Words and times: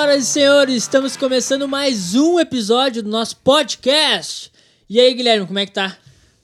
Senhoras 0.00 0.22
e 0.22 0.26
senhores, 0.26 0.76
estamos 0.76 1.14
começando 1.14 1.68
mais 1.68 2.14
um 2.14 2.40
episódio 2.40 3.02
do 3.02 3.10
nosso 3.10 3.36
podcast. 3.36 4.50
E 4.88 4.98
aí, 4.98 5.12
Guilherme, 5.12 5.46
como 5.46 5.58
é 5.58 5.66
que 5.66 5.72
tá? 5.72 5.94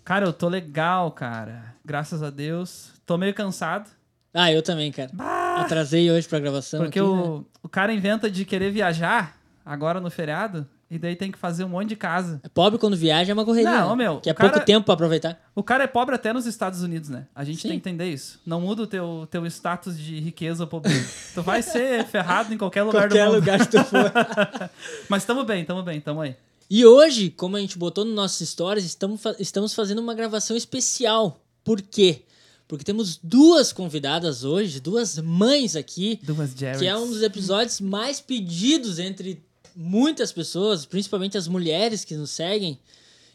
Cara, 0.05 0.27
eu 0.27 0.33
tô 0.35 0.47
legal, 0.47 1.11
cara. 1.11 1.75
Graças 1.83 2.23
a 2.23 2.29
Deus. 2.29 2.91
Tô 3.07 3.17
meio 3.17 3.33
cansado. 3.33 3.89
Ah, 4.35 4.53
eu 4.53 4.63
também, 4.63 4.93
cara. 4.93 5.09
Bah! 5.15 5.63
Atrasei 5.63 6.11
hoje 6.11 6.29
pra 6.29 6.39
gravação. 6.39 6.81
Porque 6.81 6.99
aqui, 6.99 7.09
o, 7.09 7.39
né? 7.39 7.45
o 7.63 7.69
cara 7.69 7.95
inventa 7.95 8.31
de 8.31 8.45
querer 8.45 8.71
viajar 8.71 9.39
agora 9.65 10.03
no 10.03 10.11
feriado 10.11 10.69
e 10.91 10.99
daí 10.99 11.17
tem 11.17 11.33
que 11.33 11.39
fazer 11.39 11.65
um 11.65 11.69
monte 11.69 11.89
de 11.89 11.97
casa. 11.97 12.41
É 12.45 12.49
Pobre 12.49 12.79
quando 12.79 12.97
viaja 12.97 13.33
é 13.33 13.35
uma 13.35 13.45
correria. 13.45 13.71
Não, 13.71 13.91
né? 13.97 14.05
meu, 14.05 14.21
Que 14.21 14.31
é 14.31 14.35
cara- 14.35 14.51
pouco 14.51 14.65
tempo 14.67 14.85
pra 14.85 14.95
aproveitar. 14.95 15.41
O 15.55 15.63
cara 15.63 15.85
é 15.85 15.87
pobre 15.87 16.15
até 16.15 16.33
nos 16.33 16.47
Estados 16.47 16.83
Unidos, 16.83 17.09
né? 17.09 17.27
A 17.35 17.45
gente 17.45 17.61
Sim. 17.63 17.69
tem 17.69 17.81
que 17.81 17.89
entender 17.89 18.09
isso. 18.13 18.41
Não 18.47 18.61
muda 18.61 18.83
o 18.83 18.87
teu, 18.87 19.27
teu 19.31 19.45
status 19.47 19.99
de 19.99 20.21
riqueza 20.21 20.63
ou 20.63 20.69
pobreza. 20.69 21.09
tu 21.35 21.43
vai 21.43 21.61
ser 21.63 22.05
ferrado 22.07 22.55
em 22.55 22.59
qualquer 22.59 22.83
lugar 22.85 23.09
Qualquer 23.09 23.25
do 23.27 23.33
mundo. 23.33 23.41
lugar 23.41 23.59
que 23.59 23.69
tu 23.77 23.85
for. 23.85 24.13
Mas 25.09 25.25
tamo 25.25 25.45
bem, 25.45 25.65
tamo 25.65 25.83
bem, 25.83 26.01
tamo 26.01 26.21
aí. 26.21 26.37
E 26.69 26.85
hoje, 26.85 27.31
como 27.31 27.57
a 27.57 27.61
gente 27.61 27.79
botou 27.79 28.05
nos 28.05 28.15
nossos 28.15 28.49
stories, 28.49 28.85
estamos, 28.85 29.21
estamos 29.39 29.73
fazendo 29.75 30.01
uma 30.01 30.15
gravação 30.15 30.57
especial. 30.57 31.41
Por 31.65 31.81
quê? 31.81 32.23
Porque 32.69 32.85
temos 32.85 33.21
duas 33.23 33.73
convidadas 33.73 34.43
hoje, 34.43 34.81
duas 34.81 35.17
mães 35.19 35.77
aqui, 35.77 36.19
Duas 36.25 36.51
Jerrys. 36.51 36.81
que 36.81 36.87
é 36.89 36.97
um 36.97 37.07
dos 37.07 37.23
episódios 37.23 37.81
mais 37.81 38.21
pedidos 38.21 38.99
entre 38.99 39.46
muitas 39.77 40.33
pessoas, 40.33 40.87
principalmente 40.87 41.37
as 41.37 41.47
mulheres 41.47 42.05
que 42.05 42.17
nos 42.17 42.31
seguem, 42.31 42.79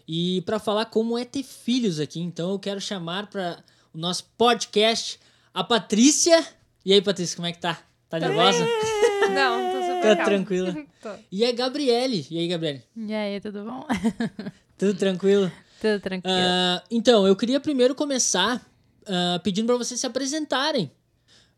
e 0.08 0.42
para 0.42 0.58
falar 0.60 0.86
como 0.86 1.18
é 1.18 1.24
ter 1.24 1.44
filhos 1.44 2.00
aqui. 2.00 2.20
Então 2.20 2.50
eu 2.52 2.60
quero 2.60 2.82
chamar 2.82 3.28
para 3.28 3.64
o 3.94 3.98
nosso 3.98 4.26
podcast 4.38 5.20
a 5.54 5.64
Patrícia. 5.64 6.44
E 6.84 6.92
aí, 6.92 7.02
Patrícia, 7.02 7.36
como 7.36 7.48
é 7.48 7.52
que 7.52 7.60
tá? 7.60 7.80
Tá 8.10 8.20
nervosa? 8.20 8.66
Não, 9.34 9.72
tô 9.72 9.82
super 9.82 10.02
Tá 10.02 10.16
calma. 10.16 10.26
tranquila. 10.26 10.76
Tô. 11.02 11.10
E 11.32 11.46
a 11.46 11.52
Gabriele. 11.52 12.26
E 12.30 12.40
aí, 12.40 12.48
Gabriele? 12.48 12.84
E 12.98 13.14
aí, 13.14 13.40
tudo 13.40 13.64
bom? 13.64 13.86
Tudo 14.78 14.96
tranquilo? 14.96 15.52
tudo 15.80 16.00
tranquilo. 16.00 16.36
Ah, 16.36 16.84
então, 16.90 17.28
eu 17.28 17.36
queria 17.36 17.60
primeiro 17.60 17.94
começar 17.94 18.60
ah, 19.06 19.40
pedindo 19.44 19.68
para 19.68 19.78
vocês 19.78 20.00
se 20.00 20.08
apresentarem. 20.08 20.92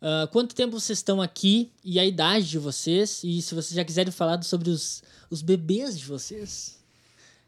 Ah, 0.04 0.28
quanto 0.30 0.54
tempo 0.54 0.78
vocês 0.78 1.00
estão 1.00 1.22
aqui 1.22 1.72
e 1.82 1.98
a 1.98 2.06
idade 2.06 2.50
de 2.50 2.60
vocês? 2.60 3.24
E 3.24 3.42
se 3.42 3.56
vocês 3.56 3.74
já 3.74 3.86
quiserem 3.86 4.12
falar 4.12 4.44
sobre 4.44 4.70
os, 4.70 5.02
os 5.30 5.42
bebês 5.42 5.98
de 5.98 6.06
vocês. 6.06 6.78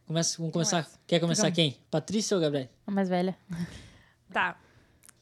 Começa, 0.08 0.38
vamos 0.38 0.54
começar. 0.54 0.84
Começa. 0.84 1.00
Quer 1.06 1.20
começar 1.20 1.44
Vamos. 1.44 1.56
quem? 1.56 1.78
Patrícia 1.92 2.36
ou 2.38 2.42
Gabriel? 2.42 2.70
A 2.88 2.92
mais 2.92 3.10
velha. 3.10 3.38
Tá. 4.32 4.58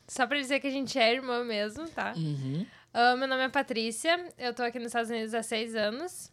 Só 0.07 0.27
pra 0.27 0.37
dizer 0.37 0.59
que 0.59 0.67
a 0.67 0.69
gente 0.69 0.99
é 0.99 1.11
irmã 1.13 1.43
mesmo, 1.43 1.87
tá? 1.89 2.13
Uhum. 2.15 2.65
Ah, 2.93 3.15
meu 3.15 3.27
nome 3.27 3.43
é 3.43 3.49
Patrícia, 3.49 4.31
eu 4.37 4.53
tô 4.53 4.61
aqui 4.61 4.77
nos 4.77 4.87
Estados 4.87 5.09
Unidos 5.09 5.33
há 5.33 5.41
seis 5.41 5.73
anos. 5.75 6.31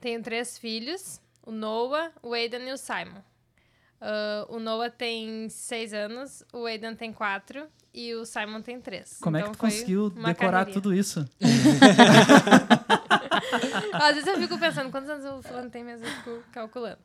Tenho 0.00 0.22
três 0.22 0.58
filhos, 0.58 1.20
o 1.44 1.50
Noah, 1.50 2.10
o 2.22 2.32
Aidan 2.32 2.60
e 2.60 2.72
o 2.72 2.78
Simon. 2.78 3.20
Ah, 4.00 4.46
o 4.48 4.58
Noah 4.58 4.90
tem 4.90 5.48
seis 5.48 5.92
anos, 5.92 6.42
o 6.52 6.66
Aidan 6.66 6.94
tem 6.94 7.12
quatro 7.12 7.66
e 7.92 8.14
o 8.14 8.24
Simon 8.24 8.62
tem 8.62 8.80
três. 8.80 9.18
Como 9.20 9.36
é 9.36 9.40
Então 9.40 9.52
que 9.52 9.58
tu 9.58 9.60
foi 9.60 9.70
conseguiu 9.70 10.10
decorar 10.10 10.66
tudo 10.66 10.94
isso? 10.94 11.28
Às 13.92 14.14
vezes 14.14 14.26
eu 14.26 14.38
fico 14.38 14.58
pensando 14.58 14.90
quantos 14.90 15.08
anos 15.08 15.24
o 15.24 15.42
fulano 15.42 15.70
tem 15.70 15.82
mesmo, 15.82 16.06
eu 16.06 16.12
fico 16.12 16.42
calculando. 16.52 16.98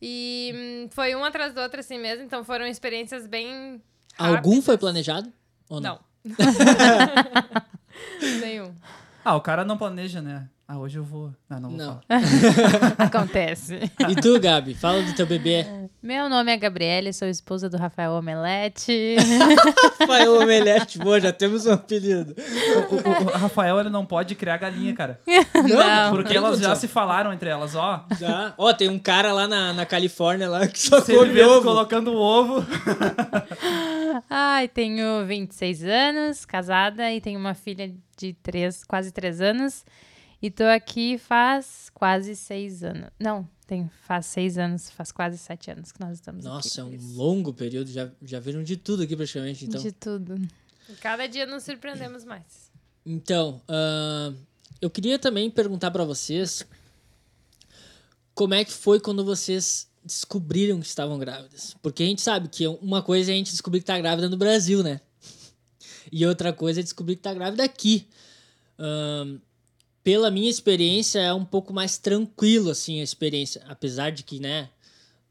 E 0.00 0.52
hum, 0.54 0.88
foi 0.92 1.14
um 1.16 1.24
atrás 1.24 1.52
do 1.52 1.60
outro 1.60 1.80
assim 1.80 1.98
mesmo, 1.98 2.24
então 2.24 2.44
foram 2.44 2.66
experiências 2.66 3.26
bem 3.26 3.82
Algum 4.16 4.62
foi 4.62 4.74
rápidas. 4.74 4.80
planejado? 4.80 5.32
Ou 5.68 5.80
não? 5.80 5.98
Não. 6.24 6.24
Nenhum. 8.40 8.74
Ah, 9.24 9.34
o 9.34 9.40
cara 9.40 9.64
não 9.64 9.76
planeja, 9.78 10.22
né? 10.22 10.48
Ah, 10.70 10.76
hoje 10.78 10.98
eu 10.98 11.02
vou. 11.02 11.32
Ah, 11.48 11.58
não 11.58 11.70
vou 11.70 11.78
Não. 11.78 11.98
falar. 12.06 12.92
Acontece. 13.06 13.80
E 14.06 14.14
tu, 14.16 14.38
Gabi? 14.38 14.74
Fala 14.74 15.00
do 15.02 15.14
teu 15.14 15.26
bebê. 15.26 15.64
Meu 16.02 16.28
nome 16.28 16.52
é 16.52 16.58
Gabriele, 16.58 17.10
sou 17.14 17.26
esposa 17.26 17.70
do 17.70 17.78
Rafael 17.78 18.12
Omelete. 18.12 19.16
Pai 20.06 20.28
Omelete. 20.28 20.98
Boa, 20.98 21.18
já 21.18 21.32
temos 21.32 21.64
um 21.64 21.72
apelido. 21.72 22.34
O, 22.90 22.94
o- 22.96 23.24
o 23.28 23.38
Rafael, 23.38 23.80
ele 23.80 23.88
não 23.88 24.04
pode 24.04 24.34
criar 24.34 24.58
galinha, 24.58 24.92
cara. 24.94 25.18
Não. 25.54 26.10
Porque 26.10 26.28
tem 26.28 26.36
elas 26.36 26.58
já 26.60 26.66
condição. 26.68 26.76
se 26.76 26.86
falaram 26.86 27.32
entre 27.32 27.48
elas, 27.48 27.74
ó. 27.74 28.04
Já. 28.20 28.52
Ó, 28.58 28.70
tem 28.74 28.90
um 28.90 28.98
cara 28.98 29.32
lá 29.32 29.48
na, 29.48 29.72
na 29.72 29.86
Califórnia 29.86 30.50
lá 30.50 30.66
que 30.68 30.78
só 30.78 31.00
come 31.00 31.40
ovo. 31.44 31.62
colocando 31.62 32.12
o 32.12 32.16
ovo. 32.18 32.62
Ai, 34.28 34.68
tenho 34.68 35.24
26 35.26 35.82
anos, 35.84 36.44
casada 36.44 37.10
e 37.10 37.22
tenho 37.22 37.40
uma 37.40 37.54
filha 37.54 37.90
de 38.18 38.34
três, 38.42 38.84
quase 38.84 39.10
3 39.12 39.40
anos. 39.40 39.82
E 40.40 40.50
tô 40.50 40.64
aqui 40.64 41.18
faz 41.18 41.90
quase 41.92 42.36
6 42.36 42.84
anos. 42.84 43.10
Não, 43.18 43.48
tem, 43.66 43.90
faz 44.02 44.26
6 44.26 44.58
anos, 44.58 44.90
faz 44.90 45.10
quase 45.10 45.36
7 45.36 45.72
anos 45.72 45.92
que 45.92 46.00
nós 46.00 46.14
estamos 46.14 46.44
Nossa, 46.44 46.80
é 46.80 46.84
aqui. 46.84 46.96
um 46.96 47.16
longo 47.16 47.52
período. 47.52 47.90
Já, 47.90 48.10
já 48.22 48.38
viram 48.38 48.62
de 48.62 48.76
tudo 48.76 49.02
aqui 49.02 49.16
praticamente, 49.16 49.64
então. 49.64 49.82
De 49.82 49.90
tudo. 49.90 50.40
Cada 51.00 51.26
dia 51.26 51.44
nos 51.44 51.64
surpreendemos 51.64 52.24
mais. 52.24 52.70
Então, 53.04 53.60
ahn, 53.68 54.34
eu 54.80 54.88
queria 54.88 55.18
também 55.18 55.50
perguntar 55.50 55.90
pra 55.90 56.04
vocês 56.04 56.64
como 58.34 58.54
é 58.54 58.64
que 58.64 58.72
foi 58.72 59.00
quando 59.00 59.24
vocês 59.24 59.88
descobriram 60.04 60.80
que 60.80 60.86
estavam 60.86 61.18
grávidas. 61.18 61.76
Porque 61.82 62.04
a 62.04 62.06
gente 62.06 62.22
sabe 62.22 62.48
que 62.48 62.66
uma 62.66 63.02
coisa 63.02 63.32
é 63.32 63.34
a 63.34 63.36
gente 63.36 63.50
descobrir 63.50 63.80
que 63.80 63.86
tá 63.86 63.98
grávida 63.98 64.28
no 64.28 64.36
Brasil, 64.36 64.82
né? 64.82 65.00
E 66.12 66.24
outra 66.24 66.52
coisa 66.52 66.80
é 66.80 66.82
descobrir 66.82 67.16
que 67.16 67.22
tá 67.22 67.34
grávida 67.34 67.64
aqui. 67.64 68.08
Ahn, 68.78 69.40
pela 70.08 70.30
minha 70.30 70.48
experiência, 70.48 71.18
é 71.18 71.34
um 71.34 71.44
pouco 71.44 71.70
mais 71.70 71.98
tranquilo, 71.98 72.70
assim, 72.70 72.98
a 72.98 73.04
experiência. 73.04 73.62
Apesar 73.68 74.08
de 74.08 74.22
que, 74.22 74.40
né, 74.40 74.70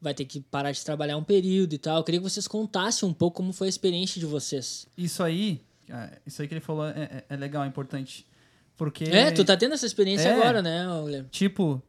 vai 0.00 0.14
ter 0.14 0.24
que 0.24 0.38
parar 0.40 0.70
de 0.70 0.84
trabalhar 0.84 1.16
um 1.16 1.24
período 1.24 1.72
e 1.72 1.78
tal. 1.78 1.96
Eu 1.96 2.04
queria 2.04 2.20
que 2.20 2.30
vocês 2.30 2.46
contassem 2.46 3.08
um 3.08 3.12
pouco 3.12 3.38
como 3.38 3.52
foi 3.52 3.66
a 3.66 3.70
experiência 3.70 4.20
de 4.20 4.26
vocês. 4.26 4.86
Isso 4.96 5.20
aí, 5.20 5.60
ah, 5.90 6.08
isso 6.24 6.40
aí 6.40 6.46
que 6.46 6.54
ele 6.54 6.60
falou 6.60 6.86
é, 6.86 6.90
é- 6.90 7.24
é 7.28 7.36
legal, 7.36 7.64
é 7.64 7.66
importante. 7.66 8.24
Porque. 8.76 9.02
É, 9.06 9.32
tu 9.32 9.44
tá 9.44 9.56
tendo 9.56 9.74
essa 9.74 9.84
experiência 9.84 10.28
É. 10.28 10.34
agora, 10.34 10.62
né, 10.62 10.86
Guilherme? 11.04 11.28
Tipo, 11.28 11.82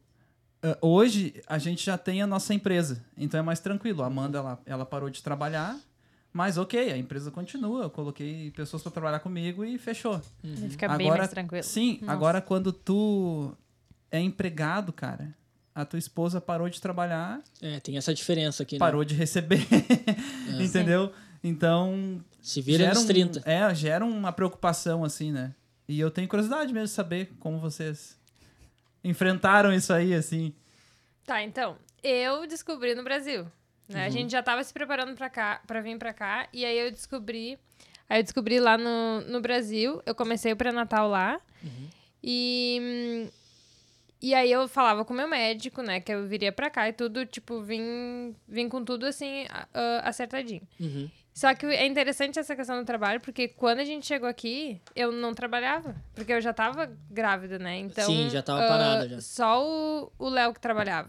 ah, 0.60 0.76
hoje 0.82 1.34
a 1.46 1.58
gente 1.58 1.86
já 1.86 1.96
tem 1.96 2.20
a 2.22 2.26
nossa 2.26 2.52
empresa. 2.52 3.04
Então 3.16 3.38
é 3.38 3.42
mais 3.44 3.60
tranquilo. 3.60 4.02
A 4.02 4.06
Amanda, 4.06 4.38
ela, 4.38 4.60
ela 4.66 4.84
parou 4.84 5.08
de 5.08 5.22
trabalhar. 5.22 5.78
Mas 6.32 6.56
ok, 6.58 6.92
a 6.92 6.96
empresa 6.96 7.30
continua. 7.30 7.84
Eu 7.84 7.90
coloquei 7.90 8.50
pessoas 8.52 8.82
pra 8.82 8.92
trabalhar 8.92 9.18
comigo 9.20 9.64
e 9.64 9.76
fechou. 9.78 10.20
Ele 10.44 10.68
fica 10.70 10.88
bem 10.96 11.08
mais 11.08 11.28
tranquilo. 11.30 11.64
Sim, 11.64 11.98
Nossa. 12.00 12.12
agora 12.12 12.40
quando 12.40 12.72
tu 12.72 13.52
é 14.10 14.20
empregado, 14.20 14.92
cara, 14.92 15.34
a 15.74 15.84
tua 15.84 15.98
esposa 15.98 16.40
parou 16.40 16.68
de 16.68 16.80
trabalhar, 16.80 17.40
É, 17.60 17.80
tem 17.80 17.96
essa 17.96 18.14
diferença 18.14 18.62
aqui, 18.62 18.76
né? 18.76 18.78
parou 18.78 19.04
de 19.04 19.14
receber. 19.14 19.66
entendeu? 20.60 21.12
Então. 21.42 22.22
Se 22.40 22.60
vira 22.60 22.88
nos 22.90 23.04
um- 23.04 23.06
30. 23.06 23.42
É, 23.44 23.74
gera 23.74 24.04
uma 24.04 24.32
preocupação, 24.32 25.04
assim, 25.04 25.32
né? 25.32 25.54
E 25.88 25.98
eu 25.98 26.10
tenho 26.10 26.28
curiosidade 26.28 26.72
mesmo 26.72 26.86
de 26.86 26.92
saber 26.92 27.32
como 27.40 27.58
vocês 27.58 28.16
enfrentaram 29.02 29.72
isso 29.72 29.92
aí, 29.92 30.14
assim. 30.14 30.54
Tá, 31.24 31.42
então, 31.42 31.76
eu 32.02 32.46
descobri 32.46 32.94
no 32.94 33.02
Brasil. 33.02 33.46
Né? 33.90 34.00
Uhum. 34.00 34.06
A 34.06 34.08
gente 34.08 34.30
já 34.30 34.42
tava 34.42 34.62
se 34.62 34.72
preparando 34.72 35.14
pra 35.16 35.28
cá, 35.28 35.60
para 35.66 35.80
vir 35.80 35.98
pra 35.98 36.12
cá, 36.12 36.48
e 36.52 36.64
aí 36.64 36.78
eu 36.78 36.90
descobri, 36.90 37.58
aí 38.08 38.20
eu 38.20 38.22
descobri 38.22 38.60
lá 38.60 38.78
no, 38.78 39.20
no 39.22 39.40
Brasil, 39.40 40.00
eu 40.06 40.14
comecei 40.14 40.52
o 40.52 40.56
pré-natal 40.56 41.08
lá. 41.08 41.40
Uhum. 41.62 41.88
E 42.22 43.28
e 44.22 44.34
aí 44.34 44.52
eu 44.52 44.68
falava 44.68 45.02
com 45.02 45.14
o 45.14 45.16
meu 45.16 45.26
médico, 45.26 45.80
né, 45.82 45.98
que 45.98 46.12
eu 46.12 46.26
viria 46.26 46.52
pra 46.52 46.68
cá 46.68 46.86
e 46.88 46.92
tudo, 46.92 47.24
tipo, 47.24 47.62
vim, 47.62 48.36
vim 48.46 48.68
com 48.68 48.84
tudo 48.84 49.06
assim 49.06 49.46
a- 49.48 50.08
acertadinho. 50.08 50.60
Uhum. 50.78 51.10
Só 51.32 51.54
que 51.54 51.64
é 51.64 51.86
interessante 51.86 52.38
essa 52.38 52.54
questão 52.54 52.78
do 52.78 52.84
trabalho, 52.84 53.18
porque 53.20 53.48
quando 53.48 53.78
a 53.78 53.84
gente 53.84 54.06
chegou 54.06 54.28
aqui, 54.28 54.78
eu 54.94 55.10
não 55.10 55.32
trabalhava. 55.32 55.96
Porque 56.14 56.34
eu 56.34 56.40
já 56.40 56.52
tava 56.52 56.90
grávida, 57.10 57.58
né? 57.58 57.78
Então. 57.78 58.04
Sim, 58.04 58.28
já 58.28 58.42
tava 58.42 58.62
ah, 58.62 58.68
parada 58.68 59.08
já. 59.08 59.20
Só 59.22 59.64
o 59.66 60.12
o 60.18 60.28
Léo 60.28 60.52
que 60.52 60.60
trabalhava. 60.60 61.08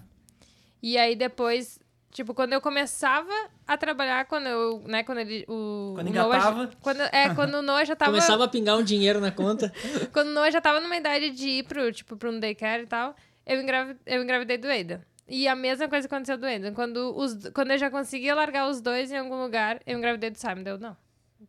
E 0.81 0.97
aí 0.97 1.15
depois, 1.15 1.80
tipo, 2.11 2.33
quando 2.33 2.53
eu 2.53 2.61
começava 2.61 3.31
a 3.65 3.77
trabalhar, 3.77 4.25
quando 4.25 4.47
eu, 4.47 4.83
né, 4.85 5.03
quando 5.03 5.19
ele. 5.19 5.43
O, 5.47 5.93
Quando 5.95 6.09
o 6.09 6.13
Noah 6.13 6.27
engatava. 6.37 6.63
já- 6.65 6.71
quando, 6.81 7.01
é, 7.01 7.33
quando 7.35 7.55
o 7.55 7.61
Noah 7.61 7.85
já 7.85 7.95
tava. 7.95 8.11
Começava 8.11 8.43
a 8.45 8.47
pingar 8.47 8.77
um 8.77 8.83
dinheiro 8.83 9.19
na 9.19 9.31
conta. 9.31 9.71
Quando 10.13 10.27
o 10.27 10.31
Noah 10.33 10.51
já 10.51 10.61
tava 10.61 10.79
numa 10.79 10.95
idade 10.97 11.29
de 11.31 11.49
ir 11.49 11.63
pro, 11.63 11.91
tipo, 11.91 12.15
pro 12.17 12.31
um 12.31 12.39
daycare 12.39 12.83
e 12.83 12.87
tal, 12.87 13.15
eu, 13.45 13.61
engravi, 13.61 13.95
eu 14.05 14.21
engravidei 14.23 14.57
do 14.57 14.67
Aida. 14.67 15.05
E 15.27 15.47
a 15.47 15.55
mesma 15.55 15.87
coisa 15.87 16.07
aconteceu 16.07 16.37
do 16.37 16.45
Aida. 16.45 16.71
Quando, 16.73 17.15
os, 17.17 17.49
quando 17.53 17.71
eu 17.71 17.77
já 17.77 17.89
conseguia 17.89 18.35
largar 18.35 18.67
os 18.69 18.81
dois 18.81 19.11
em 19.11 19.17
algum 19.17 19.41
lugar, 19.41 19.79
eu 19.87 19.97
engravidei 19.97 20.29
do 20.29 20.37
Simon. 20.37 20.63
Deu, 20.63 20.77
não. 20.77 20.95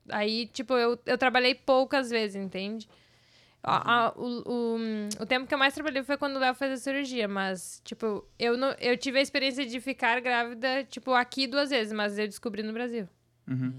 Aí, 0.08 0.46
tipo, 0.46 0.74
eu, 0.74 0.98
eu 1.04 1.18
trabalhei 1.18 1.54
poucas 1.54 2.08
vezes, 2.08 2.36
entende? 2.36 2.88
A- 3.64 4.06
a- 4.06 4.12
o, 4.16 4.42
o, 4.44 4.76
o 5.22 5.26
tempo 5.26 5.46
que 5.46 5.54
eu 5.54 5.58
mais 5.58 5.72
trabalhei 5.74 6.02
foi 6.02 6.16
quando 6.16 6.36
o 6.36 6.38
Léo 6.40 6.54
fez 6.54 6.72
a 6.72 6.76
cirurgia, 6.76 7.28
mas, 7.28 7.80
tipo, 7.84 8.26
eu, 8.38 8.56
não, 8.56 8.70
eu 8.80 8.96
tive 8.96 9.18
a 9.18 9.22
experiência 9.22 9.64
de 9.64 9.80
ficar 9.80 10.20
grávida, 10.20 10.82
tipo, 10.84 11.12
aqui 11.12 11.46
duas 11.46 11.70
vezes, 11.70 11.92
mas 11.92 12.18
eu 12.18 12.26
descobri 12.26 12.62
no 12.62 12.72
Brasil. 12.72 13.08
Uhum. 13.48 13.72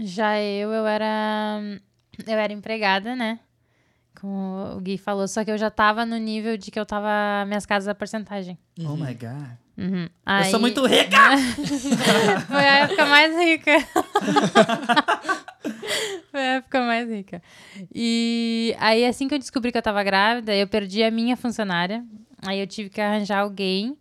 Já 0.00 0.38
eu, 0.40 0.70
eu 0.72 0.86
era. 0.86 1.60
Eu 2.26 2.38
era 2.38 2.52
empregada, 2.52 3.14
né? 3.16 3.40
como 4.20 4.76
o 4.76 4.80
Gui 4.80 4.98
falou, 4.98 5.26
só 5.26 5.44
que 5.44 5.50
eu 5.50 5.58
já 5.58 5.68
tava 5.70 6.06
no 6.06 6.16
nível 6.16 6.56
de 6.56 6.70
que 6.70 6.78
eu 6.78 6.86
tava 6.86 7.44
minhas 7.46 7.66
casas 7.66 7.88
a 7.88 7.94
porcentagem. 7.94 8.56
Oh 8.80 8.94
my 8.94 9.14
God. 9.14 9.56
Uhum. 9.76 10.04
Eu 10.04 10.44
sou 10.44 10.56
Aí- 10.56 10.60
muito 10.60 10.86
rica! 10.86 11.16
Foi 12.46 12.56
a 12.68 12.78
época 12.84 13.06
mais 13.06 13.34
rica. 13.36 13.72
A 16.32 16.38
época 16.40 16.80
mais 16.80 17.08
rica. 17.08 17.42
E 17.94 18.74
aí, 18.78 19.04
assim 19.04 19.28
que 19.28 19.34
eu 19.34 19.38
descobri 19.38 19.70
que 19.70 19.78
eu 19.78 19.82
tava 19.82 20.02
grávida, 20.02 20.54
eu 20.54 20.66
perdi 20.66 21.02
a 21.02 21.10
minha 21.10 21.36
funcionária. 21.36 22.04
Aí 22.44 22.58
eu 22.60 22.66
tive 22.66 22.88
que 22.90 23.00
arranjar 23.00 23.40
alguém. 23.40 23.96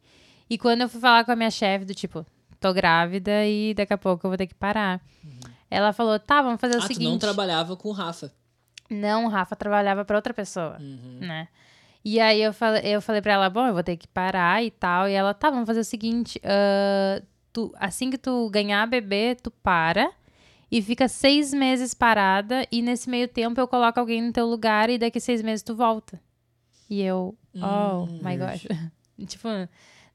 E 0.50 0.58
quando 0.58 0.82
eu 0.82 0.90
fui 0.90 1.00
falar 1.00 1.24
com 1.26 1.32
a 1.32 1.36
minha 1.36 1.52
chefe, 1.52 1.86
do 1.86 1.94
tipo, 1.94 2.26
tô 2.60 2.74
grávida 2.74 3.46
e 3.46 3.74
daqui 3.74 3.94
a 3.94 3.98
pouco 3.98 4.26
eu 4.26 4.30
vou 4.32 4.38
ter 4.38 4.48
que 4.48 4.56
parar. 4.56 5.02
Ela 5.70 5.94
falou, 5.94 6.20
tá, 6.20 6.42
vamos 6.42 6.60
fazer 6.60 6.76
o 6.76 6.80
ah, 6.80 6.82
tu 6.82 6.88
seguinte. 6.88 7.10
não 7.10 7.18
trabalhava 7.18 7.76
com 7.78 7.90
o 7.90 7.92
Rafa. 7.94 8.32
Não, 8.90 9.26
o 9.26 9.30
Rafa 9.30 9.56
trabalhava 9.56 10.04
pra 10.04 10.18
outra 10.18 10.34
pessoa, 10.34 10.78
Uhum. 10.80 11.20
né? 11.22 11.48
E 12.04 12.20
aí 12.20 12.42
eu 12.42 12.52
falei, 12.52 12.82
eu 12.84 13.02
falei 13.02 13.22
pra 13.22 13.34
ela, 13.34 13.50
bom, 13.50 13.68
eu 13.68 13.74
vou 13.74 13.84
ter 13.84 13.96
que 13.96 14.08
parar 14.08 14.62
e 14.64 14.72
tal. 14.72 15.08
E 15.08 15.14
ela, 15.14 15.34
tá, 15.34 15.50
vamos 15.50 15.66
fazer 15.68 15.80
o 15.80 15.84
seguinte, 15.86 16.42
ah, 16.44 17.22
tu, 17.54 17.74
assim 17.80 18.10
que 18.10 18.18
tu 18.18 18.50
ganhar 18.50 18.86
bebê, 18.88 19.36
tu 19.42 19.50
para 19.52 20.12
e 20.72 20.82
fica 20.82 21.08
seis 21.08 21.54
meses 21.54 21.94
parada 21.94 22.66
e 22.72 22.82
nesse 22.82 23.10
meio 23.10 23.28
tempo 23.28 23.60
eu 23.60 23.68
coloco 23.68 24.00
alguém 24.00 24.22
no 24.22 24.32
teu 24.32 24.48
lugar 24.48 24.90
e 24.90 24.98
daqui 24.98 25.20
seis 25.20 25.42
meses 25.42 25.62
tu 25.62 25.76
volta. 25.76 26.20
E 26.90 27.02
eu, 27.02 27.36
oh 27.56 28.06
Hum, 28.06 28.20
my 28.22 28.38
gosh. 28.38 28.68
tipo, 29.28 29.48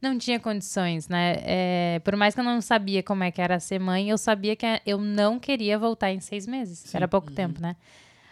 não 0.01 0.17
tinha 0.19 0.41
condições, 0.41 1.09
né? 1.09 1.37
É, 1.43 2.01
por 2.05 2.17
mais 2.17 2.35
que 2.35 2.41
eu 2.41 2.45
não 2.45 2.61
sabia 2.61 3.03
como 3.03 3.23
é 3.25 3.31
que 3.31 3.41
era 3.41 3.61
ser 3.61 3.79
mãe, 3.79 4.09
eu 4.11 4.19
sabia 4.19 4.57
que 4.57 4.67
eu 4.87 4.99
não 4.99 5.39
queria 5.39 5.79
voltar 5.79 6.11
em 6.13 6.21
seis 6.21 6.47
meses. 6.47 6.79
Sim. 6.81 6.97
Era 6.97 7.07
pouco 7.09 7.31
tempo, 7.33 7.61
né? 7.61 7.77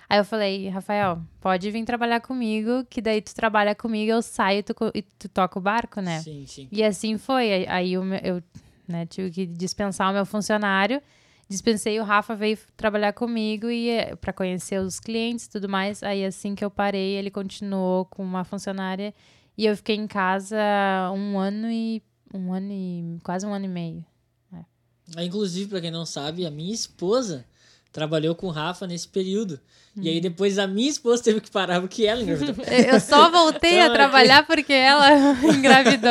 Aí 0.08 0.18
eu 0.18 0.24
falei, 0.24 0.68
Rafael, 0.68 1.20
pode 1.40 1.70
vir 1.70 1.84
trabalhar 1.84 2.20
comigo, 2.20 2.84
que 2.90 3.00
daí 3.00 3.22
tu 3.22 3.34
trabalha 3.34 3.74
comigo, 3.74 4.12
eu 4.12 4.20
saio 4.22 4.58
e 4.58 4.62
tu, 4.62 4.74
e 4.94 5.02
tu 5.02 5.28
toca 5.28 5.58
o 5.58 5.62
barco, 5.62 6.00
né? 6.00 6.20
Sim, 6.20 6.44
sim. 6.46 6.68
E 6.70 6.84
assim 6.84 7.16
foi. 7.18 7.66
Aí- 7.66 7.96
meu- 7.98 8.20
eu 8.22 8.42
né, 8.86 9.06
tive 9.06 9.30
que 9.30 9.46
dispensar 9.46 10.10
o 10.10 10.12
meu 10.14 10.26
funcionário. 10.26 11.02
Dispensei, 11.48 12.00
o 12.00 12.04
Rafa 12.04 12.34
veio 12.34 12.58
trabalhar 12.76 13.12
comigo 13.12 13.68
e 13.68 14.16
para 14.16 14.32
conhecer 14.32 14.80
os 14.80 14.98
clientes 14.98 15.46
e 15.46 15.50
tudo 15.50 15.68
mais. 15.68 16.02
Aí 16.02 16.24
assim 16.24 16.54
que 16.54 16.64
eu 16.64 16.70
parei, 16.70 17.16
ele 17.16 17.30
continuou 17.30 18.06
com 18.06 18.22
uma 18.22 18.44
funcionária 18.44 19.14
e 19.56 19.66
eu 19.66 19.76
fiquei 19.76 19.96
em 19.96 20.06
casa 20.06 20.56
um 21.14 21.38
ano 21.38 21.70
e 21.70 22.02
um 22.32 22.52
ano 22.52 22.72
e 22.72 23.18
quase 23.22 23.46
um 23.46 23.52
ano 23.52 23.66
e 23.66 23.68
meio. 23.68 24.04
Ah, 24.52 25.22
Inclusive, 25.22 25.68
pra 25.68 25.80
quem 25.80 25.90
não 25.90 26.06
sabe, 26.06 26.46
a 26.46 26.50
minha 26.50 26.74
esposa 26.74 27.46
trabalhou 27.92 28.34
com 28.34 28.48
o 28.48 28.50
Rafa 28.50 28.86
nesse 28.86 29.06
período. 29.06 29.60
E 29.96 30.00
Hum. 30.00 30.12
aí 30.12 30.20
depois 30.20 30.58
a 30.58 30.66
minha 30.66 30.90
esposa 30.90 31.22
teve 31.22 31.40
que 31.40 31.50
parar 31.50 31.80
porque 31.80 32.04
ela 32.04 32.20
engravidou. 32.20 32.64
Eu 32.66 32.98
só 32.98 33.30
voltei 33.30 33.78
a 33.80 33.84
Então, 33.84 33.94
trabalhar 33.94 34.44
porque 34.46 34.72
ela 34.72 35.08
engravidou. 35.56 36.10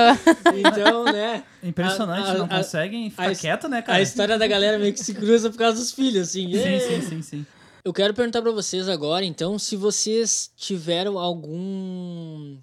então, 0.56 1.04
né? 1.06 1.44
Impressionante, 1.62 2.28
A- 2.30 2.32
a- 2.32 2.38
não 2.38 2.46
a- 2.46 2.50
conseguem 2.50 3.10
ficar 3.10 3.30
a- 3.32 3.36
quieto, 3.36 3.68
né, 3.68 3.80
A 3.80 3.82
cara? 3.82 4.02
história 4.02 4.38
da 4.38 4.48
galera 4.48 4.80
meio 4.80 4.94
que 4.94 5.00
se 5.04 5.14
cruza 5.14 5.50
por 5.50 5.58
causa 5.58 5.78
dos 5.80 5.92
filhos, 5.92 6.30
assim. 6.30 6.50
Sim, 6.54 6.80
sim, 6.80 7.02
sim, 7.10 7.22
sim. 7.22 7.46
Eu 7.84 7.92
quero 7.92 8.14
perguntar 8.14 8.42
pra 8.42 8.52
vocês 8.52 8.88
agora, 8.88 9.26
então, 9.26 9.60
se 9.60 9.76
vocês 9.76 10.50
tiveram 10.56 11.20
algum 11.20 12.58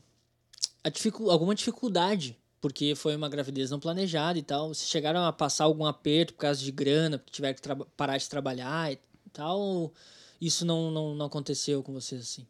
a 0.83 0.89
dificu- 0.89 1.31
alguma 1.31 1.55
dificuldade, 1.55 2.35
porque 2.63 2.95
foi 2.95 3.15
uma 3.15 3.29
gravidez 3.29 3.71
não 3.71 3.79
planejada 3.79 4.39
e 4.39 4.43
tal. 4.43 4.73
Se 4.73 4.87
chegaram 4.87 5.23
a 5.25 5.33
passar 5.33 5.65
algum 5.65 5.85
aperto 5.85 6.33
por 6.33 6.41
causa 6.41 6.63
de 6.63 6.73
grana, 6.73 7.19
porque 7.19 7.33
tiveram 7.33 7.55
que 7.55 7.61
traba- 7.63 7.87
parar 7.97 8.17
de 8.17 8.27
trabalhar 8.29 8.91
e 8.91 8.99
tal, 9.33 9.59
ou 9.61 9.93
isso 10.41 10.65
não, 10.65 10.91
não, 10.91 11.15
não 11.15 11.27
aconteceu 11.27 11.83
com 11.83 11.93
vocês 11.93 12.21
assim? 12.23 12.47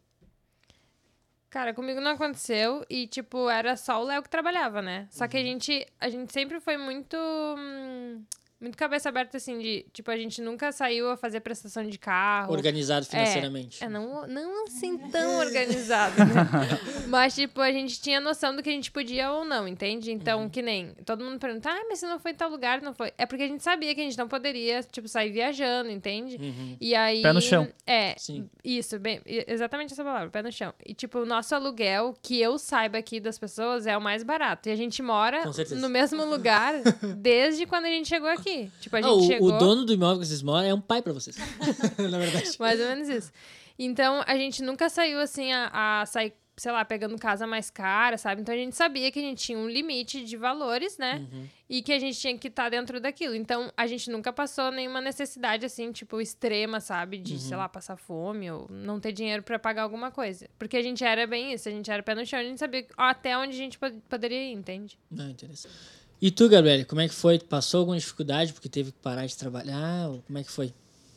Cara, 1.49 1.73
comigo 1.73 1.99
não 1.99 2.11
aconteceu 2.11 2.85
e, 2.89 3.07
tipo, 3.07 3.49
era 3.49 3.75
só 3.75 4.01
o 4.01 4.05
Léo 4.05 4.23
que 4.23 4.29
trabalhava, 4.29 4.81
né? 4.81 5.07
Só 5.11 5.27
que 5.27 5.35
a 5.35 5.43
gente, 5.43 5.85
a 5.99 6.07
gente 6.07 6.31
sempre 6.31 6.61
foi 6.61 6.77
muito. 6.77 7.17
hum, 7.17 8.23
muito 8.61 8.77
cabeça 8.77 9.09
aberta, 9.09 9.37
assim, 9.37 9.57
de. 9.57 9.85
Tipo, 9.91 10.11
a 10.11 10.17
gente 10.17 10.39
nunca 10.39 10.71
saiu 10.71 11.09
a 11.09 11.17
fazer 11.17 11.39
prestação 11.39 11.83
de 11.83 11.97
carro. 11.97 12.53
Organizado 12.53 13.05
financeiramente. 13.07 13.83
É, 13.83 13.89
não, 13.89 14.27
não 14.27 14.65
assim 14.65 14.97
tão 15.09 15.39
organizado, 15.39 16.15
né? 16.19 16.79
Mas, 17.09 17.33
tipo, 17.33 17.59
a 17.59 17.71
gente 17.71 17.99
tinha 17.99 18.21
noção 18.21 18.55
do 18.55 18.61
que 18.61 18.69
a 18.69 18.71
gente 18.71 18.91
podia 18.91 19.31
ou 19.31 19.43
não, 19.43 19.67
entende? 19.67 20.11
Então, 20.11 20.47
que 20.47 20.61
nem 20.61 20.93
todo 21.05 21.25
mundo 21.25 21.39
pergunta, 21.39 21.69
ah, 21.69 21.85
mas 21.89 21.99
você 21.99 22.07
não 22.07 22.19
foi 22.19 22.31
em 22.31 22.35
tal 22.35 22.49
lugar, 22.49 22.81
não 22.81 22.93
foi. 22.93 23.11
É 23.17 23.25
porque 23.25 23.43
a 23.43 23.47
gente 23.47 23.63
sabia 23.63 23.95
que 23.95 24.01
a 24.01 24.03
gente 24.03 24.17
não 24.17 24.27
poderia, 24.27 24.83
tipo, 24.83 25.07
sair 25.07 25.31
viajando, 25.31 25.89
entende? 25.89 26.37
Uhum. 26.37 26.77
E 26.79 26.93
aí. 26.93 27.21
Pé 27.21 27.33
no 27.33 27.41
chão. 27.41 27.67
É, 27.85 28.13
Sim. 28.17 28.47
isso, 28.63 28.99
bem, 28.99 29.21
exatamente 29.25 29.93
essa 29.93 30.03
palavra, 30.03 30.29
pé 30.29 30.43
no 30.43 30.51
chão. 30.51 30.73
E, 30.85 30.93
tipo, 30.93 31.19
o 31.19 31.25
nosso 31.25 31.55
aluguel, 31.55 32.13
que 32.21 32.39
eu 32.39 32.59
saiba 32.59 32.99
aqui 32.99 33.19
das 33.19 33.39
pessoas, 33.39 33.87
é 33.87 33.97
o 33.97 34.01
mais 34.01 34.21
barato. 34.23 34.69
E 34.69 34.71
a 34.71 34.75
gente 34.75 35.01
mora 35.01 35.43
no 35.71 35.89
mesmo 35.89 36.23
lugar 36.25 36.75
desde 37.17 37.65
quando 37.65 37.85
a 37.85 37.89
gente 37.89 38.07
chegou 38.07 38.29
aqui. 38.29 38.50
Tipo, 38.79 38.95
a 38.95 38.99
Ah, 38.99 39.01
gente 39.03 39.11
o, 39.13 39.21
chegou. 39.27 39.49
o 39.53 39.57
dono 39.57 39.85
do 39.85 39.93
imóvel 39.93 40.19
que 40.21 40.25
vocês 40.27 40.41
moram 40.41 40.67
é 40.67 40.73
um 40.73 40.81
pai 40.81 41.01
pra 41.01 41.13
vocês. 41.13 41.35
Na 41.97 42.17
verdade. 42.19 42.51
Mais 42.59 42.79
ou 42.79 42.87
menos 42.87 43.09
isso. 43.09 43.31
Então, 43.79 44.21
a 44.27 44.35
gente 44.35 44.61
nunca 44.61 44.89
saiu 44.89 45.19
assim 45.19 45.51
a, 45.51 46.01
a 46.01 46.05
sair, 46.05 46.33
sei 46.57 46.71
lá, 46.71 46.85
pegando 46.85 47.17
casa 47.17 47.47
mais 47.47 47.71
cara, 47.71 48.15
sabe? 48.17 48.41
Então 48.41 48.53
a 48.53 48.57
gente 48.57 48.75
sabia 48.75 49.11
que 49.11 49.17
a 49.17 49.21
gente 49.21 49.41
tinha 49.43 49.57
um 49.57 49.67
limite 49.67 50.23
de 50.23 50.37
valores, 50.37 50.97
né? 50.99 51.25
Uhum. 51.33 51.47
E 51.67 51.81
que 51.81 51.91
a 51.91 51.97
gente 51.97 52.19
tinha 52.19 52.37
que 52.37 52.47
estar 52.49 52.69
dentro 52.69 52.99
daquilo. 52.99 53.33
Então, 53.33 53.71
a 53.75 53.87
gente 53.87 54.11
nunca 54.11 54.31
passou 54.31 54.69
nenhuma 54.71 55.01
necessidade 55.01 55.65
assim, 55.65 55.91
tipo, 55.91 56.21
extrema, 56.21 56.79
sabe? 56.79 57.17
De, 57.17 57.39
sei 57.39 57.57
lá, 57.57 57.67
passar 57.67 57.95
fome 57.95 58.51
ou 58.51 58.67
não 58.69 58.99
ter 58.99 59.13
dinheiro 59.13 59.41
pra 59.41 59.57
pagar 59.57 59.83
alguma 59.83 60.11
coisa. 60.11 60.47
Porque 60.59 60.77
a 60.77 60.83
gente 60.83 61.03
era 61.03 61.25
bem 61.25 61.53
isso, 61.53 61.67
a 61.67 61.71
gente 61.71 61.89
era 61.89 62.03
pé 62.03 62.13
no 62.13 62.25
chão, 62.25 62.39
a 62.39 62.43
gente 62.43 62.59
sabia 62.59 62.85
até 62.97 63.35
onde 63.35 63.53
a 63.55 63.57
gente 63.57 63.79
po- 63.79 64.01
poderia 64.09 64.43
ir, 64.43 64.51
entende? 64.53 64.99
Não, 65.09 65.29
interessante. 65.29 65.73
E 66.21 66.29
tu, 66.29 66.47
Gabriele, 66.47 66.85
como 66.85 67.01
é 67.01 67.07
que 67.07 67.13
foi? 67.15 67.39
Passou 67.39 67.79
alguma 67.79 67.97
dificuldade 67.97 68.53
porque 68.53 68.69
teve 68.69 68.91
que 68.91 68.99
parar 68.99 69.25
de 69.25 69.35
trabalhar? 69.35 70.07
Ou 70.09 70.21
como 70.21 70.37
é 70.37 70.43
que 70.43 70.51
foi? 70.51 70.73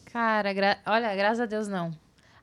Cara, 0.07 0.53
gra- 0.53 0.79
olha, 0.87 1.15
graças 1.15 1.41
a 1.41 1.47
Deus 1.47 1.69
não. 1.69 1.95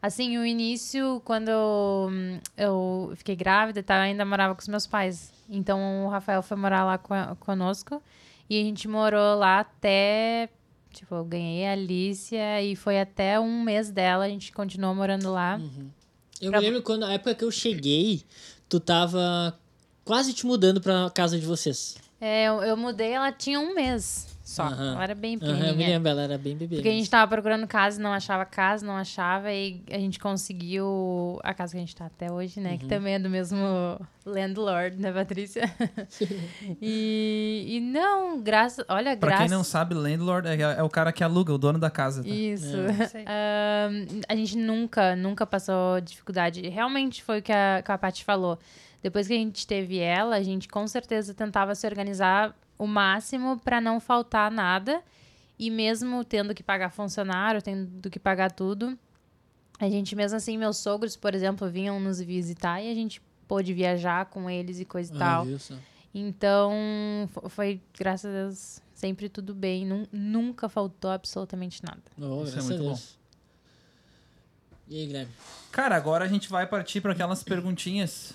Assim, 0.02 0.38
o 0.38 0.46
início, 0.46 1.22
quando 1.26 1.50
eu, 1.50 2.10
eu 2.58 3.14
fiquei 3.16 3.36
grávida 3.36 3.80
e 3.80 3.84
tal, 3.84 3.98
eu 3.98 4.04
ainda 4.04 4.26
morava 4.26 4.54
com 4.56 4.62
os 4.62 4.68
meus 4.68 4.86
pais. 4.88 5.32
Então 5.50 6.06
o 6.06 6.10
Rafael 6.10 6.42
foi 6.44 6.58
morar 6.58 6.84
lá 6.86 6.98
co- 6.98 7.36
conosco 7.40 8.02
e 8.50 8.60
a 8.60 8.64
gente 8.64 8.88
morou 8.88 9.38
lá 9.38 9.60
até. 9.60 10.50
Tipo, 10.92 11.16
eu 11.16 11.24
ganhei 11.26 11.66
a 11.68 11.72
Alicia 11.72 12.62
e 12.62 12.76
foi 12.76 13.00
até 13.00 13.40
um 13.40 13.64
mês 13.64 13.90
dela, 13.92 14.26
a 14.26 14.30
gente 14.30 14.52
continuou 14.52 14.94
morando 14.94 15.32
lá. 15.32 15.60
Eu 16.42 16.52
Pra- 16.52 16.60
me 16.60 16.66
lembro 16.66 16.82
quando, 16.82 17.02
na 17.02 17.14
época 17.14 17.34
que 17.34 17.44
eu 17.46 17.52
cheguei, 17.52 18.24
tu 18.68 18.80
tava 18.80 19.58
quase 20.04 20.34
te 20.34 20.46
mudando 20.46 20.82
pra 20.82 21.10
casa 21.12 21.40
de 21.40 21.46
vocês. 21.46 21.96
É, 22.22 22.46
eu, 22.46 22.62
eu 22.62 22.78
mudei, 22.78 23.12
ela 23.14 23.32
tinha 23.32 23.60
um 23.60 23.74
mês 23.74 24.28
só. 24.44 24.68
Ela 24.68 25.04
era 25.04 25.16
bem 25.16 25.38
Aham, 25.42 25.48
eu 25.48 25.54
me 25.54 25.60
pequenininha. 25.62 25.90
lembro, 25.90 26.10
ela 26.10 26.22
era 26.24 26.38
bem 26.38 26.56
bebê. 26.56 26.76
Porque 26.76 26.88
a 26.88 26.92
mesmo. 26.92 27.00
gente 27.04 27.10
tava 27.10 27.28
procurando 27.30 27.66
casa, 27.66 28.02
não 28.02 28.12
achava 28.12 28.46
casa, 28.46 28.86
não 28.86 28.96
achava, 28.96 29.52
e 29.52 29.82
a 29.90 29.98
gente 29.98 30.20
conseguiu 30.20 31.40
a 31.44 31.54
casa 31.54 31.72
que 31.72 31.78
a 31.78 31.80
gente 31.80 31.96
tá 31.96 32.06
até 32.06 32.32
hoje, 32.32 32.60
né? 32.60 32.72
Uhum. 32.74 32.78
Que 32.78 32.86
também 32.86 33.14
é 33.16 33.20
do 33.20 33.30
mesmo 33.30 33.58
landlord, 34.26 35.00
né, 35.02 35.12
Patrícia? 35.12 35.64
e, 36.82 37.66
e 37.68 37.80
não, 37.80 38.42
graças. 38.42 38.86
Olha, 38.90 39.16
Pra 39.16 39.30
graças. 39.30 39.48
quem 39.48 39.58
não 39.58 39.64
sabe, 39.64 39.96
landlord 39.96 40.48
é, 40.48 40.60
é 40.62 40.84
o 40.84 40.90
cara 40.90 41.12
que 41.12 41.24
aluga, 41.24 41.54
o 41.54 41.58
dono 41.58 41.80
da 41.80 41.90
casa. 41.90 42.22
Tá? 42.22 42.30
Isso. 42.30 42.78
Sei. 43.10 43.24
Ahn, 43.28 44.22
a 44.28 44.36
gente 44.36 44.58
nunca, 44.58 45.16
nunca 45.16 45.46
passou 45.46 46.00
dificuldade. 46.02 46.68
Realmente 46.70 47.24
foi 47.24 47.40
o 47.40 47.42
que 47.42 47.52
a, 47.52 47.82
que 47.84 47.92
a 47.92 47.98
Paty 47.98 48.24
falou. 48.24 48.60
Depois 49.02 49.28
que 49.28 49.34
a 49.34 49.38
gente 49.38 49.66
teve 49.66 49.98
ela, 50.00 50.36
a 50.36 50.44
gente 50.44 50.68
com 50.68 50.88
certeza 50.88 51.34
tentava 51.34 51.74
se 51.76 51.86
organizar 51.88 52.56
o 52.78 52.86
máximo 52.86 53.60
para 53.60 53.82
não 53.82 54.00
faltar 54.00 54.52
nada. 54.52 55.02
E 55.58 55.70
mesmo 55.70 56.24
tendo 56.24 56.54
que 56.56 56.64
pagar 56.64 56.90
funcionário, 56.92 57.62
tendo 57.62 58.10
que 58.10 58.20
pagar 58.20 58.52
tudo, 58.52 58.98
a 59.80 59.88
gente, 59.90 60.16
mesmo 60.16 60.36
assim, 60.38 60.58
meus 60.58 60.78
sogros, 60.78 61.16
por 61.16 61.36
exemplo, 61.36 61.70
vinham 61.70 62.00
nos 62.00 62.20
visitar 62.20 62.82
e 62.82 62.90
a 62.92 62.96
gente 62.96 63.22
pôde 63.48 63.74
viajar 63.74 64.26
com 64.26 64.50
eles 64.50 64.80
e 64.80 64.86
coisa 64.86 65.12
e 65.14 65.16
Ah, 65.18 65.20
tal. 65.20 65.60
só? 65.60 65.76
Então, 66.14 66.72
fo- 67.32 67.48
foi, 67.50 67.80
graças 67.98 68.30
a 68.34 68.38
Deus, 68.44 68.82
sempre 68.94 69.30
tudo 69.30 69.54
bem. 69.54 69.86
Nun- 69.86 70.08
nunca 70.12 70.68
faltou 70.68 71.10
absolutamente 71.12 71.84
nada. 71.84 72.02
Oh, 72.20 72.44
Isso 72.44 72.58
é 72.60 72.62
muito 72.64 72.82
Deus. 72.84 73.18
E 74.88 75.00
aí, 75.00 75.06
Guilherme? 75.08 75.32
Cara, 75.72 75.96
agora 75.96 76.26
a 76.26 76.28
gente 76.28 76.50
vai 76.50 76.66
partir 76.68 77.02
para 77.02 77.14
aquelas 77.14 77.44
perguntinhas 77.44 78.34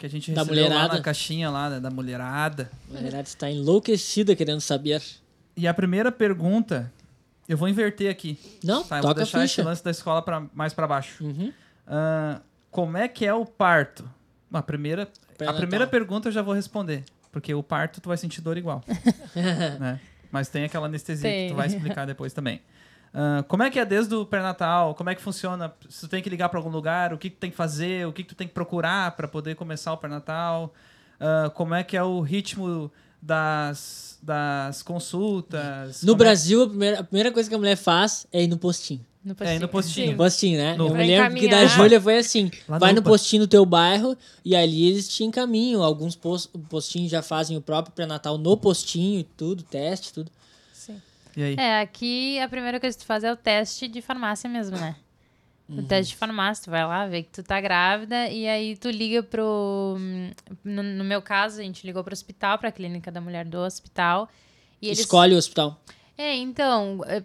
que 0.00 0.06
a 0.06 0.08
gente 0.10 0.32
Da 0.32 0.40
recebeu 0.42 0.64
lá 0.64 0.68
mulherada. 0.70 0.94
na 0.94 1.00
caixinha 1.02 1.50
lá, 1.50 1.68
né, 1.68 1.78
da 1.78 1.90
mulherada. 1.90 2.70
A 2.90 2.94
mulherada 2.96 3.28
está 3.28 3.50
enlouquecida 3.50 4.34
querendo 4.34 4.60
saber. 4.60 5.02
E 5.54 5.68
a 5.68 5.74
primeira 5.74 6.10
pergunta, 6.10 6.90
eu 7.46 7.56
vou 7.56 7.68
inverter 7.68 8.10
aqui. 8.10 8.38
Não, 8.64 8.82
Tá, 8.82 8.98
eu 8.98 9.02
vou 9.02 9.12
deixar 9.14 9.44
esse 9.44 9.60
lance 9.62 9.84
da 9.84 9.90
escola 9.90 10.22
pra, 10.22 10.42
mais 10.54 10.72
para 10.72 10.86
baixo. 10.88 11.22
Uhum. 11.22 11.52
Ah, 11.86 12.40
como 12.70 12.96
é 12.96 13.06
que 13.08 13.26
é 13.26 13.34
o 13.34 13.44
parto? 13.44 14.08
A 14.52 14.62
primeira, 14.62 15.06
a 15.46 15.52
primeira 15.52 15.86
pergunta 15.86 16.28
eu 16.28 16.32
já 16.32 16.40
vou 16.40 16.54
responder, 16.54 17.04
porque 17.30 17.52
o 17.54 17.62
parto 17.62 18.00
tu 18.00 18.08
vai 18.08 18.16
sentir 18.16 18.40
dor 18.40 18.56
igual. 18.56 18.82
né? 19.78 20.00
Mas 20.32 20.48
tem 20.48 20.64
aquela 20.64 20.86
anestesia 20.86 21.28
que 21.28 21.36
Tem. 21.36 21.48
tu 21.50 21.56
vai 21.56 21.66
explicar 21.66 22.06
depois 22.06 22.32
também. 22.32 22.60
Ah, 23.12 23.44
como 23.48 23.62
é 23.62 23.70
que 23.70 23.78
é 23.78 23.84
desde 23.84 24.14
o 24.14 24.24
pré-natal? 24.24 24.94
Como 24.94 25.10
é 25.10 25.14
que 25.14 25.20
funciona? 25.22 25.72
Se 25.88 26.00
tu 26.02 26.08
tem 26.08 26.22
que 26.22 26.30
ligar 26.30 26.48
para 26.48 26.58
algum 26.58 26.70
lugar, 26.70 27.12
o 27.12 27.18
que, 27.18 27.28
que 27.30 27.36
tu 27.36 27.40
tem 27.40 27.50
que 27.50 27.56
fazer, 27.56 28.06
o 28.06 28.12
que, 28.12 28.22
que 28.22 28.28
tu 28.30 28.34
tem 28.36 28.46
que 28.46 28.54
procurar 28.54 29.12
para 29.16 29.26
poder 29.26 29.56
começar 29.56 29.92
o 29.92 29.96
pré-natal? 29.96 30.72
Ah, 31.18 31.50
como 31.54 31.74
é 31.74 31.82
que 31.82 31.96
é 31.96 32.02
o 32.02 32.20
ritmo 32.20 32.90
das, 33.20 34.18
das 34.22 34.82
consultas? 34.82 36.02
No 36.02 36.12
Como 36.12 36.22
é- 36.22 36.26
Brasil, 36.26 36.62
a 36.62 36.68
primeira, 36.68 37.00
a 37.00 37.04
primeira 37.04 37.32
coisa 37.32 37.48
que 37.48 37.54
a 37.54 37.58
mulher 37.58 37.76
faz 37.76 38.26
é 38.32 38.42
ir 38.42 38.48
no 38.48 38.58
postinho. 38.58 39.04
No 39.22 39.36
É, 39.40 39.58
no 39.58 39.68
postinho. 39.68 40.12
No 40.12 40.16
postinho, 40.16 40.56
né? 40.58 40.74
No- 40.76 40.86
Eu 40.88 40.94
me 40.94 41.06
lembro 41.06 41.34
que 41.34 41.46
da. 41.46 41.66
Júlia 41.66 42.00
foi 42.00 42.16
assim. 42.18 42.50
Lá 42.66 42.78
vai 42.78 42.94
no 42.94 43.02
postinho 43.02 43.42
do 43.42 43.48
teu 43.48 43.66
bairro 43.66 44.16
e 44.42 44.56
ali 44.56 44.88
eles 44.88 45.08
te 45.14 45.24
encaminham. 45.24 45.82
Alguns 45.82 46.16
pos- 46.16 46.48
postinhos 46.70 47.10
já 47.10 47.20
fazem 47.20 47.54
o 47.54 47.60
próprio 47.60 47.92
pré-natal 47.94 48.38
no 48.38 48.56
postinho 48.56 49.20
e 49.20 49.24
tudo, 49.24 49.62
teste, 49.62 50.14
tudo. 50.14 50.30
E 51.36 51.42
aí? 51.42 51.56
É, 51.56 51.80
aqui 51.80 52.38
a 52.40 52.48
primeira 52.48 52.80
coisa 52.80 52.96
que 52.96 53.04
tu 53.04 53.06
faz 53.06 53.24
é 53.24 53.32
o 53.32 53.36
teste 53.36 53.88
de 53.88 54.00
farmácia 54.00 54.48
mesmo, 54.48 54.76
né? 54.76 54.96
O 55.68 55.82
teste 55.84 56.14
de 56.14 56.18
farmácia, 56.18 56.64
tu 56.64 56.70
vai 56.70 56.84
lá, 56.84 57.06
vê 57.06 57.22
que 57.22 57.30
tu 57.30 57.44
tá 57.44 57.60
grávida 57.60 58.28
e 58.28 58.48
aí 58.48 58.76
tu 58.76 58.90
liga 58.90 59.22
pro. 59.22 59.96
No, 60.64 60.82
no 60.82 61.04
meu 61.04 61.22
caso, 61.22 61.60
a 61.60 61.62
gente 61.62 61.86
ligou 61.86 62.02
pro 62.02 62.12
hospital, 62.12 62.58
pra 62.58 62.72
clínica 62.72 63.10
da 63.12 63.20
mulher 63.20 63.44
do 63.44 63.58
hospital. 63.58 64.28
E 64.82 64.88
eles... 64.88 64.98
Escolhe 64.98 65.32
o 65.32 65.38
hospital. 65.38 65.80
É, 66.18 66.34
então, 66.34 67.04
é, 67.06 67.22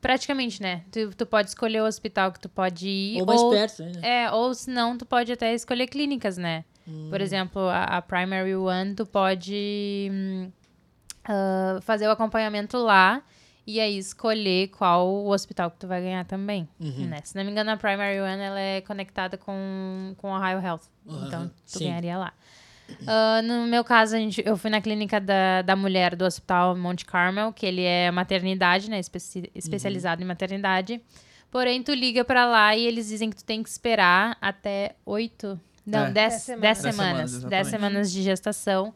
praticamente, 0.00 0.60
né? 0.60 0.82
Tu, 0.90 1.10
tu 1.14 1.24
pode 1.24 1.50
escolher 1.50 1.80
o 1.80 1.86
hospital 1.86 2.32
que 2.32 2.40
tu 2.40 2.48
pode 2.48 2.88
ir. 2.88 3.20
Ou 3.20 3.26
mais 3.26 3.42
perto, 3.44 3.84
né? 3.84 4.24
É, 4.24 4.30
ou 4.32 4.52
se 4.54 4.68
não, 4.70 4.98
tu 4.98 5.06
pode 5.06 5.30
até 5.30 5.54
escolher 5.54 5.86
clínicas, 5.86 6.36
né? 6.36 6.64
Por 7.10 7.20
exemplo, 7.20 7.60
a, 7.68 7.84
a 7.84 8.02
Primary 8.02 8.56
One, 8.56 8.94
tu 8.94 9.04
pode 9.04 10.08
hum, 10.10 10.50
ah, 11.28 11.78
fazer 11.82 12.08
o 12.08 12.10
acompanhamento 12.10 12.78
lá 12.78 13.22
e 13.66 13.78
aí 13.80 13.98
escolher 13.98 14.68
qual 14.68 15.06
o 15.06 15.28
hospital 15.30 15.70
que 15.70 15.76
tu 15.76 15.86
vai 15.86 16.00
ganhar 16.00 16.24
também, 16.24 16.66
né? 16.80 17.20
Se 17.22 17.36
não 17.36 17.44
me 17.44 17.50
engano, 17.50 17.70
a 17.70 17.76
Primary 17.76 18.18
One, 18.18 18.40
ela 18.42 18.58
é 18.58 18.80
conectada 18.80 19.36
com, 19.36 20.14
com 20.16 20.34
a 20.34 20.38
Ohio 20.38 20.58
Health. 20.66 20.80
Aham, 21.06 21.26
Então, 21.26 21.48
tu 21.70 21.78
sim. 21.78 21.84
ganharia 21.84 22.16
lá. 22.16 22.32
Ah, 23.06 23.42
no 23.42 23.66
meu 23.66 23.84
caso, 23.84 24.16
a 24.16 24.18
gente, 24.18 24.42
eu 24.46 24.56
fui 24.56 24.70
na 24.70 24.80
clínica 24.80 25.20
da, 25.20 25.60
da 25.60 25.76
mulher 25.76 26.16
do 26.16 26.24
Hospital 26.24 26.74
Monte 26.74 27.04
Carmel, 27.04 27.52
que 27.52 27.66
ele 27.66 27.82
é 27.82 28.10
maternidade, 28.10 28.88
né? 28.88 28.98
Especi- 28.98 29.50
especializado 29.54 30.22
em 30.22 30.24
maternidade. 30.24 30.98
Porém, 31.50 31.82
tu 31.82 31.92
liga 31.92 32.24
pra 32.24 32.46
lá 32.46 32.74
e 32.74 32.86
eles 32.86 33.08
dizem 33.08 33.28
que 33.28 33.36
tu 33.36 33.44
tem 33.44 33.62
que 33.62 33.68
esperar 33.68 34.36
até 34.40 34.94
oito, 35.04 35.60
não, 35.84 36.06
É. 36.06 36.10
dez, 36.10 36.32
Dez 36.32 36.42
semanas. 36.42 36.62
dez 36.62 36.94
semanas, 36.94 37.44
dez 37.44 37.66
semanas 37.68 38.12
de 38.12 38.22
gestação 38.22 38.94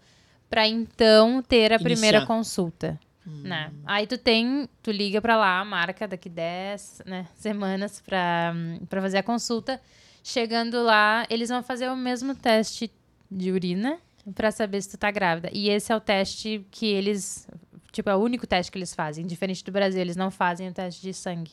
pra 0.53 0.69
então 0.69 1.41
ter 1.43 1.73
a 1.73 1.79
primeira 1.79 2.19
Iniciar. 2.19 2.27
consulta. 2.27 3.01
Né? 3.25 3.73
Aí 3.87 4.07
tu 4.07 4.19
tem, 4.19 4.69
tu 4.83 4.91
liga 4.91 5.19
pra 5.23 5.37
lá, 5.37 5.65
marca 5.65 6.07
daqui 6.07 6.29
10 6.29 7.03
né, 7.07 7.27
semanas 7.37 8.01
pra, 8.01 8.53
hum, 8.55 8.81
pra 8.89 9.01
fazer 9.01 9.17
a 9.19 9.23
consulta. 9.23 9.81
Chegando 10.23 10.83
lá, 10.83 11.25
eles 11.31 11.49
vão 11.49 11.63
fazer 11.63 11.89
o 11.89 11.97
mesmo 11.97 12.35
teste 12.35 12.93
de 13.31 13.51
urina 13.51 13.99
pra 14.35 14.51
saber 14.51 14.83
se 14.83 14.91
tu 14.91 14.99
tá 14.99 15.11
grávida. 15.11 15.49
E 15.53 15.69
esse 15.71 15.91
é 15.93 15.97
o 15.97 16.01
teste 16.01 16.67
que 16.71 16.85
eles, 16.87 17.49
tipo, 17.93 18.11
é 18.11 18.15
o 18.15 18.19
único 18.19 18.47
teste 18.47 18.71
que 18.71 18.77
eles 18.79 18.95
fazem. 18.95 19.25
Diferente 19.27 19.65
do 19.65 19.73
Brasil, 19.73 20.01
eles 20.01 20.17
não 20.17 20.31
fazem 20.31 20.69
o 20.69 20.73
teste 20.73 21.01
de 21.01 21.15
sangue. 21.15 21.53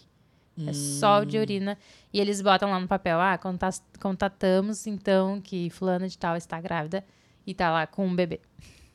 É 0.67 0.73
só 0.73 1.21
o 1.21 1.25
de 1.25 1.37
urina. 1.37 1.77
E 2.11 2.19
eles 2.19 2.41
botam 2.41 2.69
lá 2.69 2.79
no 2.79 2.87
papel, 2.87 3.17
ah, 3.21 3.37
conta- 3.37 3.69
contatamos 4.01 4.85
então 4.87 5.39
que 5.39 5.69
fulana 5.69 6.05
de 6.07 6.17
tal 6.17 6.35
está 6.35 6.59
grávida 6.59 7.05
e 7.47 7.53
tá 7.53 7.71
lá 7.71 7.87
com 7.87 8.05
um 8.05 8.13
bebê. 8.15 8.41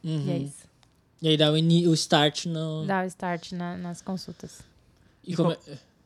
E 0.04 0.30
é 0.30 0.36
isso. 0.38 0.64
E 1.22 1.28
aí 1.28 1.36
dá 1.36 1.50
o, 1.50 1.54
o 1.54 1.94
start 1.94 2.46
no. 2.46 2.84
Dá 2.86 3.02
o 3.02 3.06
start 3.06 3.52
na- 3.52 3.76
nas 3.78 4.02
consultas. 4.02 4.60
E 5.26 5.34
como 5.34 5.52
é- 5.52 5.58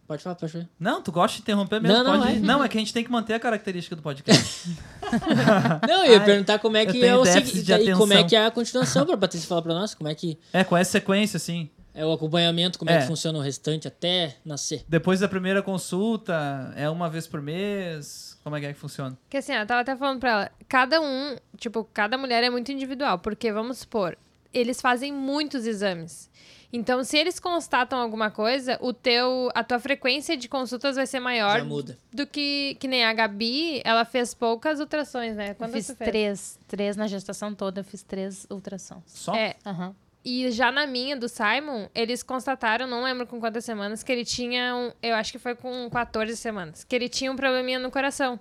Pode 0.06 0.22
falar, 0.22 0.36
pode 0.36 0.52
falar. 0.52 0.66
Não, 0.80 1.02
tu 1.02 1.12
gosta 1.12 1.36
de 1.36 1.42
interromper 1.42 1.82
mesmo? 1.82 1.98
Não, 1.98 2.02
não, 2.04 2.20
pode 2.20 2.36
é. 2.36 2.40
Não, 2.40 2.64
é 2.64 2.68
que 2.68 2.78
a 2.78 2.80
gente 2.80 2.94
tem 2.94 3.04
que 3.04 3.10
manter 3.10 3.34
a 3.34 3.40
característica 3.40 3.94
do 3.94 4.00
podcast. 4.00 4.70
Não, 5.86 6.04
eu 6.04 6.12
ia 6.12 6.18
Ai, 6.20 6.24
perguntar 6.24 6.58
como 6.60 6.76
é 6.78 6.86
que 6.86 7.04
é 7.04 7.14
o 7.14 7.22
déficit 7.24 7.66
segui- 7.66 7.84
de 7.84 7.90
e 7.90 7.94
como 7.94 8.12
é 8.14 8.24
que 8.24 8.34
é 8.34 8.46
a 8.46 8.50
continuação 8.50 9.04
pra 9.04 9.16
Patrícia 9.18 9.46
falar 9.46 9.60
pra 9.62 9.74
nós, 9.74 9.94
como 9.94 10.08
é 10.08 10.14
que 10.14 10.38
é, 10.52 10.64
com 10.64 10.74
essa 10.76 10.92
sequência, 10.92 11.36
assim. 11.36 11.68
É 11.98 12.06
o 12.06 12.12
acompanhamento, 12.12 12.78
como 12.78 12.90
é, 12.90 12.94
É. 12.96 13.00
que 13.00 13.06
funciona 13.06 13.38
o 13.38 13.42
restante 13.42 13.88
até 13.88 14.36
nascer. 14.44 14.84
Depois 14.88 15.20
da 15.20 15.28
primeira 15.28 15.62
consulta, 15.62 16.72
é 16.76 16.88
uma 16.88 17.08
vez 17.10 17.26
por 17.26 17.42
mês? 17.42 18.38
Como 18.44 18.56
é 18.56 18.60
que 18.60 18.66
é 18.66 18.72
que 18.72 18.78
funciona? 18.78 19.18
Que 19.28 19.36
assim, 19.38 19.52
eu 19.52 19.66
tava 19.66 19.80
até 19.80 19.94
falando 19.96 20.20
pra 20.20 20.30
ela, 20.30 20.50
cada 20.68 21.00
um, 21.00 21.36
tipo, 21.56 21.84
cada 21.92 22.16
mulher 22.16 22.42
é 22.44 22.50
muito 22.50 22.70
individual, 22.72 23.18
porque 23.18 23.52
vamos 23.52 23.78
supor, 23.78 24.16
eles 24.54 24.80
fazem 24.80 25.12
muitos 25.12 25.66
exames. 25.66 26.30
Então, 26.70 27.02
se 27.02 27.16
eles 27.16 27.40
constatam 27.40 27.98
alguma 27.98 28.30
coisa, 28.30 28.76
o 28.82 28.92
teu, 28.92 29.50
a 29.54 29.64
tua 29.64 29.78
frequência 29.78 30.36
de 30.36 30.48
consultas 30.48 30.96
vai 30.96 31.06
ser 31.06 31.18
maior 31.18 31.58
Já 31.60 31.64
muda. 31.64 31.98
do 32.12 32.26
que 32.26 32.76
que 32.78 32.86
nem 32.86 33.04
a 33.06 33.12
Gabi, 33.14 33.80
ela 33.84 34.04
fez 34.04 34.34
poucas 34.34 34.78
ultrações, 34.78 35.34
né? 35.34 35.50
Eu 35.50 35.54
Quando 35.54 35.72
fiz 35.72 35.86
três, 35.98 36.58
três 36.68 36.94
na 36.94 37.06
gestação 37.06 37.54
toda, 37.54 37.80
eu 37.80 37.84
fiz 37.84 38.02
três 38.02 38.46
ultrassons. 38.50 39.02
Só? 39.06 39.34
É, 39.34 39.56
Aham. 39.64 39.94
E 40.28 40.50
já 40.50 40.70
na 40.70 40.86
minha, 40.86 41.16
do 41.16 41.26
Simon, 41.28 41.88
eles 41.94 42.22
constataram, 42.22 42.86
não 42.86 43.02
lembro 43.02 43.26
com 43.26 43.40
quantas 43.40 43.64
semanas, 43.64 44.02
que 44.02 44.12
ele 44.12 44.24
tinha 44.26 44.74
um. 44.76 44.92
Eu 45.02 45.14
acho 45.14 45.32
que 45.32 45.38
foi 45.38 45.54
com 45.54 45.88
14 45.88 46.36
semanas. 46.36 46.84
Que 46.84 46.94
ele 46.94 47.08
tinha 47.08 47.32
um 47.32 47.36
probleminha 47.36 47.78
no 47.78 47.90
coração. 47.90 48.38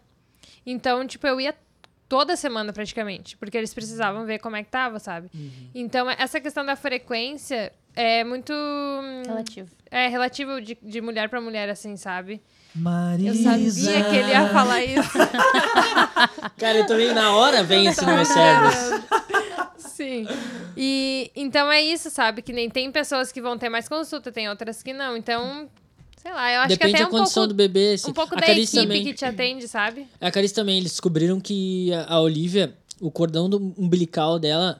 Então, 0.65 1.07
tipo, 1.07 1.25
eu 1.25 1.39
ia 1.39 1.55
toda 2.09 2.35
semana 2.35 2.73
praticamente. 2.73 3.37
Porque 3.37 3.57
eles 3.57 3.73
precisavam 3.73 4.25
ver 4.25 4.39
como 4.39 4.57
é 4.57 4.63
que 4.63 4.69
tava, 4.69 4.99
sabe? 4.99 5.29
Então, 5.73 6.09
essa 6.09 6.41
questão 6.41 6.65
da 6.65 6.75
frequência 6.75 7.71
é 7.95 8.23
muito. 8.23 8.51
hum, 8.51 9.23
Relativo. 9.25 9.69
É 9.89 10.07
relativo 10.09 10.59
de, 10.61 10.77
de 10.81 10.99
mulher 10.99 11.29
pra 11.29 11.39
mulher, 11.39 11.69
assim, 11.69 11.95
sabe? 11.95 12.41
Marisa. 12.75 13.29
Eu 13.55 13.71
sabia 13.71 14.03
que 14.03 14.15
ele 14.17 14.29
ia 14.31 14.49
falar 14.49 14.83
isso. 14.83 15.17
Cara, 16.59 16.79
eu 16.79 16.85
também 16.85 17.13
na 17.13 17.33
hora 17.33 17.63
vem 17.63 17.87
isso 17.87 18.05
no 18.05 18.13
meu 18.13 18.25
cérebro. 18.25 18.69
Sim. 19.97 20.27
E 20.77 21.31
então 21.35 21.71
é 21.71 21.81
isso, 21.81 22.09
sabe? 22.11 22.41
Que 22.43 22.53
nem 22.53 22.69
tem 22.69 22.91
pessoas 22.91 23.31
que 23.31 23.41
vão 23.41 23.57
ter 23.57 23.67
mais 23.69 23.89
consulta, 23.89 24.31
tem 24.31 24.47
outras 24.47 24.83
que 24.83 24.93
não. 24.93 25.17
Então, 25.17 25.67
sei 26.21 26.31
lá, 26.31 26.53
eu 26.53 26.59
acho 26.61 26.69
Depende 26.69 26.91
que 26.91 26.95
até 26.97 27.03
da 27.03 27.09
um 27.09 27.11
condição 27.19 27.41
pouco, 27.43 27.53
do 27.53 27.57
bebê. 27.57 27.93
assim. 27.93 28.11
um 28.11 28.13
pouco 28.13 28.35
a 28.35 28.39
da 28.39 28.45
Carice 28.45 28.77
equipe 28.77 28.87
também. 28.93 29.03
que 29.03 29.13
te 29.15 29.25
atende, 29.25 29.67
sabe? 29.67 30.07
A 30.21 30.29
Carice 30.29 30.53
também, 30.53 30.77
eles 30.77 30.91
descobriram 30.91 31.39
que 31.39 31.89
a 32.07 32.19
Olivia, 32.21 32.75
o 33.01 33.09
cordão 33.09 33.49
do 33.49 33.57
umbilical 33.77 34.37
dela 34.37 34.79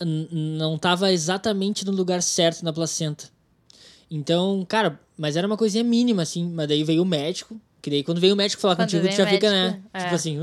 não 0.00 0.78
tava 0.78 1.12
exatamente 1.12 1.84
no 1.84 1.92
lugar 1.92 2.22
certo 2.22 2.64
na 2.64 2.72
placenta. 2.72 3.24
Então, 4.10 4.64
cara, 4.68 4.98
mas 5.16 5.36
era 5.36 5.46
uma 5.46 5.56
coisinha 5.56 5.84
mínima, 5.84 6.22
assim. 6.22 6.48
Mas 6.48 6.68
daí 6.68 6.82
veio 6.84 7.02
o 7.02 7.06
médico, 7.06 7.60
que 7.82 7.90
daí 7.90 8.02
quando 8.02 8.20
veio 8.20 8.34
o 8.34 8.36
médico 8.36 8.60
falar 8.60 8.76
Quando 8.76 8.90
contigo, 8.90 9.08
tu 9.08 9.16
já 9.16 9.24
o 9.24 9.28
fica, 9.28 9.50
médico, 9.50 9.78
né? 9.78 9.82
é. 9.92 10.02
Tipo 10.04 10.14
assim, 10.14 10.38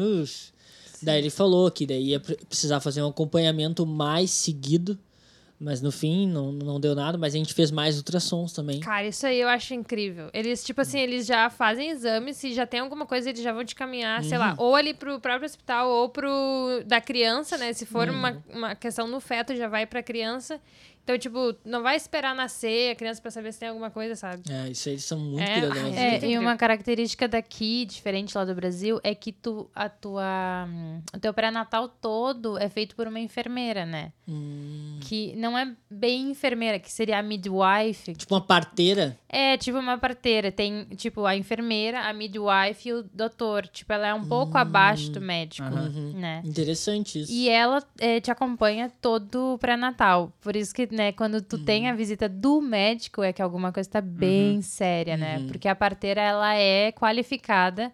Daí 1.02 1.20
ele 1.20 1.30
falou 1.30 1.70
que 1.72 1.86
daí 1.86 2.10
ia 2.10 2.20
pre- 2.20 2.38
precisar 2.48 2.80
fazer 2.80 3.02
um 3.02 3.08
acompanhamento 3.08 3.86
mais 3.86 4.32
seguido. 4.32 4.98
Mas 5.64 5.80
no 5.80 5.92
fim, 5.92 6.28
não, 6.28 6.52
não 6.52 6.80
deu 6.80 6.96
nada. 6.96 7.20
Mas 7.20 7.36
a 7.36 7.38
gente 7.38 7.54
fez 7.54 7.70
mais 7.70 7.96
ultrassons 7.98 8.52
também. 8.52 8.80
Cara, 8.80 9.06
isso 9.08 9.28
aí 9.28 9.40
eu 9.40 9.48
acho 9.48 9.76
incrível. 9.76 10.28
Eles, 10.34 10.64
tipo 10.64 10.82
assim, 10.82 11.00
eles 11.00 11.28
já 11.28 11.52
fazem 11.52 11.90
exames, 11.92 12.36
se 12.38 12.52
já 12.52 12.66
tem 12.66 12.80
alguma 12.80 13.06
coisa, 13.06 13.30
eles 13.30 13.44
já 13.44 13.54
vão 13.54 13.64
te 13.64 13.76
caminhar, 13.76 14.24
sei 14.24 14.40
lá, 14.40 14.56
ou 14.58 14.76
ali 14.76 14.92
pro 14.92 15.20
próprio 15.20 15.46
hospital, 15.46 15.88
ou 15.88 16.10
pro 16.10 16.32
da 16.88 17.00
criança, 17.00 17.60
né? 17.60 17.74
Se 17.74 17.86
for 17.86 18.10
uma, 18.10 18.44
uma 18.52 18.74
questão 18.74 19.08
no 19.08 19.20
feto, 19.20 19.56
já 19.56 19.68
vai 19.68 19.86
pra 19.86 20.02
criança. 20.02 20.60
Então, 21.12 21.18
tipo, 21.20 21.56
não 21.66 21.84
vai 21.84 21.96
esperar 21.98 22.34
nascer 22.34 22.92
a 22.92 22.96
criança 22.96 23.22
pra 23.22 23.30
saber 23.32 23.52
se 23.52 23.60
tem 23.60 23.68
alguma 23.70 23.90
coisa, 23.92 24.16
sabe? 24.16 24.44
É, 24.50 24.70
isso 24.70 24.88
aí 24.88 24.94
eles 24.96 25.04
são 25.04 25.20
muito 25.20 25.42
É, 25.44 25.60
cuidadosos. 25.60 25.98
É, 25.98 26.12
muito 26.12 26.26
e 26.26 26.38
uma 26.38 26.56
característica 26.56 27.28
daqui, 27.28 27.86
diferente 27.86 28.38
lá 28.38 28.46
do 28.46 28.56
Brasil, 28.56 29.00
é 29.04 29.14
que 29.14 29.32
tu, 29.32 29.70
a 29.76 29.90
tua, 29.90 30.66
hum, 30.70 31.02
o 31.14 31.20
teu 31.20 31.34
pré-natal 31.34 31.90
todo 31.90 32.58
é 32.58 32.70
feito 32.70 32.96
por 32.96 33.08
uma 33.08 33.20
enfermeira, 33.20 33.86
né? 33.86 34.14
Hum, 34.28 35.00
Que 35.02 35.36
não 35.36 35.58
é 35.58 35.74
bem 35.90 36.32
enfermeira, 36.32 36.80
que 36.80 36.90
seria 36.92 37.20
a 37.20 37.24
midwife. 37.24 38.14
tipo 38.16 38.34
uma 38.34 38.42
parteira. 38.42 39.18
É, 39.28 39.58
tipo 39.58 39.78
uma 39.78 39.98
parteira. 39.98 40.52
Tem, 40.52 40.86
tipo, 40.96 41.26
a 41.26 41.36
enfermeira, 41.36 42.02
a 42.02 42.14
midwife 42.14 42.88
e 42.90 42.94
o 42.94 43.04
doutor. 43.04 43.68
Tipo, 43.68 43.94
ela 43.94 44.08
é 44.08 44.14
um 44.14 44.24
pouco 44.24 44.58
abaixo 44.58 45.12
do 45.12 45.20
médico, 45.22 45.68
Aham. 45.68 46.14
né? 46.14 46.42
Interessante 46.46 47.22
isso. 47.22 47.32
E 47.32 47.50
ela 47.50 47.84
eh, 48.00 48.20
te 48.22 48.30
acompanha 48.32 48.92
todo 49.02 49.54
o 49.54 49.58
pré-natal. 49.58 50.32
Por 50.42 50.56
isso 50.56 50.74
que, 50.74 50.88
né, 50.94 51.01
quando 51.14 51.42
tu 51.42 51.58
tem 51.58 51.88
a 51.90 51.96
visita 51.96 52.28
do 52.28 52.60
médico, 52.62 53.24
é 53.24 53.32
que 53.32 53.42
alguma 53.42 53.72
coisa 53.72 53.90
tá 53.90 54.02
bem 54.02 54.62
séria, 54.62 55.16
né? 55.16 55.46
Porque 55.48 55.70
a 55.70 55.76
parteira, 55.76 56.20
ela 56.20 56.54
é 56.54 56.92
qualificada 56.92 57.90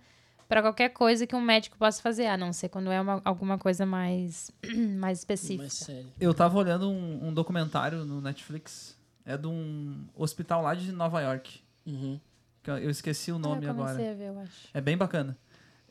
para 0.49 0.61
qualquer 0.61 0.89
coisa 0.89 1.27
que 1.27 1.35
um 1.35 1.41
médico 1.41 1.77
possa 1.77 2.01
fazer, 2.01 2.25
a 2.25 2.35
não 2.37 2.51
ser 2.53 2.69
quando 2.69 2.89
é 2.91 2.99
uma- 2.99 3.21
alguma 3.23 3.57
coisa 3.57 3.85
mais, 3.85 4.49
mais 4.97 5.19
específica. 5.19 5.69
Sério. 5.69 6.07
Eu 6.19 6.33
tava 6.33 6.57
olhando 6.57 6.89
um, 6.89 7.27
um 7.27 7.33
documentário 7.33 8.03
no 8.03 8.19
Netflix. 8.19 8.97
É 9.25 9.37
de 9.37 9.45
um 9.45 10.05
hospital 10.15 10.61
lá 10.63 10.73
de 10.73 10.91
Nova 10.91 11.21
York. 11.21 11.59
Uhum. 11.85 12.19
eu- 12.65 12.89
esqueci 12.89 13.31
o 13.31 13.37
nome 13.39 13.65
Ah, 13.65 13.67
eu 13.67 13.71
agora. 13.71 13.93
ver, 13.93 14.21
eu 14.21 14.39
acho. 14.39 14.69
É 14.73 14.79
bem 14.81 14.97
bacana. 14.97 15.37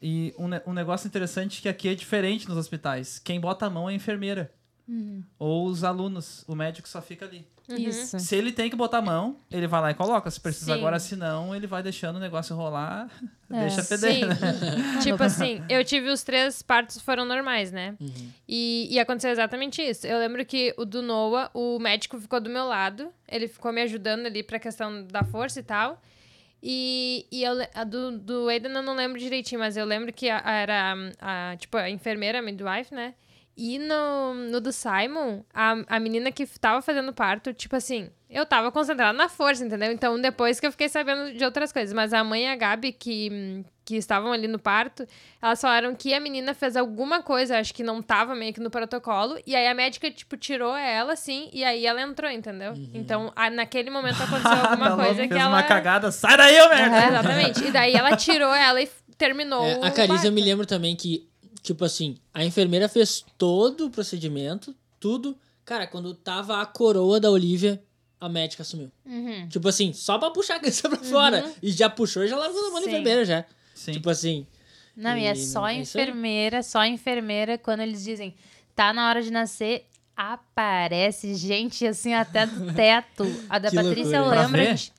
E 0.01 0.35
um, 0.39 0.49
ne- 0.49 0.63
um 0.67 0.73
negócio 0.75 1.07
interessante 1.07 1.59
é 1.59 1.63
que 1.63 1.69
aqui 1.69 1.89
é 1.89 1.95
diferente 1.95 2.49
nos 2.49 2.57
hospitais. 2.59 3.19
Quem 3.19 3.39
bota 3.41 3.65
a 3.67 3.71
mão 3.71 3.89
é 3.89 3.93
a 3.93 3.97
enfermeira. 3.97 4.51
Ou 5.39 5.67
os 5.67 5.83
alunos. 5.85 6.45
O 6.47 6.55
médico 6.55 6.89
só 6.89 7.03
fica 7.03 7.25
ali. 7.25 7.47
Isso. 7.69 8.21
Se 8.21 8.37
ele 8.37 8.53
tem 8.53 8.71
que 8.71 8.77
botar 8.77 8.99
a 8.99 9.03
mão, 9.03 9.41
ele 9.51 9.67
vai 9.67 9.81
lá 9.81 9.91
e 9.91 9.95
coloca. 9.95 10.31
Se 10.31 10.41
precisa 10.41 10.73
Sim. 10.73 10.79
agora, 10.79 11.01
se 11.01 11.17
não, 11.17 11.53
ele 11.53 11.67
vai 11.67 11.83
deixando 11.83 12.15
o 12.17 12.21
negócio 12.21 12.55
rolar, 12.55 13.11
É. 13.51 13.61
deixa 13.61 13.83
feder. 13.83 14.25
Né? 14.29 14.37
tipo 15.03 15.21
assim, 15.21 15.61
eu 15.69 15.85
tive 15.85 16.09
os 16.09 16.23
três 16.23 16.63
partos 16.63 17.01
foram 17.01 17.25
normais, 17.25 17.73
né? 17.73 17.97
Uhum. 18.01 18.31
E, 18.49 18.87
e 18.89 19.01
aconteceu 19.01 19.33
exatamente 19.33 19.83
isso. 19.83 20.07
Eu 20.07 20.19
lembro 20.21 20.47
que 20.47 20.73
o 20.79 20.85
do 20.85 21.03
Noah, 21.03 21.51
o 21.53 21.81
médico 21.81 22.21
ficou 22.21 22.41
do 22.41 22.49
meu 22.49 22.67
lado. 22.67 23.09
Ele 23.29 23.49
ficou 23.49 23.73
me 23.73 23.83
ajudando 23.83 24.27
ali 24.27 24.45
pra 24.45 24.61
questão 24.61 25.03
da 25.05 25.25
força 25.25 25.59
e 25.59 25.65
tal. 25.65 26.01
E, 26.63 27.27
e 27.33 27.43
eu, 27.43 27.55
a 27.75 27.83
do, 27.85 28.19
do 28.19 28.49
Aiden 28.49 28.73
eu 28.73 28.83
não 28.83 28.95
lembro 28.95 29.19
direitinho, 29.19 29.59
mas 29.61 29.77
eu 29.77 29.85
lembro 29.85 30.13
que 30.13 30.29
a- 30.31 30.41
a- 30.45 30.53
era 30.53 30.95
a, 31.21 31.51
a, 31.53 31.57
tipo, 31.57 31.77
a 31.77 31.91
enfermeira, 31.91 32.39
a 32.39 32.43
midwife, 32.43 32.95
né? 32.95 33.15
E 33.57 33.79
no, 33.79 34.35
no 34.35 34.61
do 34.61 34.71
Simon, 34.71 35.43
a, 35.55 35.77
a 35.89 35.99
menina 36.01 36.31
que 36.31 36.45
tava 36.59 36.83
fazendo 36.83 37.13
parto, 37.13 37.55
tipo 37.55 37.75
assim, 37.75 38.11
eu 38.29 38.45
tava 38.45 38.71
concentrada 38.71 39.17
na 39.17 39.29
força, 39.31 39.65
entendeu? 39.65 39.91
Então, 39.91 40.21
depois 40.21 40.61
que 40.61 40.67
eu 40.67 40.71
fiquei 40.73 40.89
sabendo 40.91 41.33
de 41.33 41.43
outras 41.43 41.73
coisas. 41.73 41.95
Mas 41.95 42.13
a 42.13 42.23
mãe 42.23 42.45
e 42.45 42.49
a 42.49 42.55
Gabi, 42.55 42.93
que, 42.93 43.65
que 43.83 43.97
estavam 43.97 44.31
ali 44.31 44.47
no 44.47 44.59
parto, 44.59 45.07
elas 45.41 45.59
falaram 45.59 45.95
que 45.95 46.13
a 46.13 46.21
menina 46.21 46.53
fez 46.53 46.77
alguma 46.77 47.23
coisa, 47.23 47.59
acho 47.59 47.73
que 47.73 47.83
não 47.83 48.03
tava 48.03 48.35
meio 48.35 48.53
que 48.53 48.61
no 48.61 48.69
protocolo. 48.69 49.39
E 49.47 49.57
aí 49.57 49.67
a 49.67 49.75
médica, 49.75 50.11
tipo, 50.11 50.37
tirou 50.37 50.77
ela, 50.77 51.15
assim, 51.15 51.49
e 51.51 51.65
aí 51.65 51.87
ela 51.87 52.03
entrou, 52.03 52.31
entendeu? 52.31 52.75
Então, 52.93 53.33
a- 53.35 53.49
naquele 53.49 53.89
momento 53.89 54.23
aconteceu 54.23 54.51
alguma 54.69 54.91
Tá 54.91 54.97
coisa 54.97 55.23
que 55.23 55.29
fez 55.29 55.41
ela. 55.41 55.49
uma 55.49 55.63
cagada. 55.63 56.13
Sai 56.13 56.37
daí, 56.37 56.61
ô 56.61 56.69
merda! 56.69 56.97
É, 56.97 57.09
exatamente. 57.09 57.65
E 57.65 57.71
daí 57.71 57.95
ela 57.95 58.15
tirou 58.19 58.53
ela 58.55 58.83
e 58.83 58.91
terminou. 59.17 59.65
É, 59.65 59.75
a 59.77 59.89
o 59.89 59.95
Cariza, 59.95 60.27
eu 60.27 60.33
me 60.33 60.43
lembro 60.43 60.67
também 60.67 60.95
que, 60.95 61.27
tipo 61.67 61.85
assim, 61.85 62.17
a 62.33 62.45
enfermeira 62.45 62.89
fez 62.89 63.25
todo 63.37 63.87
o 63.87 63.91
procedimento, 63.91 64.75
tudo. 65.01 65.37
Cara, 65.65 65.87
quando 65.87 66.15
tava 66.15 66.61
a 66.63 66.67
coroa 66.67 67.19
da 67.21 67.31
Olivia, 67.31 67.83
a 68.21 68.29
médica 68.29 68.63
assumiu. 68.63 68.91
Uhum. 69.05 69.49
Tipo 69.49 69.69
assim, 69.69 69.93
só 69.93 70.17
pra 70.19 70.31
puxar 70.31 70.57
a 70.57 70.59
criança 70.61 70.89
pra 70.89 70.99
fora. 70.99 71.53
E 71.63 71.71
já 71.73 71.91
puxou 71.91 72.23
e 72.25 72.29
já 72.29 72.37
largou 72.37 72.63
na 72.63 72.71
mão 72.71 72.81
da 72.81 72.87
enfermeira 72.87 73.25
já. 73.25 73.45
Sim. 73.75 73.93
Tipo 73.93 74.09
assim. 74.11 74.47
Não, 74.97 75.17
e 75.19 75.27
é 75.27 75.33
E 75.33 75.37
só 75.37 75.67
é 75.69 75.75
enfermeira, 75.75 76.63
só 76.63 76.85
enfermeira, 76.85 77.59
quando 77.59 77.81
eles 77.81 78.03
dizem, 78.05 78.35
tá 78.75 78.93
na 78.95 79.09
hora 79.09 79.21
de 79.23 79.31
nascer, 79.31 79.85
aparece 80.17 81.35
gente 81.35 81.87
assim 81.87 82.15
até 82.15 82.47
do 82.47 82.73
teto. 82.73 83.25
A 83.51 83.59
da 83.59 83.69
Que 83.71 83.77
Patrícia, 83.77 84.21
loucura. 84.21 84.37
Pra 84.37 84.43
lembro. 84.47 84.61
ver? 84.63 84.69
a 84.69 84.75
gente- 84.75 84.93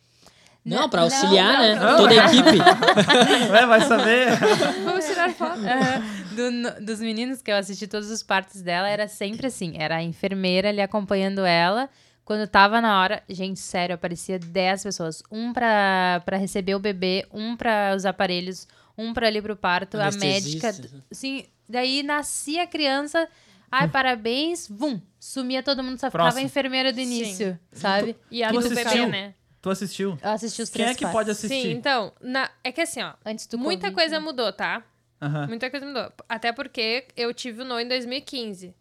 Não, 0.76 0.90
pra 0.90 1.02
não, 1.02 1.06
auxiliar, 1.08 1.54
não, 1.54 1.62
né? 1.62 1.76
não. 1.76 1.98
Toda 1.98 2.12
a 2.22 2.26
equipe. 2.26 2.58
Ué, 3.52 3.66
vai 3.66 3.82
saber. 3.82 4.28
Vamos 4.84 5.06
tirar 5.06 5.30
foto. 5.34 5.60
Do- 6.36 6.52
no- 6.52 6.82
dos 6.86 7.00
meninos 7.00 7.42
que 7.42 7.52
eu 7.52 7.56
assisti 7.56 7.88
todos 7.88 8.10
os 8.12 8.22
partos 8.22 8.62
dela, 8.62 8.88
era 8.90 9.08
sempre 9.08 9.48
assim. 9.48 9.76
Era 9.78 9.98
a 9.98 10.04
enfermeira 10.04 10.70
ali 10.70 10.82
acompanhando 10.82 11.46
ela. 11.46 11.90
Quando 12.26 12.46
tava 12.48 12.82
na 12.82 13.00
hora, 13.02 13.24
gente, 13.30 13.60
sério, 13.60 13.96
aparecia 13.96 14.38
10 14.38 14.84
pessoas. 14.84 15.24
Um 15.32 15.54
pra, 15.54 16.22
pra 16.26 16.36
receber 16.38 16.76
o 16.76 16.80
bebê, 16.80 17.26
um 17.32 17.56
pra 17.56 17.94
os 17.96 18.06
aparelhos, 18.06 18.68
um 18.98 19.14
pra 19.14 19.32
ir 19.32 19.42
pro 19.42 19.56
parto, 19.56 19.98
a 19.98 20.12
médica. 20.12 20.76
Sim, 21.10 21.46
daí 21.70 22.04
nascia 22.04 22.64
a 22.64 22.68
criança. 22.68 23.28
Ai, 23.72 23.88
parabéns, 23.90 24.68
vum, 24.70 25.00
sumia 25.20 25.62
todo 25.64 25.84
mundo, 25.84 26.00
só 26.00 26.08
ficava 26.08 26.26
Próximo. 26.26 26.42
a 26.42 26.46
enfermeira 26.46 26.92
do 26.94 27.00
início, 27.02 27.58
sabe? 27.72 28.16
E 28.32 28.42
a 28.44 28.50
do 28.52 28.62
bebê, 28.62 29.06
né? 29.08 29.34
Tu 29.62 29.70
assistiu? 29.70 30.18
Eu 30.22 30.30
assisti 30.32 30.62
os 30.62 30.70
Quem 30.70 30.84
três 30.84 30.92
é 30.92 30.98
que 30.98 31.02
partos. 31.04 31.18
pode 31.20 31.32
assistir? 31.32 31.62
Sim, 31.62 31.72
então, 31.72 32.14
na- 32.22 32.50
é 32.64 32.72
que 32.72 32.82
assim, 32.82 33.02
ó, 33.02 33.14
Antes 33.26 33.48
do 33.48 33.58
muita 33.58 33.88
Covid, 33.88 33.96
coisa 33.96 34.20
né? 34.20 34.26
mudou, 34.26 34.52
tá? 34.54 34.84
Aham. 35.22 35.48
Muita 35.48 35.70
coisa 35.70 35.86
mudou. 35.86 36.12
Até 36.30 36.52
porque 36.54 37.06
eu 37.18 37.34
tive 37.34 37.64
o 37.64 37.66
No 37.66 37.80
em 37.80 37.88
2015. 37.88 38.74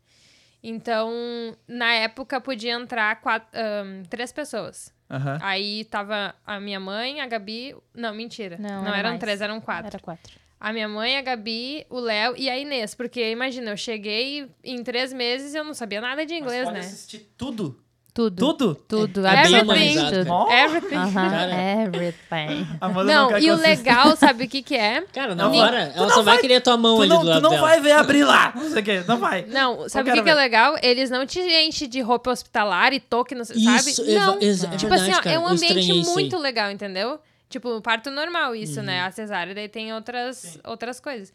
Então, 0.62 1.56
na 1.68 1.92
época, 1.94 2.40
podia 2.40 2.72
entrar 2.72 3.20
quatro, 3.20 3.48
ahn, 3.58 4.02
três 4.10 4.32
pessoas. 4.32 4.92
Aham. 5.08 5.38
Aí 5.40 5.84
tava 5.84 6.34
a 6.44 6.58
minha 6.58 6.80
mãe, 6.80 7.20
a 7.20 7.26
Gabi. 7.26 7.74
Não, 7.94 8.12
mentira. 8.14 8.56
Não, 8.58 8.82
Não, 8.82 8.88
era 8.88 8.98
eram 8.98 9.10
mais. 9.10 9.20
três, 9.20 9.40
eram 9.40 9.60
quatro. 9.60 9.86
Era 9.86 9.98
quatro. 10.00 10.34
A 10.58 10.72
minha 10.72 10.88
mãe, 10.88 11.16
a 11.18 11.22
Gabi, 11.22 11.86
o 11.88 12.00
Léo 12.00 12.34
e 12.36 12.48
a 12.50 12.58
Inês. 12.58 12.94
Porque, 12.94 13.30
imagina, 13.30 13.70
eu 13.70 13.76
cheguei 13.76 14.50
em 14.64 14.82
três 14.82 15.12
meses 15.12 15.54
e 15.54 15.58
eu 15.58 15.62
não 15.64 15.74
sabia 15.74 16.00
nada 16.00 16.26
de 16.26 16.34
inglês, 16.34 16.64
Mas 16.64 16.68
pode 16.68 16.78
né? 16.80 16.86
assistir 16.86 17.30
tudo? 17.36 17.80
Tudo. 18.16 18.34
Tudo? 18.54 18.74
Tudo, 18.88 19.26
É 19.26 19.42
tudo. 19.42 19.66
cara. 19.66 20.26
Ó, 20.30 20.50
Everything. 20.50 20.96
Aham, 20.96 21.12
Cara. 21.30 21.52
everything. 21.82 22.66
Não, 23.04 23.36
e 23.36 23.40
que 23.42 23.50
o 23.50 23.56
legal, 23.56 24.16
sabe 24.16 24.44
o 24.44 24.48
que 24.48 24.62
que 24.62 24.74
é? 24.74 25.02
Cara, 25.12 25.34
na 25.34 25.44
Não, 25.50 25.54
hora, 25.54 25.86
tu 25.92 25.98
ela 25.98 26.06
não 26.06 26.14
só 26.14 26.22
vai 26.22 26.34
vai- 26.36 26.38
querer 26.40 26.62
tua 26.62 26.78
mão 26.78 26.96
Tu 26.96 27.02
ali 27.02 27.08
não, 27.10 27.18
do 27.18 27.24
tu 27.24 27.28
lado 27.28 27.42
não 27.42 27.50
dela. 27.50 27.62
vai 27.62 27.80
ver 27.82 27.92
abrir 27.92 28.24
lá. 28.24 28.52
Não 28.56 28.70
sei 28.70 28.80
o 28.80 28.84
quê. 28.84 29.04
Não 29.06 29.18
vai. 29.18 29.44
Não, 29.46 29.86
sabe 29.86 30.08
o 30.08 30.14
que, 30.14 30.22
que 30.22 30.30
é 30.30 30.34
ver. 30.34 30.40
legal? 30.40 30.76
Eles 30.82 31.10
não 31.10 31.26
te 31.26 31.38
enchem 31.40 31.86
de 31.88 32.00
roupa 32.00 32.30
hospitalar 32.30 32.94
e 32.94 33.00
toque, 33.00 33.34
não 33.34 33.44
sei, 33.44 33.56
Isso, 33.56 33.96
sabe? 33.96 34.10
eva- 34.14 34.26
Não. 34.26 34.38
exa- 34.40 34.68
é 34.68 34.76
tipo 34.78 34.88
verdade, 34.88 35.10
assim, 35.10 35.20
ó, 35.20 35.22
cara, 35.22 35.36
é 35.36 35.38
um 35.38 35.46
ambiente 35.46 36.00
isso 36.00 36.12
muito 36.14 36.38
legal, 36.38 36.70
entendeu? 36.70 37.18
Tipo, 37.50 37.80
parto 37.82 38.10
normal 38.10 38.54
isso, 38.56 38.82
né? 38.82 39.02
Uhum. 39.02 39.08
A 39.08 39.10
cesárea 39.10 39.54
daí 39.54 39.68
tem 39.68 39.92
outras, 39.94 40.58
outras 40.64 40.98
coisas. 41.00 41.32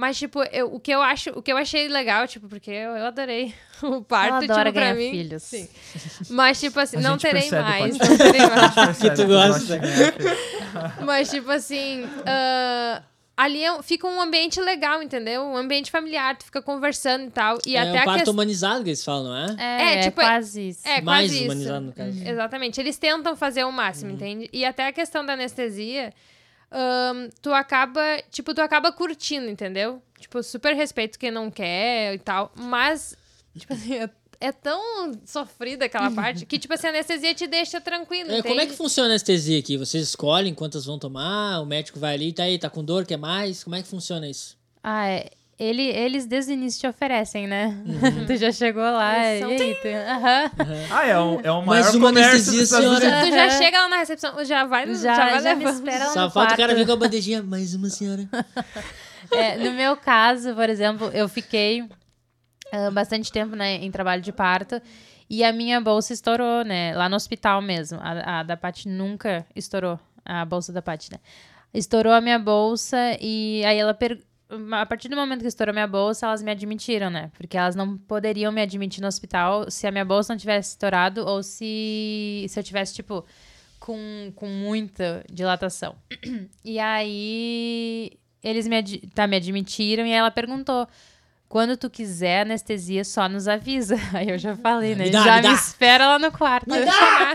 Mas, 0.00 0.16
tipo, 0.18 0.42
eu, 0.44 0.72
o, 0.74 0.80
que 0.80 0.90
eu 0.90 1.02
acho, 1.02 1.28
o 1.30 1.42
que 1.42 1.52
eu 1.52 1.58
achei 1.58 1.86
legal, 1.88 2.26
tipo, 2.26 2.48
porque 2.48 2.70
eu, 2.70 2.96
eu 2.96 3.04
adorei 3.06 3.54
o 3.82 4.00
parto, 4.02 4.28
Ela 4.28 4.36
adora 4.44 4.70
tipo, 4.70 4.72
pra 4.72 4.92
ganhar 4.92 4.94
mim. 4.94 5.10
filhos. 5.10 5.42
Sim. 5.42 5.68
Mas, 6.30 6.58
tipo 6.58 6.80
assim, 6.80 6.96
não 6.96 7.18
terei 7.18 7.42
percebe, 7.42 7.62
mais, 7.62 7.98
não 7.98 8.16
terei 8.16 8.40
mais. 8.46 8.74
Percebe 8.74 9.14
tu 9.16 9.22
eu 9.22 9.28
gosta. 9.28 9.50
gosto 9.50 9.66
de 9.66 9.78
ganhar, 9.78 10.12
filho. 10.14 11.06
Mas, 11.06 11.30
tipo 11.30 11.50
assim, 11.50 12.08
ah, 12.26 13.02
ali 13.36 13.62
é 13.62 13.72
um- 13.72 13.82
fica 13.82 14.06
um 14.06 14.20
ambiente 14.20 14.58
legal, 14.60 15.02
entendeu? 15.02 15.42
Um 15.42 15.56
ambiente 15.56 15.90
familiar, 15.90 16.36
tu 16.36 16.44
fica 16.46 16.62
conversando 16.62 17.24
e 17.26 17.30
tal. 17.30 17.58
E 17.66 17.76
é 17.76 17.80
até 17.80 17.98
o 17.98 18.02
a 18.02 18.04
parto 18.04 18.12
questão. 18.20 18.32
humanizado 18.34 18.82
que 18.84 18.90
eles 18.90 19.04
falam, 19.04 19.24
não 19.24 19.36
é? 19.36 19.56
É, 19.58 19.82
É, 19.82 19.94
é, 19.96 20.00
tipo, 20.04 20.20
quase 20.20 20.68
isso. 20.68 20.88
É, 20.88 21.00
Mais 21.02 21.22
quase 21.26 21.34
isso. 21.36 21.44
humanizado, 21.44 21.84
no 21.86 21.92
caso. 21.92 22.22
Exatamente. 22.26 22.80
Eles 22.80 22.96
tentam 22.96 23.36
fazer 23.36 23.64
o 23.64 23.72
máximo, 23.72 24.12
entende? 24.12 24.48
E 24.52 24.64
até 24.64 24.86
a 24.86 24.92
questão 24.92 25.26
da 25.26 25.34
anestesia, 25.34 26.12
ahn, 26.70 27.28
tu 27.42 27.52
acaba, 27.52 28.00
tipo, 28.30 28.54
tu 28.54 28.60
acaba 28.60 28.92
curtindo, 28.92 29.48
entendeu? 29.48 30.02
Tipo, 30.18 30.42
super 30.42 30.74
respeito 30.74 31.18
quem 31.18 31.30
não 31.30 31.50
quer 31.50 32.14
e 32.14 32.18
tal, 32.18 32.52
mas, 32.54 33.16
tipo 33.56 33.72
assim, 33.72 33.94
é, 33.94 34.10
é 34.40 34.52
tão 34.52 35.12
sofrida 35.24 35.84
aquela 35.86 36.10
parte 36.14 36.46
que, 36.46 36.58
tipo 36.58 36.72
assim, 36.74 36.86
a 36.86 36.90
anestesia 36.90 37.34
te 37.34 37.46
deixa 37.46 37.80
tranquilo, 37.80 38.30
É, 38.30 38.42
como 38.42 38.60
é 38.60 38.66
que 38.66 38.72
funciona 38.74 39.08
a 39.08 39.12
anestesia 39.12 39.58
aqui? 39.58 39.76
Vocês 39.76 40.08
escolhem 40.08 40.54
quantas 40.54 40.84
vão 40.84 40.98
tomar, 40.98 41.60
o 41.60 41.66
médico 41.66 41.98
vai 41.98 42.14
ali, 42.14 42.32
tá 42.32 42.44
aí, 42.44 42.58
tá 42.58 42.70
com 42.70 42.84
dor, 42.84 43.04
quer 43.04 43.18
mais? 43.18 43.64
Como 43.64 43.76
é 43.76 43.82
que 43.82 43.88
funciona 43.88 44.28
isso? 44.28 44.56
Ah, 44.82 45.08
é. 45.08 45.30
Ele, 45.62 45.82
eles 45.82 46.24
desde 46.24 46.52
o 46.52 46.54
início 46.54 46.80
te 46.80 46.86
oferecem, 46.86 47.46
né? 47.46 47.78
Uhum. 47.84 48.24
tu 48.26 48.34
já 48.36 48.50
chegou 48.50 48.82
lá. 48.82 49.12
E 49.18 49.42
aí, 49.42 49.74
tu... 49.74 49.88
Aham. 49.88 50.50
Ah, 50.90 51.06
é 51.06 51.18
o, 51.18 51.40
é 51.44 51.52
o 51.52 51.62
Mais 51.66 51.84
maior 51.84 51.96
uma 51.96 52.08
comércio 52.08 52.32
anestesia, 52.32 52.60
dos 52.60 52.62
Estados 52.70 52.86
senhora. 52.98 53.04
Unidos. 53.18 53.28
Tu 53.28 53.34
já 53.34 53.50
chega 53.58 53.82
lá 53.82 53.88
na 53.90 53.96
recepção, 53.98 54.44
já 54.46 54.64
vai, 54.64 54.86
já, 54.86 54.94
Já, 54.94 55.16
vai 55.16 55.42
já 55.42 55.54
me 55.54 55.64
levando. 55.66 55.86
espera 55.86 56.06
lá 56.06 56.12
Só 56.14 56.24
no 56.24 56.30
falta 56.30 56.54
o 56.54 56.56
cara 56.56 56.68
quarto. 56.68 56.78
vir 56.78 56.86
com 56.86 56.92
a 56.92 56.96
bandejinha, 56.96 57.42
mais 57.42 57.74
uma 57.74 57.90
senhora. 57.90 58.26
É, 59.32 59.56
no 59.58 59.70
meu 59.72 59.96
caso, 59.96 60.56
por 60.56 60.68
exemplo, 60.68 61.08
eu 61.14 61.28
fiquei 61.28 61.88
ah, 62.72 62.90
bastante 62.90 63.30
tempo 63.30 63.54
né, 63.54 63.76
em 63.76 63.88
trabalho 63.88 64.20
de 64.20 64.32
parto 64.32 64.82
e 65.28 65.44
a 65.44 65.52
minha 65.52 65.80
bolsa 65.80 66.12
estourou, 66.12 66.64
né? 66.64 66.92
Lá 66.96 67.08
no 67.08 67.14
hospital 67.14 67.62
mesmo. 67.62 68.00
A, 68.02 68.40
a 68.40 68.42
da 68.42 68.56
Paty 68.56 68.88
nunca 68.88 69.46
estourou, 69.54 70.00
a 70.24 70.44
bolsa 70.44 70.72
da 70.72 70.82
Paty, 70.82 71.12
né? 71.12 71.18
Estourou 71.72 72.12
a 72.12 72.20
minha 72.20 72.40
bolsa 72.40 72.96
e 73.20 73.64
aí 73.64 73.78
ela 73.78 73.94
per... 73.94 74.18
A 74.80 74.84
partir 74.86 75.08
do 75.08 75.16
momento 75.16 75.40
que 75.42 75.46
estourou 75.46 75.72
minha 75.72 75.86
bolsa, 75.86 76.26
elas 76.26 76.42
me 76.42 76.50
admitiram, 76.50 77.08
né? 77.10 77.30
Porque 77.36 77.56
elas 77.56 77.76
não 77.76 77.96
poderiam 77.96 78.50
me 78.50 78.60
admitir 78.60 79.00
no 79.00 79.06
hospital 79.08 79.70
se 79.70 79.86
a 79.86 79.92
minha 79.92 80.04
bolsa 80.04 80.32
não 80.32 80.38
tivesse 80.38 80.70
estourado 80.70 81.24
ou 81.26 81.42
se, 81.42 82.46
se 82.48 82.58
eu 82.58 82.64
tivesse, 82.64 82.94
tipo, 82.94 83.24
com, 83.78 84.32
com 84.34 84.46
muita 84.48 85.24
dilatação. 85.30 85.94
E 86.64 86.78
aí 86.78 88.12
eles 88.42 88.66
me, 88.66 88.78
ad- 88.78 89.10
tá, 89.14 89.26
me 89.26 89.36
admitiram 89.36 90.04
e 90.06 90.10
ela 90.12 90.30
perguntou. 90.30 90.86
Quando 91.48 91.76
tu 91.76 91.90
quiser 91.90 92.42
anestesia, 92.42 93.04
só 93.04 93.28
nos 93.28 93.48
avisa. 93.48 93.96
Aí 94.14 94.30
eu 94.30 94.38
já 94.38 94.54
falei, 94.54 94.94
né? 94.94 95.06
Me 95.06 95.10
dá, 95.10 95.24
já 95.24 95.42
me 95.42 95.48
me, 95.48 95.54
espera 95.54 96.06
lá 96.06 96.16
no 96.16 96.30
quarto. 96.30 96.70
Me 96.70 96.84
dá. 96.84 97.34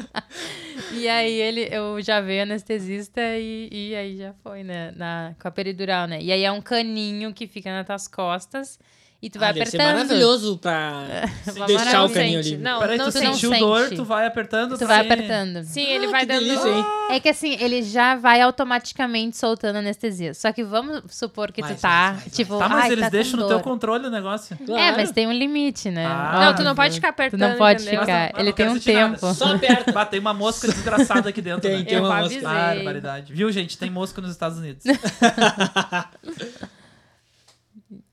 e 1.00 1.08
aí 1.08 1.40
ele, 1.40 1.68
eu 1.70 2.00
já 2.02 2.20
veio 2.20 2.42
anestesista 2.42 3.20
e, 3.36 3.68
e 3.72 3.94
aí 3.94 4.16
já 4.16 4.32
foi, 4.42 4.62
né? 4.62 4.92
Na, 4.92 5.34
com 5.40 5.48
a 5.48 5.50
peridural, 5.50 6.06
né? 6.06 6.20
E 6.22 6.30
aí 6.30 6.44
é 6.44 6.52
um 6.52 6.60
caninho 6.60 7.32
que 7.32 7.46
fica 7.46 7.70
nas 7.70 7.86
tuas 7.86 8.06
costas 8.08 8.78
e 9.22 9.28
tu 9.28 9.38
vai 9.38 9.50
Ah, 9.50 9.52
deve 9.52 9.66
ser 9.70 9.76
apertando. 9.80 9.96
maravilhoso 9.98 10.58
pra 10.58 11.04
deixar 11.66 12.04
o 12.04 12.10
caninho 12.10 12.38
ali. 12.38 12.56
Não, 12.56 12.78
Peraí, 12.80 12.96
não 12.98 13.06
tu 13.06 13.12
tu 13.12 13.22
não 13.22 13.32
sentiu 13.34 13.50
sente. 13.50 13.60
dor, 13.60 13.90
tu 13.90 14.04
vai 14.04 14.26
apertando. 14.26 14.78
Tu 14.78 14.86
vai 14.86 15.00
assim. 15.00 15.10
apertando. 15.12 15.64
Sim, 15.64 15.82
ele 15.86 16.06
Ah, 16.06 16.10
vai 16.10 16.26
dando... 16.26 16.40
delícia, 16.44 16.68
hein? 16.68 16.84
É 17.10 17.20
que 17.20 17.28
assim, 17.28 17.56
ele 17.60 17.82
já 17.82 18.14
vai 18.16 18.40
automaticamente 18.40 19.36
soltando 19.36 19.76
anestesia. 19.76 20.32
Só 20.32 20.52
que 20.52 20.64
vamos 20.64 21.02
supor 21.10 21.52
que 21.52 21.60
Vai, 21.60 21.74
tu 21.74 21.80
tá, 21.80 22.12
vai, 22.12 22.20
vai. 22.20 22.30
tipo, 22.30 22.58
Tá, 22.58 22.68
mas 22.68 22.84
ai, 22.84 22.92
eles 22.92 23.04
tá 23.04 23.10
deixam 23.10 23.38
no 23.40 23.46
teu 23.48 23.60
controle 23.60 24.06
o 24.06 24.10
negócio. 24.10 24.56
É, 24.60 24.64
Claro. 24.64 24.96
mas 24.96 25.10
tem 25.12 25.26
um 25.26 25.32
limite, 25.32 25.90
né? 25.90 26.06
Ah, 26.06 26.46
Não, 26.46 26.54
tu 26.56 26.62
não 26.62 26.74
pode 26.74 26.94
ficar 26.94 27.08
Tu 27.08 27.10
apertando, 27.10 27.40
não 27.40 27.56
pode 27.58 27.82
entendeu? 27.82 28.00
ficar. 28.00 28.12
Mas 28.20 28.32
não- 28.32 28.40
Ele 28.40 28.48
não 28.50 28.56
tem 28.56 28.68
um 28.68 28.74
sentir 28.74 28.92
nada. 28.94 29.14
tempo. 29.18 29.34
Só 29.34 29.54
aperta. 29.54 29.92
Bah, 29.92 30.06
tem 30.06 30.20
uma 30.20 30.32
mosca 30.32 30.66
desgraçada 30.72 31.28
aqui 31.28 31.42
dentro. 31.42 31.60
Tem, 31.60 31.78
né? 31.78 31.84
tem 31.84 31.98
Eu 31.98 32.04
uma 32.04 32.22
mosca. 32.22 32.40
Barbaridade. 32.40 33.32
Viu, 33.34 33.50
gente? 33.52 33.76
Tem 33.76 33.90
mosca 33.90 34.20
nos 34.22 34.30
Estados 34.30 34.56
Unidos. 34.58 34.84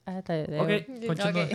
Ah, 0.10 0.22
tá. 0.22 0.34
eu- 0.34 0.62
Ok, 0.62 0.86
continua. 1.06 1.44
Ok. 1.44 1.50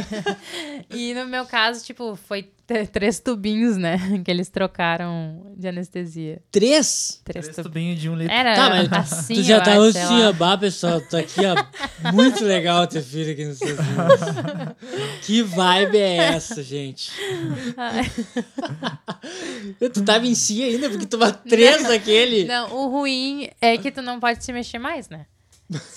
e 0.94 1.14
no 1.14 1.24
meu 1.24 1.46
caso, 1.46 1.82
tipo, 1.86 2.14
foi 2.14 2.50
três 2.92 3.18
tubinhos, 3.18 3.78
né? 3.78 3.96
Que 4.22 4.30
eles 4.30 4.50
trocaram 4.50 5.54
de 5.56 5.68
anestesia. 5.68 6.42
Três? 6.52 7.18
Três 7.24 7.46
Três 7.46 7.56
tubinhos. 7.56 7.66
tubinhos 7.66 7.98
de 8.00 8.10
um 8.10 8.14
litro. 8.14 8.34
Era 8.34 8.54
Tá, 8.54 8.68
mas 8.68 8.92
assim, 8.92 9.34
tu 9.36 9.42
já 9.42 9.58
tá 9.58 9.72
assim, 9.82 10.36
bah, 10.38 10.58
pessoal, 10.58 11.00
tô 11.00 11.16
aqui, 11.16 11.40
ó. 11.46 12.12
Muito 12.12 12.44
legal 12.44 12.86
ter 12.86 13.00
filho 13.00 13.32
aqui 13.32 13.46
nos 13.46 13.58
Estados 13.62 13.86
Unidos. 13.86 14.76
que 15.24 15.42
vibe 15.42 15.96
é 15.96 16.16
essa, 16.16 16.62
gente? 16.62 17.10
tu 19.92 20.04
tava 20.04 20.26
em 20.26 20.34
si 20.34 20.62
ainda, 20.62 20.90
porque 20.90 21.06
tu 21.06 21.16
vai 21.16 21.32
três 21.32 21.84
daquele. 21.84 22.44
Não, 22.44 22.70
o 22.76 22.88
ruim 22.90 23.48
é 23.62 23.78
que 23.78 23.90
tu 23.90 24.02
não 24.02 24.20
pode 24.20 24.44
se 24.44 24.52
mexer 24.52 24.78
mais, 24.78 25.08
né? 25.08 25.24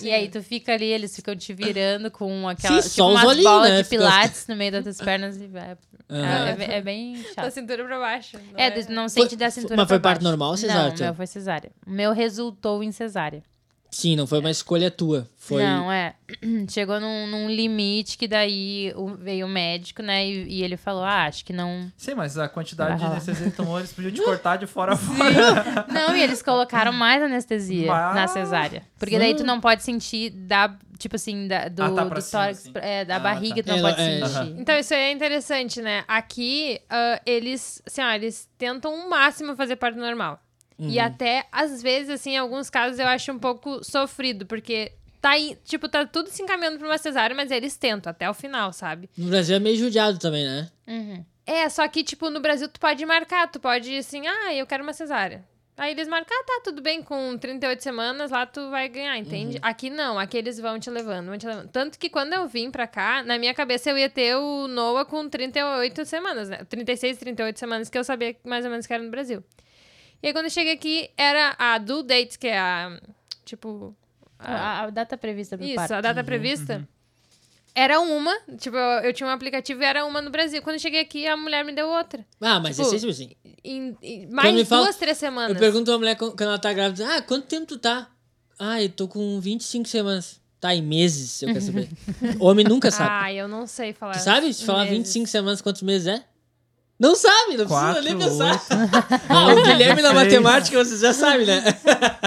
E 0.00 0.10
aí 0.10 0.28
tu 0.28 0.42
fica 0.42 0.72
ali, 0.74 0.86
eles 0.86 1.14
ficam 1.14 1.34
te 1.36 1.52
virando 1.54 2.10
com 2.10 2.48
aquela, 2.48 2.80
Sim, 2.82 2.88
tipo 2.90 3.08
umas 3.08 3.24
olhinhos, 3.24 3.44
bolas 3.44 3.70
né? 3.70 3.76
de 3.82 3.84
Fica- 3.88 4.02
pilates 4.02 4.46
no 4.46 4.56
meio 4.56 4.72
das 4.72 4.82
tuas 4.84 4.98
pernas 4.98 5.36
e 5.36 5.46
vai. 5.46 5.76
Aham. 6.08 6.46
É, 6.46 6.50
é 6.50 6.54
bem- 6.56 6.70
é 6.70 6.82
bem 6.82 7.22
Da 7.22 7.42
chato. 7.44 7.50
cintura 7.52 7.84
pra 7.84 7.98
baixo. 7.98 8.36
não 8.52 8.58
É, 8.60 8.70
tu 8.70 8.92
não 8.92 9.08
sente 9.08 9.34
da 9.36 9.50
cintura 9.50 9.76
mas 9.76 9.88
foi 9.88 9.98
baixo. 9.98 10.22
normal 10.22 10.50
ou 10.50 10.56
cesárea, 10.56 10.90
Não, 10.96 11.04
meu 11.06 11.14
foi 11.14 11.26
cesárea. 11.26 11.72
O 11.86 11.90
meu 11.90 12.12
resultou 12.12 12.82
em 12.82 12.92
cesárea. 12.92 13.42
Sim, 13.90 14.16
não 14.16 14.26
foi 14.26 14.40
uma 14.40 14.50
escolha 14.50 14.90
tua. 14.90 15.28
Foi. 15.36 15.62
Não, 15.62 15.90
é. 15.90 16.14
Chegou 16.68 16.98
num, 17.00 17.26
num 17.26 17.48
limite 17.48 18.18
que 18.18 18.26
daí 18.26 18.92
veio 19.20 19.46
o 19.46 19.48
médico, 19.48 20.02
né? 20.02 20.26
E, 20.26 20.58
e 20.58 20.62
ele 20.62 20.76
falou: 20.76 21.04
Ah, 21.04 21.24
acho 21.26 21.44
que 21.44 21.52
não. 21.52 21.90
Sim, 21.96 22.14
mas 22.14 22.36
a 22.36 22.48
quantidade 22.48 22.98
de 22.98 23.04
anestesia 23.06 23.50
que 23.50 23.56
tomou, 23.56 23.78
eles 23.78 23.92
podiam 23.92 24.12
te 24.12 24.22
cortar 24.22 24.56
de 24.56 24.66
fora 24.66 24.94
a 24.94 24.96
fora. 24.96 25.86
Não, 25.92 26.16
e 26.16 26.22
eles 26.22 26.42
colocaram 26.42 26.92
mais 26.92 27.22
anestesia 27.22 27.86
Mas- 27.86 28.14
na 28.14 28.26
cesárea. 28.26 28.82
Porque 28.98 29.18
daí 29.18 29.34
tu 29.36 29.44
não 29.44 29.60
pode 29.60 29.82
sentir 29.82 30.30
da, 30.30 30.74
tipo 30.98 31.16
assim, 31.16 31.46
da, 31.46 31.68
do, 31.68 31.82
Ah, 31.82 31.90
tá, 31.90 32.04
do 32.04 32.20
cima, 32.20 32.42
tórax, 32.42 32.58
assim. 32.58 32.72
é, 32.76 33.04
da 33.04 33.16
Ah, 33.16 33.20
barriga, 33.20 33.62
tá. 33.62 33.62
tu 33.62 33.68
não 33.80 33.88
É, 33.88 33.92
pode 33.92 34.00
é, 34.02 34.26
sentir. 34.26 34.60
Então, 34.60 34.78
isso 34.78 34.94
aí 34.94 35.00
é 35.00 35.12
interessante, 35.12 35.80
né? 35.82 36.04
Aqui, 36.08 36.80
ah, 36.90 37.20
eles, 37.24 37.80
assim, 37.86 38.02
ó, 38.02 38.10
eles 38.12 38.48
tentam 38.58 38.92
o 38.94 39.08
máximo 39.08 39.54
fazer 39.54 39.76
parto 39.76 39.98
normal. 39.98 40.40
E 40.78 40.98
até, 40.98 41.46
às 41.50 41.82
vezes, 41.82 42.10
assim, 42.10 42.32
em 42.32 42.38
alguns 42.38 42.68
casos 42.68 42.98
eu 42.98 43.06
acho 43.06 43.32
um 43.32 43.38
pouco 43.38 43.82
sofrido, 43.82 44.44
porque 44.44 44.92
tá, 45.20 45.30
aí, 45.30 45.56
tipo, 45.64 45.88
tá 45.88 46.04
tudo 46.04 46.28
se 46.28 46.42
encaminhando 46.42 46.78
pra 46.78 46.86
uma 46.86 46.98
cesárea, 46.98 47.34
mas 47.34 47.50
eles 47.50 47.76
tentam 47.76 48.10
até 48.10 48.28
o 48.28 48.34
final, 48.34 48.72
sabe? 48.72 49.08
No 49.16 49.28
Brasil 49.28 49.56
é 49.56 49.58
meio 49.58 49.76
judiado 49.76 50.18
também, 50.18 50.44
né? 50.44 50.70
Uhum. 50.86 51.24
É, 51.46 51.68
só 51.68 51.86
que, 51.88 52.04
tipo, 52.04 52.28
no 52.28 52.40
Brasil 52.40 52.68
tu 52.68 52.78
pode 52.80 53.04
marcar, 53.06 53.50
tu 53.50 53.58
pode, 53.58 53.96
assim, 53.96 54.26
ah, 54.26 54.54
eu 54.54 54.66
quero 54.66 54.82
uma 54.82 54.92
cesárea. 54.92 55.44
Aí 55.78 55.92
eles 55.92 56.08
marcam, 56.08 56.34
ah, 56.34 56.44
tá, 56.44 56.60
tudo 56.64 56.80
bem, 56.80 57.02
com 57.02 57.36
38 57.36 57.82
semanas 57.82 58.30
lá 58.30 58.46
tu 58.46 58.70
vai 58.70 58.88
ganhar, 58.88 59.18
entende? 59.18 59.58
Aqui 59.60 59.90
não, 59.90 60.18
aqui 60.18 60.38
eles 60.38 60.58
vão 60.58 60.80
te 60.80 60.88
levando, 60.88 61.26
vão 61.26 61.36
te 61.36 61.46
levando. 61.46 61.68
Tanto 61.68 61.98
que 61.98 62.08
quando 62.08 62.32
eu 62.32 62.48
vim 62.48 62.70
pra 62.70 62.86
cá, 62.86 63.22
na 63.22 63.38
minha 63.38 63.52
cabeça 63.52 63.90
eu 63.90 63.98
ia 63.98 64.08
ter 64.08 64.36
o 64.36 64.66
Noah 64.68 65.04
com 65.04 65.28
38 65.28 66.06
semanas, 66.06 66.48
né? 66.48 66.64
36, 66.66 67.18
38 67.18 67.58
semanas, 67.58 67.90
que 67.90 67.98
eu 67.98 68.04
sabia 68.04 68.34
mais 68.42 68.64
ou 68.64 68.70
menos 68.70 68.86
que 68.86 68.92
era 68.94 69.02
no 69.02 69.10
Brasil. 69.10 69.44
E 70.22 70.28
aí 70.28 70.32
quando 70.32 70.46
eu 70.46 70.50
cheguei 70.50 70.72
aqui, 70.74 71.10
era 71.16 71.54
a 71.58 71.78
due 71.78 72.02
date, 72.02 72.38
que 72.38 72.46
é 72.48 72.58
a, 72.58 73.00
tipo... 73.44 73.94
a- 74.38 74.54
A, 74.54 74.82
a 74.84 74.90
data 74.90 75.16
prevista 75.16 75.56
pro 75.56 75.66
isso, 75.66 75.76
parto. 75.76 75.94
a 75.94 76.00
data 76.00 76.24
prevista. 76.24 76.86
Era 77.74 78.00
uma, 78.00 78.34
tipo, 78.58 78.74
eu, 78.74 79.00
eu 79.04 79.12
tinha 79.12 79.26
um 79.28 79.30
aplicativo 79.30 79.82
e 79.82 79.84
era 79.84 80.06
uma 80.06 80.22
no 80.22 80.30
Brasil. 80.30 80.62
Quando 80.62 80.74
eu 80.76 80.80
cheguei 80.80 81.00
aqui, 81.00 81.26
a 81.26 81.36
mulher 81.36 81.62
me 81.62 81.72
deu 81.74 81.86
outra. 81.88 82.24
Ah, 82.40 82.58
mas 82.58 82.74
Tipo, 82.74 82.88
é 82.88 82.98
sempre 82.98 83.10
assim. 83.10 83.30
Em, 83.62 83.94
em 84.02 84.26
mais 84.28 84.66
fala- 84.66 84.84
duas, 84.84 84.96
três 84.96 85.18
semanas. 85.18 85.50
Eu 85.54 85.60
pergunto 85.60 85.92
a 85.92 85.98
mulher 85.98 86.16
quando 86.16 86.40
ela 86.40 86.58
tá 86.58 86.72
grávida, 86.72 87.06
ah, 87.16 87.20
quanto 87.22 87.46
tempo 87.46 87.66
tu 87.66 87.76
tá? 87.78 88.08
Ah, 88.58 88.82
eu 88.82 88.88
tô 88.88 89.06
com 89.06 89.38
25 89.40 89.86
semanas. 89.86 90.40
Tá, 90.58 90.74
em 90.74 90.80
meses, 90.80 91.42
eu 91.42 91.48
quero 91.48 91.60
saber. 91.60 91.88
Homem 92.40 92.64
nunca 92.64 92.90
sabe. 92.90 93.10
Ah, 93.12 93.30
eu 93.34 93.46
não 93.46 93.66
sei 93.66 93.92
falar. 93.92 94.12
tu 94.14 94.20
sabe? 94.20 94.54
Se 94.54 94.64
falar 94.64 94.84
meses. 94.84 94.96
25 94.96 95.26
semanas, 95.26 95.60
quantos 95.60 95.82
meses 95.82 96.06
é? 96.06 96.24
Não 96.98 97.14
sabe, 97.14 97.56
não 97.58 97.66
Quatro, 97.66 98.02
precisa 98.02 98.14
nem 98.14 98.26
pensar. 98.26 98.52
oito, 98.52 99.22
Ah, 99.28 99.46
o 99.52 99.62
Guilherme 99.62 100.00
na 100.02 100.08
seis. 100.14 100.22
matemática, 100.24 100.82
vocês 100.84 101.00
já 101.00 101.12
sabem, 101.12 101.44
né? 101.46 101.62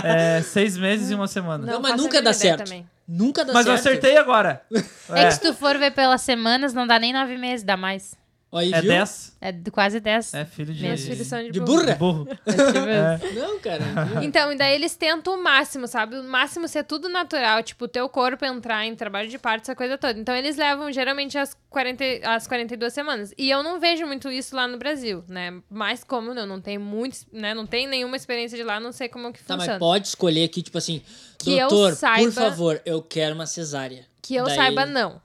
é, 0.04 0.42
seis 0.44 0.78
meses 0.78 1.10
e 1.10 1.16
uma 1.16 1.28
semana. 1.28 1.66
Não, 1.66 1.80
mas 1.82 1.92
faço 1.92 2.04
a 2.04 2.06
nunca 2.06 2.22
dá 2.22 2.34
certo. 2.34 2.64
também. 2.66 2.88
Nunca 3.08 3.44
dá 3.44 3.52
mas 3.54 3.66
eu 3.66 3.74
certo. 3.74 3.88
acertei 3.88 4.18
agora. 4.18 4.62
É 5.10 5.26
que 5.26 5.32
se 5.34 5.42
tu 5.42 5.54
for 5.56 5.76
ver 5.80 5.92
pelas 5.92 6.22
semanas, 6.22 6.74
não 6.74 6.86
dá 6.86 7.00
nem 7.00 7.12
nove 7.12 7.36
meses, 7.38 7.64
dá 7.64 7.76
mais. 7.76 8.14
Aí, 8.52 8.74
É 8.74 8.82
viu? 8.82 8.90
10. 8.92 9.38
É 9.42 9.54
quase 9.72 10.00
dez. 10.00 10.34
É 10.34 10.44
filho 10.44 10.74
de, 10.74 10.82
Meus 10.82 11.02
filhos 11.06 11.28
são 11.28 11.40
de, 11.44 11.52
De 11.52 11.60
burro. 11.60 11.84
burra? 11.84 11.96
burro. 11.96 12.26
Tipo, 12.26 13.40
Não, 13.40 13.60
cara. 13.60 13.84
Então, 14.24 14.52
e 14.52 14.58
daí 14.58 14.74
eles 14.74 14.96
tentam 14.96 15.36
o 15.36 15.44
máximo, 15.44 15.88
sabe? 15.88 16.18
O 16.18 16.24
máximo 16.24 16.68
ser 16.68 16.84
tudo 16.84 17.08
natural, 17.10 17.62
tipo, 17.62 17.86
o 17.86 17.88
teu 17.88 18.10
corpo 18.10 18.44
entrar 18.46 18.86
em 18.86 18.96
trabalho 18.96 19.30
de 19.30 19.38
parto, 19.38 19.62
essa 19.64 19.76
coisa 19.76 19.98
toda. 19.98 20.20
Então, 20.20 20.36
eles 20.36 20.58
levam 20.58 20.92
geralmente 20.92 21.38
as, 21.38 21.56
40, 21.70 22.04
e- 22.04 22.22
as 22.24 22.48
42 22.48 22.92
semanas. 22.92 23.34
E 23.38 23.50
eu 23.52 23.62
não 23.62 23.80
vejo 23.80 24.06
muito 24.08 24.30
isso 24.32 24.56
lá 24.56 24.68
no 24.68 24.78
Brasil, 24.78 25.24
né? 25.28 25.54
Mas 25.70 26.04
como 26.04 26.32
eu 26.32 26.48
não 26.48 26.60
tenho 26.60 26.82
muitos, 26.82 27.28
né? 27.32 27.54
Não 27.54 27.68
tenho 27.68 27.88
nenhuma 27.90 28.16
experiência 28.16 28.58
de 28.58 28.64
lá, 28.64 28.80
não 28.80 28.92
sei 28.92 29.08
como 29.10 29.32
que 29.32 29.44
Tá, 29.44 29.54
funciona. 29.56 29.74
mas 29.74 29.80
pode 29.80 30.08
escolher 30.08 30.44
aqui, 30.46 30.64
tipo 30.64 30.78
assim, 30.78 31.04
Que 31.38 31.52
eu 31.58 31.68
doutor, 31.68 31.92
por 31.92 31.98
saiba- 31.98 32.32
favor, 32.32 32.82
eu 32.86 33.02
quero 33.02 33.36
uma 33.36 33.46
cesárea. 33.46 34.06
Que 34.24 34.34
eu 34.36 34.46
Daí- 34.46 34.56
saiba, 34.56 34.86
não. 34.88 35.22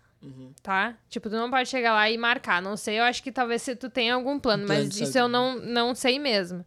Tá? 0.62 0.96
Tipo, 1.08 1.28
tu 1.28 1.36
não 1.36 1.50
pode 1.50 1.68
chegar 1.68 1.92
lá 1.92 2.10
e 2.10 2.16
marcar. 2.16 2.62
Não 2.62 2.76
sei, 2.76 2.98
eu 2.98 3.04
acho 3.04 3.22
que 3.22 3.32
talvez 3.32 3.62
se 3.62 3.76
tu 3.76 3.88
tenha 3.90 4.14
algum 4.14 4.38
plano, 4.38 4.66
plano 4.66 4.82
mas 4.84 4.94
isso 4.94 5.12
saúde. 5.12 5.18
eu 5.18 5.28
não, 5.28 5.56
não 5.58 5.94
sei 5.94 6.18
mesmo. 6.18 6.64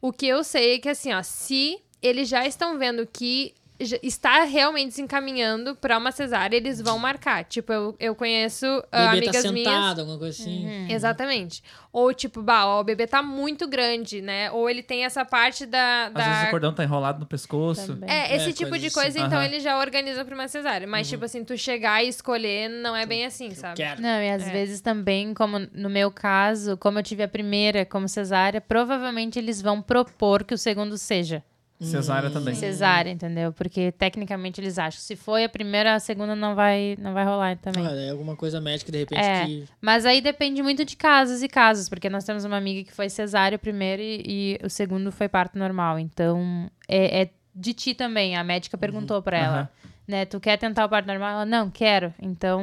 O 0.00 0.12
que 0.12 0.26
eu 0.26 0.44
sei 0.44 0.74
é 0.74 0.78
que, 0.78 0.88
assim, 0.88 1.12
ó, 1.12 1.22
se 1.22 1.80
eles 2.02 2.28
já 2.28 2.46
estão 2.46 2.78
vendo 2.78 3.06
que 3.06 3.54
está 4.02 4.44
realmente 4.44 4.94
se 4.94 5.02
encaminhando 5.02 5.76
pra 5.76 5.96
uma 5.98 6.10
cesárea, 6.10 6.56
eles 6.56 6.80
vão 6.80 6.98
marcar. 6.98 7.44
Tipo, 7.44 7.72
eu, 7.72 7.96
eu 8.00 8.14
conheço 8.14 8.66
O 8.66 8.82
ah, 8.90 9.10
bebê 9.12 9.26
tá 9.26 9.30
amigas 9.38 9.52
minhas. 9.52 9.68
sentado, 9.68 10.00
alguma 10.00 10.18
coisa 10.18 10.42
assim. 10.42 10.86
Exatamente. 10.90 11.62
Ou, 11.92 12.12
tipo, 12.12 12.42
bah, 12.42 12.66
ó, 12.66 12.80
o 12.80 12.84
bebê 12.84 13.06
tá 13.06 13.22
muito 13.22 13.66
grande, 13.68 14.20
né? 14.20 14.50
Ou 14.50 14.68
ele 14.68 14.82
tem 14.82 15.04
essa 15.04 15.24
parte 15.24 15.64
da. 15.64 16.06
Às 16.06 16.12
da... 16.12 16.24
vezes 16.28 16.48
o 16.48 16.50
cordão 16.50 16.72
tá 16.72 16.84
enrolado 16.84 17.20
no 17.20 17.26
pescoço. 17.26 17.86
Também. 17.94 18.10
É, 18.10 18.36
esse 18.36 18.50
É, 18.50 18.52
tipo 18.52 18.78
de 18.78 18.90
coisa, 18.90 19.08
assim. 19.10 19.20
então 19.26 19.38
Aham. 19.38 19.44
ele 19.46 19.60
já 19.60 19.78
organiza 19.78 20.24
pra 20.24 20.34
uma 20.34 20.48
cesárea. 20.48 20.86
Mas, 20.86 21.08
tipo 21.08 21.24
assim, 21.24 21.44
tu 21.44 21.56
chegar 21.56 22.04
e 22.04 22.08
escolher 22.08 22.68
não 22.68 22.94
é 22.94 23.06
bem 23.06 23.24
assim, 23.24 23.50
sabe? 23.54 23.76
Quero. 23.76 24.02
Não, 24.02 24.20
e 24.22 24.30
às 24.30 24.46
É. 24.46 24.50
vezes 24.50 24.80
também, 24.80 25.32
como 25.32 25.58
no 25.72 25.88
meu 25.88 26.10
caso, 26.10 26.76
como 26.76 26.98
eu 26.98 27.02
tive 27.02 27.22
a 27.22 27.28
primeira 27.28 27.84
como 27.86 28.08
cesárea, 28.08 28.60
provavelmente 28.60 29.38
eles 29.38 29.62
vão 29.62 29.80
propor 29.80 30.44
que 30.44 30.54
o 30.54 30.58
segundo 30.58 30.98
seja 30.98 31.42
Cesárea 31.80 32.28
também. 32.28 32.54
cesárea, 32.56 33.08
entendeu? 33.10 33.52
Porque 33.52 33.92
tecnicamente 33.92 34.60
eles 34.60 34.78
acham, 34.80 35.00
se 35.00 35.14
foi 35.14 35.44
a 35.44 35.48
primeira, 35.48 35.94
a 35.94 36.00
segunda 36.00 36.34
não 36.34 36.54
vai, 36.56 36.96
não 37.00 37.14
vai 37.14 37.24
rolar 37.24 37.56
também. 37.56 37.86
Ah, 37.86 37.92
é 37.94 38.10
alguma 38.10 38.34
coisa 38.34 38.60
médica, 38.60 38.90
de 38.90 38.98
repente, 38.98 39.20
É. 39.24 39.46
que... 39.46 39.64
Mas 39.80 40.04
aí 40.04 40.20
depende 40.20 40.60
muito 40.60 40.84
de 40.84 40.96
casos 40.96 41.40
e 41.42 41.48
casos, 41.48 41.88
porque 41.88 42.10
nós 42.10 42.24
temos 42.24 42.44
uma 42.44 42.56
amiga 42.56 42.82
que 42.82 42.92
foi 42.92 43.08
cesárea 43.08 43.56
primeiro 43.58 44.02
e, 44.02 44.58
e 44.60 44.66
o 44.66 44.68
segundo 44.68 45.12
foi 45.12 45.28
parto 45.28 45.56
normal. 45.56 46.00
Então, 46.00 46.68
é, 46.88 47.22
é 47.22 47.30
de 47.54 47.72
ti 47.72 47.94
também. 47.94 48.36
A 48.36 48.42
médica 48.42 48.76
perguntou 48.76 49.22
pra 49.22 49.38
ela, 49.38 49.56
Aham. 49.58 49.68
né? 50.08 50.24
Tu 50.24 50.40
quer 50.40 50.56
tentar 50.56 50.84
o 50.84 50.88
parto 50.88 51.06
normal? 51.06 51.30
Ela, 51.30 51.46
não, 51.46 51.70
quero. 51.70 52.12
Então, 52.20 52.60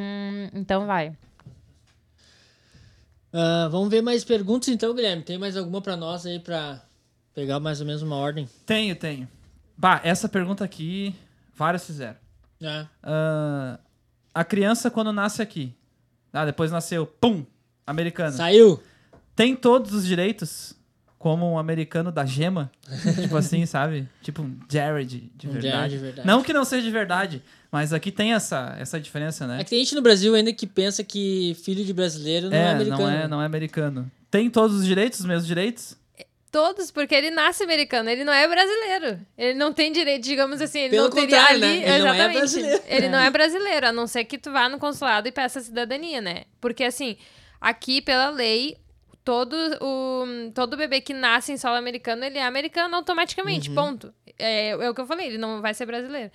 então 0.54 0.86
vai. 0.86 1.14
Ah, 3.32 3.68
vamos 3.70 3.90
ver 3.90 4.02
mais 4.02 4.24
perguntas 4.24 4.70
então, 4.70 4.94
Guilherme. 4.94 5.24
Tem 5.24 5.38
mais 5.38 5.58
alguma 5.58 5.82
pra 5.82 5.96
nós 5.98 6.26
aí 6.26 6.40
pra 6.40 6.82
pegar 7.36 7.60
mais 7.60 7.82
ou 7.82 7.86
menos 7.86 8.02
uma 8.02 8.16
ordem? 8.16 8.50
Tenho, 8.66 8.96
tenho. 8.96 9.28
Bah, 9.78 10.00
essa 10.04 10.28
pergunta 10.30 10.64
aqui, 10.64 11.14
vários 11.54 11.86
fizeram. 11.86 12.16
É. 12.62 12.86
Ah, 13.04 13.78
a 14.34 14.44
criança, 14.44 14.90
quando 14.90 15.12
nasce 15.12 15.42
aqui, 15.42 15.74
ah, 16.34 16.46
depois 16.46 16.72
nasceu, 16.72 17.06
pum, 17.06 17.46
americana. 17.86 18.32
Saiu! 18.32 18.82
Tem 19.36 19.54
todos 19.56 19.94
os 19.94 20.06
direitos, 20.06 20.74
como 21.20 21.52
um 21.52 21.58
americano 21.58 22.12
da 22.12 22.26
gema. 22.26 22.72
tipo 23.22 23.36
assim, 23.36 23.66
sabe? 23.66 24.08
Tipo 24.22 24.42
um 24.44 24.58
Jared 24.72 25.30
de 25.36 25.48
Um 25.48 25.52
verdade. 25.52 25.74
Jared 25.76 25.94
de 25.96 25.98
verdade. 26.02 26.28
Não 26.28 26.42
que 26.42 26.54
não 26.54 26.64
seja 26.64 26.84
de 26.84 26.92
verdade, 26.92 27.44
mas 27.70 27.92
aqui 27.92 28.12
tem 28.12 28.34
essa, 28.34 28.76
essa 28.80 28.98
diferença, 29.00 29.46
né? 29.46 29.60
É 29.60 29.64
que 29.64 29.72
tem 29.72 29.80
gente 29.84 29.94
no 29.96 30.02
Brasil 30.02 30.34
ainda 30.36 30.54
que 30.54 30.66
pensa 30.66 31.04
que 31.04 31.54
filho 31.64 31.84
de 31.84 31.94
brasileiro 31.94 32.50
não 32.50 32.56
é, 32.58 32.62
É, 32.62 32.70
americano. 32.70 33.02
não 33.02 33.10
é, 33.10 33.28
não 33.28 33.42
é 33.42 33.46
americano. 33.46 34.10
Tem 34.32 34.50
todos 34.50 34.78
os 34.78 34.86
direitos, 34.86 35.20
os 35.20 35.26
mesmos 35.26 35.46
direitos? 35.48 35.98
Todos, 36.56 36.90
porque 36.90 37.14
ele 37.14 37.32
nasce 37.32 37.64
americano, 37.64 38.10
ele 38.10 38.24
não 38.24 38.32
é 38.32 38.48
brasileiro. 38.48 39.20
Ele 39.38 39.56
não 39.56 39.74
tem 39.74 39.92
direito, 39.92 40.24
digamos 40.24 40.62
assim, 40.62 40.80
ele 40.80 40.92
Pelo 40.92 41.04
não 41.10 41.12
teria 41.12 41.44
ali. 41.48 41.60
né? 41.60 41.76
Ele 41.76 41.84
não 41.86 41.94
é 41.94 41.98
Exatamente. 41.98 42.38
brasileiro. 42.38 42.84
Ele 42.88 43.10
não 43.10 43.20
é 43.20 43.30
brasileiro, 43.30 43.88
a 43.88 43.92
não 43.92 44.08
ser 44.08 44.24
que 44.24 44.38
tu 44.38 44.52
vá 44.52 44.70
no 44.70 44.80
consulado 44.80 45.28
e 45.28 45.32
peça 45.34 45.60
cidadania, 45.60 46.22
né? 46.22 46.44
Porque 46.62 46.86
assim, 46.86 47.18
aqui 47.60 48.02
pela 48.02 48.30
lei, 48.30 48.78
todo 49.24 49.54
o 49.82 50.26
todo 50.54 50.78
bebê 50.78 51.02
que 51.02 51.14
nasce 51.14 51.52
em 51.52 51.58
solo 51.58 51.76
americano, 51.76 52.24
ele 52.24 52.38
é 52.38 52.44
americano 52.46 52.96
automaticamente, 52.96 53.68
Uhum. 53.70 53.76
ponto. 53.76 54.14
É, 54.40 54.70
é 54.70 54.90
o 54.90 54.94
que 54.96 55.02
eu 55.02 55.06
falei, 55.06 55.28
ele 55.28 55.38
não 55.38 55.62
vai 55.62 55.74
ser 55.74 55.86
brasileiro. 55.86 56.32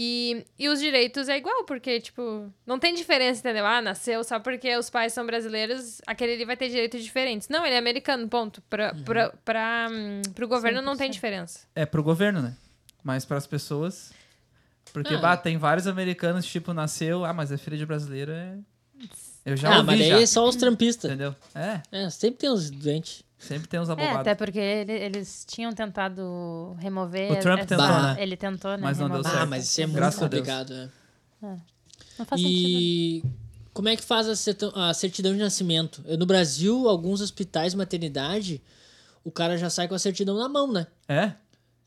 E, 0.00 0.44
e 0.56 0.68
os 0.68 0.78
direitos 0.78 1.28
é 1.28 1.36
igual, 1.36 1.64
porque, 1.64 2.00
tipo, 2.00 2.52
não 2.64 2.78
tem 2.78 2.94
diferença, 2.94 3.40
entendeu? 3.40 3.66
Ah, 3.66 3.82
nasceu 3.82 4.22
só 4.22 4.38
porque 4.38 4.76
os 4.76 4.88
pais 4.88 5.12
são 5.12 5.26
brasileiros, 5.26 6.00
aquele 6.06 6.34
ali 6.34 6.44
vai 6.44 6.56
ter 6.56 6.68
direitos 6.68 7.02
diferentes. 7.02 7.48
Não, 7.48 7.66
ele 7.66 7.74
é 7.74 7.78
americano, 7.78 8.28
ponto. 8.28 8.62
Pra, 8.70 8.92
Uhum. 8.94 9.02
pra, 9.02 9.30
pra, 9.44 9.88
hum, 9.90 10.22
pro 10.36 10.46
governo 10.46 10.80
não 10.80 10.96
tem 10.96 11.10
diferença. 11.10 11.66
É 11.74 11.84
pro 11.84 12.00
governo, 12.00 12.40
né? 12.40 12.56
Mas 13.02 13.24
para 13.24 13.38
as 13.38 13.46
pessoas. 13.48 14.12
Porque, 14.92 15.14
Ah. 15.14 15.18
bah, 15.18 15.36
tem 15.36 15.58
vários 15.58 15.88
americanos, 15.88 16.46
tipo, 16.46 16.72
nasceu, 16.72 17.24
ah, 17.24 17.32
mas 17.32 17.50
é 17.50 17.56
filho 17.56 17.76
de 17.76 17.84
brasileiro, 17.84 18.30
é... 18.30 18.56
Eu 19.44 19.56
já 19.56 19.68
ah, 19.72 19.76
ouvi, 19.78 19.86
mas 19.86 19.98
daí 19.98 20.08
já. 20.10 20.20
é 20.20 20.26
só 20.26 20.46
os 20.48 20.54
trampistas. 20.56 21.10
Entendeu? 21.10 21.34
É, 21.54 21.80
É, 21.90 22.10
sempre 22.10 22.38
tem 22.38 22.50
uns 22.50 22.70
doentes. 22.70 23.24
Sempre 23.38 23.68
tem 23.68 23.78
uns 23.80 23.88
É, 23.88 23.92
abobados. 23.92 24.16
até 24.20 24.34
porque 24.34 24.58
ele- 24.58 24.92
eles 24.92 25.44
tinham 25.48 25.72
tentado 25.72 26.76
remover. 26.78 27.32
O 27.32 27.36
Trump 27.40 27.58
essa- 27.60 27.66
tentou, 27.68 27.86
né? 28.02 28.16
Ele 28.18 28.36
tentou, 28.36 28.70
né? 28.72 28.78
Mas 28.80 28.98
não 28.98 29.06
deu 29.06 29.16
remover 29.16 29.30
certo. 29.32 29.42
Ah, 29.42 29.46
mas 29.46 29.64
isso 29.64 29.80
é 29.80 29.86
muito 29.86 29.96
Graças 29.96 30.22
a 30.22 30.28
Deus. 30.28 30.40
complicado. 30.46 30.90
É. 31.42 31.56
Não 32.18 32.26
faz 32.26 32.40
sentido. 32.40 32.58
E 32.60 33.22
como 33.72 33.88
é 33.88 33.96
que 33.96 34.02
faz 34.02 34.28
a 34.28 34.34
certidão, 34.36 34.72
a 34.74 34.92
certidão 34.92 35.32
de 35.32 35.38
nascimento? 35.38 36.02
Eu, 36.06 36.18
No 36.18 36.26
Brasil, 36.26 36.88
alguns 36.88 37.20
hospitais 37.20 37.74
maternidade, 37.74 38.60
o 39.24 39.30
cara 39.30 39.56
já 39.56 39.70
sai 39.70 39.86
com 39.88 39.94
a 39.94 39.98
certidão 39.98 40.36
na 40.36 40.48
mão, 40.48 40.72
né? 40.72 40.86
É? 41.08 41.32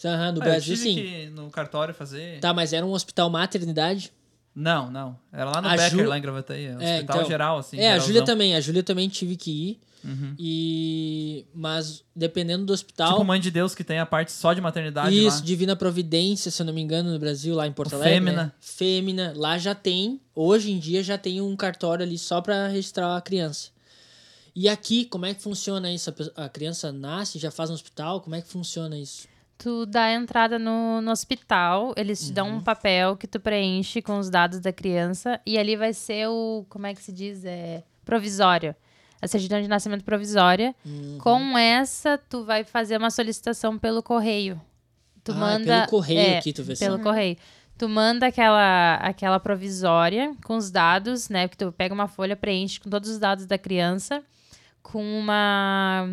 Aham, 0.04 0.32
no 0.32 0.42
Ah, 0.42 0.46
eu 0.46 0.50
Brasil, 0.52 0.76
tive 0.76 0.90
sim. 0.90 0.96
que 0.96 1.02
ir 1.02 1.30
no 1.30 1.50
cartório 1.52 1.94
fazer... 1.94 2.40
Tá, 2.40 2.54
mas 2.54 2.74
era 2.74 2.84
um 2.86 2.92
hospital 2.92 3.30
maternidade? 3.30 4.12
Não, 4.56 4.90
não. 4.90 5.18
Era 5.32 5.46
lá 5.52 5.62
no 5.62 5.68
A 5.68 5.72
Becker, 5.78 5.90
Ju- 6.00 6.08
lá 6.10 6.18
em 6.18 6.22
Gravataí. 6.22 6.66
é, 6.66 6.70
É, 6.70 6.74
Hospital 6.74 7.18
então. 7.18 7.26
geral, 7.30 7.58
assim. 7.60 7.78
é, 7.78 7.80
a 7.80 7.84
geralzão. 7.84 8.08
Júlia 8.08 8.26
também. 8.26 8.56
A 8.56 8.60
Júlia 8.62 8.84
também 8.84 9.08
tive 9.10 9.36
que 9.38 9.52
ir. 9.52 9.80
Uhum. 10.04 10.36
E... 10.38 11.46
Mas 11.54 12.04
dependendo 12.16 12.66
do 12.66 12.74
hospital... 12.74 13.12
Tipo 13.14 13.24
Mãe 13.24 13.40
de 13.40 13.52
Deus, 13.52 13.76
que 13.76 13.84
tem 13.84 14.00
a 14.00 14.06
parte 14.06 14.32
só 14.32 14.54
de 14.54 14.62
maternidade 14.62 15.16
Isso, 15.16 15.38
lá. 15.40 15.44
Divina 15.46 15.76
Providência, 15.76 16.50
se 16.52 16.62
eu 16.62 16.66
não 16.66 16.74
me 16.74 16.82
engano, 16.82 17.12
no 17.12 17.20
Brasil, 17.20 17.56
lá 17.56 17.68
em 17.68 17.72
Porto 17.72 17.94
O 17.94 17.96
Alegre. 17.96 18.14
Fêmina. 18.16 18.44
né? 18.46 18.52
Fêmina. 18.60 19.34
Lá 19.36 19.58
já 19.58 19.76
tem, 19.76 20.20
hoje 20.36 20.72
em 20.72 20.80
dia 20.80 21.04
já 21.04 21.18
tem 21.18 21.42
um 21.42 21.56
cartório 21.56 22.04
ali 22.06 22.18
só 22.18 22.42
pra 22.42 22.68
registrar 22.68 23.16
a 23.16 23.22
criança. 23.22 23.70
E 24.56 24.68
aqui, 24.68 25.06
como 25.06 25.26
é 25.26 25.34
que 25.34 25.42
funciona 25.42 25.92
isso? 25.92 26.14
A 26.36 26.50
criança 26.50 26.92
nasce, 26.92 27.40
já 27.40 27.50
faz 27.52 27.70
no 27.70 27.76
hospital? 27.76 28.20
Como 28.22 28.36
é 28.36 28.42
que 28.42 28.48
funciona 28.50 28.98
isso? 28.98 29.30
Tu 29.58 29.86
dá 29.86 30.06
a 30.06 30.14
entrada 30.14 30.58
no, 30.58 31.02
no 31.02 31.12
hospital, 31.12 31.94
eles 31.96 32.20
te 32.20 32.28
Uhum. 32.30 32.34
dão 32.34 32.50
um 32.58 32.62
papel 32.62 33.16
que 33.16 33.28
tu 33.28 33.40
preenche 33.40 34.02
com 34.02 34.18
os 34.18 34.28
dados 34.30 34.60
da 34.60 34.74
criança 34.74 35.40
e 35.46 35.56
ali 35.58 35.76
vai 35.78 35.94
ser 35.94 36.28
o, 36.28 36.66
como 36.68 36.88
é 36.88 36.96
que 36.96 37.02
se 37.02 37.12
diz, 37.14 37.46
é 37.46 37.84
provisório. 38.04 38.76
A 39.22 39.28
certidão 39.28 39.62
de 39.62 39.68
nascimento 39.68 40.04
provisória. 40.04 40.74
Uhum. 40.86 41.18
Com 41.22 41.58
essa, 41.58 42.18
tu 42.18 42.44
vai 42.44 42.64
fazer 42.64 42.98
uma 42.98 43.12
solicitação 43.12 43.78
pelo 43.78 44.02
correio. 44.02 44.60
Tu 45.24 45.32
Ah, 45.32 45.36
manda 45.36 45.76
pelo 45.82 45.88
correio 45.90 46.20
é, 46.20 46.38
aqui, 46.40 46.52
tu 46.52 46.64
vê 46.64 46.76
pelo 46.76 46.98
só. 46.98 47.04
correio. 47.04 47.38
Tu 47.78 47.88
manda 47.88 48.28
aquela, 48.28 48.96
aquela 48.96 49.40
provisória 49.40 50.34
com 50.44 50.56
os 50.58 50.72
dados, 50.72 51.30
né? 51.30 51.48
Que 51.48 51.56
tu 51.58 51.72
pega 51.72 51.94
uma 51.94 52.08
folha, 52.08 52.36
preenche 52.36 52.80
com 52.80 52.90
todos 52.90 53.10
os 53.10 53.20
dados 53.20 53.46
da 53.46 53.58
criança, 53.58 54.24
com 54.84 55.04
uma, 55.20 56.10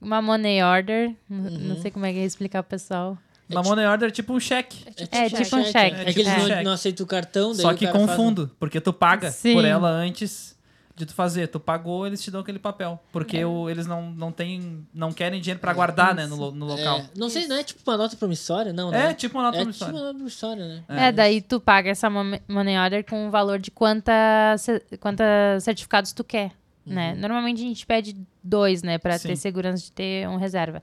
uma 0.00 0.20
money 0.22 0.62
order. 0.62 1.14
N- 1.28 1.50
Não 1.58 1.76
Uhum. 1.76 1.82
sei 1.82 1.90
como 1.90 2.06
é 2.06 2.12
que 2.12 2.18
é 2.18 2.24
explicar 2.24 2.62
pro 2.62 2.70
pessoal. 2.70 3.16
Uma 3.48 3.62
money 3.62 3.86
order 3.86 4.08
é 4.08 4.12
tipo 4.12 4.32
um 4.32 4.38
cheque. 4.40 4.84
É, 5.10 5.28
tipo 5.28 5.56
um 5.56 5.64
cheque. 5.64 5.96
É 6.00 6.12
que 6.12 6.20
eles 6.20 6.32
É. 6.32 6.56
não, 6.56 6.62
não 6.64 6.72
aceitam 6.72 7.04
o 7.04 7.06
cartão, 7.08 7.50
daí 7.52 7.62
Só 7.62 7.70
o 7.72 7.74
que 7.76 7.86
cara 7.86 7.98
com 7.98 8.06
faz 8.06 8.16
fundo. 8.16 8.50
Porque 8.60 8.80
tu 8.80 8.92
paga 8.92 9.30
Sim. 9.32 9.54
por 9.54 9.64
ela 9.64 9.88
antes 9.90 10.56
de 11.00 11.06
tu 11.06 11.14
fazer. 11.14 11.48
Tu 11.48 11.58
pagou, 11.58 12.06
eles 12.06 12.22
te 12.22 12.30
dão 12.30 12.40
aquele 12.42 12.58
papel. 12.58 13.02
Porque 13.12 13.38
É. 13.38 13.46
o- 13.46 13.68
eles 13.68 13.86
não, 13.86 14.10
não, 14.12 14.30
tem, 14.30 14.86
não 14.94 15.12
querem 15.12 15.40
dinheiro 15.40 15.58
pra 15.60 15.72
guardar, 15.72 16.14
né, 16.14 16.26
no, 16.26 16.50
no 16.52 16.66
local. 16.66 16.98
É, 17.00 17.04
não 17.16 17.28
sei, 17.28 17.48
não 17.48 17.56
é 17.56 17.62
tipo 17.64 17.80
uma 17.90 17.96
nota 17.96 18.16
promissória, 18.16 18.72
não, 18.72 18.88
É, 18.94 19.08
né? 19.08 19.14
tipo 19.14 19.36
uma 19.36 19.44
nota 19.44 19.56
é 19.58 19.60
promissória. 19.60 19.92
tipo 19.92 19.98
uma 19.98 20.06
nota 20.06 20.14
promissória, 20.18 20.66
né? 20.68 20.84
É, 20.88 21.10
daí 21.12 21.40
tu 21.40 21.60
paga 21.60 21.90
essa 21.90 22.08
mo- 22.08 22.38
money 22.48 22.78
order 22.78 23.04
com 23.04 23.26
o 23.26 23.30
valor 23.30 23.58
de 23.58 23.70
quanta, 23.70 24.12
ce- 24.58 24.82
quanta 25.00 25.24
certificados 25.60 26.12
tu 26.12 26.22
quer, 26.22 26.52
né? 26.86 27.14
Normalmente 27.14 27.58
a 27.62 27.66
gente 27.66 27.86
pede 27.86 28.16
dois, 28.42 28.82
né? 28.82 28.98
Pra 28.98 29.18
Sim. 29.18 29.28
ter 29.28 29.36
segurança 29.36 29.82
de 29.82 29.92
ter 29.92 30.28
um 30.28 30.36
reserva. 30.36 30.82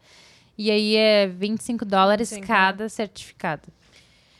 E 0.57 0.71
aí 0.71 0.95
é 0.95 1.27
25 1.27 1.85
dólares 1.85 2.29
25, 2.31 2.47
cada 2.47 2.89
certificado. 2.89 3.67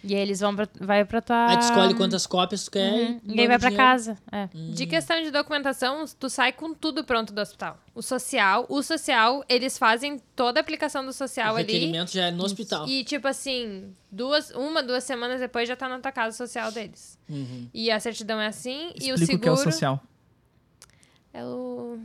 E 0.07 0.15
aí 0.15 0.21
eles 0.21 0.39
vão 0.39 0.55
pra, 0.55 0.67
vai 0.79 1.03
pra 1.03 1.21
tua... 1.21 1.47
Aí 1.49 1.57
tu 1.57 1.63
escolhe 1.63 1.93
quantas 1.93 2.25
cópias 2.25 2.63
tu 2.65 2.71
quer 2.71 2.91
Uhum. 2.91 3.21
e 3.25 3.41
aí 3.41 3.47
vai 3.47 3.57
o 3.57 3.59
pra 3.59 3.69
dinheiro. 3.69 3.75
casa. 3.75 4.17
É. 4.31 4.47
De 4.73 4.85
questão 4.87 5.21
de 5.21 5.31
documentação, 5.31 6.05
tu 6.19 6.29
sai 6.29 6.53
com 6.53 6.73
tudo 6.73 7.03
pronto 7.03 7.33
do 7.33 7.41
hospital. 7.41 7.77
O 7.93 8.01
social, 8.01 8.65
o 8.69 8.81
social, 8.81 9.43
eles 9.49 9.77
fazem 9.77 10.19
toda 10.35 10.59
a 10.59 10.61
aplicação 10.61 11.03
do 11.03 11.09
O 11.09 11.13
social 11.13 11.55
ali. 11.55 11.73
requerimento 11.73 12.11
já 12.11 12.27
é 12.27 12.31
no 12.31 12.43
hospital. 12.45 12.87
E, 12.87 13.03
tipo 13.03 13.27
assim, 13.27 13.93
duas, 14.11 14.51
uma, 14.51 14.81
duas 14.81 15.03
semanas 15.03 15.39
depois 15.41 15.67
já 15.67 15.75
tá 15.75 15.89
na 15.89 15.99
tua 15.99 16.11
casa 16.11 16.35
social 16.37 16.71
deles. 16.71 17.17
Uhum. 17.29 17.67
E 17.73 17.91
a 17.91 17.99
certidão 17.99 18.39
é 18.39 18.47
assim, 18.47 18.93
e 19.01 19.11
o 19.11 19.15
Explica 19.15 19.15
o 19.15 19.17
seguro 19.25 19.41
que 19.41 19.49
é 19.49 19.51
o 19.51 19.57
social. 19.57 20.03
é 21.33 21.43
o... 21.43 21.99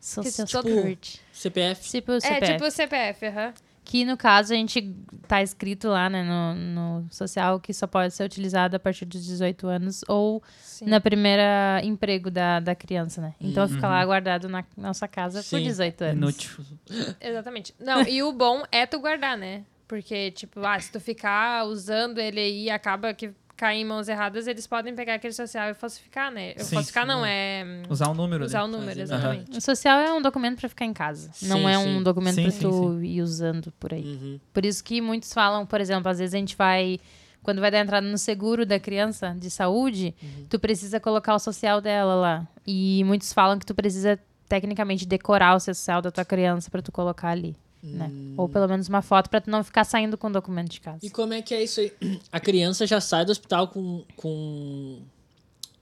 Social 0.00 0.46
tipo-. 0.62 0.98
CPF. 1.32 1.90
Tipo 1.90 2.12
o 2.12 2.16
É, 2.16 2.20
CPF. 2.20 2.52
tipo 2.52 2.64
o 2.66 2.70
CPF, 2.70 3.26
aham. 3.26 3.54
Que 3.88 4.04
no 4.04 4.16
caso 4.16 4.52
a 4.52 4.56
gente 4.56 4.92
tá 5.28 5.40
escrito 5.40 5.86
lá, 5.88 6.10
né, 6.10 6.24
no, 6.24 6.54
no 6.54 7.06
social 7.08 7.60
que 7.60 7.72
só 7.72 7.86
pode 7.86 8.12
ser 8.12 8.24
utilizado 8.24 8.74
a 8.74 8.80
partir 8.80 9.04
dos 9.04 9.24
18 9.24 9.64
anos 9.68 10.04
ou 10.08 10.42
Sim. 10.60 10.86
na 10.86 11.00
primeira 11.00 11.80
emprego 11.84 12.28
da, 12.28 12.58
da 12.58 12.74
criança, 12.74 13.20
né? 13.20 13.34
Então 13.40 13.68
fica 13.68 13.86
Uhum. 13.86 13.92
lá 13.92 14.04
guardado 14.04 14.48
na 14.48 14.64
nossa 14.76 15.06
casa 15.06 15.38
por 15.38 15.58
Sim. 15.60 15.62
18 15.62 16.02
anos. 16.02 16.16
Inútil. 16.16 16.50
Exatamente. 17.20 17.72
Não, 17.78 18.02
e 18.02 18.24
o 18.24 18.32
bom 18.32 18.64
é 18.72 18.84
tu 18.86 18.98
guardar, 18.98 19.38
né? 19.38 19.62
Porque, 19.86 20.32
tipo, 20.32 20.58
ah, 20.66 20.80
se 20.80 20.90
tu 20.90 20.98
ficar 20.98 21.64
usando 21.64 22.18
ele 22.18 22.40
aí 22.40 22.64
e 22.64 22.70
acaba 22.70 23.14
que 23.14 23.30
cair 23.56 23.80
em 23.80 23.84
mãos 23.84 24.08
erradas, 24.08 24.46
eles 24.46 24.66
podem 24.66 24.94
pegar 24.94 25.14
aquele 25.14 25.32
social 25.32 25.70
e 25.70 25.74
falsificar, 25.74 26.30
né? 26.30 26.54
Sim. 26.58 26.74
falsificar 26.74 27.06
não, 27.06 27.24
é 27.24 27.64
Usar 27.88 28.08
o 28.08 28.14
número 28.14 28.44
usar 28.44 28.60
o 28.60 28.64
ali. 28.64 28.72
número, 28.72 28.88
Fazer- 28.90 29.02
exatamente. 29.02 29.56
O 29.56 29.60
social 29.60 29.98
é 29.98 30.12
um 30.12 30.20
documento 30.20 30.58
pra 30.60 30.68
ficar 30.68 30.84
em 30.84 30.92
casa. 30.92 31.28
não 31.42 31.58
Sim, 31.58 31.66
é 31.66 31.78
sim. 31.78 31.88
um 31.96 32.02
documento 32.02 32.34
Sim, 32.34 32.42
pra 32.42 32.50
sim, 32.52 32.60
tu 32.60 33.02
ir 33.02 33.22
usando 33.22 33.72
por 33.80 33.94
aí. 33.94 34.04
Uhum. 34.04 34.40
Por 34.52 34.64
isso 34.66 34.84
que 34.84 35.00
muitos 35.00 35.32
falam, 35.32 35.64
por 35.64 35.80
exemplo, 35.80 36.10
às 36.10 36.18
vezes 36.18 36.34
a 36.34 36.38
gente 36.38 36.54
vai. 36.56 36.98
Quando 37.42 37.60
vai 37.60 37.70
dar 37.70 37.78
entrada 37.78 38.04
no 38.06 38.18
seguro 38.18 38.66
da 38.66 38.78
criança 38.80 39.34
de 39.38 39.48
saúde, 39.50 40.14
Uhum. 40.22 40.46
tu 40.50 40.58
precisa 40.58 40.98
colocar 40.98 41.32
o 41.34 41.38
social 41.38 41.80
dela 41.80 42.14
lá. 42.16 42.48
E 42.66 43.04
muitos 43.04 43.32
falam 43.32 43.56
que 43.58 43.64
tu 43.64 43.72
precisa, 43.74 44.18
tecnicamente, 44.48 45.06
decorar 45.06 45.54
o 45.54 45.60
social 45.60 46.02
da 46.02 46.10
tua 46.10 46.24
criança 46.24 46.68
pra 46.70 46.82
tu 46.82 46.90
colocar 46.90 47.28
ali. 47.28 47.56
Né? 47.94 48.10
Ou 48.36 48.48
pelo 48.48 48.66
menos 48.68 48.88
uma 48.88 49.00
foto 49.02 49.30
pra 49.30 49.40
tu 49.40 49.48
não 49.48 49.62
ficar 49.62 49.84
saindo 49.84 50.18
com 50.18 50.26
o 50.26 50.32
documento 50.32 50.70
de 50.70 50.80
casa. 50.80 50.98
E 51.02 51.08
como 51.10 51.32
é 51.32 51.40
que 51.40 51.54
é 51.54 51.62
isso 51.62 51.80
aí? 51.80 51.92
A 52.32 52.40
criança 52.40 52.86
já 52.86 53.00
sai 53.00 53.24
do 53.24 53.30
hospital 53.32 53.68
com. 53.68 54.04
com... 54.16 54.98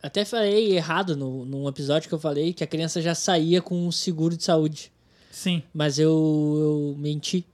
Até 0.03 0.25
falei 0.25 0.77
errado 0.77 1.17
no, 1.17 1.47
num 1.47 1.67
episódio 1.67 2.09
que 2.09 2.15
eu 2.15 2.19
falei 2.19 2.53
que 2.53 2.63
a 2.63 2.67
criança 2.67 3.01
já 3.01 3.15
saía 3.15 3.63
com 3.63 3.87
um 3.87 3.91
seguro 3.91 4.37
de 4.37 4.45
saúde. 4.45 4.93
Sim, 5.31 5.63
Mas 5.73 5.99
eu, 5.99 6.11
eu 6.13 6.95
menti. 6.99 7.45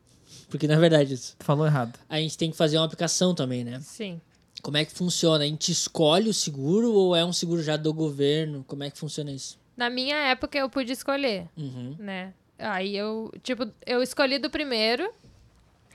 Porque 0.48 0.66
na 0.66 0.76
verdade 0.76 1.14
isso. 1.14 1.36
tu 1.38 1.44
falou 1.44 1.64
errado. 1.64 1.96
A 2.08 2.18
gente 2.18 2.36
tem 2.36 2.50
que 2.50 2.56
fazer 2.56 2.76
uma 2.76 2.84
aplicação 2.86 3.36
também, 3.36 3.62
né? 3.62 3.78
Sim. 3.80 4.20
Como 4.62 4.76
é 4.76 4.84
que 4.84 4.92
funciona? 4.92 5.44
A 5.44 5.46
gente 5.46 5.70
escolhe 5.70 6.28
o 6.28 6.34
seguro 6.34 6.92
ou 6.92 7.14
é 7.14 7.24
um 7.24 7.32
seguro 7.32 7.62
já 7.62 7.76
do 7.76 7.94
governo? 7.94 8.64
Como 8.66 8.82
é 8.82 8.90
que 8.90 8.98
funciona 8.98 9.30
isso? 9.30 9.56
Na 9.76 9.88
minha 9.88 10.16
época 10.16 10.58
eu 10.58 10.68
pude 10.68 10.92
escolher, 10.92 11.46
Uhum. 11.56 11.94
né? 12.00 12.34
Aí 12.60 12.96
eu, 12.96 13.32
tipo, 13.42 13.68
eu 13.86 14.02
escolhi 14.02 14.38
do 14.38 14.50
primeiro. 14.50 15.12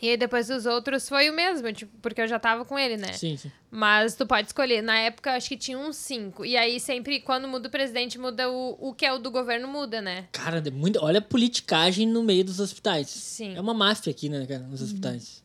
E 0.02 0.10
aí 0.10 0.18
depois 0.18 0.48
dos 0.50 0.66
outros 0.66 1.08
foi 1.08 1.30
o 1.30 1.34
mesmo, 1.34 1.72
tipo, 1.72 1.92
porque 2.02 2.22
eu 2.22 2.28
já 2.28 2.38
tava 2.38 2.66
com 2.66 2.78
ele, 2.78 2.98
né? 2.98 3.14
Sim, 3.14 3.38
sim. 3.38 3.50
Mas 3.72 4.14
tu 4.14 4.26
pode 4.28 4.48
escolher. 4.48 4.82
Na 4.84 4.98
época, 5.00 5.32
acho 5.34 5.48
que 5.48 5.56
tinha 5.58 5.78
uns 5.80 5.96
cinco. 5.96 6.44
E 6.46 6.58
aí, 6.58 6.80
sempre, 6.82 7.22
quando 7.22 7.48
muda 7.48 7.70
o 7.70 7.72
presidente, 7.72 8.20
muda 8.20 8.50
o, 8.52 8.78
o 8.90 8.94
que 8.94 9.06
é 9.06 9.14
o 9.14 9.18
do 9.18 9.32
governo, 9.32 9.68
muda, 9.70 10.02
né? 10.02 10.28
Cara, 10.34 10.62
é 10.66 10.70
muito, 10.70 11.00
olha 11.02 11.20
a 11.20 11.22
politicagem 11.22 12.06
no 12.08 12.22
meio 12.24 12.44
dos 12.44 12.60
hospitais. 12.60 13.08
Sim. 13.10 13.56
É 13.56 13.62
uma 13.62 13.74
máfia 13.74 14.12
aqui, 14.12 14.28
né, 14.28 14.46
cara, 14.46 14.60
nos 14.64 14.82
hospitais. 14.82 15.42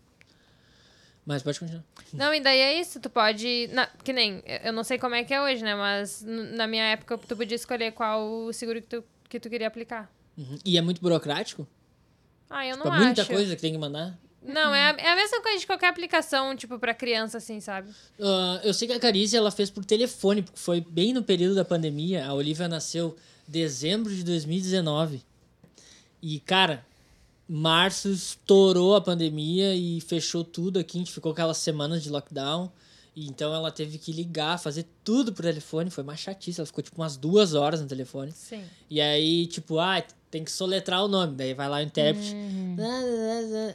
Mas 1.25 1.43
pode 1.43 1.61
continuar. 1.61 1.85
Não, 2.13 2.35
e 2.35 2.41
daí 2.41 2.59
é 2.59 2.81
isso, 2.81 2.99
tu 2.99 3.09
pode. 3.09 3.69
na- 3.73 3.87
que 4.03 4.13
nem, 4.13 4.43
eu 4.65 4.73
não 4.73 4.83
sei 4.83 4.99
como 4.99 5.15
é 5.15 5.23
que 5.23 5.33
é 5.33 5.41
hoje, 5.41 5.63
né? 5.63 5.75
Mas 5.77 6.23
na 6.27 6.67
minha 6.67 6.85
época, 6.85 7.17
tu 7.19 7.37
podia 7.37 7.55
escolher 7.55 7.93
qual 7.93 8.27
o 8.29 8.53
seguro 8.53 8.81
que 8.83 8.89
tu, 8.89 9.05
que 9.29 9.39
tu 9.39 9.49
queria 9.49 9.69
aplicar. 9.69 10.11
Uhum. 10.41 10.59
E 10.65 10.79
é 10.79 10.81
muito 10.81 11.01
burocrático? 11.01 11.67
Ah, 12.49 12.67
eu 12.67 12.77
não 12.77 12.85
Tipo, 12.85 12.89
é 12.89 12.97
acho. 12.97 13.05
muita 13.05 13.25
coisa 13.27 13.55
que 13.55 13.61
tem 13.63 13.73
que 13.73 13.79
mandar? 13.79 14.19
Não, 14.43 14.75
é 14.75 14.91
a, 14.91 14.97
é 14.99 15.13
a 15.13 15.17
mesma 15.17 15.43
coisa 15.43 15.59
de 15.59 15.67
qualquer 15.67 15.89
aplicação, 15.89 16.57
tipo, 16.57 16.79
pra 16.79 16.95
criança, 16.95 17.37
assim, 17.39 17.61
sabe? 17.61 17.91
Ah, 18.19 18.61
eu 18.65 18.73
sei 18.73 18.89
que 18.89 18.95
a 18.95 18.99
Carícia 18.99 19.37
ela 19.37 19.51
fez 19.51 19.69
por 19.71 19.85
telefone, 19.85 20.43
porque 20.43 20.59
foi 20.59 20.81
bem 20.81 21.13
no 21.13 21.23
período 21.23 21.55
da 21.55 21.65
pandemia. 21.65 22.27
A 22.27 22.33
Olivia 22.33 22.67
nasceu 22.67 23.17
em 23.47 23.53
dezembro 23.53 24.15
de 24.15 24.25
2019. 24.25 25.23
E, 26.23 26.41
cara, 26.41 26.85
março 27.47 28.09
estourou 28.09 28.97
a 28.97 29.01
pandemia 29.01 29.75
e 29.75 30.01
fechou 30.01 30.43
tudo 30.43 30.79
aqui. 30.79 30.97
A 30.97 31.01
gente 31.01 31.13
ficou 31.13 31.33
aquelas 31.33 31.59
semanas 31.59 32.03
de 32.03 32.09
lockdown. 32.11 32.73
E 33.15 33.27
então 33.27 33.53
ela 33.53 33.71
teve 33.73 33.99
que 33.99 34.13
ligar, 34.13 34.59
fazer 34.59 34.87
tudo 35.05 35.33
por 35.33 35.43
telefone. 35.43 35.91
Foi 35.91 36.03
uma 36.05 36.17
chatice. 36.17 36.61
Ela 36.61 36.67
ficou 36.67 36.83
tipo 36.83 37.01
umas 37.01 37.17
duas 37.17 37.55
horas 37.55 37.81
no 37.81 37.87
telefone. 37.87 38.33
Sim. 38.33 38.63
E 38.89 39.01
aí, 39.01 39.47
tipo, 39.47 39.79
ah, 39.79 40.03
tem 40.31 40.45
que 40.45 40.51
soletrar 40.51 41.05
o 41.05 41.09
nome. 41.09 41.35
Daí 41.37 41.55
vai 41.55 41.69
lá 41.69 41.79
o 41.79 41.81
intérprete. 41.81 42.35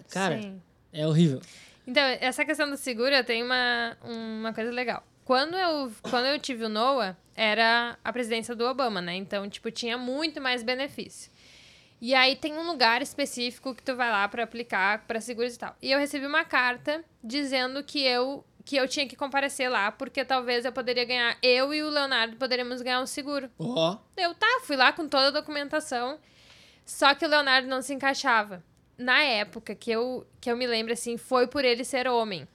Cara, 0.09 0.41
Sim. 0.41 0.61
é 0.93 1.05
horrível. 1.07 1.41
Então, 1.87 2.03
essa 2.19 2.43
questão 2.43 2.69
do 2.69 2.77
seguro, 2.77 3.13
eu 3.13 3.23
tenho 3.23 3.45
uma, 3.45 3.97
uma 4.03 4.53
coisa 4.53 4.71
legal. 4.71 5.03
Quando 5.23 5.55
eu, 5.55 5.91
quando 6.09 6.25
eu 6.25 6.39
tive 6.39 6.65
o 6.65 6.69
NOAA, 6.69 7.17
era 7.35 7.97
a 8.03 8.13
presidência 8.13 8.55
do 8.55 8.65
Obama, 8.65 9.01
né? 9.01 9.15
Então, 9.15 9.49
tipo, 9.49 9.69
tinha 9.71 9.97
muito 9.97 10.39
mais 10.39 10.63
benefício. 10.63 11.31
E 12.01 12.13
aí 12.13 12.35
tem 12.35 12.53
um 12.57 12.67
lugar 12.67 13.01
específico 13.01 13.73
que 13.73 13.81
tu 13.81 13.95
vai 13.95 14.09
lá 14.09 14.27
pra 14.27 14.43
aplicar 14.43 15.05
pra 15.07 15.21
seguros 15.21 15.55
e 15.55 15.59
tal. 15.59 15.75
E 15.81 15.91
eu 15.91 15.99
recebi 15.99 16.25
uma 16.25 16.43
carta 16.43 17.03
dizendo 17.23 17.83
que 17.83 18.01
eu 18.03 18.43
que 18.65 18.75
eu 18.75 18.87
tinha 18.87 19.07
que 19.07 19.15
comparecer 19.15 19.69
lá, 19.69 19.91
porque 19.91 20.25
talvez 20.25 20.65
eu 20.65 20.71
poderia 20.71 21.05
ganhar, 21.05 21.37
eu 21.43 21.71
e 21.71 21.83
o 21.83 21.89
Leonardo 21.89 22.35
poderíamos 22.35 22.81
ganhar 22.81 22.99
um 22.99 23.05
seguro. 23.05 23.47
Ó, 23.59 23.95
Eu, 24.17 24.33
tá, 24.33 24.61
fui 24.63 24.75
lá 24.75 24.91
com 24.91 25.07
toda 25.07 25.27
a 25.27 25.31
documentação, 25.31 26.17
só 26.85 27.15
que 27.15 27.25
o 27.25 27.27
Leonardo 27.27 27.67
não 27.67 27.81
se 27.81 27.93
encaixava. 27.93 28.63
Na 28.97 29.21
época 29.21 29.75
que 29.75 29.91
eu, 29.91 30.25
que 30.39 30.49
eu 30.49 30.55
me 30.55 30.67
lembro, 30.67 30.93
assim, 30.93 31.17
foi 31.17 31.47
por 31.47 31.65
ele 31.65 31.83
ser 31.83 32.07
homem. 32.07 32.47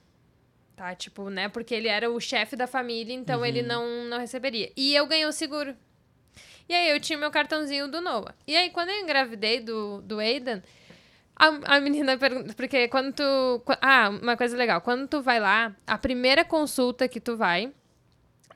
Tá, 0.75 0.95
tipo, 0.95 1.29
né, 1.29 1.47
porque 1.49 1.75
ele 1.75 1.87
era 1.87 2.09
o 2.09 2.19
chefe 2.19 2.55
da 2.55 2.65
família, 2.65 3.13
então 3.13 3.45
ele 3.45 3.61
não, 3.61 4.05
não 4.05 4.17
receberia. 4.17 4.71
E 4.75 4.95
eu 4.95 5.05
ganhei 5.05 5.27
o 5.27 5.31
seguro. 5.31 5.75
E 6.67 6.73
aí 6.73 6.89
eu 6.89 6.99
tinha 6.99 7.19
meu 7.19 7.29
cartãozinho 7.29 7.87
do 7.87 8.01
Noah. 8.01 8.33
E 8.47 8.55
aí, 8.55 8.69
quando 8.69 8.89
eu 8.89 9.01
engravidei 9.01 9.59
do, 9.59 10.01
do 10.01 10.19
Aidan, 10.19 10.61
a, 11.35 11.75
a 11.75 11.79
menina 11.79 12.17
pergunta. 12.17 12.53
Porque 12.53 12.87
quando 12.87 13.13
tu. 13.13 13.63
Ah, 13.81 14.09
uma 14.09 14.37
coisa 14.37 14.55
legal. 14.55 14.79
Quando 14.79 15.07
tu 15.07 15.21
vai 15.21 15.39
lá, 15.39 15.75
a 15.85 15.97
primeira 15.97 16.45
consulta 16.45 17.07
que 17.07 17.19
tu 17.19 17.35
vai, 17.35 17.71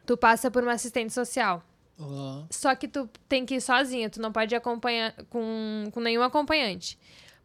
tu 0.05 0.15
passa 0.15 0.49
por 0.49 0.63
uma 0.63 0.73
assistente 0.73 1.11
social. 1.11 1.63
Ó. 1.99 2.43
Só 2.49 2.73
que 2.75 2.87
tu 2.87 3.09
tem 3.27 3.45
que 3.45 3.55
ir 3.55 3.61
sozinha, 3.61 4.09
tu 4.09 4.21
não 4.21 4.31
pode 4.31 4.53
acompanhar 4.55 5.13
com, 5.29 5.85
com 5.91 5.99
nenhum 5.99 6.21
acompanhante. 6.23 6.97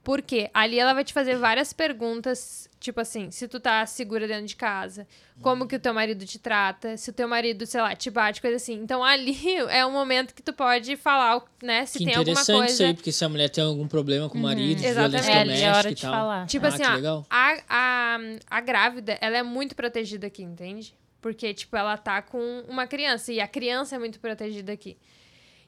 Por 0.03 0.23
quê? 0.23 0.49
Ali 0.55 0.79
ela 0.79 0.95
vai 0.95 1.05
te 1.05 1.13
fazer 1.13 1.37
várias 1.37 1.75
perguntas, 1.75 2.67
tipo 2.81 2.99
assim, 3.03 3.31
se 3.31 3.47
tu 3.47 3.61
tá 3.61 3.85
segura 3.85 4.27
dentro 4.27 4.47
de 4.47 4.57
casa, 4.57 5.07
como 5.43 5.67
que 5.69 5.77
o 5.77 5.79
teu 5.79 5.93
marido 5.93 6.25
te 6.25 6.39
trata, 6.39 6.97
se 6.97 7.11
o 7.11 7.13
teu 7.13 7.29
marido, 7.29 7.67
sei 7.67 7.83
lá, 7.83 7.95
te 7.95 8.09
bate, 8.11 8.41
coisa 8.41 8.57
assim. 8.57 8.81
Então 8.83 9.05
ali 9.05 9.37
é 9.69 9.85
um 9.85 9.93
momento 9.93 10.35
que 10.35 10.43
tu 10.43 10.55
pode 10.55 10.97
falar, 10.97 11.43
né, 11.63 11.85
se 11.85 11.99
que 11.99 12.07
tem 12.07 12.15
alguma 12.15 12.33
interessante 12.33 12.57
coisa. 12.61 12.73
isso 12.73 12.83
aí, 12.83 12.95
porque 12.95 13.13
se 13.13 13.23
a 13.27 13.29
mulher 13.29 13.51
tem 13.51 13.63
algum 13.63 13.87
problema 13.87 14.27
com 14.31 14.39
o 14.39 14.41
marido, 14.41 14.83
Exatamente. 14.83 15.23
violência 15.23 15.31
É, 15.33 15.41
ali 15.41 15.41
é 15.41 15.45
doméstica 15.45 15.77
hora 15.77 15.91
e 15.91 15.95
de 15.95 16.01
tal. 16.03 16.13
falar. 16.15 16.47
Tipo 16.47 16.65
Ah, 16.65 16.69
assim, 16.71 16.83
ó, 17.07 17.23
a, 17.29 17.57
a, 17.69 18.19
a 18.53 18.61
grávida, 18.63 19.19
ela 19.21 19.37
é 19.37 19.43
muito 19.43 19.77
protegida 19.77 20.29
aqui, 20.29 20.43
entende? 20.43 20.95
Porque, 21.21 21.53
tipo, 21.53 21.77
ela 21.77 21.97
tá 21.97 22.23
com 22.23 22.65
uma 22.69 22.87
criança 22.87 23.33
e 23.33 23.41
a 23.41 23.49
criança 23.49 23.97
é 23.97 23.99
muito 23.99 24.19
protegida 24.21 24.73
aqui. 24.73 24.97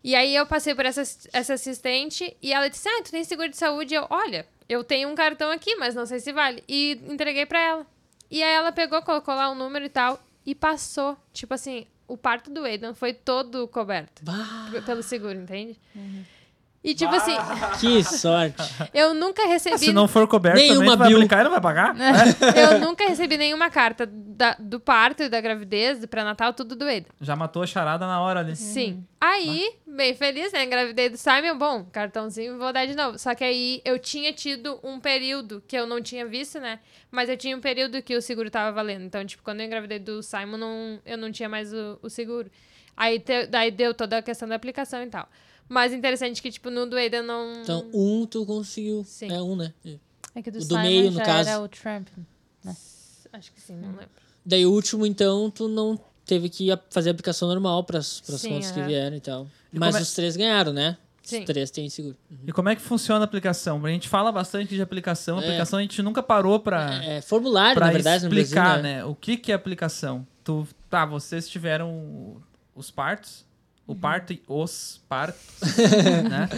E 0.05 0.15
aí 0.15 0.35
eu 0.35 0.47
passei 0.47 0.75
por 0.75 0.85
essa, 0.85 1.03
essa 1.33 1.55
assistente 1.55 2.37
e 2.43 2.53
ela 2.53 2.69
disse: 2.69 2.89
Ah, 2.89 3.03
tu 3.05 3.11
tem 3.11 3.23
seguro 3.23 3.49
de 3.49 3.57
saúde? 3.57 3.95
E 3.95 3.97
eu, 3.97 4.07
olha, 4.11 4.47
eu 4.69 4.83
tenho 4.83 5.09
um 5.09 5.15
cartão 5.15 5.51
aqui, 5.51 5.77
mas 5.77 5.95
não 5.95 6.07
sei 6.07 6.19
se 6.19 6.33
vale. 6.33 6.65
E 6.69 7.01
entreguei 7.09 7.47
pra 7.47 7.61
ela. 7.61 7.87
E 8.31 8.43
aí 8.43 8.53
ela 8.53 8.73
pegou, 8.73 9.01
colocou 9.03 9.35
lá 9.35 9.51
o 9.51 9.55
número 9.55 9.85
e 9.85 9.89
tal, 9.91 10.21
e 10.45 10.55
passou. 10.55 11.17
Tipo 11.33 11.55
assim, 11.55 11.87
o 12.09 12.17
parto 12.17 12.51
do 12.51 12.65
Aidan 12.65 12.95
foi 12.95 13.13
todo 13.13 13.69
coberto 13.69 14.25
Bah, 14.25 14.71
pelo 14.85 15.03
seguro, 15.03 15.39
entende? 15.39 15.79
E 16.85 16.95
tipo 16.97 17.15
assim, 17.15 17.37
que 17.81 18.03
sorte. 18.03 18.61
eu 18.93 19.15
nunca 19.15 19.47
recebi. 19.47 19.79
Se 19.79 19.93
não 19.93 20.09
for 20.09 20.27
coberto 20.27 20.59
Nenhuma 20.59 20.97
também, 20.97 20.97
vai 20.99 21.13
aplicar 21.13 21.41
e 21.41 21.45
não 21.45 21.51
vai 21.53 21.61
pagar? 21.61 21.95
Eu 22.57 22.81
nunca 22.81 23.07
recebi 23.09 23.37
nenhuma 23.37 23.71
carta 23.71 24.05
da- 24.05 24.57
do 24.59 24.81
parto 24.81 25.23
e 25.23 25.29
da 25.29 25.41
gravidez, 25.41 26.01
do 26.01 26.09
pré-natal, 26.09 26.53
tudo 26.53 26.75
doído. 26.75 27.07
Já 27.21 27.37
matou 27.37 27.63
a 27.63 27.67
charada 27.69 28.05
na 28.07 28.21
hora 28.21 28.41
ali. 28.41 28.57
Sim. 28.57 29.07
Aí, 29.21 29.75
bem 29.87 30.13
feliz, 30.15 30.53
né? 30.53 30.65
Engravidei 30.65 31.09
do 31.09 31.17
Simon, 31.17 31.57
bom, 31.57 31.85
cartãozinho, 31.93 32.59
vou 32.59 32.73
dar 32.73 32.85
de 32.85 32.97
novo. 32.97 33.17
Só 33.17 33.33
que 33.37 33.45
aí 33.45 33.81
eu 33.85 33.97
tinha 34.01 34.33
tido 34.33 34.81
um 34.83 34.99
período 34.99 35.63
que 35.69 35.77
eu 35.77 35.87
não 35.87 36.03
tinha 36.03 36.27
visto, 36.27 36.59
né? 36.59 36.81
Mas 37.13 37.29
eu 37.29 37.37
tinha 37.37 37.57
um 37.57 37.61
período 37.61 38.03
que 38.03 38.17
o 38.17 38.21
seguro 38.21 38.51
tava 38.51 38.73
valendo. 38.73 39.05
Então, 39.05 39.25
tipo, 39.25 39.45
quando 39.45 39.61
eu 39.61 39.67
engravidei 39.67 40.01
do 40.01 40.21
Simon, 40.21 40.57
não, 40.57 41.01
eu 41.07 41.17
não 41.17 41.31
tinha 41.31 41.49
mais 41.49 41.73
o, 41.73 42.01
o 42.03 42.11
seguro. 42.11 42.51
Aí 42.97 43.21
te- 43.21 43.47
daí 43.47 43.71
deu 43.71 43.95
toda 43.95 44.19
a 44.19 44.23
questão 44.23 44.49
da 44.49 44.57
aplicação 44.57 45.01
e 45.03 45.07
tal. 45.07 45.29
Mas 45.73 45.93
interessante 45.95 46.43
que, 46.43 46.51
tipo, 46.51 46.69
no 46.71 46.85
do 46.85 46.97
Aiden 46.97 47.23
não. 47.23 47.63
Então, 47.63 47.87
um 47.95 48.27
tu 48.27 48.45
conseguiu. 48.45 49.03
Sim. 49.07 49.33
É 49.33 49.41
um, 49.41 49.57
né? 49.57 49.73
É 50.35 50.43
que 50.43 50.51
do, 50.51 50.59
O 50.59 50.61
do 50.61 50.67
Simon 50.67 50.83
meio, 50.83 51.11
no 51.11 51.17
já 51.17 51.25
caso. 51.25 51.49
era 51.49 51.61
o 51.61 51.67
Trump. 51.69 52.09
Acho 53.33 53.51
que 53.53 53.61
sim, 53.61 53.75
não 53.77 53.89
lembro. 53.89 54.11
Daí 54.45 54.67
o 54.67 54.71
último, 54.73 55.07
então, 55.07 55.51
tu 55.51 55.69
não 55.69 55.99
teve 56.27 56.51
que 56.51 56.69
fazer 56.91 57.09
a 57.09 57.13
aplicação 57.13 57.49
normal 57.49 57.83
pras, 57.85 58.21
pras 58.21 58.41
Sim, 58.43 58.51
contas 58.51 58.71
que 58.71 58.81
aham. 58.81 58.89
vieram 58.89 59.17
e 59.17 59.21
tal. 59.21 59.47
E 59.73 59.79
Mas 59.79 59.97
é- 59.97 60.01
os 60.03 60.15
três 60.15 60.37
ganharam, 60.37 60.73
né? 60.75 60.99
Sim. 61.23 61.39
Os 61.41 61.45
três 61.47 61.71
têm 61.71 61.89
seguro. 61.89 62.17
E 62.47 62.53
como 62.53 62.69
é 62.69 62.77
que 62.77 62.83
funciona 62.83 63.21
a 63.21 63.25
aplicação? 63.25 63.83
A 63.87 63.89
gente 63.89 64.09
fala 64.11 64.31
bastante 64.31 64.75
de 64.75 64.83
aplicação. 64.83 65.39
A 65.39 65.41
É. 65.43 65.45
aplicação 65.47 65.79
a 65.79 65.83
gente 65.83 66.03
nunca 66.03 66.23
parou 66.23 66.61
pra, 66.61 67.03
É 67.03 67.23
formulário, 67.23 67.77
pra 67.77 67.87
na 67.87 67.93
verdade, 67.93 68.25
explicar, 68.27 68.77
no 68.77 68.83
Brasil, 68.83 68.83
né? 68.83 68.97
né? 68.99 69.05
O 69.07 69.15
que, 69.15 69.39
que 69.39 69.51
é 69.51 69.55
aplicação? 69.55 70.27
Tu, 70.45 70.67
tá, 70.91 71.07
vocês 71.07 71.49
tiveram 71.49 72.37
os 72.75 72.91
partos, 72.91 73.41
Uhum. 73.41 73.52
O 73.93 73.97
parto 73.97 74.33
e 74.33 74.43
os 74.49 75.01
partos, 75.09 75.61
né? 76.29 76.49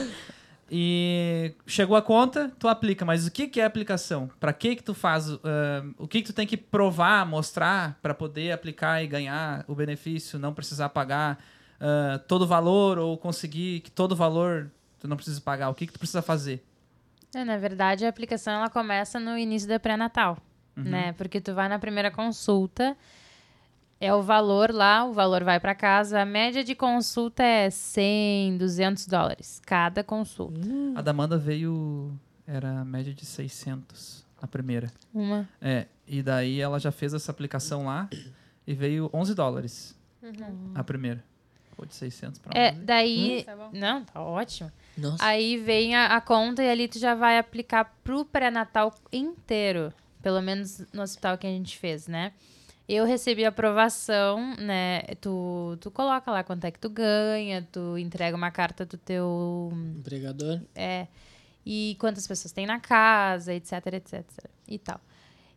E 0.70 1.54
chegou 1.66 1.96
a 1.96 2.02
conta, 2.02 2.50
tu 2.58 2.66
aplica. 2.68 3.04
Mas 3.04 3.26
o 3.26 3.30
que, 3.30 3.46
que 3.46 3.60
é 3.60 3.64
aplicação? 3.64 4.30
Pra 4.40 4.52
que 4.52 4.76
que 4.76 4.82
tu 4.82 4.94
faz? 4.94 5.30
ah, 5.30 5.84
o 5.98 6.08
que 6.08 6.22
que 6.22 6.26
tu 6.26 6.32
tem 6.32 6.46
que 6.46 6.56
provar, 6.56 7.26
mostrar 7.26 7.98
pra 8.02 8.14
poder 8.14 8.52
aplicar 8.52 9.02
e 9.02 9.06
ganhar 9.06 9.64
o 9.68 9.74
benefício, 9.74 10.38
não 10.38 10.54
precisar 10.54 10.88
pagar 10.88 11.38
ah, 11.80 12.18
todo 12.26 12.42
o 12.42 12.46
valor 12.46 12.98
ou 12.98 13.16
conseguir 13.18 13.80
que 13.80 13.90
todo 13.90 14.12
o 14.12 14.16
valor 14.16 14.70
tu 14.98 15.06
não 15.06 15.16
precisa 15.16 15.40
pagar? 15.40 15.68
O 15.68 15.74
que 15.74 15.86
que 15.86 15.92
tu 15.92 15.98
precisa 15.98 16.22
fazer? 16.22 16.64
É, 17.34 17.44
na 17.44 17.56
verdade, 17.56 18.06
a 18.06 18.08
aplicação 18.08 18.54
ela 18.54 18.70
começa 18.70 19.18
no 19.18 19.36
início 19.36 19.68
da 19.68 19.78
pré-natal, 19.78 20.38
né? 20.76 21.12
Porque 21.12 21.40
tu 21.40 21.52
vai 21.52 21.68
na 21.68 21.78
primeira 21.78 22.10
consulta, 22.10 22.96
é 24.00 24.12
o 24.14 24.22
valor 24.22 24.70
lá, 24.72 25.04
o 25.04 25.12
valor 25.12 25.44
vai 25.44 25.58
para 25.60 25.74
casa. 25.74 26.20
A 26.22 26.24
média 26.24 26.62
de 26.64 26.74
consulta 26.74 27.42
é 27.42 27.70
100, 27.70 28.58
200 28.58 29.06
dólares 29.06 29.60
cada 29.64 30.02
consulta. 30.04 30.60
A 30.94 31.00
da 31.02 31.10
Amanda 31.10 31.38
veio. 31.38 32.12
Era 32.46 32.80
a 32.80 32.84
média 32.84 33.14
de 33.14 33.24
600 33.24 34.24
a 34.40 34.46
primeira. 34.46 34.92
Uma. 35.14 35.48
É, 35.60 35.86
e 36.06 36.22
daí 36.22 36.60
ela 36.60 36.78
já 36.78 36.92
fez 36.92 37.14
essa 37.14 37.30
aplicação 37.30 37.86
lá 37.86 38.08
e 38.66 38.74
veio 38.74 39.08
11 39.14 39.34
dólares 39.34 39.98
a 40.74 40.84
primeira. 40.84 41.24
Foi 41.74 41.86
de 41.86 41.94
600 41.94 42.38
pra 42.38 42.52
É, 42.58 42.70
11. 42.72 42.80
daí. 42.82 43.42
Tá 43.44 43.56
bom. 43.56 43.70
Não, 43.72 44.04
tá 44.04 44.20
ótimo. 44.20 44.70
Nossa. 44.96 45.24
Aí 45.24 45.56
vem 45.56 45.96
a, 45.96 46.14
a 46.14 46.20
conta 46.20 46.62
e 46.62 46.68
ali 46.70 46.86
tu 46.86 46.98
já 46.98 47.14
vai 47.14 47.38
aplicar 47.38 47.96
pro 48.04 48.24
pré-natal 48.24 48.94
inteiro. 49.10 49.92
Pelo 50.22 50.40
menos 50.42 50.84
no 50.92 51.02
hospital 51.02 51.36
que 51.38 51.46
a 51.46 51.50
gente 51.50 51.76
fez, 51.78 52.06
né? 52.06 52.32
Eu 52.86 53.06
recebi 53.06 53.44
aprovação, 53.44 54.54
né? 54.56 55.02
Tu, 55.20 55.78
tu 55.80 55.90
coloca 55.90 56.30
lá 56.30 56.44
quanto 56.44 56.64
é 56.66 56.70
que 56.70 56.78
tu 56.78 56.90
ganha, 56.90 57.66
tu 57.72 57.96
entrega 57.96 58.36
uma 58.36 58.50
carta 58.50 58.84
do 58.84 58.98
teu. 58.98 59.72
Empregador. 59.98 60.60
É, 60.74 61.06
e 61.64 61.96
quantas 61.98 62.26
pessoas 62.26 62.52
tem 62.52 62.66
na 62.66 62.78
casa, 62.78 63.54
etc, 63.54 63.86
etc. 63.94 64.24
E 64.68 64.78
tal. 64.78 65.00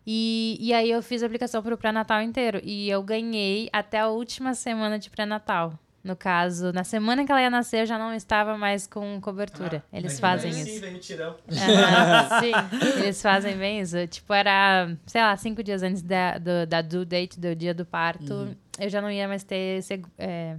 E, 0.06 0.58
e 0.62 0.74
aí 0.74 0.90
eu 0.90 1.04
fiz 1.04 1.22
a 1.22 1.26
aplicação 1.26 1.62
pro 1.62 1.78
pré-natal 1.78 2.22
inteiro. 2.22 2.62
E 2.64 2.90
eu 2.90 3.04
ganhei 3.04 3.70
até 3.74 4.00
a 4.00 4.08
última 4.08 4.54
semana 4.54 4.98
de 4.98 5.10
pré-natal. 5.10 5.78
No 6.08 6.16
caso, 6.16 6.72
na 6.72 6.86
semana 6.86 7.26
que 7.26 7.32
ela 7.34 7.42
ia 7.42 7.50
nascer, 7.50 7.82
eu 7.82 7.86
já 7.86 8.00
não 8.00 8.14
estava 8.14 8.58
mais 8.58 8.88
com 8.88 9.20
cobertura. 9.20 9.84
Eles 9.92 10.18
fazem 10.22 10.52
isso. 10.52 10.80
vem 10.80 10.98
tirão. 11.00 11.36
Aham, 11.52 12.40
sim, 12.40 12.98
eles 13.02 13.22
fazem 13.22 13.58
bem 13.58 13.82
isso. 13.82 14.08
Tipo, 14.08 14.34
era, 14.34 14.96
sei 15.06 15.22
lá, 15.22 15.36
cinco 15.36 15.62
dias 15.62 15.84
antes 15.84 16.02
da, 16.02 16.38
do, 16.38 16.66
da 16.66 16.82
due 16.82 17.04
date, 17.04 17.38
do 17.38 17.54
dia 17.54 17.74
do 17.74 17.86
parto, 17.86 18.56
eu 18.80 18.90
já 18.90 19.02
não 19.02 19.12
ia 19.12 19.28
mais 19.28 19.44
ter 19.44 19.84
é, 20.18 20.56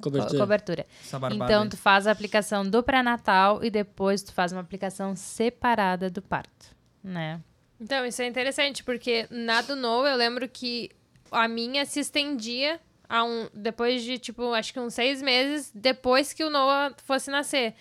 co- 0.00 0.10
Cobertura. 0.10 0.38
cobertura. 0.40 0.86
Então, 1.32 1.62
aí. 1.62 1.68
tu 1.68 1.76
faz 1.76 2.08
a 2.08 2.10
aplicação 2.10 2.68
do 2.68 2.82
pré-natal 2.82 3.62
e 3.62 3.70
depois 3.70 4.24
tu 4.24 4.32
faz 4.32 4.50
uma 4.50 4.60
aplicação 4.60 5.14
separada 5.14 6.10
do 6.10 6.20
parto, 6.20 6.74
né? 7.00 7.40
Então, 7.80 8.04
isso 8.04 8.20
é 8.22 8.26
interessante, 8.26 8.82
porque 8.82 9.28
na 9.30 9.62
do 9.62 9.76
Noah 9.76 10.10
eu 10.10 10.16
lembro 10.16 10.48
que 10.48 10.90
a 11.30 11.46
minha 11.46 11.86
se 11.86 12.00
estendia 12.00 12.80
a 13.08 13.24
um, 13.24 13.48
depois 13.54 14.02
de, 14.02 14.18
tipo, 14.18 14.52
acho 14.52 14.72
que 14.72 14.80
uns 14.80 14.94
seis 14.94 15.20
meses 15.22 15.70
depois 15.74 16.32
que 16.32 16.44
o 16.44 16.50
Noah 16.50 16.94
fosse 17.06 17.30
nascer. 17.30 17.74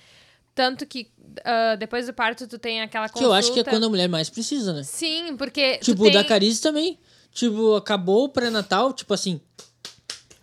Tanto 0.55 0.85
que 0.85 1.09
ah, 1.43 1.75
depois 1.75 2.05
do 2.05 2.13
parto 2.13 2.47
tu 2.47 2.59
tem 2.59 2.81
aquela 2.81 3.07
Que 3.07 3.13
consulta. 3.13 3.33
eu 3.33 3.37
acho 3.37 3.51
que 3.53 3.59
é 3.59 3.63
quando 3.63 3.85
a 3.85 3.89
mulher 3.89 4.07
mais 4.07 4.29
precisa, 4.29 4.71
né? 4.73 4.83
Sim, 4.83 5.35
porque. 5.35 5.77
tu 5.79 5.85
Tipo, 5.85 6.01
o 6.01 6.05
tem... 6.05 6.13
da 6.13 6.23
Carice 6.23 6.61
também. 6.61 6.99
Tipo, 7.31 7.75
acabou 7.75 8.25
o 8.25 8.29
pré-natal, 8.29 8.93
tipo 8.93 9.13
assim. 9.13 9.41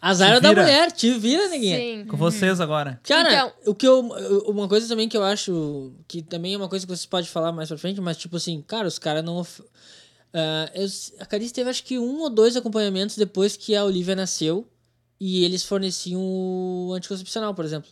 Azar 0.02 0.36
Te 0.36 0.40
da 0.40 0.48
mulher, 0.54 0.90
te 0.90 1.12
vira, 1.12 1.46
ninguém. 1.48 2.00
Sim. 2.00 2.06
Com 2.06 2.16
vocês 2.16 2.58
agora. 2.58 2.98
Cara, 3.04 3.32
Então- 3.32 3.52
o 3.66 3.74
que 3.74 3.86
eu. 3.86 4.00
Uma 4.48 4.66
coisa 4.66 4.88
também 4.88 5.08
que 5.08 5.16
eu 5.16 5.22
acho. 5.22 5.92
Que 6.08 6.22
também 6.22 6.54
é 6.54 6.56
uma 6.56 6.68
coisa 6.70 6.86
que 6.86 6.96
você 6.96 7.06
pode 7.06 7.28
falar 7.28 7.52
mais 7.52 7.68
pra 7.68 7.76
frente, 7.78 8.00
mas 8.00 8.16
tipo 8.16 8.36
assim, 8.36 8.62
cara, 8.66 8.88
os 8.88 8.98
caras 8.98 9.22
não. 9.22 9.46
Ah, 10.32 10.70
eu- 10.74 10.86
a 11.18 11.26
Carice 11.26 11.52
teve 11.52 11.70
acho 11.70 11.82
que 11.84 11.98
um 11.98 12.20
ou 12.20 12.30
dois 12.30 12.56
acompanhamentos 12.56 13.16
depois 13.16 13.56
que 13.56 13.74
a 13.74 13.84
Olivia 13.84 14.14
nasceu. 14.16 14.66
E 15.22 15.44
eles 15.44 15.62
forneciam 15.64 16.20
o 16.22 16.92
anticoncepcional, 16.94 17.52
por 17.54 17.64
exemplo. 17.64 17.90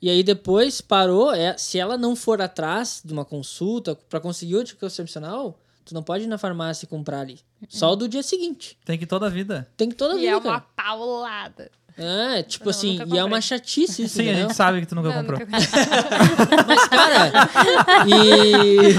E 0.00 0.08
aí 0.10 0.22
depois 0.22 0.80
parou. 0.80 1.32
É, 1.34 1.56
se 1.58 1.78
ela 1.78 1.96
não 1.98 2.14
for 2.14 2.40
atrás 2.40 3.00
de 3.04 3.12
uma 3.12 3.24
consulta 3.24 3.94
pra 4.08 4.20
conseguir 4.20 4.54
o 4.56 4.60
anticoncepcional, 4.60 5.58
tu 5.84 5.92
não 5.94 6.02
pode 6.04 6.24
ir 6.24 6.26
na 6.28 6.38
farmácia 6.38 6.84
e 6.84 6.88
comprar 6.88 7.20
ali. 7.20 7.40
Só 7.68 7.92
o 7.92 7.96
do 7.96 8.06
dia 8.06 8.22
seguinte. 8.22 8.78
Tem 8.84 8.96
que 8.98 9.04
ir 9.04 9.06
toda 9.08 9.26
a 9.26 9.30
vida. 9.30 9.66
Tem 9.76 9.88
que 9.88 9.96
toda 9.96 10.14
a 10.14 10.16
E 10.18 10.20
vida, 10.20 10.32
é 10.32 10.36
uma 10.36 10.42
cara. 10.60 10.64
paulada. 10.76 11.70
É, 11.98 12.42
tipo 12.42 12.66
Não, 12.66 12.70
assim, 12.70 12.98
e 13.12 13.18
é 13.18 13.24
uma 13.24 13.40
chatice 13.40 14.02
isso, 14.02 14.16
Sim, 14.16 14.20
a 14.20 14.24
entendeu? 14.24 14.48
gente 14.48 14.56
sabe 14.56 14.80
que 14.82 14.86
tu 14.86 14.94
nunca 14.94 15.08
Não, 15.08 15.16
comprou. 15.16 15.40
nunca- 15.40 16.66
Mas, 16.68 16.86
cara, 16.88 17.32
e. 18.06 18.94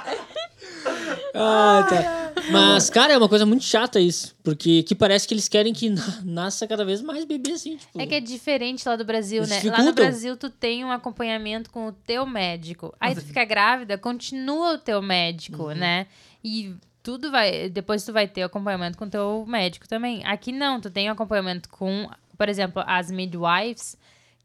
ah, 1.38 1.86
tá. 1.88 2.42
Mas, 2.50 2.88
cara, 2.90 3.12
é 3.14 3.18
uma 3.18 3.28
coisa 3.28 3.44
muito 3.46 3.64
chata 3.64 3.98
isso. 4.00 4.34
Porque 4.42 4.82
que 4.82 4.94
parece 4.94 5.26
que 5.26 5.34
eles 5.34 5.48
querem 5.48 5.72
que 5.72 5.90
na- 5.90 6.20
nasça 6.24 6.66
cada 6.66 6.84
vez 6.84 7.00
mais 7.02 7.24
bebê, 7.24 7.52
assim. 7.52 7.76
Tipo, 7.76 8.00
É 8.00 8.06
que 8.06 8.14
é 8.14 8.20
diferente 8.20 8.86
lá 8.88 8.96
do 8.96 9.04
Brasil, 9.04 9.38
Eles 9.38 9.48
né? 9.50 9.56
Lá 9.56 9.60
no 9.62 9.68
dificultam. 9.70 9.94
Brasil, 10.04 10.36
tu 10.36 10.50
tem 10.50 10.84
um 10.84 10.90
acompanhamento 10.90 11.70
com 11.70 11.88
o 11.88 11.92
teu 11.92 12.26
médico. 12.26 12.94
Aí 13.00 13.14
tu 13.14 13.22
fica 13.22 13.44
grávida, 13.44 13.96
continua 13.98 14.74
o 14.74 14.78
teu 14.78 15.00
médico, 15.02 15.64
Uhum. 15.64 15.74
né? 15.74 16.06
E 16.44 16.74
tudo 17.02 17.30
vai. 17.30 17.68
Depois 17.70 18.04
tu 18.04 18.12
vai 18.12 18.26
ter 18.28 18.42
acompanhamento 18.42 18.96
com 18.98 19.04
o 19.06 19.10
teu 19.10 19.44
médico 19.48 19.88
também. 19.88 20.24
Aqui 20.24 20.52
não, 20.52 20.80
tu 20.80 20.90
tem 20.90 21.08
acompanhamento 21.08 21.68
com, 21.68 22.08
por 22.36 22.48
exemplo, 22.48 22.82
as 22.86 23.10
midwives. 23.10 23.96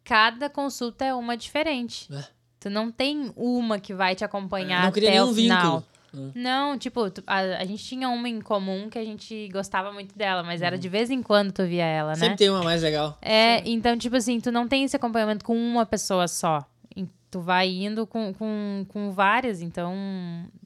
Cada 0.03 0.49
consulta 0.49 1.05
é 1.05 1.13
uma 1.13 1.37
diferente. 1.37 2.07
É. 2.11 2.23
Tu 2.59 2.69
não 2.69 2.91
tem 2.91 3.31
uma 3.35 3.79
que 3.79 3.93
vai 3.93 4.15
te 4.15 4.23
acompanhar 4.23 4.81
não 4.83 4.89
até 4.89 5.23
o 5.23 5.33
final. 5.33 5.33
vínculo. 5.33 5.85
Não, 6.35 6.77
tipo, 6.77 7.01
a, 7.25 7.37
a 7.37 7.65
gente 7.65 7.83
tinha 7.83 8.09
uma 8.09 8.27
em 8.27 8.41
comum 8.41 8.89
que 8.89 8.99
a 8.99 9.03
gente 9.05 9.47
gostava 9.49 9.91
muito 9.93 10.17
dela, 10.17 10.43
mas 10.43 10.61
Uhum. 10.61 10.67
era 10.67 10.77
de 10.77 10.89
vez 10.89 11.09
em 11.09 11.21
quando 11.23 11.51
tu 11.51 11.65
via 11.65 11.85
ela, 11.85 12.09
né? 12.09 12.15
Sempre 12.15 12.37
tem 12.37 12.49
uma 12.49 12.63
mais 12.63 12.81
legal. 12.83 13.17
É, 13.21 13.61
então, 13.69 13.97
tipo 13.97 14.15
assim, 14.15 14.39
tu 14.39 14.51
não 14.51 14.67
tem 14.67 14.83
esse 14.83 14.95
acompanhamento 14.95 15.45
com 15.45 15.55
uma 15.55 15.85
pessoa 15.85 16.27
só. 16.27 16.65
Tu 17.29 17.39
vai 17.39 17.69
indo 17.69 18.05
com, 18.05 18.33
com, 18.33 18.85
com 18.89 19.09
várias, 19.11 19.61
então 19.61 19.93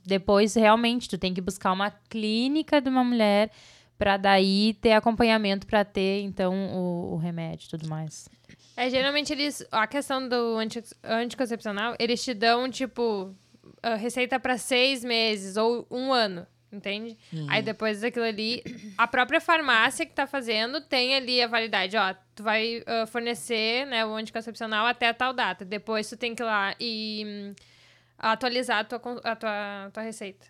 depois 0.03 0.55
realmente 0.55 1.07
tu 1.07 1.15
tem 1.15 1.31
que 1.31 1.39
buscar 1.39 1.71
uma 1.71 1.91
clínica 2.09 2.81
de 2.81 2.89
uma 2.89 3.03
mulher 3.03 3.51
pra 3.99 4.17
daí 4.17 4.73
ter 4.81 4.93
acompanhamento 4.93 5.67
pra 5.67 5.85
ter 5.85 6.21
então 6.21 6.53
o, 6.73 7.13
o 7.13 7.17
remédio 7.17 7.67
e 7.67 7.69
tudo 7.69 7.87
mais. 7.87 8.27
É, 8.75 8.89
geralmente 8.89 9.31
eles. 9.31 9.63
A 9.71 9.85
questão 9.85 10.27
do 10.27 10.57
anti, 10.57 10.83
anticoncepcional, 11.03 11.95
eles 11.99 12.23
te 12.23 12.33
dão, 12.33 12.69
tipo, 12.69 13.33
a 13.81 13.95
receita 13.95 14.39
pra 14.39 14.57
seis 14.57 15.03
meses 15.03 15.57
ou 15.57 15.85
um 15.89 16.11
ano. 16.13 16.45
Entende? 16.71 17.17
Aí 17.47 17.61
depois 17.61 18.01
daquilo 18.01 18.25
ali, 18.25 18.61
a 18.97 19.07
própria 19.07 19.39
farmácia 19.39 20.05
que 20.05 20.13
tá 20.13 20.27
fazendo 20.27 20.81
tem 20.81 21.15
ali 21.15 21.41
a 21.41 21.47
validade. 21.47 21.95
Ó, 21.95 22.13
tu 22.35 22.43
vai 22.43 22.83
ah, 22.85 23.05
fornecer 23.05 23.85
né, 23.85 24.05
o 24.05 24.13
anticoncepcional 24.13 24.85
até 24.85 25.13
tal 25.13 25.31
data. 25.31 25.63
Depois 25.63 26.09
tu 26.09 26.17
tem 26.17 26.35
que 26.35 26.43
ir 26.43 26.45
lá 26.45 26.75
e 26.77 27.23
hum, 27.25 27.55
atualizar 28.17 28.79
a 28.79 28.83
tua, 28.83 28.99
a 29.23 29.35
tua, 29.37 29.89
tua 29.93 30.03
receita. 30.03 30.45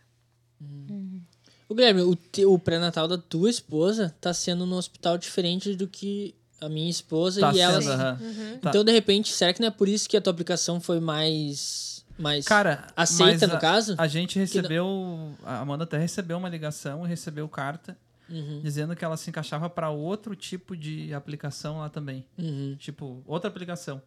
O 1.67 1.75
Guilherme, 1.75 2.01
o, 2.01 2.15
te- 2.15 2.45
o 2.45 2.57
pré-natal 2.57 3.07
da 3.07 3.17
tua 3.19 3.49
esposa 3.49 4.15
tá 4.21 4.33
sendo 4.33 4.65
num 4.65 4.77
hospital 4.77 5.17
diferente 5.19 5.75
do 5.75 5.87
que 5.87 6.33
a 6.61 6.69
minha 6.69 6.89
esposa 6.89 7.41
Tá 7.41 7.53
e 7.53 7.59
ela. 7.59 7.81
sendo, 7.81 7.91
aham. 7.91 8.17
Tá. 8.61 8.69
Então, 8.69 8.83
de 8.83 8.91
repente, 8.91 9.31
será 9.31 9.53
que 9.53 9.59
não 9.61 9.67
é 9.67 9.71
por 9.71 9.87
isso 9.87 10.07
que 10.09 10.15
a 10.17 10.21
tua 10.21 10.31
aplicação 10.31 10.79
foi 10.79 10.99
mais. 10.99 11.84
Mais 12.17 12.45
Cara, 12.45 12.87
aceita, 12.95 13.41
mas 13.41 13.49
no 13.49 13.55
a- 13.55 13.59
caso? 13.59 13.95
A 13.97 14.07
gente 14.07 14.37
recebeu. 14.39 15.33
A 15.43 15.59
Amanda 15.59 15.83
até 15.83 15.97
recebeu 15.97 16.37
uma 16.37 16.49
ligação 16.49 17.05
e 17.05 17.09
recebeu 17.09 17.47
carta 17.49 17.97
Uhum, 18.29 18.59
dizendo 18.63 18.95
que 18.95 19.05
ela 19.05 19.17
se 19.17 19.29
encaixava 19.29 19.69
para 19.69 19.89
outro 19.91 20.35
tipo 20.35 20.75
de 20.75 21.13
aplicação 21.13 21.77
lá 21.79 21.89
também. 21.89 22.25
uhum, 22.37 22.75
Tipo, 22.79 23.21
outra 23.27 23.49
aplicação. 23.49 24.01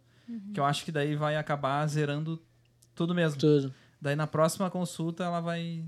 Que 0.53 0.59
eu 0.61 0.65
acho 0.65 0.85
que 0.85 0.91
daí 0.93 1.15
vai 1.17 1.37
acabar 1.37 1.87
zerando 1.87 2.43
tudo 2.95 3.15
mesmo. 3.15 3.39
tudo. 3.39 3.73
Daí 4.01 4.15
na 4.17 4.27
próxima 4.27 4.69
consulta 4.71 5.25
ela 5.25 5.41
vai. 5.41 5.83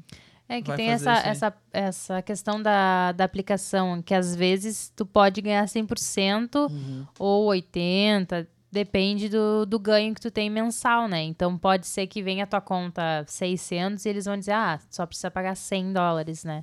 É 0.48 0.60
que 0.60 0.66
Vai 0.68 0.76
tem 0.78 0.88
essa, 0.90 1.12
essa, 1.18 1.54
essa 1.72 2.22
questão 2.22 2.60
da, 2.60 3.12
da 3.12 3.22
aplicação, 3.24 4.00
que 4.02 4.12
às 4.14 4.34
vezes 4.34 4.92
tu 4.96 5.04
pode 5.06 5.40
ganhar 5.40 5.64
100% 5.68 6.56
Uhum. 6.70 7.06
ou 7.18 7.46
80%, 7.50 8.46
depende 8.70 9.28
do, 9.28 9.66
do 9.66 9.78
ganho 9.78 10.14
que 10.14 10.20
tu 10.20 10.30
tem 10.30 10.48
mensal, 10.50 11.08
né? 11.08 11.22
Então 11.22 11.56
pode 11.58 11.86
ser 11.86 12.06
que 12.06 12.22
venha 12.22 12.44
a 12.44 12.46
tua 12.46 12.60
conta 12.60 13.24
600 13.26 14.04
e 14.04 14.08
eles 14.08 14.24
vão 14.24 14.36
dizer, 14.36 14.52
ah, 14.52 14.78
só 14.90 15.04
precisa 15.06 15.30
pagar 15.30 15.54
100 15.56 15.92
dólares, 15.92 16.44
né? 16.44 16.62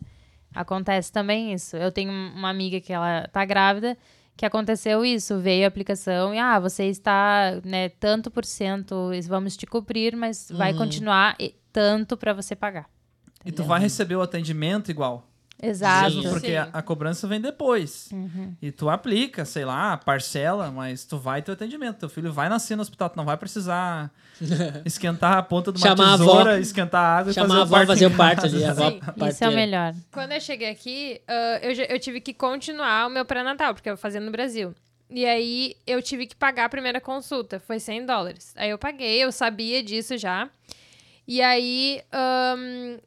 Acontece 0.56 1.12
também 1.12 1.54
isso. 1.54 1.76
Eu 1.76 1.92
tenho 1.92 2.12
uma 2.12 2.50
amiga 2.50 2.80
que 2.80 2.92
ela 2.94 3.28
tá 3.32 3.44
grávida, 3.46 3.98
que 4.36 4.46
aconteceu 4.46 5.04
isso, 5.04 5.38
veio 5.40 5.66
a 5.66 5.68
aplicação 5.68 6.34
e, 6.34 6.40
ah, 6.40 6.60
você 6.60 6.86
está, 6.86 7.60
né, 7.66 7.90
tanto 7.90 8.32
por 8.32 8.46
cento, 8.46 9.10
vamos 9.28 9.58
te 9.58 9.66
cobrir, 9.66 10.16
mas 10.16 10.50
vai 10.52 10.72
Uhum. 10.72 10.78
continuar 10.78 11.36
e- 11.40 11.56
tanto 11.74 12.16
para 12.16 12.34
você 12.34 12.56
pagar. 12.56 12.90
E 13.46 13.52
tu 13.52 13.64
vai 13.64 13.80
receber 13.80 14.16
o 14.16 14.22
atendimento 14.22 14.90
igual. 14.92 15.28
Exato. 15.62 16.16
Mesmo 16.16 16.30
porque 16.30 16.56
a, 16.56 16.70
a 16.72 16.82
cobrança 16.82 17.28
vem 17.28 17.42
depois. 17.42 18.10
Uhum. 18.12 18.54
E 18.62 18.72
tu 18.72 18.90
aplica, 18.90 19.44
sei 19.44 19.66
lá, 19.66 19.98
parcela, 19.98 20.70
mas 20.72 21.04
tu 21.04 21.18
vai 21.18 21.42
ter 21.42 21.52
o 21.52 21.54
atendimento. 21.54 21.98
Teu 21.98 22.10
filho 22.10 22.32
vai 22.32 22.48
nascer 22.48 22.76
no 22.76 22.82
hospital, 22.84 23.10
tu 23.10 23.18
não 23.18 23.26
vai 23.26 23.38
precisar 23.38 24.12
esquentar 24.86 25.38
a 25.38 25.44
ponta 25.44 25.72
de 25.72 25.80
uma 25.80 25.88
Chamar 25.88 26.10
a 26.10 26.14
avó. 26.14 26.26
tesoura, 26.26 26.60
esquentar 26.60 27.04
a 27.04 27.18
água 27.18 27.32
e 27.32 27.34
Chamar 27.34 27.48
fazer 27.48 27.58
a 27.58 27.60
o 27.60 27.64
avó 27.64 27.76
parto 27.76 27.88
fazer 27.88 28.06
o 28.06 28.16
parto 28.16 28.46
ali. 28.46 28.66
A 28.66 28.72
avó 28.72 28.90
Sim, 28.92 29.28
Isso 29.30 29.44
é 29.44 29.50
o 29.50 29.54
melhor. 29.54 29.96
Quando 30.12 30.32
eu 30.34 30.42
cheguei 30.42 30.70
aqui, 30.70 31.22
ah, 31.28 31.60
eu, 31.64 31.72
eu 31.72 32.00
tive 32.00 32.22
que 32.22 32.34
continuar 32.34 33.08
o 33.08 33.10
meu 33.10 33.26
pré-natal, 33.26 33.74
porque 33.74 33.90
eu 33.90 33.98
fazia 33.98 34.22
no 34.22 34.32
Brasil. 34.32 34.76
E 35.10 35.26
aí 35.26 35.76
eu 35.88 36.02
tive 36.02 36.28
que 36.28 36.36
pagar 36.36 36.66
a 36.66 36.70
primeira 36.70 37.02
consulta, 37.02 37.60
foi 37.60 37.80
100 37.80 38.06
dólares. 38.06 38.54
Aí 38.58 38.70
eu 38.70 38.78
paguei, 38.78 39.24
eu 39.24 39.32
sabia 39.32 39.82
disso 39.82 40.18
já. 40.18 40.50
E 41.28 41.42
aí. 41.42 42.02
ahn, 42.12 43.00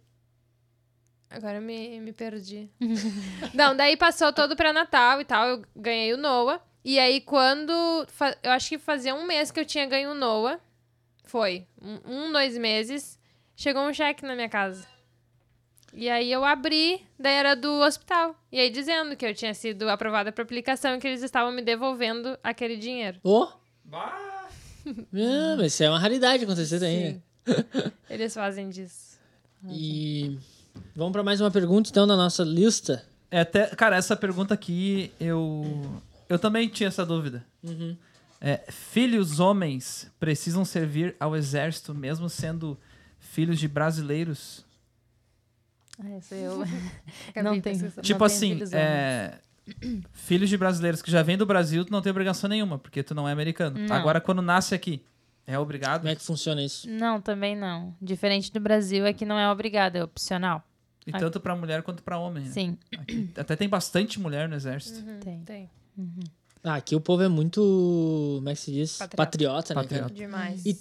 Agora 1.31 1.59
eu 1.59 1.63
me, 1.63 2.01
me 2.01 2.13
perdi. 2.13 2.69
Não, 3.55 3.77
daí 3.77 3.97
passou 3.97 4.33
todo 4.33 4.53
o 4.53 4.57
pré-natal 4.57 5.21
e 5.21 5.25
tal, 5.25 5.47
eu 5.49 5.65
ganhei 5.77 6.13
o 6.13 6.17
NOAA. 6.17 6.61
E 6.85 6.99
aí 6.99 7.21
quando. 7.21 7.73
Eu 8.43 8.51
acho 8.51 8.69
que 8.69 8.79
fazia 8.79 9.15
um 9.15 9.25
mês 9.27 9.51
que 9.51 9.61
eu 9.61 9.65
tinha 9.65 9.87
ganho 9.87 10.11
o 10.11 10.15
NOAA. 10.15 10.59
Foi. 11.25 11.67
Um, 11.81 12.33
dois 12.33 12.59
meses. 12.59 13.19
Chegou 13.55 13.83
um 13.83 13.93
cheque 13.95 14.25
na 14.25 14.35
minha 14.35 14.49
casa. 14.49 14.87
E 15.93 16.09
aí 16.09 16.31
eu 16.31 16.45
abri, 16.45 17.05
daí 17.19 17.35
era 17.35 17.55
do 17.55 17.81
hospital. 17.81 18.35
E 18.51 18.59
aí 18.59 18.71
dizendo 18.71 19.15
que 19.17 19.27
eu 19.27 19.35
tinha 19.35 19.53
sido 19.55 19.89
aprovada 19.89 20.33
para 20.33 20.43
aplicação 20.43 20.95
e 20.95 20.99
que 20.99 21.07
eles 21.07 21.23
estavam 21.23 21.53
me 21.53 21.63
devolvendo 21.63 22.39
aquele 22.43 22.77
dinheiro. 22.77 23.19
Ô, 23.23 23.47
Bah! 23.85 24.49
ah, 24.87 25.57
mas 25.59 25.73
isso 25.75 25.83
é 25.85 25.91
uma 25.91 25.99
raridade 25.99 26.45
acontecer 26.45 26.79
também. 26.79 27.15
né? 27.15 27.23
Eles 28.09 28.33
fazem 28.35 28.69
disso. 28.71 29.19
E 29.69 30.39
vamos 30.95 31.13
pra 31.13 31.23
mais 31.23 31.41
uma 31.41 31.51
pergunta, 31.51 31.91
então, 31.91 32.07
da 32.07 32.17
nossa 32.17 32.43
lista. 32.43 33.05
É 33.31 33.41
até, 33.41 33.67
cara, 33.69 33.97
essa 33.97 34.17
pergunta 34.17 34.55
aqui 34.55 35.13
eu 35.21 36.01
eu 36.29 36.39
também 36.39 36.69
tinha 36.69 36.89
essa 36.89 37.05
dúvida. 37.05 37.45
Uhum. 37.63 37.97
É, 38.41 38.65
filhos 38.71 39.39
homens 39.39 40.11
precisam 40.19 40.65
servir 40.65 41.15
ao 41.21 41.37
exército 41.37 41.95
mesmo 41.95 42.29
sendo 42.29 42.79
filhos 43.19 43.59
de 43.59 43.69
brasileiros? 43.69 44.65
Ah, 46.03 46.09
Essa 46.17 46.35
eu 46.35 46.65
não 47.45 47.61
tem. 47.61 47.61
pesquisando. 47.61 48.01
tipo 48.03 48.19
tem 48.19 48.27
assim, 48.27 48.55
filhos 48.55 48.73
é, 48.73 49.39
filhos 50.13 50.49
de 50.49 50.57
brasileiros 50.57 51.03
que 51.03 51.11
já 51.11 51.23
vêm 51.23 51.37
do 51.37 51.45
Brasil, 51.45 51.85
tu 51.85 51.93
não 51.93 52.01
tem 52.01 52.11
obrigação 52.11 52.49
nenhuma, 52.49 52.79
porque 52.79 53.03
tu 53.03 53.15
não 53.15 53.29
é 53.29 53.33
americano. 53.33 53.79
Não. 53.79 53.95
Agora, 53.95 54.21
quando 54.21 54.41
nasce 54.41 54.75
aqui, 54.75 55.03
é 55.53 55.59
obrigado. 55.59 56.01
Como 56.01 56.11
é 56.11 56.15
que 56.17 56.23
funciona 56.23 56.63
isso? 56.63 56.89
Não, 56.89 57.21
também 57.21 57.57
não. 57.57 57.95
Diferente 58.01 58.53
do 58.53 58.61
Brasil 58.61 59.05
é 59.07 59.13
que 59.13 59.25
não 59.25 59.39
é 59.39 59.51
obrigado, 59.51 59.97
é 59.97 60.05
opcional. 60.05 60.63
E 61.07 61.13
tanto 61.13 61.41
pra 61.41 61.57
mulher 61.57 61.83
quanto 61.83 62.03
pra 62.03 62.19
homem. 62.19 62.45
né? 62.45 62.51
Sim, 62.51 62.79
Aqui 62.99 63.31
até 63.37 63.57
tem 63.57 63.69
bastante 63.69 64.21
mulher 64.21 64.49
no 64.49 64.55
exército. 64.55 65.03
tem. 65.25 65.41
Tem. 65.41 65.71
Ah, 66.63 66.75
aqui 66.75 66.95
o 66.95 67.01
povo 67.01 67.23
é 67.23 67.29
muito. 67.29 67.61
Como 68.37 68.49
é 68.49 68.55
que 68.55 68.61
se 68.61 68.71
diz? 68.73 68.99
Patriota. 68.99 69.17
Patriota, 69.17 69.75
né, 69.75 69.83
Patriota. 69.83 70.15
Demais. 70.15 70.65
E 70.67 70.77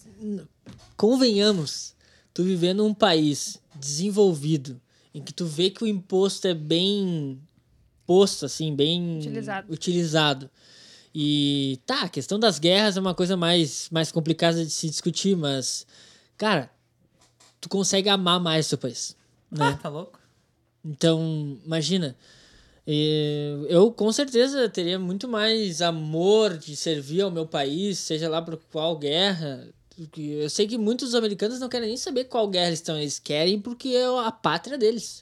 convenhamos, 0.97 1.95
tu 2.33 2.43
vivendo 2.43 2.83
num 2.83 2.93
país 2.93 3.61
desenvolvido, 3.75 4.79
em 5.13 5.21
que 5.21 5.33
tu 5.33 5.45
vê 5.45 5.69
que 5.69 5.83
o 5.83 5.87
imposto 5.87 6.47
é 6.47 6.53
bem 6.53 7.39
posto, 8.05 8.45
assim, 8.45 8.75
bem 8.75 9.19
Utilizado. 9.19 9.71
utilizado. 9.73 10.49
E 11.13 11.79
tá, 11.85 12.03
a 12.03 12.09
questão 12.09 12.39
das 12.39 12.59
guerras 12.59 12.95
é 12.97 12.99
uma 12.99 13.15
coisa 13.15 13.35
mais, 13.35 13.87
mais 13.91 14.11
complicada 14.11 14.63
de 14.63 14.71
se 14.71 14.89
discutir, 14.89 15.35
mas, 15.35 15.85
cara, 16.37 16.69
tu 17.59 17.67
consegue 17.67 18.09
amar 18.09 18.39
mais 18.39 18.67
o 18.67 18.69
teu 18.69 18.77
país. 18.77 19.15
Ah, 19.53 19.71
Né? 19.71 19.79
tá 19.81 19.89
louco? 19.89 20.19
Então, 20.85 21.57
imagina. 21.65 22.15
Eu 23.69 23.91
com 23.91 24.11
certeza 24.11 24.67
teria 24.67 24.97
muito 24.97 25.27
mais 25.27 25.81
amor 25.81 26.57
de 26.57 26.75
servir 26.75 27.21
ao 27.21 27.29
meu 27.29 27.45
país, 27.45 27.99
seja 27.99 28.27
lá 28.27 28.41
por 28.41 28.57
qual 28.71 28.97
guerra. 28.97 29.67
Eu 30.17 30.49
sei 30.49 30.65
que 30.65 30.77
muitos 30.77 31.13
americanos 31.13 31.59
não 31.59 31.69
querem 31.69 31.89
nem 31.89 31.97
saber 31.97 32.23
qual 32.25 32.47
guerra 32.47 32.67
eles 32.67 32.79
estão, 32.79 32.97
eles 32.97 33.19
querem 33.19 33.59
porque 33.59 33.89
é 33.89 34.05
a 34.25 34.31
pátria 34.31 34.77
deles. 34.77 35.21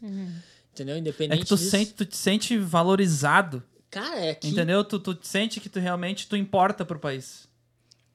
Entendeu? 0.73 0.95
É 0.95 0.99
Independente 0.99 1.39
que 1.41 1.45
tu, 1.47 1.57
disso. 1.57 1.69
sente, 1.71 1.93
tu 1.93 2.05
te 2.05 2.15
sente 2.15 2.57
valorizado, 2.57 3.61
Cara, 4.01 4.19
é 4.25 4.35
que. 4.35 4.47
entendeu? 4.47 4.83
Tu, 4.83 4.99
tu 4.99 5.17
sente 5.21 5.59
que 5.59 5.69
tu 5.69 5.79
realmente 5.79 6.27
tu 6.27 6.35
importa 6.35 6.83
pro 6.85 6.99
país. 6.99 7.47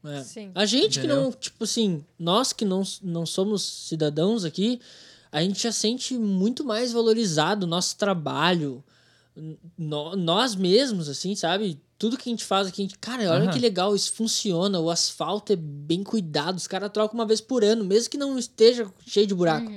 É. 0.04 0.22
Sim. 0.24 0.50
A 0.54 0.64
gente 0.66 0.98
que 1.00 1.06
Entendeu? 1.06 1.22
não, 1.24 1.32
tipo 1.32 1.62
assim, 1.64 2.04
nós 2.18 2.52
que 2.52 2.64
não, 2.64 2.82
não 3.02 3.24
somos 3.24 3.62
cidadãos 3.62 4.44
aqui, 4.44 4.80
a 5.30 5.40
gente 5.42 5.62
já 5.62 5.70
sente 5.72 6.14
muito 6.18 6.64
mais 6.64 6.92
valorizado 6.92 7.64
o 7.66 7.68
nosso 7.68 7.96
trabalho, 7.96 8.82
no- 9.78 10.16
nós 10.16 10.54
mesmos, 10.54 11.08
assim, 11.08 11.34
sabe? 11.34 11.80
Tudo 11.98 12.16
que 12.16 12.28
a 12.28 12.32
gente 12.32 12.44
faz 12.44 12.66
aqui, 12.66 12.82
a 12.82 12.84
gente, 12.84 12.98
cara, 12.98 13.22
olha 13.30 13.44
Aham. 13.44 13.50
que 13.52 13.60
legal, 13.60 13.94
isso 13.94 14.12
funciona, 14.12 14.80
o 14.80 14.90
asfalto 14.90 15.52
é 15.52 15.56
bem 15.56 16.02
cuidado, 16.02 16.56
os 16.58 16.66
caras 16.66 16.90
trocam 16.92 17.14
uma 17.18 17.24
vez 17.26 17.40
por 17.40 17.62
ano, 17.62 17.84
mesmo 17.84 18.10
que 18.10 18.18
não 18.18 18.36
esteja 18.38 18.90
cheio 19.06 19.26
de 19.26 19.34
buraco. 19.34 19.70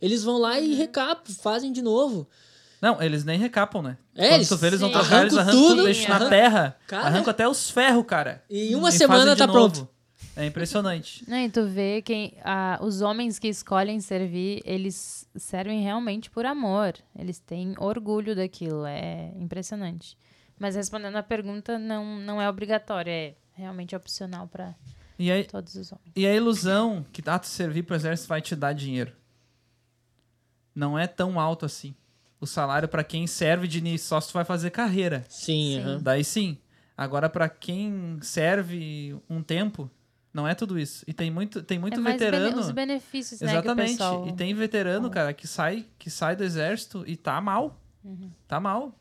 Eles 0.00 0.22
vão 0.24 0.38
lá 0.38 0.58
e 0.58 0.74
recapam, 0.74 1.34
fazem 1.34 1.70
de 1.72 1.82
novo. 1.82 2.26
Não, 2.80 3.02
eles 3.02 3.24
nem 3.24 3.38
recapam, 3.38 3.82
né? 3.82 3.98
É, 4.14 4.30
Quando 4.30 4.48
tu 4.48 4.56
vê, 4.56 4.66
eles 4.68 4.80
vão 4.80 4.90
trocar, 4.90 5.22
eles 5.22 5.36
arrancam 5.36 5.60
tudo, 5.60 5.68
tudo, 5.76 5.84
deixam 5.84 6.18
na 6.18 6.28
terra. 6.28 6.76
Cara. 6.86 7.06
Arrancam 7.06 7.30
até 7.30 7.48
os 7.48 7.70
ferros, 7.70 8.04
cara. 8.06 8.42
E 8.48 8.72
em 8.72 8.74
uma 8.76 8.90
E 8.90 8.92
semana 8.92 9.34
tá 9.36 9.46
novo. 9.46 9.58
pronto. 9.58 9.88
É 10.36 10.46
impressionante. 10.46 11.24
Não, 11.28 11.36
e 11.38 11.50
tu 11.50 11.66
vê 11.66 12.00
quem 12.00 12.34
ah, 12.44 12.78
os 12.80 13.00
homens 13.00 13.40
que 13.40 13.48
escolhem 13.48 14.00
servir, 14.00 14.62
eles 14.64 15.28
servem 15.34 15.82
realmente 15.82 16.30
por 16.30 16.46
amor. 16.46 16.94
Eles 17.18 17.40
têm 17.40 17.74
orgulho 17.78 18.36
daquilo. 18.36 18.86
É 18.86 19.32
impressionante. 19.36 20.16
Mas 20.56 20.76
respondendo 20.76 21.16
a 21.16 21.22
pergunta, 21.22 21.78
não, 21.78 22.18
não 22.20 22.40
é 22.40 22.48
obrigatório. 22.48 23.10
É 23.10 23.34
realmente 23.54 23.96
opcional 23.96 24.46
para 24.46 24.74
E 25.18 25.30
aí, 25.32 25.42
todos 25.44 25.74
os 25.74 25.90
homens. 25.90 26.12
E 26.14 26.24
a 26.24 26.32
ilusão 26.34 27.04
que 27.12 27.20
ah, 27.26 27.38
tu 27.40 27.48
servir 27.48 27.82
pro 27.82 27.96
exército 27.96 28.28
vai 28.28 28.40
te 28.40 28.54
dar 28.54 28.72
dinheiro. 28.72 29.12
Não 30.72 30.96
é 30.96 31.08
tão 31.08 31.40
alto 31.40 31.66
assim. 31.66 31.94
O 32.40 32.46
salário 32.46 32.88
pra 32.88 33.02
quem 33.02 33.26
serve 33.26 33.66
de 33.66 33.78
início 33.78 34.06
só 34.08 34.20
se 34.20 34.28
tu 34.28 34.34
vai 34.34 34.44
fazer 34.44 34.70
carreira. 34.70 35.24
Sim, 35.28 35.74
Sim. 35.76 35.80
aham. 35.80 36.00
Daí 36.02 36.22
sim. 36.24 36.56
Agora 36.96 37.28
pra 37.28 37.48
quem 37.48 38.18
serve 38.22 39.16
um 39.28 39.42
tempo, 39.42 39.90
não 40.32 40.46
é 40.46 40.54
tudo 40.54 40.78
isso. 40.78 41.04
E 41.06 41.12
tem 41.12 41.30
muito, 41.30 41.62
tem 41.62 41.78
muito 41.78 41.98
é 41.98 42.02
mais 42.02 42.16
bene- 42.18 42.30
veterano. 42.30 42.60
os 42.60 42.70
benefícios, 42.70 43.40
né, 43.40 43.48
que 43.48 43.54
o 43.54 43.58
Exatamente. 43.58 43.90
pessoal... 43.92 44.26
E 44.28 44.32
tem 44.32 44.54
veterano, 44.54 45.08
cara, 45.10 45.32
que 45.32 45.46
sai, 45.46 45.84
que 45.98 46.10
sai 46.10 46.34
do 46.36 46.44
exército 46.44 47.04
e 47.06 47.16
tá 47.16 47.40
mal. 47.40 47.80
Uhum. 48.04 48.30
Tá 48.46 48.58
mal. 48.60 48.94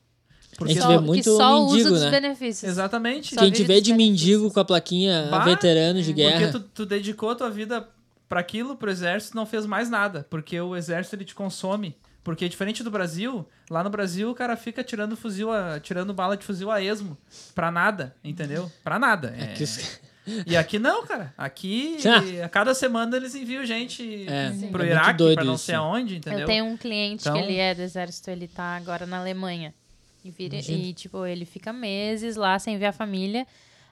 A 0.54 0.56
Porque 0.58 0.74
gente 0.74 0.82
só, 0.84 0.90
vê 0.90 1.00
muito 1.00 1.24
que 1.24 1.30
só 1.30 1.60
mendigo, 1.66 1.78
usa 1.80 1.90
dos 1.92 2.02
né? 2.04 2.12
benefícios. 2.12 2.72
Exatamente. 2.72 3.36
Só 3.36 3.42
Quem 3.42 3.52
te 3.52 3.64
vê 3.64 3.82
de 3.82 3.94
mendigo 3.94 4.52
com 4.52 4.60
a 4.60 4.66
plaquinha 4.66 5.28
Bah, 5.30 5.44
veterano 5.44 6.02
de 6.02 6.14
guerra. 6.14 6.52
Porque 6.52 6.60
tu, 6.60 6.70
tu 6.74 6.86
dedicou 6.86 7.30
a 7.32 7.36
tua 7.36 7.50
vida 7.52 7.88
para 8.30 8.40
aquilo, 8.40 8.76
pro 8.76 8.90
exército, 8.90 9.36
não 9.36 9.46
fez 9.46 9.66
mais 9.66 9.90
nada. 9.90 10.26
Porque 10.30 10.60
o 10.60 10.76
exército 10.76 11.16
ele 11.16 11.26
te 11.26 11.36
consome. 11.36 11.96
Porque 12.28 12.50
diferente 12.50 12.84
do 12.84 12.92
Brasil, 12.92 13.48
lá 13.70 13.82
no 13.86 13.90
Brasil 13.90 14.30
o 14.30 14.36
cara 14.36 14.58
fica 14.58 14.84
tirando 14.84 15.16
fuzil, 15.16 15.50
a, 15.50 15.80
tirando 15.80 16.14
bala 16.14 16.36
de 16.36 16.44
fuzil 16.44 16.70
a 16.70 16.82
esmo. 16.84 17.18
Pra 17.56 17.72
nada, 17.72 18.14
entendeu? 18.22 18.70
Pra 18.84 19.00
nada. 19.00 19.34
É 19.40 19.48
que 19.54 19.64
os- 19.64 19.98
E 20.46 20.58
aqui 20.58 20.78
não, 20.78 21.06
cara. 21.06 21.34
Aqui, 21.38 21.96
Ah. 22.06 22.44
a 22.46 22.50
cada 22.50 22.74
semana 22.74 23.16
eles 23.16 23.34
enviam 23.34 23.66
gente 23.66 24.26
É, 24.28 24.50
pro 24.50 24.84
é 24.84 24.88
muito 24.88 24.92
Iraque, 24.92 25.18
doido 25.18 25.36
pra 25.36 25.46
não 25.46 25.54
isso. 25.56 25.64
sei 25.64 25.76
aonde, 25.76 26.18
entendeu? 26.18 26.42
Eu 26.42 26.46
tenho 26.46 26.66
um 26.66 26.76
cliente 26.76 27.22
Então- 27.22 27.34
que 27.34 27.40
ele 27.48 27.56
é 27.56 27.74
do 27.74 27.82
exército, 27.82 28.30
ele 28.30 28.46
tá 28.46 28.76
agora 28.76 29.06
na 29.06 29.20
Alemanha. 29.20 29.74
E, 30.26 30.30
vira, 30.30 30.58
e, 30.58 30.92
tipo, 30.92 31.26
ele 31.26 31.46
fica 31.46 31.72
meses 31.72 32.36
lá 32.36 32.60
sem 32.60 32.78
ver 32.78 32.88
a 32.88 32.92
família. 32.92 33.48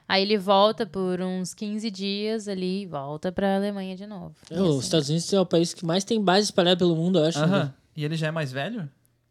Aí 0.06 0.20
ele 0.22 0.36
volta 0.36 0.84
por 0.84 1.22
uns 1.22 1.54
15 1.54 1.90
dias 1.90 2.46
ali 2.48 2.82
e 2.82 2.86
volta 2.86 3.32
pra 3.32 3.56
Alemanha 3.56 3.96
de 3.96 4.06
novo. 4.06 4.34
É, 4.50 4.60
Os 4.60 4.68
assim, 4.68 4.78
Estados 4.80 5.08
Unidos 5.08 5.32
é 5.32 5.40
o 5.40 5.46
país 5.46 5.72
que 5.72 5.86
mais 5.86 6.04
tem 6.04 6.22
base 6.22 6.44
espalhada 6.44 6.76
pelo 6.76 6.94
mundo, 6.94 7.18
eu 7.18 7.24
acho. 7.24 7.38
Aham. 7.38 7.64
né? 7.64 7.72
E 7.96 8.04
ele 8.04 8.16
já 8.16 8.28
é 8.28 8.30
mais 8.30 8.52
velho? 8.52 8.88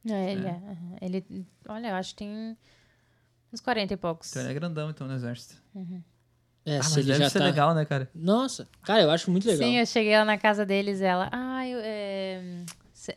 é, 0.09 0.32
ele, 0.32 0.45
é, 0.47 0.49
aham. 0.51 0.97
ele, 1.01 1.26
olha, 1.68 1.88
eu 1.89 1.95
acho 1.95 2.09
que 2.11 2.16
tem 2.18 2.57
uns 3.53 3.61
40 3.61 3.93
e 3.93 3.97
poucos. 3.97 4.30
Então 4.32 4.41
ele 4.41 4.51
é 4.51 4.53
grandão, 4.53 4.89
então, 4.89 5.07
no 5.07 5.13
exército. 5.13 5.55
É, 6.66 6.78
ah, 6.80 6.84
se 6.84 6.89
mas 6.89 6.97
ele 6.97 7.07
deve 7.07 7.20
já 7.24 7.30
ser 7.30 7.39
tá... 7.39 7.45
legal, 7.45 7.76
né, 7.76 7.86
cara? 7.86 8.09
Nossa, 8.13 8.68
cara, 8.84 9.03
eu 9.03 9.11
acho 9.11 9.30
muito 9.30 9.47
legal. 9.47 9.68
Sim, 9.68 9.78
eu 9.78 9.86
cheguei 9.86 10.18
lá 10.18 10.26
na 10.26 10.38
casa 10.38 10.66
deles 10.66 10.99
e 10.99 11.03
ela... 11.03 11.30
Ah, 11.32 11.68
eu, 11.68 11.80
é, 11.82 12.63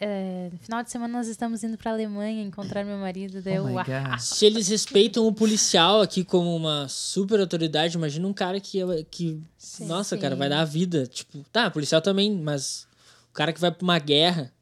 é, 0.00 0.50
final 0.60 0.82
de 0.82 0.90
semana 0.90 1.16
nós 1.16 1.28
estamos 1.28 1.62
indo 1.64 1.78
pra 1.78 1.92
Alemanha 1.92 2.42
encontrar 2.42 2.84
meu 2.84 2.98
marido. 2.98 3.40
Daí 3.40 3.58
Oh 3.58 3.68
eu, 3.68 3.74
my 3.74 3.78
"Ah, 3.78 4.10
God. 4.10 4.18
Se 4.18 4.44
eles 4.44 4.68
respeitam 4.68 5.26
o 5.26 5.32
policial 5.32 6.02
aqui 6.02 6.24
como 6.24 6.54
uma 6.54 6.88
super 6.88 7.40
autoridade, 7.40 7.96
imagina 7.96 8.26
um 8.26 8.32
cara 8.34 8.60
que, 8.60 8.80
que 9.10 9.40
Sim, 9.56 9.86
nossa, 9.86 10.16
sim. 10.16 10.20
cara, 10.20 10.36
vai 10.36 10.48
dar 10.48 10.60
a 10.60 10.64
vida. 10.64 11.06
Tipo, 11.06 11.44
tá, 11.52 11.70
policial 11.70 12.02
também, 12.02 12.30
mas 12.30 12.86
o 13.30 13.32
cara 13.32 13.52
que 13.52 13.60
vai 13.60 13.70
pra 13.70 13.82
uma 13.84 13.98
guerra, 13.98 14.52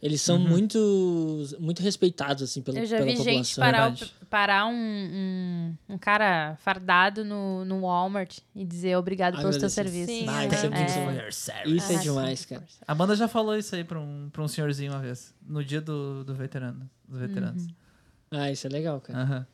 eles 0.00 0.20
são 0.20 0.38
muito, 0.38 0.78
muito 1.58 1.82
respeitados, 1.82 2.42
assim, 2.42 2.62
pela, 2.62 2.78
Eu 2.78 2.86
já 2.86 2.98
pela 2.98 3.10
vi 3.10 3.16
população. 3.16 3.44
gente 3.44 3.56
parar, 3.56 3.88
o- 3.88 3.90
Verdade. 3.94 4.14
parar 4.30 4.66
um, 4.66 4.72
um, 4.74 5.74
um 5.94 5.98
cara 5.98 6.56
fardado 6.60 7.24
no, 7.24 7.64
no 7.64 7.80
Walmart 7.80 8.38
e 8.54 8.64
dizer 8.64 8.96
obrigado 8.96 9.36
pelos 9.38 9.56
teus 9.56 9.76
Agradecer. 9.76 10.06
serviços. 10.06 10.24
Sim, 10.24 10.28
Ah, 10.28 10.46
isso 10.46 10.66
é 10.66 10.70
muito 10.70 10.90
É. 10.92 11.04
bom. 11.04 11.28
Isso 11.28 11.50
é 11.92 11.96
Ah, 11.96 11.98
demais, 12.00 12.38
sim, 12.40 12.48
cara. 12.54 12.64
A 12.86 12.92
Amanda 12.92 13.16
já 13.16 13.26
falou 13.26 13.56
isso 13.56 13.74
aí 13.74 13.82
pra 13.84 13.98
um, 13.98 14.28
pra 14.32 14.42
um 14.42 14.48
senhorzinho 14.48 14.92
uma 14.92 15.00
vez. 15.00 15.34
No 15.46 15.64
dia 15.64 15.80
do, 15.80 16.22
do 16.24 16.34
veterano. 16.34 16.88
Dos 17.08 17.18
veteranos. 17.18 17.66
Ah, 18.30 18.50
isso 18.52 18.66
é 18.66 18.70
legal, 18.70 19.00
cara. 19.00 19.18
Aham. 19.20 19.46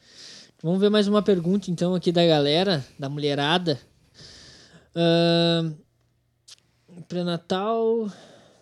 Vamos 0.63 0.81
ver 0.81 0.91
mais 0.91 1.07
uma 1.09 1.23
pergunta, 1.23 1.71
então, 1.71 1.95
aqui 1.95 2.11
da 2.11 2.25
galera, 2.27 2.85
da 2.99 3.09
mulherada. 3.09 3.79
Ahn, 4.97 5.75
Pré-natal. 7.09 8.11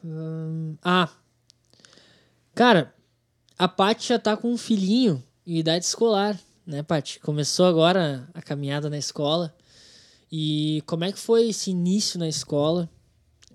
ahn, 0.05 0.74
ah. 0.83 1.09
Cara, 2.55 2.94
a 3.59 3.66
Paty 3.66 4.09
já 4.09 4.18
tá 4.18 4.36
com 4.36 4.53
um 4.53 4.59
filhinho 4.59 5.22
em 5.46 5.57
idade 5.57 5.86
escolar, 5.86 6.38
né, 6.66 6.82
Paty? 6.82 7.18
Começou 7.20 7.64
agora 7.64 8.28
a 8.34 8.42
caminhada 8.42 8.90
na 8.90 8.98
escola. 8.98 9.55
E 10.30 10.82
como 10.86 11.05
é 11.05 11.12
que 11.12 11.18
foi 11.18 11.48
esse 11.48 11.70
início 11.70 12.18
na 12.18 12.28
escola? 12.28 12.88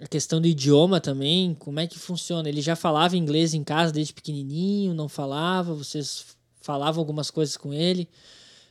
A 0.02 0.08
questão 0.08 0.42
do 0.42 0.48
idioma 0.48 1.00
também, 1.00 1.56
como 1.56 1.80
é 1.80 1.88
que 1.88 1.98
funciona? 1.98 2.50
Ele 2.50 2.62
já 2.62 2.76
falava 2.76 3.18
inglês 3.18 3.54
em 3.54 3.64
casa 3.64 3.92
desde 3.92 4.14
pequenininho, 4.14 4.94
não 4.94 5.08
falava? 5.08 5.74
Vocês 5.74 6.26
falavam 6.62 7.00
algumas 7.00 7.32
coisas 7.32 7.56
com 7.56 7.74
ele? 7.74 8.08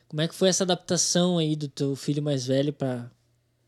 Como 0.08 0.20
é 0.20 0.28
que 0.28 0.34
foi 0.34 0.48
essa 0.48 0.64
adaptação 0.64 1.38
aí 1.38 1.56
do 1.56 1.68
teu 1.68 1.96
filho 1.96 2.22
mais 2.22 2.46
velho 2.46 2.72
pra, 2.72 3.10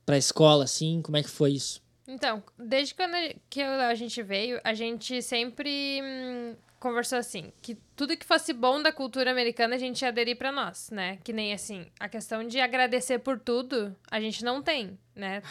pra 0.06 0.18
escola, 0.18 0.64
assim? 0.64 1.02
Como 1.02 1.16
é 1.16 1.22
que 1.22 1.30
foi 1.30 1.52
isso? 1.52 1.80
Então, 2.08 2.42
desde 2.58 2.94
quando 2.94 3.12
que 3.50 3.60
a 3.60 3.94
gente 3.94 4.22
veio, 4.22 4.58
a 4.64 4.72
gente 4.72 5.20
sempre 5.20 6.00
hum, 6.02 6.56
conversou 6.80 7.18
assim, 7.18 7.52
que 7.60 7.76
tudo 7.94 8.16
que 8.16 8.24
fosse 8.24 8.54
bom 8.54 8.82
da 8.82 8.90
cultura 8.90 9.30
americana 9.30 9.74
a 9.74 9.78
gente 9.78 10.00
ia 10.00 10.08
aderir 10.08 10.36
pra 10.36 10.50
nós, 10.50 10.88
né? 10.90 11.18
Que 11.22 11.34
nem 11.34 11.52
assim, 11.52 11.86
a 12.00 12.08
questão 12.08 12.42
de 12.48 12.58
agradecer 12.60 13.18
por 13.18 13.38
tudo, 13.38 13.94
a 14.10 14.18
gente 14.20 14.42
não 14.42 14.62
tem, 14.62 14.98
né? 15.14 15.42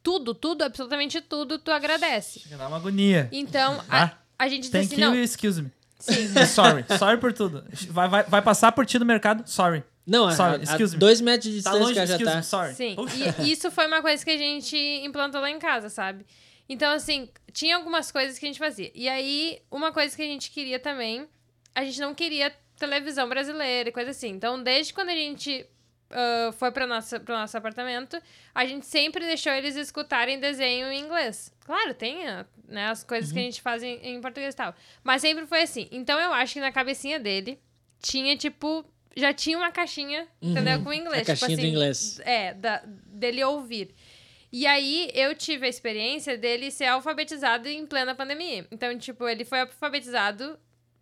Tudo, 0.00 0.34
tudo, 0.34 0.62
absolutamente 0.62 1.20
tudo, 1.20 1.58
tu 1.58 1.72
agradece. 1.72 2.38
Chega 2.38 2.54
a 2.54 2.58
dar 2.58 2.68
uma 2.68 2.76
agonia. 2.76 3.28
Então, 3.32 3.82
a, 3.88 4.04
Ah, 4.04 4.12
a 4.38 4.48
gente 4.48 4.70
diz 4.70 4.74
assim, 4.74 4.88
Thank 4.90 5.00
you 5.00 5.10
não, 5.10 5.16
excuse 5.16 5.60
me. 5.60 5.72
E 6.08 6.46
sorry. 6.46 6.84
sorry 6.96 7.18
por 7.18 7.32
tudo. 7.32 7.64
Vai, 7.90 8.08
vai, 8.08 8.22
vai 8.22 8.40
passar 8.40 8.70
por 8.70 8.86
ti 8.86 9.00
no 9.00 9.04
mercado? 9.04 9.42
Sorry. 9.50 9.82
Não, 10.08 10.30
Sorry, 10.32 10.54
a- 10.54 10.58
a 10.58 10.62
excuse 10.62 10.94
me. 10.94 10.98
dois 11.00 11.20
metros 11.20 11.52
de 11.52 11.62
Tá 11.62 11.70
distância 11.70 11.80
longe, 11.80 11.92
que 11.92 11.98
ela 11.98 12.06
já 12.06 12.24
tá. 12.24 12.36
me, 12.36 12.42
sorry. 12.42 12.74
Sim, 12.74 12.96
e 13.44 13.52
isso 13.52 13.70
foi 13.70 13.86
uma 13.86 14.00
coisa 14.00 14.24
que 14.24 14.30
a 14.30 14.36
gente 14.38 14.76
implantou 15.04 15.40
lá 15.40 15.50
em 15.50 15.58
casa, 15.58 15.88
sabe? 15.88 16.24
Então, 16.68 16.92
assim, 16.92 17.28
tinha 17.52 17.76
algumas 17.76 18.10
coisas 18.12 18.38
que 18.38 18.44
a 18.44 18.48
gente 18.48 18.58
fazia. 18.58 18.90
E 18.94 19.08
aí, 19.08 19.60
uma 19.70 19.92
coisa 19.92 20.14
que 20.16 20.22
a 20.22 20.26
gente 20.26 20.50
queria 20.50 20.78
também, 20.78 21.26
a 21.74 21.84
gente 21.84 22.00
não 22.00 22.14
queria 22.14 22.52
televisão 22.78 23.28
brasileira 23.28 23.88
e 23.88 23.92
coisa 23.92 24.10
assim. 24.10 24.28
Então, 24.28 24.62
desde 24.62 24.92
quando 24.94 25.08
a 25.08 25.14
gente 25.14 25.66
ah, 26.10 26.50
foi 26.52 26.70
para 26.70 26.86
nossa 26.86 27.18
pro 27.20 27.34
nosso 27.34 27.56
apartamento, 27.56 28.20
a 28.54 28.64
gente 28.66 28.86
sempre 28.86 29.24
deixou 29.26 29.52
eles 29.52 29.76
escutarem 29.76 30.38
desenho 30.40 30.90
em 30.92 31.00
inglês. 31.00 31.52
Claro, 31.64 31.92
tem 31.94 32.26
ah, 32.26 32.46
né, 32.66 32.86
as 32.86 33.02
coisas 33.04 33.30
que 33.32 33.38
a 33.38 33.42
gente 33.42 33.60
faz 33.62 33.82
em, 33.82 33.98
em 34.02 34.20
português 34.20 34.54
e 34.54 34.56
tal. 34.56 34.74
Mas 35.02 35.20
sempre 35.22 35.46
foi 35.46 35.62
assim. 35.62 35.88
Então, 35.90 36.18
eu 36.20 36.32
acho 36.32 36.54
que 36.54 36.60
na 36.60 36.72
cabecinha 36.72 37.18
dele 37.20 37.58
tinha, 38.00 38.36
tipo... 38.36 38.84
Já 39.18 39.32
tinha 39.34 39.58
uma 39.58 39.70
caixinha, 39.72 40.26
entendeu? 40.40 40.82
Com 40.82 40.92
inglês. 40.92 41.22
A 41.22 41.26
caixinha 41.26 41.48
tipo 41.50 41.60
do 41.60 41.66
assim, 41.66 41.70
inglês. 41.74 42.20
é, 42.24 42.54
da, 42.54 42.82
dele 42.86 43.42
ouvir. 43.44 43.94
E 44.52 44.66
aí, 44.66 45.10
eu 45.12 45.34
tive 45.34 45.66
a 45.66 45.68
experiência 45.68 46.38
dele 46.38 46.70
ser 46.70 46.86
alfabetizado 46.86 47.68
em 47.68 47.84
plena 47.86 48.14
pandemia. 48.14 48.66
Então, 48.70 48.96
tipo, 48.98 49.28
ele 49.28 49.44
foi 49.44 49.60
alfabetizado 49.60 50.58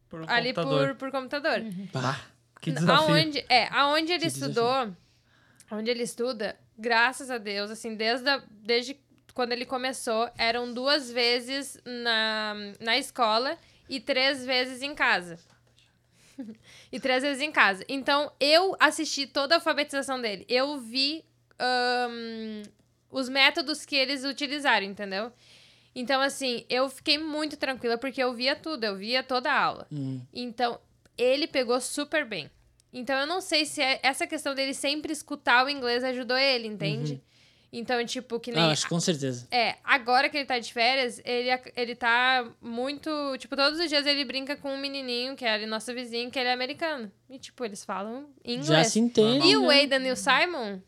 Por 0.08 0.22
um 0.22 0.24
ali 0.28 0.52
computador. 0.54 0.88
por, 0.88 0.96
por 0.96 1.10
computador. 1.12 1.60
Bah, 1.92 2.20
Que 2.60 2.72
desafio. 2.72 3.14
Aonde, 3.14 3.44
é, 3.48 3.68
aonde 3.70 4.12
ele 4.12 4.22
Que 4.22 4.26
estudou, 4.28 4.92
onde 5.70 5.90
ele 5.90 6.02
estuda, 6.02 6.56
graças 6.76 7.30
a 7.30 7.38
Deus, 7.38 7.70
assim, 7.70 7.94
desde, 7.94 8.28
a- 8.28 8.42
desde 8.50 8.96
quando 9.34 9.52
ele 9.52 9.66
começou, 9.66 10.28
eram 10.38 10.72
duas 10.72 11.10
vezes 11.12 11.78
na, 11.84 12.54
na 12.80 12.96
escola 12.96 13.56
e 13.88 14.00
três 14.00 14.44
vezes 14.44 14.82
em 14.82 14.94
casa. 14.94 15.38
E 16.96 17.00
três 17.00 17.22
vezes 17.22 17.42
em 17.42 17.52
casa. 17.52 17.84
Então, 17.88 18.32
eu 18.40 18.74
assisti 18.80 19.26
toda 19.26 19.54
a 19.54 19.58
alfabetização 19.58 20.20
dele. 20.20 20.44
Eu 20.48 20.78
vi 20.78 21.24
ahn, 21.58 22.62
os 23.10 23.28
métodos 23.28 23.84
que 23.84 23.94
eles 23.96 24.24
utilizaram, 24.24 24.86
entendeu? 24.86 25.32
Então, 25.94 26.20
assim, 26.20 26.64
eu 26.68 26.88
fiquei 26.88 27.18
muito 27.18 27.56
tranquila 27.56 27.96
porque 27.96 28.22
eu 28.22 28.32
via 28.34 28.54
tudo, 28.56 28.84
eu 28.84 28.96
via 28.96 29.22
toda 29.22 29.50
a 29.50 29.58
aula. 29.62 29.86
hum. 29.92 30.20
Então, 30.32 30.78
ele 31.16 31.46
pegou 31.46 31.80
super 31.80 32.24
bem. 32.24 32.50
Então, 32.92 33.18
eu 33.18 33.26
não 33.26 33.40
sei 33.40 33.64
se 33.66 33.80
é- 33.82 34.00
essa 34.02 34.26
questão 34.26 34.54
dele 34.54 34.72
sempre 34.74 35.12
escutar 35.12 35.64
o 35.64 35.68
inglês 35.70 36.02
ajudou 36.04 36.36
ele, 36.36 36.66
entende? 36.66 37.22
Então, 37.78 38.02
tipo, 38.06 38.40
que 38.40 38.50
nem. 38.50 38.62
Ah, 38.62 38.70
acho 38.70 38.84
que 38.84 38.88
com 38.88 38.98
certeza. 38.98 39.46
É, 39.50 39.74
agora 39.84 40.30
que 40.30 40.36
ele 40.38 40.46
tá 40.46 40.58
de 40.58 40.72
férias, 40.72 41.20
ele, 41.26 41.50
ele 41.76 41.94
tá 41.94 42.48
muito. 42.58 43.10
Tipo, 43.38 43.54
todos 43.54 43.78
os 43.78 43.88
dias 43.90 44.06
ele 44.06 44.24
brinca 44.24 44.56
com 44.56 44.72
um 44.72 44.78
menininho, 44.78 45.36
que 45.36 45.44
é 45.44 45.52
ali 45.52 45.66
nosso 45.66 45.92
vizinho, 45.92 46.30
que 46.30 46.38
ele 46.38 46.48
é 46.48 46.54
americano. 46.54 47.12
E, 47.28 47.38
tipo, 47.38 47.62
eles 47.66 47.84
falam 47.84 48.30
inglês. 48.42 48.66
Já 48.66 48.84
se 48.84 48.98
entende. 48.98 49.46
E 49.46 49.58
o? 49.58 49.68
Aidan 49.68 49.98
e 50.06 50.10
o 50.10 50.16
Simon 50.16 50.80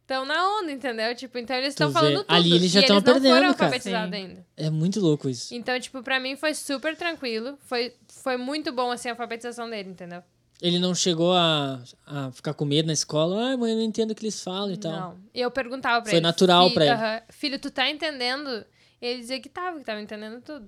estão 0.00 0.24
na 0.24 0.58
onda, 0.58 0.72
entendeu? 0.72 1.14
Tipo, 1.14 1.36
então 1.36 1.54
eles 1.54 1.68
estão 1.68 1.92
falando 1.92 2.24
tudo. 2.24 2.34
Ali 2.34 2.54
eles 2.54 2.70
já 2.70 2.80
e 2.80 2.86
tão 2.86 2.96
eles 2.96 3.04
não 3.04 3.12
aprendendo, 3.12 3.34
foram 3.34 3.54
cara. 3.54 3.64
alfabetizados 3.66 4.14
ainda. 4.14 4.46
É 4.56 4.70
muito 4.70 4.98
louco 4.98 5.28
isso. 5.28 5.54
Então, 5.54 5.78
tipo, 5.78 6.02
pra 6.02 6.18
mim 6.18 6.36
foi 6.36 6.54
super 6.54 6.96
tranquilo. 6.96 7.58
Foi, 7.66 7.92
foi 8.08 8.38
muito 8.38 8.72
bom, 8.72 8.90
assim, 8.90 9.10
a 9.10 9.12
alfabetização 9.12 9.68
dele, 9.68 9.90
entendeu? 9.90 10.22
Ele 10.62 10.78
não 10.78 10.94
chegou 10.94 11.32
a, 11.32 11.82
a 12.06 12.30
ficar 12.32 12.52
com 12.52 12.64
medo 12.66 12.86
na 12.86 12.92
escola. 12.92 13.48
Ai, 13.48 13.56
mãe, 13.56 13.70
eu 13.72 13.76
não 13.78 13.84
entendo 13.84 14.10
o 14.10 14.14
que 14.14 14.22
eles 14.24 14.42
falam 14.42 14.72
e 14.72 14.76
tal. 14.76 14.92
Não. 14.92 15.18
Eu 15.34 15.50
perguntava 15.50 16.02
pra 16.02 16.10
Foi 16.10 16.18
ele. 16.18 16.26
natural 16.26 16.64
"Filho, 16.64 16.74
pra 16.74 16.84
ele." 16.84 16.94
aham, 16.94 17.22
Filho, 17.30 17.58
tu 17.58 17.70
tá 17.70 17.88
entendendo? 17.90 18.64
Ele 19.00 19.20
dizia 19.20 19.40
que 19.40 19.48
tava, 19.48 19.78
que 19.78 19.84
tava 19.84 20.00
entendendo 20.02 20.40
tudo. 20.42 20.66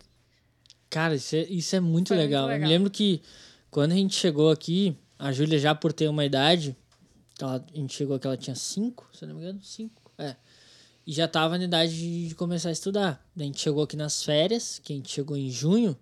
Cara, 0.89 1.15
isso 1.15 1.37
é, 1.37 1.43
isso 1.43 1.77
é 1.77 1.81
muito, 1.81 2.09
Foi 2.09 2.17
muito 2.17 2.27
legal. 2.27 2.45
Eu 2.45 2.49
legal. 2.49 2.69
me 2.69 2.75
lembro 2.75 2.91
que 2.91 3.21
quando 3.71 3.93
a 3.93 3.95
gente 3.95 4.15
chegou 4.15 4.51
aqui, 4.51 4.97
a 5.19 5.31
Júlia 5.31 5.59
já 5.59 5.75
por 5.75 5.93
ter 5.93 6.09
uma 6.09 6.25
idade, 6.25 6.75
ela, 7.41 7.63
a 7.75 7.77
gente 7.79 7.95
chegou 7.95 8.17
aqui, 8.17 8.27
ela 8.27 8.37
tinha 8.37 8.57
cinco, 8.57 9.09
se 9.13 9.27
não 9.27 9.35
me 9.35 9.41
engano, 9.43 9.61
cinco, 9.63 10.11
é. 10.19 10.37
E 11.07 11.13
já 11.13 11.27
tava 11.29 11.59
na 11.59 11.65
idade 11.65 11.95
de, 11.95 12.29
de 12.29 12.35
começar 12.35 12.69
a 12.69 12.73
estudar. 12.73 13.23
Daí 13.35 13.45
a 13.45 13.49
gente 13.49 13.61
chegou 13.61 13.83
aqui 13.83 13.97
nas 13.97 14.23
férias, 14.23 14.79
que 14.83 14.93
a 14.93 14.97
gente 14.97 15.11
chegou 15.11 15.37
em 15.37 15.51
junho, 15.51 15.97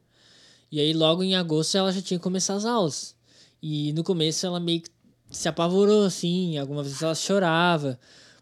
e 0.70 0.78
aí 0.78 0.93
logo 0.93 1.22
em 1.24 1.34
agosto 1.34 1.76
ela 1.76 1.91
já 1.93 2.03
tinha 2.03 2.18
que 2.18 2.22
começar 2.22 2.55
as 2.55 2.64
aulas. 2.64 3.16
E 3.62 3.92
no 3.92 4.02
começo 4.02 4.46
ela 4.46 4.58
meio 4.61 4.80
que 4.82 4.90
se 5.30 5.48
apavorou, 5.48 6.04
assim, 6.04 6.58
algumas 6.58 6.86
vezes 6.86 7.02
ela 7.02 7.14
chorava, 7.14 7.98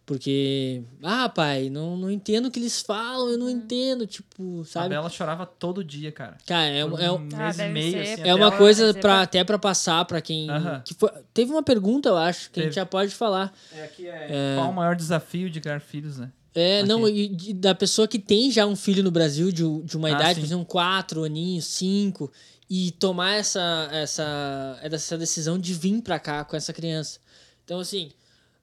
porque, 0.07 0.83
ah, 1.03 1.29
pai, 1.29 1.69
não, 1.69 1.95
não 1.97 2.11
entendo 2.11 2.47
o 2.47 2.51
que 2.51 2.59
eles 2.59 2.81
falam, 2.81 3.29
eu 3.29 3.37
não 3.37 3.51
entendo, 3.51 4.07
tipo, 4.07 4.63
A 4.63 4.65
sabe? 4.65 4.89
Bela 4.91 5.11
chorava 5.11 5.45
todo 5.45 5.85
dia, 5.85 6.11
cara. 6.11 6.39
Cara, 6.47 6.67
é, 6.67 6.79
é, 6.79 6.85
um 6.87 6.95
um- 6.95 7.29
Ah, 7.35 7.53
e 7.67 7.69
meio, 7.73 7.93
ser. 7.93 8.13
assim, 8.15 8.23
é 8.23 8.35
uma 8.35 8.47
ela- 8.47 8.57
coisa 8.57 8.87
é 8.89 8.93
pra, 8.95 9.01
pra- 9.03 9.21
até 9.23 9.45
pra 9.45 9.59
passar 9.59 10.03
pra 10.07 10.23
quem. 10.23 10.49
Aham. 10.49 10.81
Que 10.83 10.95
foi, 10.95 11.11
teve 11.35 11.51
uma 11.53 11.63
pergunta, 11.63 12.09
eu 12.09 12.17
acho, 12.17 12.51
que 12.51 12.59
a 12.61 12.63
gente 12.63 12.73
Teve. 12.73 12.81
já 12.81 12.87
pode 12.87 13.15
falar. 13.15 13.53
É, 13.75 13.83
aqui 13.85 14.07
é, 14.07 14.55
Qual 14.57 14.71
o 14.71 14.75
maior 14.75 14.97
desafio 14.97 15.51
de 15.51 15.61
criar 15.61 15.81
filhos, 15.81 16.17
né? 16.19 16.31
É, 16.55 16.79
Aqui. 16.81 16.89
não, 16.89 17.07
e 17.07 17.29
de- 17.29 17.53
da 17.53 17.75
pessoa 17.75 18.09
que 18.09 18.19
tem 18.19 18.51
já 18.51 18.67
um 18.67 18.75
filho 18.75 19.03
no 19.03 19.11
Brasil 19.11 19.53
de, 19.53 19.63
de 19.83 19.97
uma 19.97 20.09
Ah, 20.09 20.13
idade, 20.13 20.35
sim. 20.37 20.41
por 20.41 20.47
exemplo, 20.47 20.65
quatro 20.65 21.23
aninhos, 21.23 21.67
cinco, 21.67 22.33
e 22.69 22.91
tomar 22.93 23.35
essa, 23.35 23.89
essa, 23.93 24.79
essa 24.83 25.17
decisão 25.17 25.59
de 25.59 25.73
vir 25.75 26.03
pra 26.03 26.19
cá 26.19 26.45
com 26.45 26.57
essa 26.57 26.73
criança. 26.73 27.19
Então, 27.65 27.81
assim, 27.81 28.11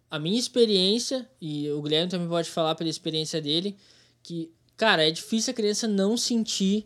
a 0.09 0.19
minha 0.19 0.39
experiência, 0.39 1.27
e 1.41 1.69
o 1.71 1.81
Guilherme 1.81 2.09
também 2.09 2.27
pode 2.27 2.49
falar 2.49 2.75
pela 2.75 2.89
experiência 2.89 3.41
dele, 3.41 3.75
que, 4.21 4.51
cara, 4.77 5.07
é 5.07 5.11
difícil 5.11 5.51
a 5.51 5.55
criança 5.55 5.87
não 5.87 6.15
sentir 6.15 6.85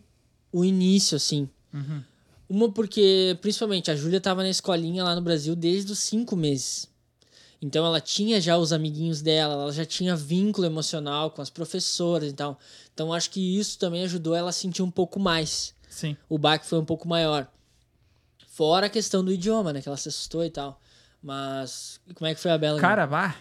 o 0.51 0.63
início, 0.63 1.15
assim. 1.15 1.49
Uhum. 1.73 2.03
Uma 2.47 2.71
porque, 2.71 3.37
principalmente, 3.41 3.91
a 3.91 3.95
Júlia 3.95 4.19
tava 4.19 4.41
na 4.41 4.49
escolinha 4.49 5.03
lá 5.03 5.13
no 5.13 5.21
Brasil 5.21 5.55
desde 5.55 5.91
os 5.91 5.99
cinco 5.99 6.35
meses. 6.35 6.87
Então 7.61 7.85
ela 7.85 7.99
tinha 7.99 8.39
já 8.39 8.57
os 8.57 8.71
amiguinhos 8.71 9.21
dela, 9.21 9.53
ela 9.53 9.71
já 9.71 9.85
tinha 9.85 10.15
vínculo 10.15 10.65
emocional 10.65 11.29
com 11.31 11.41
as 11.41 11.49
professoras 11.49 12.31
e 12.31 12.33
tal. 12.33 12.57
Então 12.93 13.13
acho 13.13 13.29
que 13.29 13.59
isso 13.59 13.77
também 13.77 14.03
ajudou 14.03 14.33
ela 14.33 14.49
a 14.49 14.53
sentir 14.53 14.81
um 14.81 14.89
pouco 14.89 15.19
mais. 15.19 15.73
Sim. 15.89 16.15
O 16.29 16.37
baque 16.37 16.65
foi 16.65 16.79
um 16.79 16.85
pouco 16.85 17.07
maior. 17.07 17.47
Fora 18.47 18.85
a 18.85 18.89
questão 18.89 19.25
do 19.25 19.31
idioma, 19.31 19.73
né? 19.73 19.81
Que 19.81 19.89
ela 19.89 19.97
se 19.97 20.07
assustou 20.07 20.45
e 20.45 20.49
tal. 20.49 20.79
Mas 21.21 21.99
como 22.13 22.27
é 22.27 22.35
que 22.35 22.39
foi 22.39 22.51
a 22.51 22.57
Bela? 22.57 22.79
Cara, 22.79 23.05
bah, 23.07 23.35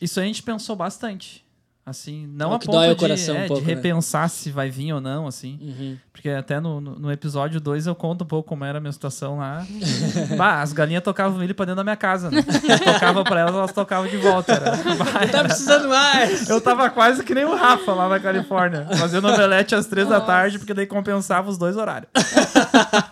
isso 0.00 0.20
a 0.20 0.24
gente 0.24 0.42
pensou 0.42 0.74
bastante. 0.76 1.45
Assim, 1.88 2.26
não 2.26 2.50
É 2.50 2.56
a 2.56 2.58
ponto 2.58 2.88
de, 2.88 2.96
coração 2.96 3.36
um 3.36 3.38
é, 3.38 3.46
pouco, 3.46 3.62
de 3.62 3.68
né? 3.68 3.74
repensar 3.76 4.28
se 4.28 4.50
vai 4.50 4.68
vir 4.68 4.92
ou 4.92 5.00
não, 5.00 5.28
assim. 5.28 5.56
Uhum. 5.62 5.96
Porque 6.12 6.28
até 6.30 6.58
no, 6.58 6.80
no, 6.80 7.12
episódio 7.12 7.60
2 7.60 7.86
eu 7.86 7.94
conto 7.94 8.24
um 8.24 8.26
pouco 8.26 8.48
como 8.48 8.64
era 8.64 8.78
a 8.78 8.80
minha 8.80 8.90
situação 8.90 9.38
lá. 9.38 9.64
bah, 10.36 10.62
as 10.62 10.72
galinhas 10.72 11.04
tocavam 11.04 11.38
milho 11.38 11.54
pra 11.54 11.64
dentro 11.64 11.76
da 11.76 11.84
minha 11.84 11.94
casa, 11.94 12.28
né? 12.28 12.38
Eu 12.68 12.92
tocava 12.92 13.22
pra 13.22 13.38
elas, 13.38 13.54
elas 13.54 13.72
tocavam 13.72 14.10
de 14.10 14.16
volta. 14.16 14.50
Era, 14.56 14.70
bah, 14.72 15.28
Tá 15.30 15.44
precisando 15.44 15.88
mais! 15.88 16.50
eu 16.50 16.60
tava 16.60 16.90
quase 16.90 17.22
que 17.22 17.32
nem 17.32 17.44
o 17.44 17.54
Rafa 17.54 17.92
lá 17.94 18.08
na 18.08 18.18
Califórnia, 18.18 18.88
fazendo 18.98 19.28
omelete 19.28 19.76
às 19.76 19.86
três 19.86 20.08
da 20.08 20.20
tarde, 20.20 20.58
porque 20.58 20.74
daí 20.74 20.86
compensava 20.86 21.48
os 21.48 21.56
dois 21.56 21.76
horários. 21.76 22.10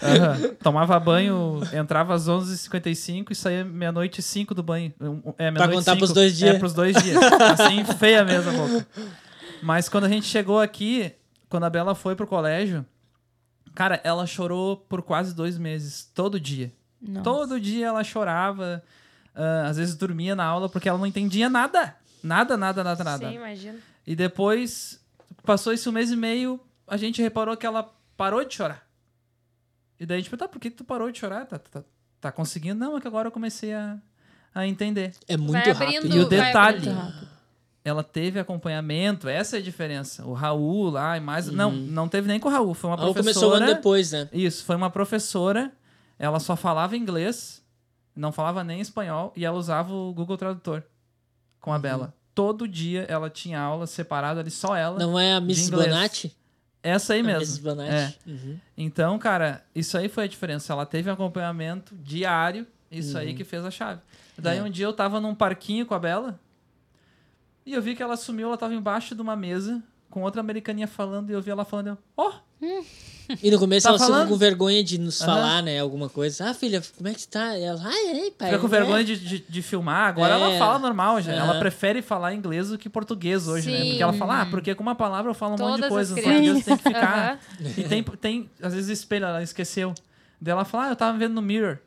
Aham. 0.03 0.51
Tomava 0.63 0.99
banho, 0.99 1.61
entrava 1.73 2.13
às 2.15 2.29
11h55 2.29 3.27
e 3.31 3.35
saía 3.37 3.65
meia-noite 3.65 4.19
e 4.19 4.23
5 4.23 4.53
do 4.53 4.65
banho. 4.65 4.93
Um, 5.01 5.21
É, 5.39 5.51
meia-noite 5.51 5.79
contar 5.79 5.93
cinco. 5.93 5.99
pros 5.99 6.13
dois 6.13 6.37
dias. 6.37 6.55
É, 6.55 6.59
pros 6.59 6.75
dois 6.75 6.97
dias. 7.03 7.17
Assim, 7.23 7.85
feia 7.99 8.25
mesmo 8.25 8.64
boca. 8.69 8.87
Mas 9.63 9.89
quando 9.89 10.05
a 10.05 10.09
gente 10.09 10.27
chegou 10.27 10.61
aqui, 10.61 11.13
quando 11.49 11.65
a 11.65 11.71
Bela 11.71 11.95
foi 11.95 12.15
pro 12.17 12.27
colégio, 12.27 12.85
cara, 13.75 14.01
ela 14.05 14.27
chorou 14.27 14.77
por 14.77 15.03
quase 15.03 15.35
dois 15.35 15.57
meses, 15.59 16.11
todo 16.15 16.39
dia. 16.41 16.73
Nossa. 17.01 17.23
Todo 17.23 17.61
dia 17.61 17.87
ela 17.87 18.03
chorava, 18.05 18.83
ah, 19.35 19.67
às 19.69 19.77
vezes 19.77 19.95
dormia 19.95 20.35
na 20.35 20.45
aula 20.45 20.69
porque 20.69 20.89
ela 20.89 20.99
não 20.99 21.07
entendia 21.07 21.49
nada. 21.49 21.95
Nada, 22.23 22.57
nada, 22.57 22.83
nada, 22.83 23.05
nada. 23.05 23.29
Sim, 23.29 23.35
imagina. 23.37 23.79
E 24.07 24.17
depois, 24.17 25.01
passou 25.45 25.73
esse 25.73 25.89
um 25.89 25.93
mês 25.93 26.11
e 26.11 26.17
meio, 26.17 26.59
a 26.87 26.97
gente 26.97 27.21
reparou 27.21 27.57
que 27.57 27.67
ela 27.67 27.93
parou 28.17 28.45
de 28.45 28.55
chorar. 28.55 28.87
E 30.01 30.07
daí 30.07 30.17
a 30.17 30.21
gente 30.21 30.31
perguntou, 30.31 30.49
tá, 30.49 30.53
por 30.53 30.59
que 30.61 30.71
tu 30.71 30.85
parou 30.85 31.11
de 31.11 31.19
chorar? 31.19 31.47
Tá, 31.47 31.59
tá, 31.59 31.85
tá 32.21 32.33
conseguindo? 32.33 32.79
Não, 32.79 32.97
é 32.97 33.01
que 33.01 33.07
agora 33.07 33.29
eu 33.29 33.33
comecei 33.33 33.73
a, 33.75 33.99
a 34.55 34.67
entender. 34.67 35.13
É 35.29 35.37
muito 35.37 35.57
abrindo- 35.57 35.77
rápido. 35.95 36.17
E 36.17 36.21
o 36.21 36.29
detalhe. 36.29 36.89
Ela 37.85 38.03
teve 38.03 38.41
acompanhamento, 38.41 39.29
essa 39.29 39.57
é 39.57 39.59
a 39.59 39.63
diferença. 39.63 40.25
O 40.25 40.33
Raul 40.33 40.89
lá 40.91 41.17
e 41.17 41.21
mais... 41.21 41.49
Não, 41.49 41.71
não 41.71 42.09
teve 42.09 42.27
nem 42.27 42.41
com 42.41 42.49
o 42.49 42.51
Raul, 42.51 42.73
foi 42.75 42.89
uma 42.91 42.97
Ou 43.05 43.13
professora... 43.13 43.35
começou 43.35 43.51
um 43.51 43.55
ano 43.55 43.67
depois, 43.67 44.13
né? 44.13 44.29
Isso, 44.33 44.65
foi 44.65 44.75
uma 44.75 44.89
professora, 44.89 45.71
ela 46.19 46.41
só 46.41 46.57
falava 46.57 46.97
inglês, 46.97 47.63
não 48.17 48.33
falava 48.33 48.65
nem 48.65 48.81
espanhol, 48.81 49.33
e 49.37 49.45
ela 49.45 49.59
usava 49.59 49.93
o 49.93 50.13
Google 50.15 50.37
Tradutor 50.39 50.83
com 51.61 51.71
Uhum. 51.71 51.77
a 51.77 51.79
Bela. 51.79 52.15
Todo 52.35 52.67
dia 52.67 53.05
ela 53.09 53.29
tinha 53.31 53.61
aula 53.61 53.87
separada 53.87 54.41
ali, 54.41 54.51
só 54.51 54.75
ela. 54.75 54.99
Não 54.99 55.19
é 55.19 55.35
a 55.35 55.41
Miss. 55.41 55.69
Bonatti? 55.71 56.35
Essa 56.83 57.13
aí 57.15 57.21
A 57.21 57.25
mesmo. 57.25 57.41
Miss 57.41 57.59
Bonatti. 57.59 58.19
É. 58.27 58.31
Uhum. 58.31 58.59
Então, 58.77 59.19
cara, 59.19 59.63
isso 59.75 59.97
aí 59.97 60.09
foi 60.09 60.25
a 60.25 60.27
diferença. 60.27 60.73
Ela 60.73 60.85
teve 60.87 61.09
um 61.09 61.13
acompanhamento 61.13 61.95
diário, 61.95 62.67
isso 62.91 63.17
aí 63.17 63.35
que 63.35 63.45
fez 63.45 63.65
a 63.65 63.71
chave. 63.71 64.01
Daí 64.37 64.59
Uhum. 64.59 64.67
É. 64.67 64.69
um 64.69 64.71
dia 64.71 64.87
eu 64.87 64.93
tava 64.93 65.21
num 65.21 65.35
parquinho 65.35 65.87
com 65.87 65.95
a 65.95 65.99
Bela, 65.99 66.39
e 67.67 67.73
eu 67.75 67.83
vi 67.83 67.95
que 67.95 68.03
ela 68.03 68.17
sumiu, 68.17 68.49
ela 68.49 68.57
tava 68.57 68.75
embaixo 68.75 69.15
de 69.15 69.21
uma 69.23 69.37
mesa, 69.37 69.83
com 70.11 70.23
outra 70.23 70.41
americaninha 70.41 70.87
falando, 70.87 71.31
e 71.31 71.33
eu 71.33 71.41
vi 71.43 71.51
ela 71.51 71.65
falando, 71.65 71.97
ó, 72.17 72.33
E 73.43 73.51
no 73.51 73.59
começo 73.59 73.85
Tá 73.85 73.91
ela 73.91 73.99
falando? 73.99 74.29
com 74.29 74.37
vergonha 74.37 74.83
de 74.85 74.99
nos 74.99 75.21
Aham. 75.23 75.35
falar, 75.35 75.63
né? 75.63 75.81
Alguma 75.81 76.09
coisa. 76.09 76.51
Ah, 76.51 76.55
filha, 76.55 76.83
como 76.97 77.09
é 77.09 77.15
que 77.15 77.21
você 77.23 77.29
tá? 77.29 77.59
E 77.59 77.63
ela, 77.63 77.81
ai, 77.85 78.11
ai, 78.21 78.31
pai. 78.31 78.49
fica 78.51 78.59
com 78.61 78.67
é." 78.67 78.71
vergonha 78.71 79.03
de, 79.05 79.17
de, 79.19 79.39
de 79.49 79.63
filmar. 79.63 80.09
Agora 80.09 80.35
É. 80.35 80.37
ela 80.41 80.59
fala 80.59 80.79
normal 80.79 81.21
já. 81.23 81.33
É. 81.33 81.37
Ela 81.39 81.59
prefere 81.59 82.01
falar 82.03 82.35
inglês 82.35 82.69
do 82.69 82.77
que 82.79 82.89
português 82.89 83.49
hoje, 83.49 83.71
né? 83.71 83.79
Sim. 83.81 83.89
Porque 83.89 84.03
ela 84.03 84.13
fala, 84.13 84.43
ah, 84.43 84.47
porque 84.47 84.75
com 84.75 84.83
uma 84.83 84.95
palavra 84.95 85.31
eu 85.31 85.35
falo 85.35 85.55
um 85.55 85.59
monte 85.59 85.75
de 85.77 85.89
Todas 85.89 85.89
coisa. 85.89 86.15
Os 86.15 86.21
portugueses 86.21 86.65
têm 86.65 86.77
que 86.77 86.83
ficar. 86.83 87.41
Aham. 87.61 87.71
E 87.79 87.85
tem, 87.85 88.03
tem, 88.03 88.51
às 88.63 88.75
vezes, 88.75 88.91
espelho, 88.99 89.25
ela 89.27 89.43
esqueceu. 89.43 89.95
Daí 90.41 90.53
ela 90.53 90.65
fala, 90.67 90.87
ah, 90.87 90.89
eu 90.91 90.97
tava 90.97 91.17
vendo 91.19 91.33
no 91.35 91.43
mirror. 91.43 91.79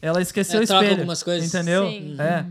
Ela 0.00 0.20
esqueceu 0.22 0.60
É, 0.60 0.64
o 0.64 0.66
troca 0.66 0.82
espelho. 0.84 1.00
algumas 1.00 1.22
coisas. 1.22 1.52
Entendeu? 1.52 1.88
Sim. 1.88 2.16
É. 2.20 2.46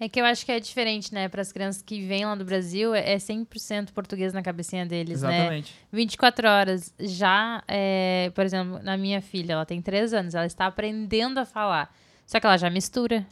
É 0.00 0.08
que 0.08 0.20
eu 0.20 0.24
acho 0.24 0.44
que 0.46 0.52
é 0.52 0.60
diferente, 0.60 1.12
né? 1.12 1.28
Para 1.28 1.42
as 1.42 1.50
crianças 1.50 1.82
que 1.82 2.00
vêm 2.00 2.24
lá 2.24 2.34
do 2.36 2.44
Brasil, 2.44 2.94
é 2.94 3.14
é 3.14 3.16
100% 3.16 3.90
português 3.92 4.32
na 4.32 4.42
cabecinha 4.42 4.86
deles, 4.86 5.22
né? 5.22 5.36
Exatamente. 5.38 5.74
24 5.92 6.48
horas. 6.48 6.94
Já, 7.00 7.62
é, 7.66 8.30
por 8.34 8.44
exemplo, 8.44 8.80
na 8.82 8.96
minha 8.96 9.20
filha, 9.20 9.54
ela 9.54 9.66
tem 9.66 9.82
3 9.82 10.12
anos, 10.14 10.34
ela 10.34 10.46
está 10.46 10.66
aprendendo 10.66 11.38
a 11.38 11.44
falar. 11.44 11.92
Só 12.26 12.38
que 12.38 12.46
ela 12.46 12.56
já 12.56 12.70
mistura, 12.70 13.26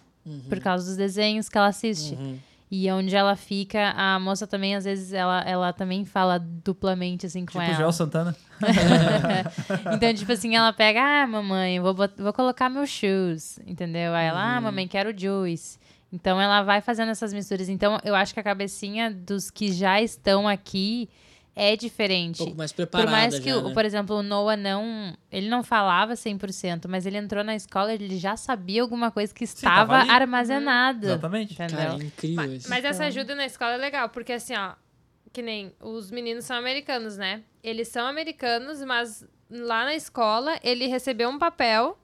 por 0.49 0.59
causa 0.59 0.87
dos 0.87 0.97
desenhos 0.97 1.49
que 1.49 1.57
ela 1.57 1.69
assiste. 1.69 2.15
Uhum. 2.15 2.39
E 2.69 2.91
onde 2.91 3.15
ela 3.15 3.37
fica, 3.37 3.91
a 3.97 4.19
moça 4.19 4.45
também, 4.45 4.75
às 4.75 4.85
vezes, 4.85 5.13
ela, 5.13 5.41
ela 5.43 5.73
também 5.73 6.05
fala 6.05 6.37
duplamente, 6.41 7.25
assim, 7.27 7.47
com 7.47 7.53
Tipo 7.53 7.63
ela. 7.63 7.75
Joel 7.75 7.93
Santana. 7.93 8.37
então, 9.95 10.13
tipo 10.15 10.33
assim, 10.33 10.57
ela 10.57 10.73
pega, 10.73 11.01
ah, 11.01 11.27
mamãe, 11.29 11.79
vou, 11.79 11.95
vou 11.95 12.33
colocar 12.33 12.69
meus 12.69 12.91
shoes, 12.91 13.61
entendeu? 13.67 14.13
Aí 14.15 14.27
ela, 14.27 14.41
Uhum. 14.41 14.57
ah, 14.57 14.61
mamãe, 14.63 14.89
quero 14.89 15.17
juice. 15.17 15.79
Então, 16.13 16.41
ela 16.41 16.63
vai 16.63 16.81
fazendo 16.81 17.11
essas 17.11 17.33
misturas. 17.33 17.69
Então, 17.69 17.99
eu 18.05 18.15
acho 18.15 18.33
que 18.33 18.41
a 18.41 18.43
cabecinha 18.43 19.11
dos 19.11 19.51
que 19.51 19.73
já 19.73 20.01
estão 20.01 20.47
aqui 20.49 21.09
é 21.55 21.73
Um 21.73 21.77
diferente. 21.77 22.39
pouco 22.39 22.55
mais 22.57 22.71
preparada 22.73 23.09
Por 23.09 23.11
mais 23.13 23.39
que, 23.39 23.49
já, 23.51 23.63
né? 23.63 23.73
por 23.73 23.85
exemplo, 23.85 24.17
o 24.17 24.23
Noah 24.23 24.57
não... 24.57 25.17
Ele 25.33 25.49
não 25.49 25.63
falava 25.63 26.13
100%, 26.13 26.87
mas 26.87 27.07
ele 27.07 27.17
entrou 27.17 27.43
na 27.43 27.57
escola 27.57 27.93
ele 27.95 28.19
já 28.19 28.37
sabia 28.37 28.83
alguma 28.83 29.11
coisa 29.11 29.33
que 29.35 29.47
tava 29.47 29.55
estava 29.95 29.97
ali. 30.01 30.11
armazenado. 30.11 31.07
Exatamente. 31.07 31.55
Entendeu? 31.55 31.77
Cara, 31.77 31.93
é 31.95 31.97
incrível 32.07 32.37
Mas, 32.37 32.53
isso. 32.53 32.69
mas 32.69 32.85
essa 32.85 33.05
ajuda 33.07 33.35
na 33.35 33.47
escola 33.47 33.73
é 33.73 33.79
legal, 33.79 34.09
porque 34.11 34.33
assim, 34.35 34.55
ó, 34.55 34.75
que 35.33 35.41
nem 35.43 35.73
os 35.81 36.11
meninos 36.11 36.45
são 36.45 36.57
americanos, 36.57 37.17
né? 37.17 37.43
Eles 37.63 37.89
são 37.89 38.07
americanos, 38.07 38.83
mas 38.85 39.25
lá 39.51 39.85
na 39.87 39.95
escola 39.95 40.59
ele 40.63 40.87
recebeu 40.87 41.29
um 41.31 41.39
papel 41.39 41.99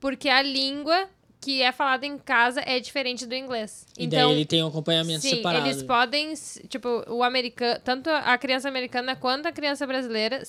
porque 0.00 0.28
a 0.30 0.40
língua 0.42 1.08
que 1.44 1.62
é 1.62 1.70
falada 1.72 2.06
em 2.06 2.16
casa 2.18 2.62
é 2.64 2.80
diferente 2.80 3.26
do 3.26 3.34
inglês. 3.34 3.86
E 3.98 4.04
então, 4.06 4.28
daí 4.28 4.36
ele 4.36 4.44
tem 4.46 4.62
um 4.64 4.68
acompanhamento 4.68 5.20
sim, 5.20 5.36
separado. 5.36 5.66
eles 5.66 5.82
podem, 5.82 6.32
tipo, 6.68 7.04
o 7.08 7.22
americano, 7.22 7.80
tanto 7.84 8.08
a 8.10 8.36
criança 8.38 8.68
americana 8.68 9.14
quanto 9.14 9.46
a 9.46 9.52
criança 9.52 9.86
brasileira, 9.86 10.42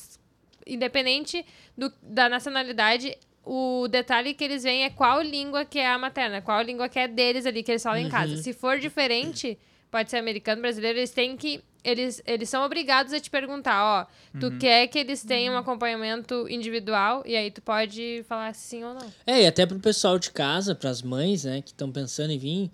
independente 0.65 1.45
do, 1.77 1.91
da 2.01 2.29
nacionalidade, 2.29 3.17
o 3.43 3.87
detalhe 3.89 4.33
que 4.33 4.43
eles 4.43 4.63
veem 4.63 4.83
é 4.83 4.89
qual 4.89 5.21
língua 5.21 5.65
que 5.65 5.77
é 5.79 5.87
a 5.87 5.97
materna, 5.97 6.41
qual 6.41 6.61
língua 6.61 6.89
que 6.89 6.97
é 6.97 7.07
deles 7.07 7.45
ali, 7.45 7.61
que 7.61 7.71
eles 7.71 7.83
falam 7.83 7.99
em 7.99 8.05
Uhum. 8.05 8.09
casa. 8.11 8.37
Se 8.37 8.53
for 8.53 8.79
diferente, 8.79 9.57
pode 9.91 10.09
ser 10.09 10.17
americano, 10.17 10.61
brasileiro, 10.61 10.97
eles 10.99 11.11
têm 11.11 11.37
que. 11.37 11.61
Eles, 11.86 12.21
eles 12.25 12.49
são 12.49 12.65
obrigados 12.65 13.13
a 13.13 13.19
te 13.19 13.29
perguntar, 13.29 13.83
ó, 13.83 14.39
tu 14.39 14.57
quer 14.57 14.88
que 14.88 14.97
eles 14.97 15.23
tenham 15.23 15.53
um 15.53 15.57
acompanhamento 15.57 16.47
individual? 16.49 17.21
E 17.27 17.36
aí 17.36 17.51
tu 17.51 17.61
pode 17.61 18.25
falar 18.27 18.53
sim 18.55 18.83
ou 18.83 18.95
não. 18.95 19.13
É, 19.27 19.43
e 19.43 19.45
até 19.47 19.65
pro 19.67 19.79
pessoal 19.79 20.17
de 20.17 20.31
casa, 20.31 20.73
pras 20.73 21.01
mães, 21.03 21.43
né, 21.43 21.61
que 21.61 21.69
estão 21.69 21.91
pensando 21.91 22.31
em 22.31 22.39
vir, 22.39 22.71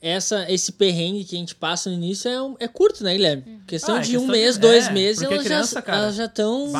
essa, 0.00 0.44
esse 0.52 0.72
perrengue 0.72 1.24
que 1.24 1.34
a 1.34 1.38
gente 1.38 1.54
passa 1.54 1.90
no 1.90 1.96
início 1.96 2.30
é, 2.30 2.40
um- 2.40 2.56
é 2.60 2.68
curto, 2.68 3.02
né, 3.02 3.14
Guilherme? 3.16 3.62
Questão 3.66 3.96
Ah, 3.96 3.98
é 3.98 4.02
de 4.02 4.10
questão 4.10 4.24
um 4.24 4.30
mês, 4.30 4.54
de- 4.54 4.60
dois 4.60 4.86
é, 4.86 4.92
meses, 4.92 5.22
elas 5.22 5.42
criança, 5.42 5.74
já 5.76 5.82
cara, 5.82 5.98
elas 5.98 6.14
já 6.14 6.24
estão. 6.26 6.72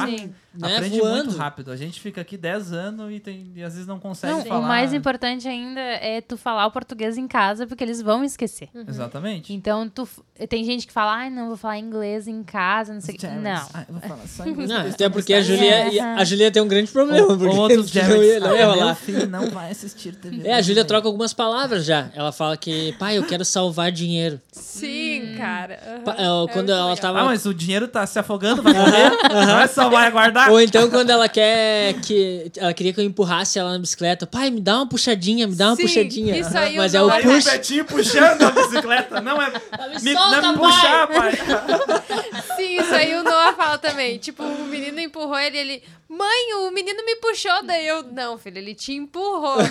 Né, 0.55 0.77
Aprende 0.77 0.99
voando. 0.99 1.25
muito 1.27 1.37
rápido. 1.37 1.71
A 1.71 1.77
gente 1.77 2.01
fica 2.01 2.21
aqui 2.21 2.37
10 2.37 2.73
anos 2.73 3.13
e, 3.13 3.21
tem, 3.21 3.53
e 3.55 3.63
às 3.63 3.75
vezes 3.75 3.87
não 3.87 3.99
consegue 3.99 4.33
Não, 4.33 4.45
falar. 4.45 4.61
o 4.61 4.63
mais 4.69 4.93
importante 4.95 5.47
ainda 5.47 5.81
é 5.81 6.21
tu 6.21 6.37
falar 6.37 6.67
o 6.67 6.71
português 6.71 7.17
em 7.19 7.29
casa, 7.29 7.67
porque 7.67 7.85
eles 7.85 8.01
vão 8.03 8.25
esquecer. 8.25 8.69
Exatamente. 8.87 9.53
Então, 9.53 9.89
tu, 9.89 10.09
tem 10.49 10.65
gente 10.65 10.87
que 10.87 10.93
fala, 10.93 11.13
ai, 11.15 11.31
não, 11.31 11.49
vou 11.49 11.57
falar 11.57 11.79
inglês 11.79 12.27
em 12.27 12.43
casa, 12.43 12.93
não 12.95 13.01
sei 13.01 13.15
o 13.15 13.19
que. 13.19 13.27
Não. 13.27 13.67
Ah, 13.75 13.85
vou 13.89 14.01
falar 14.01 14.27
só 14.27 14.47
inglês. 14.49 14.69
Não, 14.71 14.77
porque 14.83 14.95
até 14.95 15.09
porque 15.09 15.35
a 15.35 15.43
Julia, 15.43 16.15
a 16.17 16.25
Julia 16.25 16.51
tem 16.51 16.63
um 16.63 16.69
grande 16.69 16.91
problema, 16.91 17.27
Ou, 17.29 17.37
porque 17.39 17.55
ou 17.55 17.57
outros 17.61 17.93
não 17.95 18.23
ia, 18.23 18.41
não 18.41 18.89
Ah, 18.89 18.95
filho 18.95 19.29
não 19.29 19.51
vai 19.51 19.71
assistir 19.71 20.15
TV. 20.17 20.47
É, 20.49 20.55
a 20.55 20.63
Júlia 20.63 20.85
troca 20.85 21.07
algumas 21.07 21.33
palavras 21.33 21.85
já. 21.85 22.11
Ela 22.15 22.33
fala 22.33 22.57
que, 22.57 22.93
pai, 22.99 23.19
eu 23.19 23.25
quero 23.25 23.45
salvar 23.45 23.93
dinheiro. 23.93 24.41
Sim, 24.53 25.35
cara. 25.37 25.79
aham. 25.87 26.01
Pa- 26.05 26.15
é, 26.19 26.23
É 26.25 26.27
quando 26.27 26.55
muito 26.57 26.71
ela 26.73 26.81
legal. 26.91 26.97
tava. 26.97 27.21
Ah, 27.21 27.25
mas 27.25 27.45
o 27.47 27.53
dinheiro 27.55 27.87
tá 27.89 28.07
se 28.07 28.19
afogando, 28.19 28.63
vai 28.63 28.73
morrer? 28.75 29.11
Não 29.47 29.59
é 29.61 29.67
só 29.67 29.89
vai 29.89 30.07
aguardar? 30.45 30.53
Ou 30.53 30.61
então 30.61 30.91
quando 30.91 31.11
ela 31.11 31.29
quer 31.29 31.95
que. 32.01 32.51
Ela 32.57 32.73
queria 32.73 32.93
que 32.93 33.01
eu 33.01 33.05
empurrasse 33.05 33.59
ela 33.59 33.73
na 33.73 33.79
bicicleta. 33.79 34.27
Pai, 34.27 34.51
me 34.51 34.61
dá 34.61 34.77
uma 34.77 34.87
puxadinha, 34.89 35.47
me 35.47 35.55
dá 35.55 35.69
uma 35.69 35.77
Sim, 35.77 35.83
puxadinha. 35.83 36.37
isso 36.37 36.57
aí 36.57 36.77
Mas 36.77 36.95
o 36.95 36.97
é 36.97 37.03
o 37.03 37.07
Noah- 37.07 37.17
Aí 37.17 37.27
o 37.27 37.31
push. 37.31 37.45
Betinho 37.45 37.85
puxando 37.85 38.43
a 38.43 38.51
bicicleta. 38.51 39.21
Não 39.21 39.41
é. 39.43 39.53
Me, 40.03 40.13
solta, 40.13 40.41
não 40.43 40.49
é 40.51 40.53
me 40.53 40.59
pai! 40.59 40.71
puxar, 40.71 41.07
pai. 41.09 41.33
Sim, 42.57 42.77
isso 42.81 42.95
aí 42.95 43.15
o 43.15 43.23
Noah 43.23 43.53
fala 43.55 43.79
também. 43.79 44.19
Tipo, 44.19 44.43
o 44.43 44.65
menino 44.67 44.99
empurrou 45.01 45.39
ele, 45.39 45.59
ele. 45.59 45.83
Mãe, 46.09 46.55
o 46.67 46.71
menino 46.71 47.05
me 47.05 47.17
puxou. 47.17 47.63
Daí 47.65 47.87
eu. 47.87 48.03
Não, 48.05 48.39
filho, 48.39 48.59
ele 48.59 48.75
te 48.75 48.93
empurrou. 48.93 49.59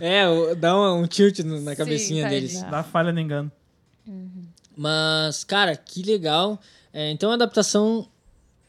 É, 0.00 0.24
dá 0.56 0.76
um, 0.76 1.02
um 1.02 1.06
tilt 1.06 1.38
na 1.40 1.58
Sim, 1.70 1.76
cabecinha 1.76 2.22
tadinho. 2.24 2.40
deles. 2.42 2.62
Dá 2.70 2.82
falha 2.82 3.12
no 3.12 3.20
engano. 3.20 3.50
Mas, 4.76 5.44
cara, 5.44 5.76
que 5.76 6.02
legal. 6.02 6.60
É, 6.92 7.10
então 7.10 7.30
a 7.30 7.34
adaptação 7.34 8.06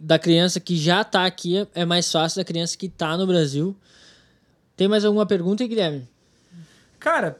da 0.03 0.19
criança 0.19 0.59
que 0.59 0.75
já 0.75 1.01
tá 1.03 1.25
aqui 1.25 1.57
é- 1.57 1.67
é 1.75 1.85
mais 1.85 2.11
fácil 2.11 2.39
da 2.41 2.43
criança 2.45 2.77
que 2.77 2.89
tá 2.89 3.15
no 3.17 3.25
Brasil. 3.25 3.75
Tem 4.75 4.87
mais 4.87 5.05
alguma 5.05 5.25
pergunta, 5.25 5.63
aí, 5.63 5.69
Guilherme? 5.69 6.07
Cara, 6.99 7.39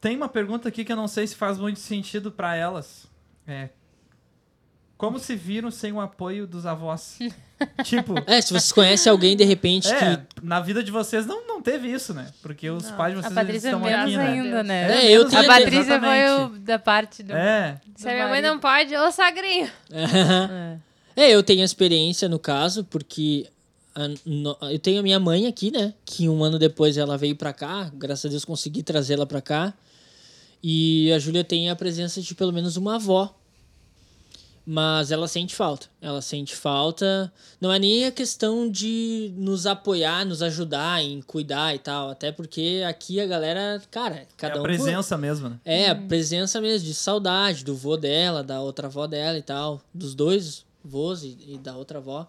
tem 0.00 0.14
uma 0.16 0.28
pergunta 0.28 0.68
aqui 0.68 0.84
que 0.84 0.92
eu 0.92 0.96
não 0.96 1.08
sei 1.08 1.26
se 1.26 1.34
faz 1.34 1.58
muito 1.58 1.80
sentido 1.80 2.30
pra 2.30 2.54
elas. 2.54 3.06
É. 3.46 3.70
Como 4.98 5.18
se 5.18 5.36
viram 5.36 5.70
sem 5.70 5.92
o 5.92 6.00
apoio 6.00 6.46
dos 6.46 6.64
avós? 6.66 7.18
tipo, 7.84 8.14
É, 8.26 8.40
se 8.40 8.48
vocês 8.52 8.72
conhecem 8.72 9.10
alguém 9.10 9.36
de 9.36 9.44
repente 9.44 9.88
é, 9.92 10.16
que. 10.16 10.44
na 10.44 10.60
vida 10.60 10.82
de 10.82 10.90
vocês 10.90 11.26
não, 11.26 11.46
não 11.46 11.60
teve 11.62 11.90
isso, 11.90 12.12
né? 12.14 12.26
Porque 12.42 12.68
os 12.70 12.90
pais 12.90 13.12
de 13.14 13.20
A 13.20 13.22
vocês 13.22 13.36
eles 13.36 13.46
Patrícia 13.46 13.68
estão 13.68 13.80
menos 13.80 14.04
aqui, 14.04 14.16
né? 14.16 14.26
ainda, 14.26 14.62
né? 14.62 15.04
É, 15.06 15.10
eu 15.10 15.26
A 15.26 15.44
Patrícia 15.44 16.00
foi 16.00 16.30
o 16.44 16.48
da 16.60 16.78
parte 16.78 17.22
do. 17.22 17.32
É, 17.34 17.78
Se 17.94 18.08
a 18.08 18.12
minha 18.12 18.28
mãe 18.28 18.42
não 18.42 18.58
pode, 18.58 18.94
ô 18.96 19.10
sagrinho. 19.10 19.70
É. 19.92 20.78
É, 21.16 21.30
eu 21.30 21.42
tenho 21.42 21.64
experiência 21.64 22.28
no 22.28 22.38
caso, 22.38 22.84
porque 22.84 23.46
a- 23.94 24.08
no- 24.26 24.56
eu 24.70 24.78
tenho 24.78 25.00
a 25.00 25.02
minha 25.02 25.18
mãe 25.18 25.46
aqui, 25.46 25.70
né? 25.70 25.94
Que 26.04 26.28
um 26.28 26.44
ano 26.44 26.58
depois 26.58 26.96
ela 26.98 27.16
veio 27.16 27.34
pra 27.34 27.52
cá, 27.54 27.90
graças 27.94 28.26
a 28.26 28.28
Deus 28.28 28.44
consegui 28.44 28.82
trazê-la 28.82 29.24
pra 29.26 29.40
cá. 29.40 29.72
E 30.62 31.10
a 31.12 31.18
Júlia 31.18 31.42
tem 31.44 31.70
a 31.70 31.76
presença 31.76 32.20
de 32.20 32.34
pelo 32.34 32.52
menos 32.52 32.76
uma 32.76 32.96
avó. 32.96 33.34
Mas 34.68 35.12
ela 35.12 35.28
sente 35.28 35.54
falta. 35.54 35.86
Ela 36.02 36.20
sente 36.20 36.56
falta. 36.56 37.32
Não 37.60 37.72
é 37.72 37.78
nem 37.78 38.04
a 38.04 38.10
questão 38.10 38.68
de 38.68 39.32
nos 39.36 39.64
apoiar, 39.64 40.24
nos 40.26 40.42
ajudar 40.42 41.00
em 41.04 41.22
cuidar 41.22 41.72
e 41.72 41.78
tal. 41.78 42.10
Até 42.10 42.32
porque 42.32 42.82
aqui 42.84 43.20
a 43.20 43.26
galera, 43.26 43.80
cara, 43.92 44.16
é 44.16 44.26
cada 44.36 44.56
a 44.56 44.58
um. 44.60 44.62
presença 44.64 45.16
mesmo, 45.16 45.50
né? 45.50 45.60
É, 45.64 45.90
a 45.90 45.94
presença 45.94 46.60
mesmo, 46.60 46.84
de 46.88 46.94
saudade 46.94 47.64
do 47.64 47.76
vô 47.76 47.96
dela, 47.96 48.42
da 48.42 48.60
outra 48.60 48.88
avó 48.88 49.06
dela 49.06 49.38
e 49.38 49.42
tal. 49.42 49.80
Dos 49.94 50.16
dois 50.16 50.65
vôs 50.86 51.22
e, 51.22 51.36
e 51.46 51.58
da 51.58 51.76
outra 51.76 51.98
avó. 51.98 52.26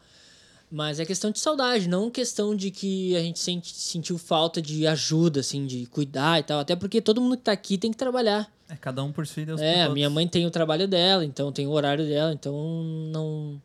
Mas 0.69 0.99
é 0.99 1.05
questão 1.05 1.31
de 1.31 1.39
saudade, 1.39 1.87
não 1.87 2.11
questão 2.11 2.53
de 2.53 2.71
que 2.71 3.15
a 3.15 3.21
gente 3.21 3.39
sente, 3.39 3.73
sentiu 3.73 4.17
falta 4.17 4.61
de 4.61 4.85
ajuda, 4.85 5.39
assim, 5.39 5.65
de 5.65 5.85
cuidar 5.85 6.39
e 6.39 6.43
tal. 6.43 6.59
Até 6.59 6.75
porque 6.75 7.01
todo 7.01 7.21
mundo 7.21 7.37
que 7.37 7.43
tá 7.43 7.53
aqui 7.53 7.77
tem 7.77 7.89
que 7.89 7.97
trabalhar. 7.97 8.51
É 8.67 8.75
cada 8.75 9.01
um 9.01 9.13
por 9.13 9.25
si, 9.25 9.45
Deus 9.45 9.61
É, 9.61 9.83
a 9.83 9.89
minha 9.89 10.09
mãe 10.09 10.27
tem 10.27 10.45
o 10.45 10.51
trabalho 10.51 10.85
dela, 10.87 11.23
então 11.23 11.53
tem 11.53 11.65
o 11.65 11.71
horário 11.71 12.05
dela, 12.05 12.33
então 12.33 12.53
não. 13.13 13.61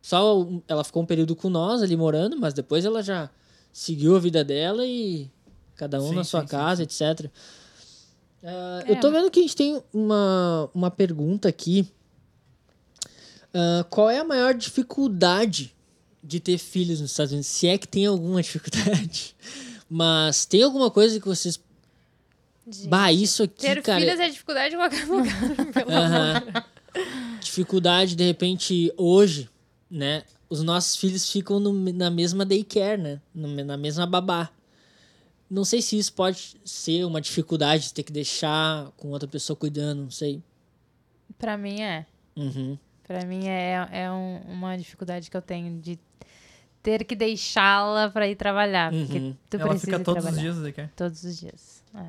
Só 0.00 0.46
ela 0.66 0.82
ficou 0.82 1.02
um 1.02 1.06
período 1.06 1.36
com 1.36 1.50
nós 1.50 1.82
ali 1.82 1.94
morando, 1.96 2.38
mas 2.38 2.54
depois 2.54 2.86
ela 2.86 3.02
já 3.02 3.28
seguiu 3.70 4.16
a 4.16 4.18
vida 4.18 4.42
dela 4.42 4.86
e 4.86 5.30
cada 5.74 6.00
um 6.00 6.08
Sim, 6.08 6.14
na 6.14 6.24
sua 6.24 6.40
sim, 6.40 6.46
sim, 6.46 6.50
casa, 6.50 6.82
etc. 6.84 7.30
Ah, 8.42 8.82
É. 8.86 8.92
Eu 8.92 9.00
tô 9.00 9.10
vendo 9.10 9.30
que 9.30 9.40
a 9.40 9.42
gente 9.42 9.56
tem 9.56 9.82
uma, 9.92 10.70
uma 10.72 10.90
pergunta 10.90 11.48
aqui. 11.48 11.86
Qual 13.90 14.10
é 14.10 14.18
a 14.18 14.24
maior 14.24 14.54
dificuldade 14.54 15.74
de 16.22 16.40
ter 16.40 16.58
filhos 16.58 17.00
nos 17.00 17.10
Estados 17.10 17.32
Unidos? 17.32 17.46
Se 17.48 17.66
é 17.68 17.78
que 17.78 17.86
tem 17.88 18.06
alguma 18.06 18.40
dificuldade. 18.42 19.34
Mas 19.88 20.44
tem 20.44 20.62
alguma 20.62 20.90
coisa 20.90 21.20
que 21.20 21.26
vocês. 21.26 21.60
Bah, 22.88 23.12
isso 23.12 23.44
aqui, 23.44 23.60
Ter 23.62 23.80
cara. 23.82 24.00
filhos 24.00 24.18
é 24.18 24.28
dificuldade 24.28 24.74
em 24.74 24.78
qualquer 24.78 25.06
lugar, 25.06 25.72
pelo 25.72 25.92
amor. 25.92 26.64
Dificuldade, 27.40 28.16
de 28.16 28.24
repente, 28.24 28.92
hoje, 28.96 29.48
né? 29.90 30.24
Os 30.48 30.62
nossos 30.62 30.96
filhos 30.96 31.30
ficam 31.30 31.60
no- 31.60 31.92
na 31.92 32.10
mesma 32.10 32.44
daycare, 32.44 33.00
né? 33.00 33.20
na 33.34 33.76
mesma 33.76 34.06
babá. 34.06 34.50
Não 35.48 35.64
sei 35.64 35.80
se 35.80 35.96
isso 35.96 36.12
pode 36.12 36.56
ser 36.64 37.04
uma 37.04 37.20
dificuldade 37.20 37.84
de 37.84 37.94
ter 37.94 38.02
que 38.02 38.12
deixar 38.12 38.90
com 38.96 39.10
outra 39.10 39.28
pessoa 39.28 39.56
cuidando, 39.56 40.02
não 40.02 40.10
sei. 40.10 40.42
Pra 41.38 41.56
mim 41.56 41.80
é. 41.82 42.04
Uhum. 42.36 42.76
Pra 43.06 43.24
mim 43.24 43.46
é, 43.46 43.88
é 43.92 44.10
um- 44.10 44.40
uma 44.48 44.76
dificuldade 44.76 45.30
que 45.30 45.36
eu 45.36 45.42
tenho 45.42 45.78
de 45.80 45.98
ter 46.82 47.04
que 47.04 47.14
deixá-la 47.16 48.10
pra 48.10 48.26
ir 48.28 48.34
trabalhar. 48.36 48.90
Porque 48.92 49.18
Uhum. 49.18 49.36
tu 49.48 49.56
Ela 49.56 49.68
precisa 49.70 49.92
fica 49.92 50.04
todos 50.04 50.22
trabalhar. 50.24 50.36
os 50.36 50.54
dias 50.54 50.56
né, 50.58 50.68
aqui. 50.70 50.88
Todos 50.96 51.22
os 51.24 51.36
dias. 51.38 51.84
é. 51.94 52.06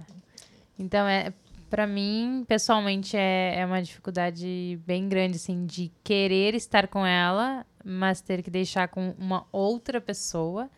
Então, 0.80 1.08
é, 1.08 1.34
para 1.70 1.86
mim, 1.88 2.46
pessoalmente, 2.48 3.16
é, 3.18 3.60
é 3.60 3.66
uma 3.66 3.82
dificuldade 3.82 4.80
bem 4.86 5.08
grande, 5.10 5.36
assim, 5.38 5.66
de 5.66 5.92
querer 6.04 6.54
estar 6.56 6.88
com 6.88 7.06
ela, 7.06 7.66
mas 7.84 8.22
ter 8.22 8.42
que 8.44 8.50
deixar 8.50 8.88
com 8.88 9.14
uma 9.20 9.46
outra 9.52 10.00
pessoa. 10.02 10.70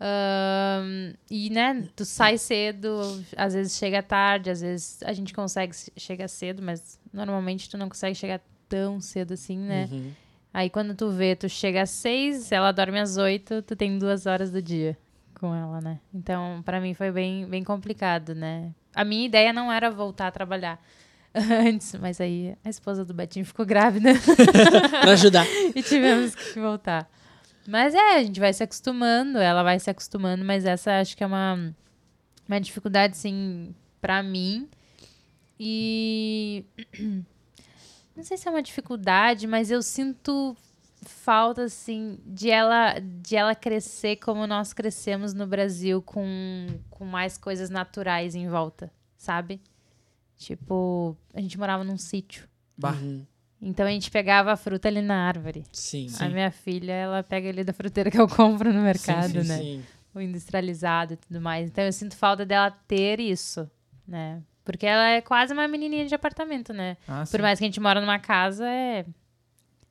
Ahn, 0.00 1.14
e, 1.30 1.50
né, 1.50 1.86
tu 1.94 2.04
sai 2.04 2.36
cedo, 2.36 3.22
às 3.36 3.54
vezes 3.54 3.76
chega 3.76 4.02
tarde, 4.02 4.50
às 4.50 4.60
vezes 4.60 5.02
a 5.04 5.12
gente 5.12 5.32
consegue 5.32 5.74
se- 5.74 5.92
chegar 5.96 6.28
cedo, 6.28 6.62
mas 6.62 6.98
normalmente 7.12 7.70
tu 7.70 7.78
não 7.78 7.88
consegue 7.88 8.14
chegar 8.14 8.40
tão 8.68 9.00
cedo 9.00 9.34
assim, 9.34 9.58
né? 9.58 9.88
Uhum. 9.90 10.12
Aí 10.52 10.70
quando 10.70 10.94
tu 10.94 11.10
vê, 11.10 11.34
tu 11.34 11.48
chega 11.48 11.82
às 11.82 11.90
seis, 11.90 12.52
ela 12.52 12.70
dorme 12.70 13.00
às 13.00 13.16
oito, 13.16 13.60
tu 13.62 13.74
tem 13.74 13.98
duas 13.98 14.26
horas 14.26 14.50
do 14.50 14.62
dia 14.62 14.96
com 15.34 15.54
ela, 15.54 15.80
né? 15.80 15.98
Então, 16.12 16.62
pra 16.64 16.80
mim 16.80 16.94
foi 16.94 17.10
bem, 17.10 17.46
bem 17.46 17.64
complicado, 17.64 18.34
né? 18.34 18.72
A 18.94 19.04
minha 19.04 19.26
ideia 19.26 19.52
não 19.52 19.70
era 19.70 19.90
voltar 19.90 20.28
a 20.28 20.30
trabalhar 20.30 20.80
antes, 21.34 21.94
mas 21.96 22.20
aí 22.20 22.56
a 22.64 22.70
esposa 22.70 23.04
do 23.04 23.12
Betinho 23.12 23.44
ficou 23.44 23.66
grávida 23.66 24.10
pra 25.02 25.12
ajudar. 25.12 25.46
e 25.74 25.82
tivemos 25.82 26.34
que 26.34 26.58
voltar. 26.60 27.10
Mas 27.66 27.94
é, 27.94 28.16
a 28.16 28.22
gente 28.22 28.38
vai 28.38 28.52
se 28.52 28.62
acostumando, 28.62 29.38
ela 29.38 29.62
vai 29.62 29.78
se 29.80 29.90
acostumando, 29.90 30.44
mas 30.44 30.64
essa 30.64 31.00
acho 31.00 31.16
que 31.16 31.24
é 31.24 31.26
uma, 31.26 31.74
uma 32.46 32.60
dificuldade, 32.60 33.14
assim, 33.14 33.74
pra 34.00 34.22
mim. 34.22 34.68
E. 35.58 36.64
Não 38.16 38.22
sei 38.22 38.36
se 38.36 38.46
é 38.48 38.50
uma 38.50 38.62
dificuldade, 38.62 39.46
mas 39.46 39.70
eu 39.70 39.82
sinto 39.82 40.56
falta, 41.04 41.64
assim, 41.64 42.18
de 42.24 42.50
ela, 42.50 42.98
de 42.98 43.36
ela 43.36 43.54
crescer 43.54 44.16
como 44.16 44.46
nós 44.46 44.72
crescemos 44.72 45.34
no 45.34 45.46
Brasil, 45.46 46.00
com, 46.02 46.66
com 46.90 47.04
mais 47.04 47.36
coisas 47.36 47.70
naturais 47.70 48.34
em 48.34 48.48
volta, 48.48 48.90
sabe? 49.16 49.60
Tipo, 50.36 51.16
a 51.32 51.40
gente 51.40 51.58
morava 51.58 51.84
num 51.84 51.98
sítio. 51.98 52.48
Uhum. 52.82 53.24
Então 53.60 53.86
a 53.86 53.90
gente 53.90 54.10
pegava 54.10 54.52
a 54.52 54.56
fruta 54.56 54.88
ali 54.88 55.00
na 55.00 55.26
árvore. 55.26 55.64
Sim. 55.72 56.08
A 56.20 56.28
minha 56.28 56.50
filha, 56.50 56.92
ela 56.92 57.22
pega 57.22 57.48
ali 57.48 57.64
da 57.64 57.72
fruteira 57.72 58.10
que 58.10 58.20
eu 58.20 58.28
compro 58.28 58.72
no 58.72 58.82
mercado, 58.82 59.42
sim, 59.42 59.48
né? 59.48 59.58
sim. 59.58 59.84
O 60.14 60.20
industrializado 60.20 61.14
e 61.14 61.16
tudo 61.16 61.40
mais. 61.40 61.68
Então 61.68 61.82
eu 61.82 61.92
sinto 61.92 62.16
falta 62.16 62.44
dela 62.44 62.70
ter 62.70 63.20
isso, 63.20 63.68
né? 64.06 64.42
Porque 64.64 64.86
ela 64.86 65.10
é 65.10 65.20
quase 65.20 65.52
uma 65.52 65.68
menininha 65.68 66.06
de 66.06 66.14
apartamento, 66.14 66.72
né? 66.72 66.96
Ah. 67.06 67.24
Por 67.30 67.40
mais 67.42 67.58
que 67.58 67.64
a 67.64 67.68
gente 67.68 67.80
mora 67.80 68.00
numa 68.00 68.18
casa, 68.18 68.66
é. 68.66 69.04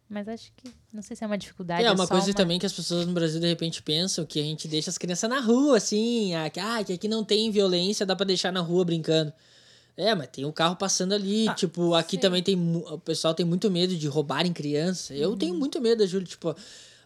Mas 0.10 0.28
acho 0.28 0.52
que. 0.56 0.72
Não 0.92 1.02
sei 1.02 1.16
se 1.16 1.24
é 1.24 1.28
uma 1.28 1.38
dificuldade. 1.38 1.84
É 1.84 1.92
uma 1.92 2.06
só 2.06 2.14
coisa 2.14 2.28
uma... 2.28 2.34
também 2.34 2.60
que 2.60 2.66
as 2.66 2.74
pessoas 2.74 3.06
no 3.06 3.14
Brasil 3.14 3.40
de 3.40 3.48
repente 3.48 3.82
pensam 3.82 4.26
que 4.26 4.40
a 4.40 4.44
gente 4.44 4.68
deixa 4.68 4.90
as 4.90 4.98
crianças 4.98 5.30
na 5.30 5.40
rua, 5.40 5.78
assim, 5.78 6.36
ah, 6.36 6.50
que 6.50 6.60
que 6.86 6.94
aqui 6.94 7.08
não 7.08 7.24
tem 7.24 7.50
violência, 7.52 8.06
dá 8.06 8.16
pra 8.16 8.26
deixar 8.26 8.52
na 8.52 8.62
rua 8.62 8.84
brincando. 8.84 9.34
É, 9.96 10.14
mas 10.16 10.28
tem 10.28 10.44
o 10.44 10.52
carro 10.52 10.76
passando 10.76 11.14
ali. 11.14 11.48
Ah, 11.48 11.54
tipo, 11.54 11.94
aqui 11.94 12.16
sim. 12.16 12.22
também 12.22 12.42
tem. 12.42 12.56
O 12.56 12.98
pessoal 12.98 13.34
tem 13.34 13.46
muito 13.46 13.70
medo 13.70 13.96
de 13.96 14.08
roubarem 14.08 14.52
criança. 14.52 15.14
Eu 15.14 15.36
tenho 15.38 15.54
muito 15.56 15.80
medo 15.80 16.00
da 16.00 16.06
Júlia. 16.06 16.28
Tipo, 16.28 16.56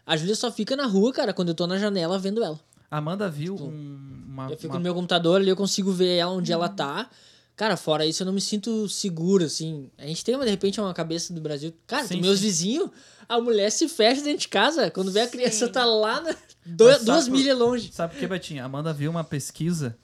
a 0.05 0.15
Júlia 0.15 0.35
só 0.35 0.49
fica 0.51 0.75
na 0.75 0.85
rua, 0.85 1.11
cara, 1.11 1.33
quando 1.33 1.49
eu 1.49 1.55
tô 1.55 1.67
na 1.67 1.77
janela 1.77 2.17
vendo 2.17 2.41
ela. 2.41 2.57
A 2.89 2.97
Amanda 2.97 3.29
viu 3.29 3.55
um, 3.55 4.23
uma, 4.27 4.49
Eu 4.49 4.57
fico 4.57 4.73
uma- 4.73 4.79
no 4.79 4.83
meu 4.83 4.93
computador 4.93 5.41
ali, 5.41 5.49
eu 5.49 5.55
consigo 5.57 5.91
ver 5.91 6.15
ela 6.15 6.31
onde 6.31 6.53
ela 6.53 6.69
tá. 6.69 7.09
Cara, 7.57 7.75
fora 7.75 8.05
isso, 8.05 8.21
eu 8.21 8.25
não 8.25 8.31
me 8.33 8.39
sinto 8.39 8.87
seguro, 8.87 9.43
assim. 9.43 9.89
A 9.97 10.05
gente 10.05 10.23
tem, 10.23 10.37
de 10.39 10.45
repente, 10.49 10.79
uma 10.79 10.93
cabeça 10.93 11.33
do 11.33 11.41
Brasil. 11.41 11.73
Cara, 11.87 12.03
Sim, 12.03 12.09
tem 12.09 12.21
meus 12.21 12.37
sim. 12.39 12.45
vizinhos, 12.45 12.89
a 13.27 13.41
mulher 13.41 13.69
se 13.71 13.89
fecha 13.89 14.21
dentro 14.21 14.41
de 14.41 14.47
casa. 14.47 14.89
Quando 14.91 15.11
vê 15.11 15.21
a 15.21 15.27
criança 15.27 15.65
Sim. 15.65 15.71
tá 15.71 15.83
lá 15.83 16.21
na, 16.21 16.35
duas 16.65 17.03
por- 17.27 17.31
milhas 17.31 17.57
longe. 17.57 17.91
Sabe 17.91 18.13
por 18.13 18.19
que, 18.19 18.27
Betinha? 18.27 18.61
A 18.61 18.65
Amanda 18.67 18.93
viu 18.93 19.09
uma 19.11 19.23
pesquisa 19.23 19.97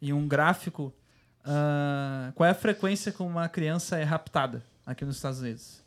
e 0.00 0.12
um 0.14 0.26
gráfico. 0.26 0.92
ah, 1.44 2.32
qual 2.34 2.46
é 2.46 2.50
a 2.50 2.54
frequência 2.54 3.12
com 3.12 3.26
uma 3.26 3.48
criança 3.50 3.98
é 3.98 4.02
raptada 4.04 4.64
aqui 4.86 5.04
nos 5.04 5.16
Estados 5.16 5.40
Unidos? 5.40 5.82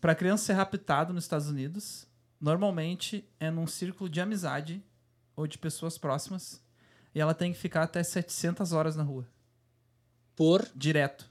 Para 0.00 0.14
criança 0.14 0.44
ser 0.44 0.52
raptada 0.52 1.12
nos 1.12 1.24
Estados 1.24 1.48
Unidos, 1.48 2.06
normalmente 2.40 3.24
é 3.40 3.50
num 3.50 3.66
círculo 3.66 4.08
de 4.08 4.20
amizade 4.20 4.82
ou 5.34 5.46
de 5.46 5.58
pessoas 5.58 5.98
próximas 5.98 6.60
e 7.14 7.20
ela 7.20 7.34
tem 7.34 7.52
que 7.52 7.58
ficar 7.58 7.82
até 7.82 8.02
700 8.02 8.72
horas 8.72 8.94
na 8.94 9.02
rua, 9.02 9.26
Por. 10.38 10.66
direto, 10.74 11.28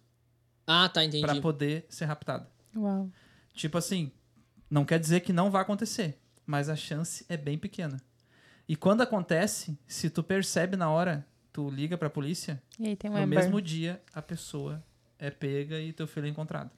Ah, 0.67 0.87
tá, 0.89 1.03
entendi. 1.03 1.21
para 1.25 1.39
poder 1.41 1.85
ser 1.89 2.05
raptada. 2.05 2.47
Uau. 2.75 3.09
Tipo 3.53 3.77
assim, 3.77 4.11
não 4.69 4.83
quer 4.85 4.99
dizer 4.99 5.21
que 5.21 5.31
não 5.33 5.49
vai 5.49 5.61
acontecer, 5.63 6.19
mas 6.45 6.67
a 6.69 6.75
chance 6.75 7.25
é 7.29 7.35
bem 7.37 7.57
pequena. 7.57 7.99
E 8.67 8.75
quando 8.75 9.01
acontece, 9.01 9.79
se 9.87 10.09
tu 10.09 10.21
percebe 10.21 10.75
na 10.75 10.89
hora, 10.91 11.25
tu 11.53 11.69
liga 11.69 11.97
pra 11.97 12.09
polícia, 12.09 12.61
E 12.77 12.85
aí 12.87 12.95
tem 12.97 13.09
um 13.09 13.13
no 13.15 13.21
Amber. 13.21 13.39
mesmo 13.39 13.61
dia 13.61 14.01
a 14.13 14.21
pessoa 14.21 14.83
é 15.17 15.31
pega 15.31 15.79
e 15.79 15.93
teu 15.93 16.05
filho 16.05 16.27
é 16.27 16.29
encontrado. 16.29 16.69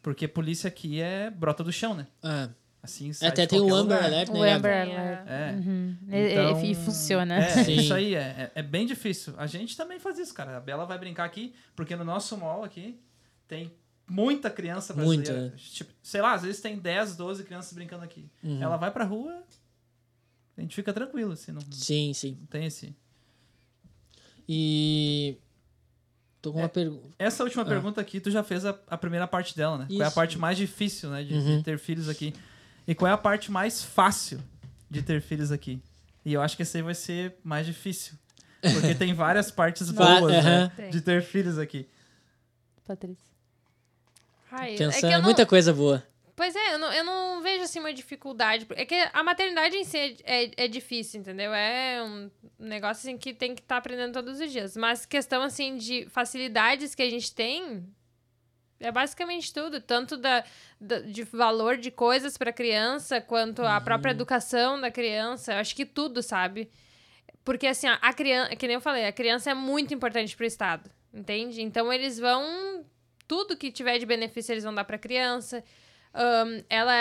Porque 0.00 0.26
polícia 0.28 0.68
aqui 0.68 1.00
é 1.00 1.28
brota 1.28 1.64
do 1.64 1.72
chão, 1.72 1.94
né? 1.94 2.06
Ah, 2.22 2.48
Assim, 2.86 3.12
sai 3.12 3.28
até 3.28 3.42
de 3.42 3.48
tem 3.50 3.60
o 3.60 3.64
Amber 3.74 3.96
lugar. 3.96 4.02
Alert, 4.04 4.30
né? 4.30 4.38
O 4.38 4.42
Amber? 4.56 4.82
Alert. 4.82 5.28
É. 5.28 5.52
Uhum. 5.52 5.96
E- 6.08 6.32
Então, 6.32 6.64
e, 6.64 6.70
e 6.70 6.74
funciona. 6.74 7.34
É, 7.36 7.48
Sim. 7.64 7.72
isso 7.76 7.92
aí 7.94 8.14
é, 8.14 8.18
é, 8.18 8.52
é 8.54 8.62
bem 8.62 8.86
difícil. 8.86 9.34
A 9.36 9.46
gente 9.46 9.76
também 9.76 9.98
faz 9.98 10.18
isso, 10.18 10.32
cara. 10.34 10.56
A 10.56 10.60
Bela 10.60 10.84
vai 10.86 10.98
brincar 10.98 11.24
aqui, 11.24 11.54
porque 11.74 11.94
no 11.94 12.04
nosso 12.04 12.36
mall 12.36 12.64
aqui 12.64 12.98
tem 13.46 13.72
muita 14.08 14.48
criança 14.50 14.94
Muita, 14.94 15.32
brasileira. 15.32 15.56
Tipo, 15.56 15.92
sei 16.02 16.22
lá, 16.22 16.32
às 16.34 16.42
vezes 16.42 16.60
tem 16.60 16.78
10, 16.78 17.16
12 17.16 17.44
crianças 17.44 17.72
brincando 17.72 18.04
aqui. 18.04 18.28
Uhum. 18.42 18.62
Ela 18.62 18.76
vai 18.76 18.90
pra 18.90 19.04
rua, 19.04 19.42
a 20.56 20.60
gente 20.60 20.74
fica 20.74 20.92
tranquilo, 20.92 21.32
assim, 21.32 21.52
não, 21.52 21.60
Sim, 21.70 22.12
sim. 22.14 22.36
não 22.40 22.46
tem 22.46 22.64
esse. 22.66 22.94
E. 24.48 25.36
Tô 26.40 26.52
com 26.52 26.58
uma 26.60 26.66
É. 26.66 26.68
pergunta. 26.68 27.08
Essa 27.18 27.42
última 27.42 27.62
Ah. 27.62 27.66
pergunta 27.66 28.00
aqui, 28.00 28.20
tu 28.20 28.30
já 28.30 28.42
fez 28.44 28.64
a, 28.64 28.78
a 28.86 28.96
primeira 28.96 29.26
parte 29.26 29.56
dela, 29.56 29.78
né? 29.78 29.86
Qual 29.88 30.00
é 30.00 30.04
a 30.04 30.06
Isso. 30.06 30.14
parte 30.14 30.38
mais 30.38 30.56
difícil, 30.56 31.10
né, 31.10 31.24
de, 31.24 31.30
de 31.30 31.34
Uhum. 31.50 31.62
ter 31.62 31.78
filhos 31.78 32.08
aqui? 32.08 32.32
E 32.86 32.94
qual 32.94 33.10
é 33.10 33.14
a 33.14 33.18
parte 33.18 33.50
mais 33.50 33.82
fácil 33.82 34.40
de 34.90 35.02
ter 35.02 35.20
filhos 35.20 35.50
aqui? 35.50 35.80
E 36.24 36.32
eu 36.32 36.40
acho 36.42 36.56
que 36.56 36.62
esse 36.62 36.76
aí 36.76 36.82
vai 36.82 36.94
ser 36.94 37.34
mais 37.42 37.66
difícil. 37.66 38.14
Porque 38.60 38.94
tem 38.94 39.12
várias 39.14 39.50
partes 39.50 39.90
boas, 39.90 40.44
né, 40.44 40.72
de 40.90 41.00
ter 41.00 41.22
filhos 41.22 41.58
aqui. 41.58 41.88
Patrícia. 42.86 43.26
Ai, 44.50 44.74
é 44.74 44.78
Pensando 44.78 45.00
que 45.00 45.06
eu 45.06 45.18
não- 45.18 45.22
muita 45.24 45.44
coisa 45.46 45.72
boa. 45.72 46.02
Pois 46.36 46.54
é, 46.54 46.74
eu 46.74 46.78
não, 46.78 46.92
eu 46.92 47.02
não 47.02 47.42
vejo 47.42 47.62
assim 47.64 47.80
uma 47.80 47.94
dificuldade. 47.94 48.66
É 48.72 48.84
que 48.84 48.94
a 48.94 49.22
maternidade 49.22 49.74
em 49.74 49.84
si 49.84 49.96
é, 49.96 50.16
é, 50.44 50.50
é 50.64 50.68
difícil, 50.68 51.20
entendeu? 51.20 51.52
É 51.54 52.02
um 52.04 52.30
negócio 52.58 53.08
assim 53.08 53.16
que 53.16 53.32
tem 53.32 53.54
que 53.54 53.62
estar 53.62 53.78
aprendendo 53.78 54.12
todos 54.12 54.38
os 54.38 54.52
dias. 54.52 54.76
Mas 54.76 55.06
questão 55.06 55.42
assim 55.42 55.76
de 55.78 56.06
facilidades 56.10 56.94
que 56.94 57.02
a 57.02 57.08
gente 57.08 57.34
tem 57.34 57.82
é 58.80 58.90
basicamente 58.92 59.52
tudo. 59.52 59.80
Tanto 59.80 60.16
da, 60.16 60.44
da- 60.80 61.00
de 61.00 61.22
valor 61.24 61.76
de 61.76 61.90
coisas 61.90 62.36
para 62.36 62.52
criança, 62.52 63.20
quanto 63.20 63.62
a 63.62 63.80
própria 63.80 64.10
educação 64.12 64.80
da 64.80 64.90
criança. 64.90 65.52
Eu 65.54 65.58
acho 65.58 65.74
que 65.74 65.84
tudo, 65.86 66.22
sabe? 66.22 66.70
Porque 67.44 67.66
assim, 67.66 67.88
ó, 67.88 67.96
a 68.02 68.12
criança, 68.12 68.56
que 68.56 68.66
nem 68.66 68.74
eu 68.74 68.80
falei, 68.80 69.06
a 69.06 69.12
criança 69.12 69.50
é 69.50 69.54
muito 69.54 69.94
importante 69.94 70.36
pro 70.36 70.44
Estado, 70.46 70.90
entende? 71.14 71.62
Então 71.62 71.92
eles 71.92 72.18
vão. 72.18 72.84
Tudo 73.28 73.56
que 73.56 73.70
tiver 73.72 73.98
de 73.98 74.06
benefício 74.06 74.52
eles 74.52 74.64
vão 74.64 74.74
dar 74.74 74.84
pra 74.84 74.98
criança. 74.98 75.62
Ahn, 76.12 76.62
ela. 76.68 76.94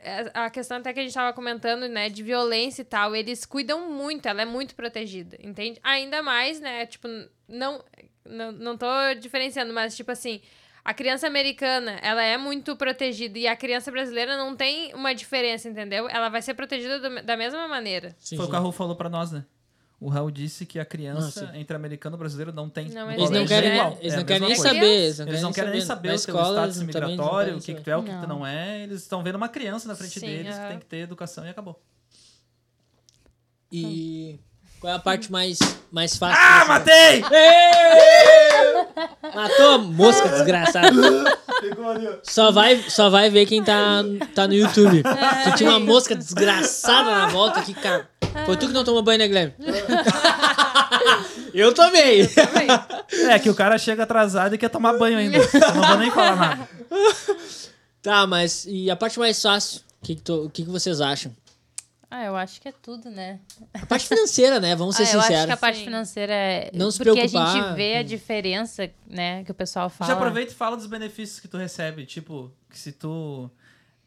é- 0.00 0.30
A 0.34 0.48
questão 0.50 0.76
até 0.78 0.92
que 0.92 1.00
a 1.00 1.02
gente 1.02 1.12
tava 1.14 1.32
comentando, 1.32 1.88
né, 1.88 2.08
de 2.08 2.22
violência 2.22 2.82
e 2.82 2.84
tal, 2.84 3.14
eles 3.16 3.44
cuidam 3.44 3.90
muito, 3.90 4.26
ela 4.26 4.42
é 4.42 4.44
muito 4.44 4.74
protegida, 4.76 5.36
entende? 5.40 5.80
Ainda 5.82 6.22
mais, 6.22 6.60
né, 6.60 6.86
tipo, 6.86 7.08
não, 7.48 7.84
não, 8.24 8.52
não 8.52 8.76
tô 8.78 8.86
diferenciando, 9.20 9.72
mas 9.74 9.96
tipo 9.96 10.10
assim, 10.12 10.40
a 10.84 10.94
criança 10.94 11.26
americana, 11.26 11.98
ela 12.02 12.22
é 12.22 12.36
muito 12.38 12.74
protegida 12.76 13.38
e 13.38 13.46
a 13.46 13.54
criança 13.56 13.90
brasileira 13.90 14.36
não 14.36 14.56
tem 14.56 14.94
uma 14.94 15.14
diferença, 15.14 15.68
entendeu? 15.68 16.08
Ela 16.08 16.28
vai 16.28 16.40
ser 16.42 16.54
protegida 16.54 16.98
do- 16.98 17.22
da 17.22 17.36
mesma 17.36 17.66
maneira. 17.68 18.14
Sim, 18.18 18.36
Foi 18.36 18.44
o 18.44 18.46
sim. 18.46 18.50
que 18.52 18.56
o 18.56 18.60
Raul 18.60 18.72
falou 18.72 18.96
pra 18.96 19.08
nós, 19.08 19.30
né? 19.32 19.44
O 20.00 20.08
Raul 20.08 20.30
disse 20.30 20.64
que 20.64 20.78
a 20.78 20.84
criança 20.84 21.50
sim. 21.52 21.58
entre 21.58 21.74
americano 21.74 22.14
e 22.16 22.18
brasileiro 22.20 22.52
não 22.52 22.70
tem. 22.70 22.88
Não 22.90 23.10
Eles 23.10 23.18
não 23.18 23.26
colégio 23.26 23.48
querem, 23.48 23.70
é 23.70 23.74
igual. 23.74 23.98
eles 24.00 24.12
É 24.12 24.16
não 24.16 24.22
a 24.22 24.26
querem 24.26 24.46
nem 24.48 24.54
saber. 24.56 24.76
Eles 24.84 25.18
não 25.18 25.26
Eles 25.26 25.34
querem, 25.34 25.42
não 25.42 25.52
querem 25.52 25.70
nem 25.72 25.80
saber 25.80 26.08
o 26.14 26.20
teu 26.24 26.34
status 26.36 26.82
migratório, 26.82 27.56
o 27.56 27.60
que, 27.60 27.74
que 27.74 27.80
tu 27.80 27.90
é, 27.90 27.96
o 27.96 28.02
que, 28.04 28.10
que 28.12 28.20
tu 28.20 28.26
Não. 28.28 28.46
é. 28.46 28.80
Eles 28.84 29.02
estão 29.02 29.24
vendo 29.24 29.34
uma 29.34 29.48
criança 29.48 29.88
na 29.88 29.96
frente 29.96 30.20
Sim, 30.20 30.26
deles 30.26 30.56
que 30.56 30.68
tem 30.68 30.78
que 30.78 30.86
ter 30.86 30.98
educação 30.98 31.44
e 31.44 31.48
acabou. 31.50 31.82
E 33.70 34.38
qual 34.80 34.92
é 34.92 34.96
a 34.96 34.98
parte 34.98 35.30
mais, 35.30 35.58
mais 35.90 36.16
fácil? 36.16 36.38
Ah, 36.40 36.64
matei! 36.66 37.22
Matou 39.34 39.70
a 39.74 39.78
mosca, 39.78 40.28
desgraçada. 40.28 41.38
Só 42.22 42.50
vai, 42.52 42.82
só 42.88 43.10
vai 43.10 43.30
ver 43.30 43.46
quem 43.46 43.62
tá, 43.62 44.02
tá 44.34 44.46
no 44.46 44.54
YouTube. 44.54 45.02
Tu 45.44 45.56
tinha 45.56 45.70
uma 45.70 45.80
mosca 45.80 46.14
desgraçada 46.14 47.10
na 47.10 47.26
volta 47.28 47.60
aqui, 47.60 47.74
cara. 47.74 48.08
Foi 48.46 48.56
tu 48.56 48.66
que 48.68 48.72
não 48.72 48.84
tomou 48.84 49.02
banho, 49.02 49.18
né, 49.18 49.26
Guilherme? 49.26 49.54
Eu 51.52 51.74
tomei. 51.74 52.28
É 53.30 53.38
que 53.38 53.50
o 53.50 53.54
cara 53.54 53.78
chega 53.78 54.02
atrasado 54.04 54.54
e 54.54 54.58
quer 54.58 54.68
tomar 54.68 54.96
banho 54.98 55.18
ainda. 55.18 55.38
Eu 55.38 55.74
não 55.74 55.88
vou 55.88 55.96
nem 55.98 56.10
falar 56.10 56.36
nada. 56.36 56.68
Tá, 58.02 58.26
mas 58.26 58.64
e 58.68 58.90
a 58.90 58.96
parte 58.96 59.18
mais 59.18 59.40
fácil? 59.42 59.80
O 60.00 60.06
que, 60.06 60.14
que, 60.14 60.22
tu- 60.22 60.50
que, 60.52 60.64
que 60.64 60.70
vocês 60.70 61.00
acham? 61.00 61.34
Ah, 62.10 62.24
eu 62.24 62.34
acho 62.36 62.60
que 62.60 62.68
é 62.68 62.72
tudo, 62.72 63.10
né? 63.10 63.38
A 63.74 63.84
parte 63.84 64.06
financeira, 64.08 64.58
né? 64.58 64.74
Vamos 64.74 64.96
ser 64.96 65.02
ah, 65.02 65.12
eu 65.12 65.18
acho 65.20 65.28
que 65.28 65.34
a 65.34 65.38
sinceros. 65.40 65.60
parte 65.60 65.78
Sim. 65.78 65.84
financeira 65.84 66.32
é. 66.32 66.70
Não 66.72 66.90
se 66.90 66.96
porque 66.98 67.10
a 67.10 67.14
preocupar 67.14 67.54
gente 67.62 67.74
vê 67.76 67.96
a 67.96 68.02
diferença, 68.02 68.90
né, 69.06 69.44
que 69.44 69.50
o 69.50 69.54
pessoal 69.54 69.90
fala. 69.90 70.10
Já 70.10 70.16
aproveita 70.16 70.52
e 70.52 70.54
fala 70.54 70.76
dos 70.76 70.86
benefícios 70.86 71.38
que 71.38 71.46
tu 71.48 71.58
recebe. 71.58 72.06
Tipo, 72.06 72.50
que 72.70 72.78
se 72.78 72.92
tu 72.92 73.50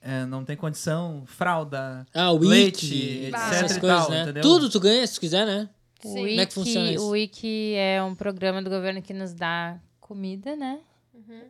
é, 0.02 0.26
não 0.26 0.44
tem 0.44 0.58
condição, 0.58 1.24
fralda, 1.28 2.06
Ah, 2.14 2.32
o 2.32 2.40
leite, 2.40 3.26
etc 3.28 3.34
essas 3.54 3.78
e 3.78 3.80
coisas, 3.80 4.00
tal, 4.00 4.10
né? 4.10 4.22
entendeu? 4.24 4.42
Tudo 4.42 4.68
tu 4.70 4.80
ganha 4.80 5.06
se 5.06 5.14
tu 5.14 5.20
quiser, 5.20 5.46
né? 5.46 5.70
O 6.04 6.08
Sim. 6.08 6.22
Wiki, 6.24 6.30
Como 6.30 6.42
é 6.42 6.46
que 6.48 6.54
funciona 6.56 6.92
isso? 6.94 7.04
O 7.06 7.10
Wiki 7.12 7.74
é 7.76 8.02
um 8.02 8.16
programa 8.16 8.64
do 8.64 8.70
governo 8.72 9.00
que 9.04 9.14
nos 9.14 9.32
dá 9.34 9.78
comida, 10.00 10.56
né? 10.56 10.80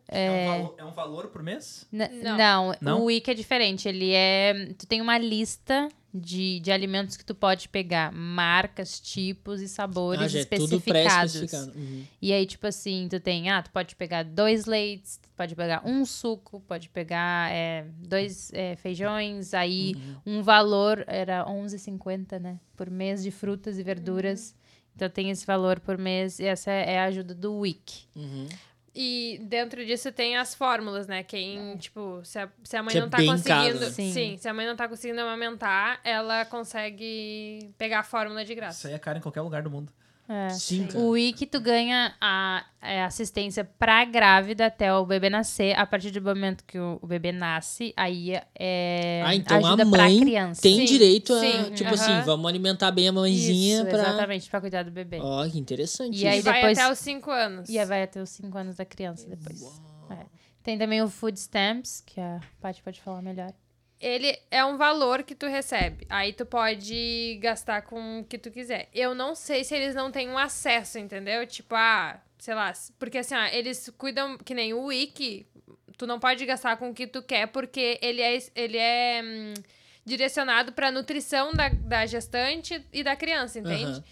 É, 0.09 0.29
um 0.29 0.45
valor, 0.57 0.75
é 0.77 0.83
um 0.85 0.91
valor 0.91 1.27
por 1.29 1.41
mês? 1.41 1.87
N- 1.93 2.09
Não. 2.21 2.37
não. 2.37 2.75
Não? 2.81 3.01
o 3.01 3.05
Wiki 3.05 3.31
é 3.31 3.33
diferente. 3.33 3.87
Ele 3.87 4.11
é. 4.13 4.73
Tu 4.77 4.85
tem 4.85 4.99
uma 5.01 5.17
lista 5.17 5.87
de, 6.13 6.59
de 6.59 6.71
alimentos 6.71 7.15
que 7.15 7.23
tu 7.23 7.33
pode 7.33 7.69
pegar, 7.69 8.11
marcas, 8.11 8.99
tipos 8.99 9.61
e 9.61 9.67
sabores 9.69 10.21
Ah, 10.23 10.27
já 10.27 10.39
é 10.41 10.45
tudo 10.45 10.75
especificados. 10.75 11.31
pré-especificado. 11.33 11.71
Uhum. 11.77 12.03
E 12.21 12.33
aí, 12.33 12.45
tipo 12.45 12.67
assim, 12.67 13.07
tu 13.09 13.19
tem, 13.19 13.49
ah, 13.49 13.61
tu 13.61 13.71
pode 13.71 13.95
pegar 13.95 14.23
dois 14.23 14.65
leites, 14.65 15.17
tu 15.21 15.29
pode 15.37 15.55
pegar 15.55 15.81
um 15.85 16.03
suco, 16.05 16.59
pode 16.67 16.89
pegar 16.89 17.51
é, 17.51 17.85
dois 17.99 18.51
é, 18.53 18.75
feijões, 18.75 19.53
aí 19.53 19.93
Uhum. 20.25 20.39
um 20.39 20.41
valor 20.43 21.03
era 21.07 21.45
11,50, 21.45 22.39
né? 22.39 22.59
Por 22.75 22.89
mês 22.89 23.23
de 23.23 23.31
frutas 23.31 23.79
e 23.79 23.83
verduras. 23.83 24.53
Então 24.93 25.09
tem 25.09 25.29
esse 25.29 25.45
valor 25.45 25.79
por 25.79 25.97
mês 25.97 26.39
e 26.39 26.43
essa 26.45 26.69
é 26.69 26.99
a 26.99 27.05
ajuda 27.05 27.33
do 27.33 27.55
Wiki. 27.59 28.05
Uhum. 28.15 28.47
E 28.93 29.39
dentro 29.43 29.85
disso 29.85 30.11
tem 30.11 30.35
as 30.35 30.53
fórmulas, 30.53 31.07
né? 31.07 31.23
Quem, 31.23 31.77
tipo, 31.77 32.21
se 32.25 32.37
a, 32.37 32.49
se 32.63 32.75
a 32.75 32.83
mãe 32.83 32.91
Que 32.91 32.97
é 32.97 33.01
não 33.01 33.09
tá 33.09 33.17
bem 33.17 33.27
conseguindo. 33.27 33.79
caro? 33.79 33.91
Sim. 33.91 34.11
Sim. 34.11 34.37
se 34.37 34.47
a 34.49 34.53
mãe 34.53 34.65
não 34.65 34.75
tá 34.75 34.87
conseguindo 34.87 35.21
amamentar, 35.21 36.01
ela 36.03 36.43
consegue 36.43 37.71
pegar 37.77 37.99
a 37.99 38.03
fórmula 38.03 38.43
de 38.43 38.53
graça. 38.53 38.79
Isso 38.79 38.87
aí 38.87 38.93
é 38.93 38.99
caro 38.99 39.17
em 39.17 39.21
qualquer 39.21 39.41
lugar 39.41 39.61
do 39.63 39.69
mundo. 39.69 39.93
É. 40.33 40.97
O 40.97 41.09
Wiki, 41.09 41.45
tu 41.45 41.59
ganha 41.59 42.15
a, 42.21 42.65
é, 42.81 43.03
assistência 43.03 43.65
pra 43.65 44.05
grávida 44.05 44.67
até 44.67 44.93
o 44.93 45.05
bebê 45.05 45.29
nascer. 45.29 45.77
A 45.77 45.85
partir 45.85 46.09
do 46.11 46.21
momento 46.21 46.63
que 46.65 46.79
o, 46.79 46.97
o 47.01 47.05
bebê 47.07 47.33
nasce, 47.33 47.93
aí 47.97 48.33
é 48.57 49.21
Ah, 49.25 49.35
então 49.35 49.57
ajuda 49.57 49.83
a 49.83 49.89
pra 49.89 50.03
mãe 50.03 50.19
criança. 50.21 50.61
tem 50.61 50.77
Sim, 50.77 50.85
direito 50.85 51.33
a, 51.33 51.39
sim, 51.41 51.71
tipo 51.73 51.93
assim, 51.93 52.21
vamos 52.21 52.47
alimentar 52.47 52.91
bem 52.91 53.09
a 53.09 53.11
mãezinha 53.11 53.77
Isso, 53.81 53.85
pra... 53.89 53.99
exatamente, 53.99 54.49
pra 54.49 54.61
cuidar 54.61 54.83
do 54.83 54.91
bebê. 54.91 55.19
Ó, 55.21 55.45
que 55.49 55.59
interessante 55.59 56.17
E 56.23 56.25
aí 56.27 56.37
isso. 56.37 56.45
vai 56.45 56.61
depois- 56.61 56.77
até 56.79 56.91
os 56.91 56.99
5 56.99 57.29
anos. 57.29 57.67
E 57.69 57.77
aí 57.77 57.85
vai 57.85 58.03
até 58.03 58.21
os 58.21 58.29
5 58.29 58.57
anos 58.57 58.75
da 58.77 58.85
criança 58.85 59.27
depois. 59.27 59.61
É. 60.09 60.25
Tem 60.63 60.77
também 60.77 61.01
o 61.01 61.09
Food 61.09 61.37
Stamps, 61.39 62.01
que 62.05 62.21
a 62.21 62.39
Paty 62.61 62.81
pode 62.81 63.01
falar 63.01 63.21
melhor. 63.21 63.51
Ele 64.01 64.35
é 64.49 64.65
um 64.65 64.77
valor 64.77 65.21
que 65.23 65.35
tu 65.35 65.45
recebe. 65.45 66.07
Aí 66.09 66.33
tu 66.33 66.45
pode 66.45 67.37
gastar 67.41 67.83
com 67.83 68.21
o 68.21 68.23
que 68.25 68.37
tu 68.37 68.49
quiser. 68.49 68.89
Eu 68.93 69.13
não 69.13 69.35
sei 69.35 69.63
se 69.63 69.75
eles 69.75 69.93
não 69.93 70.11
têm 70.11 70.27
um 70.27 70.37
acesso, 70.37 70.97
entendeu? 70.97 71.45
Tipo, 71.45 71.75
ah, 71.75 72.19
sei 72.39 72.55
lá, 72.55 72.73
porque 72.97 73.19
assim, 73.19 73.35
ó, 73.35 73.45
eles 73.51 73.91
cuidam, 73.97 74.37
que 74.39 74.55
nem 74.55 74.73
o 74.73 74.85
Wiki, 74.85 75.45
tu 75.97 76.07
não 76.07 76.19
pode 76.19 76.43
gastar 76.47 76.77
com 76.77 76.89
o 76.89 76.93
que 76.95 77.05
tu 77.05 77.21
quer, 77.21 77.45
porque 77.47 77.99
ele 78.01 78.21
é, 78.23 78.37
ele 78.55 78.77
é 78.77 79.21
hum, 79.23 79.53
direcionado 80.03 80.71
pra 80.73 80.91
nutrição 80.91 81.53
da, 81.53 81.69
da 81.69 82.05
gestante 82.07 82.83
e 82.91 83.03
da 83.03 83.15
criança, 83.15 83.59
entende? 83.59 83.83
Aham. 83.85 84.03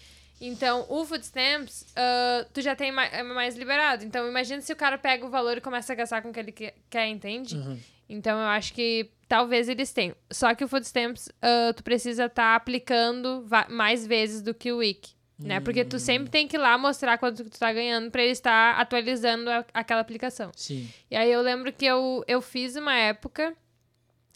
Então, 0.42 0.86
o 0.88 1.04
Food 1.04 1.22
Stamps, 1.26 1.84
ah, 1.96 2.46
tu 2.54 2.62
já 2.62 2.74
tem 2.76 2.90
mais, 2.92 3.12
é 3.12 3.22
mais 3.24 3.56
liberado. 3.56 4.04
Então, 4.04 4.26
imagina 4.28 4.62
se 4.62 4.72
o 4.72 4.76
cara 4.76 4.96
pega 4.96 5.26
o 5.26 5.28
valor 5.30 5.58
e 5.58 5.60
começa 5.60 5.92
a 5.92 5.96
gastar 5.96 6.22
com 6.22 6.30
o 6.30 6.32
que 6.32 6.38
ele 6.40 6.52
que- 6.52 6.72
quer, 6.88 7.08
entende? 7.08 7.56
Uhum. 7.56 7.78
Então, 8.12 8.38
eu 8.38 8.46
acho 8.46 8.72
que 8.74 9.10
talvez 9.28 9.68
eles 9.68 9.92
tenham. 9.92 10.14
Só 10.30 10.54
que 10.54 10.64
o 10.64 10.68
Food 10.68 10.84
Stamps, 10.86 11.28
ah, 11.40 11.72
tu 11.74 11.82
precisa 11.84 12.26
estar 12.26 12.54
aplicando 12.56 13.42
va- 13.46 13.66
mais 13.70 14.06
vezes 14.06 14.42
do 14.42 14.52
que 14.52 14.72
o 14.72 14.78
Wiki. 14.78 15.14
Né? 15.38 15.58
Porque 15.58 15.84
tu 15.86 15.98
sempre 15.98 16.28
tem 16.28 16.46
que 16.46 16.56
ir 16.56 16.58
lá 16.58 16.76
mostrar 16.76 17.16
quanto 17.16 17.42
que 17.42 17.48
tu 17.48 17.58
tá 17.58 17.72
ganhando 17.72 18.10
pra 18.10 18.20
ele 18.22 18.32
estar 18.32 18.78
atualizando 18.78 19.48
a- 19.48 19.64
aquela 19.72 20.00
aplicação. 20.02 20.50
Sim. 20.54 20.86
E 21.10 21.16
aí 21.16 21.32
eu 21.32 21.40
lembro 21.40 21.72
que 21.72 21.86
eu, 21.86 22.22
eu 22.28 22.42
fiz 22.42 22.76
uma 22.76 22.94
época, 22.94 23.56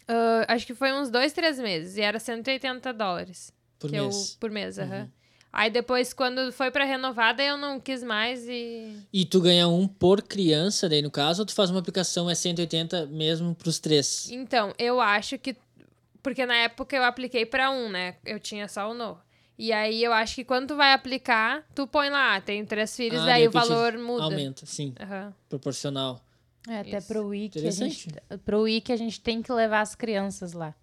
ah, 0.07 0.45
acho 0.47 0.65
que 0.65 0.73
foi 0.73 0.91
uns 0.93 1.09
dois, 1.11 1.31
três 1.33 1.59
meses, 1.59 1.97
e 1.97 2.01
era 2.01 2.17
180 2.19 2.91
dólares 2.91 3.51
Por 3.77 3.91
que 3.91 3.99
mês. 3.99 4.31
Eu, 4.33 4.39
por 4.39 4.49
mês, 4.49 4.79
aham. 4.79 5.07
Aí 5.57 5.69
depois, 5.69 6.13
quando 6.13 6.51
foi 6.51 6.69
pra 6.69 6.83
renovada, 6.83 7.41
eu 7.41 7.55
não 7.57 7.79
quis 7.79 8.03
mais 8.03 8.45
e. 8.45 8.93
E 9.13 9.23
tu 9.23 9.39
ganha 9.39 9.69
um 9.69 9.87
por 9.87 10.21
criança, 10.21 10.89
daí 10.89 11.01
no 11.01 11.09
caso, 11.09 11.43
ou 11.43 11.45
tu 11.45 11.53
faz 11.55 11.71
uma 11.71 11.79
aplicação 11.79 12.29
é 12.29 12.35
180 12.35 13.05
mesmo 13.05 13.55
pros 13.55 13.79
três? 13.79 14.29
Então, 14.29 14.73
eu 14.77 14.99
acho 14.99 15.37
que. 15.37 15.55
Porque 16.21 16.45
na 16.45 16.55
época 16.55 16.93
eu 16.97 17.05
apliquei 17.05 17.45
pra 17.45 17.71
um, 17.71 17.87
né? 17.87 18.15
Eu 18.25 18.37
tinha 18.37 18.67
só 18.67 18.91
o 18.91 18.93
no. 18.93 19.17
E 19.57 19.71
aí 19.71 20.03
eu 20.03 20.11
acho 20.11 20.35
que 20.35 20.43
quando 20.43 20.67
tu 20.67 20.75
vai 20.75 20.91
aplicar, 20.91 21.63
tu 21.73 21.87
põe 21.87 22.09
lá, 22.09 22.41
tem 22.41 22.65
três 22.65 22.93
filhos, 22.93 23.21
Ah, 23.21 23.25
daí 23.27 23.47
o 23.47 23.51
valor 23.51 23.97
muda. 23.97 24.23
Aumenta, 24.25 24.65
sim. 24.65 24.93
Aham. 24.99 25.33
Proporcional. 25.47 26.21
É, 26.67 26.79
até 26.79 26.97
Isso. 26.97 27.07
pro 27.07 27.27
Wiki, 27.27 27.59
a 27.59 27.71
gente, 27.71 28.09
Interessante. 28.09 28.39
pro 28.43 28.61
Wiki 28.63 28.91
a 28.91 28.97
gente 28.97 29.21
tem 29.21 29.41
que 29.41 29.53
levar 29.53 29.79
as 29.79 29.95
crianças 29.95 30.51
lá. 30.51 30.75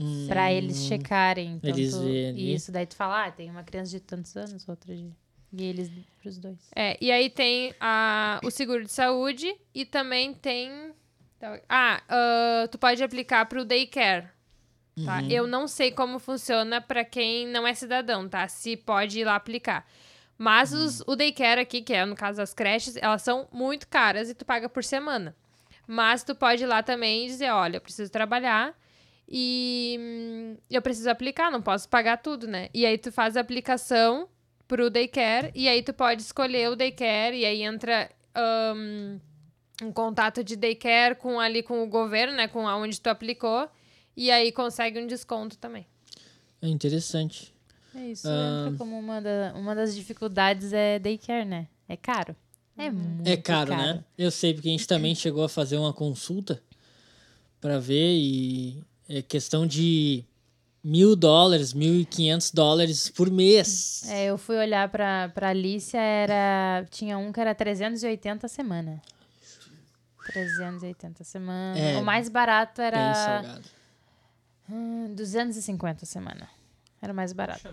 Hum. 0.00 0.26
Pra 0.28 0.50
eles 0.52 0.84
checarem. 0.86 1.56
Então 1.56 1.70
Eles 1.70 1.92
tu- 1.92 2.02
verem. 2.02 2.54
Isso, 2.54 2.72
daí 2.72 2.86
tu 2.86 2.96
fala, 2.96 3.26
ah, 3.26 3.30
tem 3.30 3.50
uma 3.50 3.62
criança 3.62 3.90
de 3.90 4.00
tantos 4.00 4.34
anos, 4.36 4.66
outra 4.66 4.96
de... 4.96 5.10
E 5.52 5.64
eles 5.64 5.90
pros 6.22 6.38
dois. 6.38 6.56
É, 6.74 6.96
e 7.00 7.10
aí 7.10 7.28
tem 7.28 7.74
a, 7.80 8.40
o 8.44 8.50
seguro 8.50 8.84
de 8.84 8.92
saúde 8.92 9.52
e 9.74 9.84
também 9.84 10.32
tem. 10.32 10.92
Ah, 11.68 12.00
ah, 12.08 12.68
tu 12.70 12.78
pode 12.78 13.02
aplicar 13.02 13.44
pro 13.46 13.64
daycare. 13.64 14.28
Tá? 15.04 15.22
Eu 15.24 15.46
não 15.48 15.66
sei 15.66 15.90
como 15.90 16.18
funciona 16.20 16.80
pra 16.80 17.04
quem 17.04 17.48
não 17.48 17.66
é 17.66 17.74
cidadão, 17.74 18.28
tá? 18.28 18.46
Se 18.46 18.76
pode 18.76 19.18
ir 19.20 19.24
lá 19.24 19.34
aplicar. 19.34 19.84
Mas 20.38 20.72
os, 20.72 21.00
o 21.06 21.16
daycare 21.16 21.60
aqui, 21.60 21.82
que 21.82 21.92
é 21.94 22.04
no 22.04 22.14
caso 22.14 22.40
as 22.40 22.54
creches, 22.54 22.96
elas 22.96 23.22
são 23.22 23.48
muito 23.52 23.88
caras 23.88 24.30
e 24.30 24.34
tu 24.34 24.44
paga 24.44 24.68
por 24.68 24.84
semana. 24.84 25.34
Mas 25.86 26.22
tu 26.22 26.34
pode 26.34 26.62
ir 26.62 26.66
lá 26.66 26.82
também 26.82 27.24
e 27.24 27.28
dizer, 27.28 27.50
olha, 27.50 27.78
eu 27.78 27.80
preciso 27.80 28.10
trabalhar 28.12 28.72
e 29.30 29.96
hum, 30.00 30.56
eu 30.70 30.82
preciso 30.82 31.08
aplicar, 31.08 31.50
não 31.50 31.62
posso 31.62 31.88
pagar 31.88 32.16
tudo, 32.18 32.46
né? 32.48 32.68
E 32.74 32.84
aí 32.84 32.98
tu 32.98 33.12
faz 33.12 33.36
a 33.36 33.40
aplicação 33.40 34.28
pro 34.66 34.90
daycare 34.90 35.50
e 35.54 35.68
aí 35.68 35.82
tu 35.82 35.92
pode 35.92 36.22
escolher 36.22 36.68
o 36.70 36.76
daycare 36.76 37.36
e 37.38 37.44
aí 37.44 37.62
entra 37.62 38.10
hum, 38.76 39.20
um 39.82 39.92
contato 39.92 40.42
de 40.42 40.56
daycare 40.56 41.14
com 41.14 41.38
ali 41.38 41.62
com 41.62 41.82
o 41.82 41.86
governo, 41.86 42.34
né? 42.36 42.48
Com 42.48 42.66
aonde 42.66 43.00
tu 43.00 43.06
aplicou 43.08 43.68
e 44.16 44.30
aí 44.30 44.50
consegue 44.52 44.98
um 45.00 45.06
desconto 45.06 45.56
também. 45.58 45.86
É 46.60 46.68
interessante. 46.68 47.54
É 47.94 48.06
isso, 48.06 48.28
Ah. 48.28 48.64
entra 48.66 48.78
como 48.78 48.98
uma, 48.98 49.20
da- 49.20 49.52
uma 49.56 49.74
das 49.74 49.94
dificuldades 49.94 50.72
é 50.72 50.98
daycare, 50.98 51.44
né? 51.44 51.66
É 51.88 51.96
caro. 51.96 52.34
É 52.78 52.90
muito 52.90 53.26
É 53.28 53.36
caro, 53.36 53.76
né? 53.76 54.04
Eu 54.16 54.30
sei, 54.30 54.54
porque 54.54 54.68
a 54.68 54.72
gente 54.72 54.86
também 54.86 55.14
chegou 55.16 55.44
a 55.44 55.48
fazer 55.48 55.76
uma 55.76 55.92
consulta 55.92 56.62
pra 57.60 57.78
ver 57.78 58.14
e 58.16 58.82
é 59.12 59.20
questão 59.20 59.66
de 59.66 60.24
mil 60.82 61.16
dólares, 61.16 61.72
mil 61.72 62.00
e 62.00 62.04
quinhentos 62.04 62.52
dólares 62.52 63.10
por 63.10 63.28
mês. 63.28 64.08
É, 64.08 64.26
eu 64.26 64.38
fui 64.38 64.56
olhar 64.56 64.88
pra, 64.88 65.28
pra 65.30 65.48
Alicia, 65.48 66.00
era... 66.00 66.86
Tinha 66.90 67.18
um 67.18 67.32
que 67.32 67.40
era 67.40 67.52
380 67.52 68.46
a 68.46 68.48
semana. 68.48 69.02
380 70.26 71.22
a 71.22 71.24
semana. 71.24 71.76
É, 71.78 71.96
o 71.98 72.04
mais 72.04 72.28
barato 72.28 72.76
Bem 72.76 72.86
era 72.86 73.14
salgado. 73.14 73.64
hum, 74.70 75.12
250 75.16 76.04
a 76.04 76.06
semana. 76.06 76.48
Era 77.02 77.12
o 77.12 77.16
mais 77.16 77.32
barato. 77.32 77.68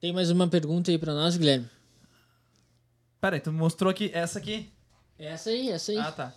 Tem 0.00 0.12
mais 0.12 0.30
uma 0.30 0.46
pergunta 0.46 0.92
aí 0.92 0.98
pra 0.98 1.12
nós, 1.12 1.36
Guilherme? 1.36 1.68
Pera 3.20 3.34
aí, 3.34 3.40
tu 3.40 3.50
mostrou 3.50 3.90
aqui 3.90 4.12
essa 4.14 4.38
aqui? 4.38 4.72
Essa 5.18 5.50
aí, 5.50 5.70
essa 5.70 5.90
aí. 5.90 5.98
Ah, 5.98 6.12
tá. 6.12 6.32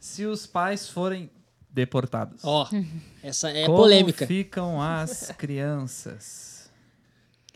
Se 0.00 0.24
os 0.24 0.46
pais 0.46 0.88
forem 0.88 1.30
deportados. 1.70 2.40
Ó, 2.44 2.68
essa 3.22 3.50
é 3.50 3.66
como 3.66 3.76
polêmica. 3.78 4.26
ficam 4.26 4.80
as 4.82 5.30
crianças? 5.38 6.70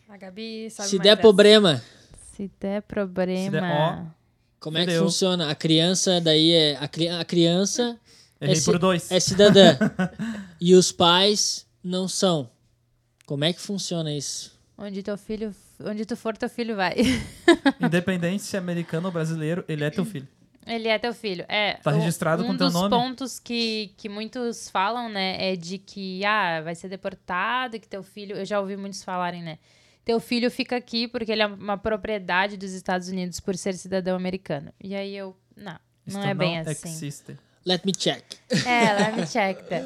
A 0.07 0.15
Gabi 0.17 0.69
sabe 0.69 0.89
Se 0.89 0.95
mais 0.97 1.03
der 1.03 1.15
dessa. 1.15 1.21
problema, 1.21 1.83
Se 2.35 2.51
der 2.59 2.81
problema... 2.83 3.43
Se 3.45 3.49
der- 3.49 3.63
ó. 3.63 4.05
como 4.59 4.77
é 4.77 4.85
que 4.85 4.97
funciona? 4.97 5.49
A 5.49 5.55
criança 5.55 6.21
daí 6.21 6.51
é. 6.51 6.77
A, 6.77 6.87
cri- 6.87 7.09
a 7.09 7.25
criança 7.25 7.99
Errei 8.39 8.55
ci- 8.55 8.65
por 8.65 8.77
dois. 8.77 9.11
é 9.11 9.19
cidadã. 9.19 9.77
e 10.61 10.75
os 10.75 10.91
pais 10.91 11.65
não 11.83 12.07
são. 12.07 12.49
Como 13.25 13.43
é 13.43 13.51
que 13.51 13.59
funciona 13.59 14.13
isso? 14.13 14.53
Onde 14.77 15.01
teu 15.01 15.17
filho... 15.17 15.53
Onde 15.83 16.05
tu 16.05 16.15
for, 16.15 16.37
teu 16.37 16.47
filho 16.49 16.75
vai. 16.75 16.95
Independente 17.81 18.43
se 18.43 18.55
é 18.55 18.59
americano 18.59 19.07
ou 19.07 19.11
brasileiro, 19.11 19.65
ele 19.67 19.83
é 19.83 19.89
teu 19.89 20.05
filho. 20.05 20.27
Ele 20.65 20.87
é 20.87 20.97
teu 20.97 21.13
filho. 21.13 21.45
É. 21.47 21.73
Tá 21.75 21.91
o- 21.91 21.93
registrado 21.93 22.43
um 22.43 22.47
com 22.47 22.57
teu 22.57 22.67
dos 22.67 22.73
nome? 22.73 22.89
pontos 22.89 23.39
que, 23.39 23.93
que 23.97 24.09
muitos 24.09 24.69
falam, 24.69 25.07
né, 25.09 25.51
é 25.51 25.55
de 25.55 25.77
que, 25.77 26.23
ah, 26.25 26.61
vai 26.61 26.73
ser 26.75 26.89
deportado, 26.89 27.79
que 27.79 27.87
teu 27.87 28.01
filho. 28.03 28.35
Eu 28.35 28.45
já 28.45 28.59
ouvi 28.59 28.75
muitos 28.75 29.03
falarem, 29.03 29.43
né? 29.43 29.59
Teu 30.03 30.19
filho 30.19 30.49
fica 30.51 30.75
aqui 30.75 31.07
porque 31.07 31.31
ele 31.31 31.41
é 31.41 31.47
uma 31.47 31.77
propriedade 31.77 32.57
dos 32.57 32.71
Estados 32.73 33.07
Unidos 33.09 33.39
por 33.39 33.55
ser 33.57 33.73
cidadão 33.73 34.15
americano. 34.15 34.71
E 34.83 34.95
aí 34.95 35.15
eu. 35.15 35.35
Não, 35.55 35.79
não 36.05 36.19
Isto 36.21 36.29
é 36.29 36.33
bem 36.33 36.59
assim. 36.59 36.89
existe. 36.89 37.35
Let 37.65 37.83
me 37.85 37.91
check. 37.91 38.23
É, 38.65 38.93
let 38.93 39.15
me 39.15 39.25
check 39.25 39.63
that. 39.67 39.85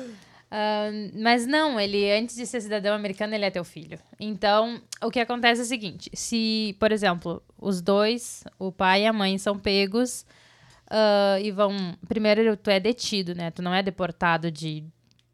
Ahn, 0.51 1.11
mas 1.21 1.45
não, 1.45 1.79
ele 1.79 2.11
antes 2.11 2.35
de 2.35 2.45
ser 2.45 2.59
cidadão 2.59 2.93
americano, 2.95 3.33
ele 3.35 3.45
é 3.45 3.51
teu 3.51 3.63
filho. 3.63 3.99
Então, 4.19 4.81
o 5.01 5.11
que 5.11 5.19
acontece 5.19 5.61
é 5.61 5.63
o 5.63 5.67
seguinte: 5.67 6.09
se, 6.13 6.75
por 6.79 6.91
exemplo, 6.91 7.41
os 7.57 7.81
dois, 7.81 8.43
o 8.57 8.71
pai 8.71 9.03
e 9.03 9.07
a 9.07 9.13
mãe, 9.13 9.37
são 9.37 9.57
pegos 9.59 10.25
ah, 10.89 11.37
e 11.41 11.51
vão. 11.51 11.75
Primeiro, 12.07 12.55
tu 12.57 12.69
é 12.69 12.79
detido, 12.79 13.33
né? 13.35 13.51
Tu 13.51 13.61
não 13.61 13.73
é 13.73 13.81
deportado 13.83 14.51
de 14.51 14.83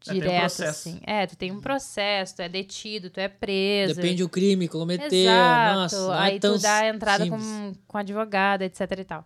É, 0.06 0.10
tem 0.10 0.16
um 0.16 0.20
direto, 0.20 0.40
processo. 0.40 0.88
assim. 0.88 1.00
É, 1.04 1.26
tu 1.26 1.36
tem 1.36 1.50
um 1.52 1.60
processo, 1.60 2.36
tu 2.36 2.42
é 2.42 2.48
detido, 2.48 3.10
tu 3.10 3.18
é 3.18 3.28
preso. 3.28 3.94
Depende 3.96 4.22
do 4.22 4.28
crime 4.28 4.66
que 4.68 4.72
cometeu. 4.72 5.06
Exato. 5.08 5.74
Nossa, 5.74 5.98
não 6.08 6.14
é 6.14 6.18
Aí 6.18 6.40
tão 6.40 6.56
tu 6.56 6.62
dá 6.62 6.76
a 6.78 6.88
entrada 6.88 7.24
simples. 7.24 7.42
com, 7.44 7.72
com 7.88 7.98
advogado, 7.98 8.62
etc 8.62 8.80
e 8.98 9.04
tal. 9.04 9.24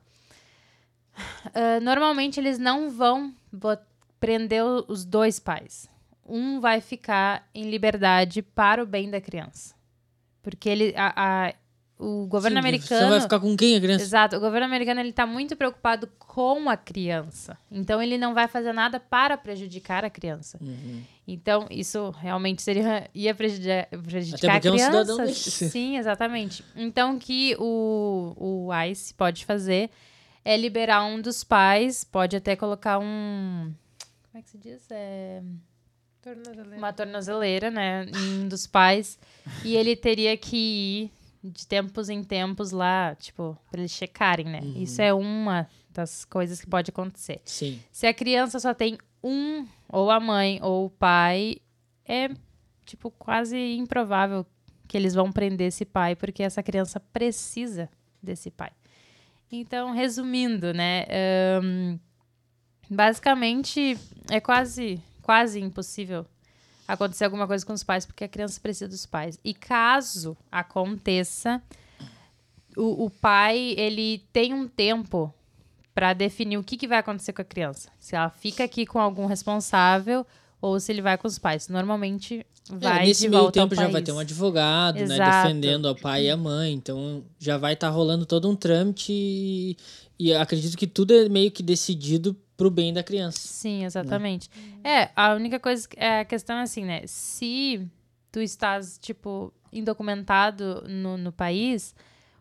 Ah, 1.55 1.81
normalmente 1.81 2.39
eles 2.41 2.59
não 2.59 2.91
vão 2.91 3.35
prender 4.19 4.63
os 4.89 5.05
dois 5.05 5.39
pais. 5.39 5.89
Um 6.27 6.61
vai 6.61 6.81
ficar 6.81 7.49
em 7.55 7.69
liberdade 7.71 8.41
para 8.43 8.83
o 8.83 8.87
bem 8.87 9.11
da 9.11 9.21
criança. 9.21 9.75
Porque 10.43 10.69
ele, 10.69 10.95
a, 10.97 11.13
a- 11.49 11.55
o 12.01 12.27
governo 12.27 12.57
Sim, 12.57 12.67
americano... 12.67 13.01
Você 13.03 13.11
vai 13.11 13.21
ficar 13.21 13.39
com 13.39 13.55
quem 13.55 13.77
a 13.77 13.81
criança? 13.81 14.05
Exato. 14.05 14.37
O 14.37 14.41
governo 14.41 14.65
americano 14.67 15.01
ele 15.01 15.13
tá 15.13 15.27
muito 15.27 15.55
preocupado 15.55 16.09
com 16.19 16.71
a 16.71 16.77
criança. 16.77 17.59
Então 17.71 18.03
ele 18.03 18.17
não 18.17 18.33
vai 18.33 18.49
fazer 18.49 18.73
nada 18.73 18.99
para 18.99 19.37
prejudicar 19.37 20.03
a 20.03 20.09
criança. 20.09 20.59
Uhum. 20.63 21.03
Então 21.29 21.67
isso 21.71 22.11
realmente 22.19 22.63
seria 22.63 23.09
ia 23.15 23.35
prejudicar, 23.35 23.87
prejudicar 24.03 24.61
porque 24.61 24.69
é 24.69 24.71
a 24.71 24.73
um 24.73 24.77
criança. 24.77 24.91
cidadão 24.91 25.17
deles. 25.19 25.39
Sim, 25.39 25.99
exatamente. 25.99 26.65
Então 26.75 27.17
o 27.17 27.19
que 27.19 27.55
o 27.59 28.35
o 28.37 28.69
ICE 28.91 29.13
pode 29.13 29.45
fazer 29.45 29.91
é 30.43 30.57
liberar 30.57 31.05
um 31.05 31.21
dos 31.21 31.45
pais, 31.45 32.03
pode 32.03 32.35
até 32.35 32.57
colocar 32.57 32.99
um 32.99 33.73
como 34.31 34.39
é 34.39 34.43
que 34.43 34.51
se 34.51 34.59
diz? 34.59 34.87
É 34.91 35.43
Tornozeleira. 36.23 36.77
uma 36.77 36.93
tornozeleira, 36.93 37.71
né, 37.71 38.05
em 38.15 38.45
um 38.45 38.49
dos 38.49 38.67
pais, 38.67 39.19
e 39.65 39.75
ele 39.75 39.97
teria 39.97 40.37
que 40.37 40.57
ir 40.57 41.20
de 41.43 41.67
tempos 41.67 42.09
em 42.09 42.23
tempos 42.23 42.71
lá, 42.71 43.15
tipo, 43.15 43.57
para 43.71 43.81
eles 43.81 43.93
checarem, 43.93 44.47
né? 44.47 44.61
Uhum. 44.63 44.83
Isso 44.83 45.01
é 45.01 45.13
uma 45.13 45.67
das 45.91 46.25
coisas 46.25 46.61
que 46.61 46.67
pode 46.67 46.91
acontecer. 46.91 47.41
Sim. 47.45 47.81
Se 47.91 48.07
a 48.07 48.15
criança 48.15 48.59
só 48.61 48.75
tem 48.75 48.99
um, 49.23 49.67
ou 49.89 50.11
a 50.11 50.21
mãe 50.21 50.61
ou 50.63 50.87
o 50.87 50.91
pai, 50.91 51.57
é, 52.05 52.29
tipo, 52.85 53.11
quase 53.11 53.57
improvável 53.75 54.47
que 54.87 54.97
eles 54.97 55.15
vão 55.15 55.33
prender 55.33 55.69
esse 55.69 55.85
pai, 55.85 56.15
porque 56.15 56.43
essa 56.43 56.63
criança 56.63 57.01
precisa 57.01 57.89
desse 58.23 58.51
pai. 58.51 58.73
Então, 59.51 59.93
resumindo, 59.93 60.73
né? 60.75 61.07
ahn, 61.11 61.99
basicamente, 62.89 63.99
é 64.31 64.41
quase, 64.41 65.01
quase 65.23 65.61
impossível 65.61 66.27
acontecer 66.93 67.25
alguma 67.25 67.47
coisa 67.47 67.65
com 67.65 67.73
os 67.73 67.85
pais, 67.85 68.05
porque 68.05 68.25
a 68.25 68.29
criança 68.29 68.61
precisa 68.61 68.89
dos 68.89 69.07
pais. 69.07 69.39
E 69.45 69.55
caso 69.55 70.37
aconteça, 70.51 71.63
o, 72.77 73.07
o 73.07 73.11
pai, 73.11 73.75
ele 73.77 74.25
tem 74.33 74.53
um 74.55 74.67
tempo 74.69 75.33
pra 75.95 76.13
definir 76.13 76.57
o 76.57 76.65
que, 76.65 76.77
que 76.77 76.89
vai 76.89 76.99
acontecer 76.99 77.33
com 77.33 77.43
a 77.43 77.45
criança. 77.45 77.91
Se 77.99 78.15
ela 78.15 78.31
fica 78.31 78.65
aqui 78.65 78.87
com 78.87 78.99
algum 78.99 79.27
responsável 79.27 80.27
ou 80.61 80.79
se 80.79 80.93
ele 80.93 81.03
vai 81.03 81.17
com 81.17 81.27
os 81.27 81.39
pais. 81.39 81.69
Normalmente 81.69 82.47
vai 82.71 83.03
É, 83.03 83.07
nesse 83.07 83.29
meio 83.29 83.51
tempo 83.51 83.75
já 83.75 83.89
vai 83.89 84.03
ter 84.03 84.13
um 84.13 84.19
advogado, 84.19 84.97
né? 84.97 85.03
Exato. 85.03 85.49
Defendendo 85.49 85.89
a 85.89 85.95
pai 85.95 86.27
e 86.27 86.31
a 86.31 86.37
mãe. 86.37 86.73
Então 86.73 87.25
já 87.39 87.57
vai 87.57 87.73
estar 87.75 87.89
rolando 87.89 88.27
todo 88.27 88.49
um 88.49 88.55
trâmite 88.55 89.13
e, 89.13 89.77
e 90.19 90.35
acredito 90.35 90.77
que 90.77 90.87
tudo 90.87 91.15
é 91.15 91.29
meio 91.29 91.51
que 91.51 91.63
decidido 91.63 92.37
pro 92.61 92.71
bem 92.71 92.93
da 92.93 93.03
criança. 93.03 93.39
Sim, 93.41 93.87
exatamente. 93.87 94.51
É, 94.85 95.09
a 95.17 95.33
única 95.35 95.59
coisa, 95.59 95.89
que- 95.89 95.99
é, 95.99 96.21
a 96.21 96.25
questão 96.27 96.59
é 96.59 96.63
assim, 96.63 96.85
né? 96.85 97.01
Se 97.07 97.89
tu 98.31 98.39
estás, 98.41 98.99
tipo, 98.99 99.51
indocumentado 99.73 100.85
no, 100.87 101.17
no 101.17 101.33
país, 101.33 101.95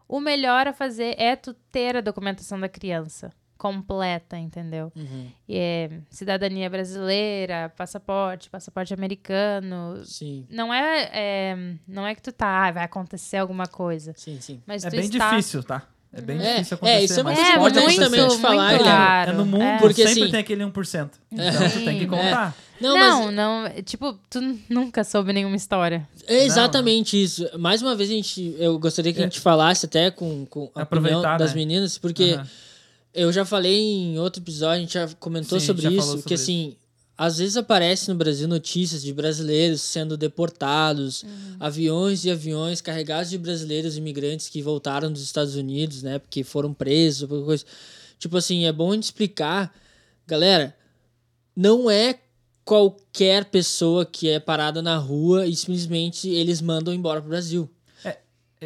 o 0.09 0.19
melhor 0.19 0.67
a 0.67 0.73
fazer 0.73 1.15
é 1.17 1.35
tu 1.37 1.53
ter 1.71 1.95
a 1.95 2.01
documentação 2.01 2.59
da 2.59 2.67
criança 2.67 3.31
completa, 3.57 4.37
entendeu? 4.37 4.91
Uhum. 4.95 5.29
E 5.47 5.57
é 5.57 6.01
cidadania 6.09 6.69
brasileira, 6.69 7.71
passaporte, 7.75 8.49
passaporte 8.49 8.93
americano. 8.93 10.03
Sim, 10.05 10.45
Não 10.49 10.73
é, 10.73 11.09
é, 11.13 11.57
não 11.87 12.05
é 12.07 12.13
que 12.15 12.21
tu 12.21 12.31
tá, 12.31 12.67
ah, 12.67 12.71
vai 12.71 12.83
acontecer 12.83 13.37
alguma 13.37 13.67
coisa. 13.67 14.13
sim, 14.17 14.39
sim. 14.41 14.61
Mas 14.65 14.83
É 14.83 14.89
tu 14.89 14.95
bem 14.95 15.05
está... 15.05 15.29
difícil, 15.31 15.63
tá? 15.63 15.87
É 16.11 16.21
bem 16.21 16.37
É, 16.41 16.53
difícil 16.55 16.73
é, 16.73 16.75
acontecer. 16.75 17.03
isso 17.05 17.19
é 17.19 17.21
uma 17.21 17.29
mas 17.31 17.35
coisa 17.39 17.51
É, 17.51 17.55
importante 17.55 17.83
muito, 17.85 17.99
também 17.99 18.27
de 18.27 18.37
falar, 18.37 18.67
muito 18.69 18.77
Guilherme. 18.79 18.99
raro. 19.05 19.29
É 19.29 19.33
no 19.33 19.45
mundo, 19.45 19.61
É. 19.63 19.77
Porque, 19.77 20.07
sempre 20.07 20.21
assim- 20.23 20.31
tem 20.31 20.39
aquele 20.39 20.63
1%. 20.63 21.11
Então 21.31 21.69
tu 21.69 21.85
tem 21.85 21.99
que 21.99 22.07
contar. 22.07 22.55
Não, 22.81 22.97
Não, 22.97 23.25
mas 23.25 23.33
não, 23.35 23.65
é, 23.67 23.81
tipo, 23.81 24.17
tu 24.29 24.39
nunca 24.69 25.03
soube 25.03 25.33
nenhuma 25.33 25.55
história. 25.55 26.07
é 26.25 26.45
exatamente 26.45 27.21
isso. 27.21 27.47
Mais 27.59 27.81
uma 27.81 27.93
vez, 27.95 28.09
a 28.09 28.13
gente, 28.13 28.55
eu 28.57 28.79
gostaria 28.79 29.11
que 29.13 29.19
a 29.19 29.23
É. 29.23 29.25
gente 29.25 29.39
falasse 29.39 29.85
até 29.85 30.09
com, 30.09 30.45
com 30.45 30.61
a 30.61 30.63
opinião 30.63 30.83
Aproveitar, 30.83 31.37
das 31.37 31.51
né? 31.51 31.57
meninas, 31.57 31.97
porque 31.97 32.39
eu 33.13 33.31
já 33.31 33.43
falei 33.45 33.77
em 33.79 34.17
outro 34.17 34.41
episódio, 34.41 34.77
a 34.77 34.79
gente 34.79 34.93
já 34.93 35.07
comentou 35.19 35.59
Sim, 35.59 35.65
sobre 35.67 35.81
já 35.83 35.89
isso, 35.91 35.99
falou 35.99 36.15
que 36.15 36.21
sobre 36.21 36.33
assim, 36.35 36.75
às 37.19 37.37
vezes 37.37 37.57
aparece 37.57 38.07
no 38.07 38.15
Brasil 38.15 38.47
notícias 38.47 39.01
de 39.01 39.13
brasileiros 39.13 39.81
sendo 39.81 40.15
deportados, 40.15 41.25
aviões 41.59 42.23
e 42.23 42.31
aviões 42.31 42.79
carregados 42.79 43.29
de 43.29 43.37
brasileiros 43.37 43.97
imigrantes 43.97 44.47
que 44.47 44.61
voltaram 44.61 45.11
dos 45.11 45.21
Estados 45.21 45.53
Unidos, 45.55 46.01
né, 46.01 46.17
porque 46.17 46.45
foram 46.45 46.73
presos, 46.73 47.27
qualquer 47.27 47.45
coisa. 47.45 47.65
Tipo 48.17 48.37
assim, 48.37 48.65
é 48.65 48.71
bom 48.71 48.91
a 48.91 48.95
gente 48.95 49.03
explicar, 49.03 49.75
galera, 50.25 50.73
não 51.53 51.91
é 51.91 52.17
qualquer 52.63 53.43
pessoa 53.43 54.05
que 54.05 54.29
é 54.29 54.39
parada 54.39 54.81
na 54.81 54.95
rua 54.95 55.45
e 55.45 55.53
simplesmente 55.57 56.29
eles 56.29 56.61
mandam 56.61 56.93
embora 56.93 57.19
pro 57.19 57.31
Brasil. 57.31 57.69
É, 58.05 58.17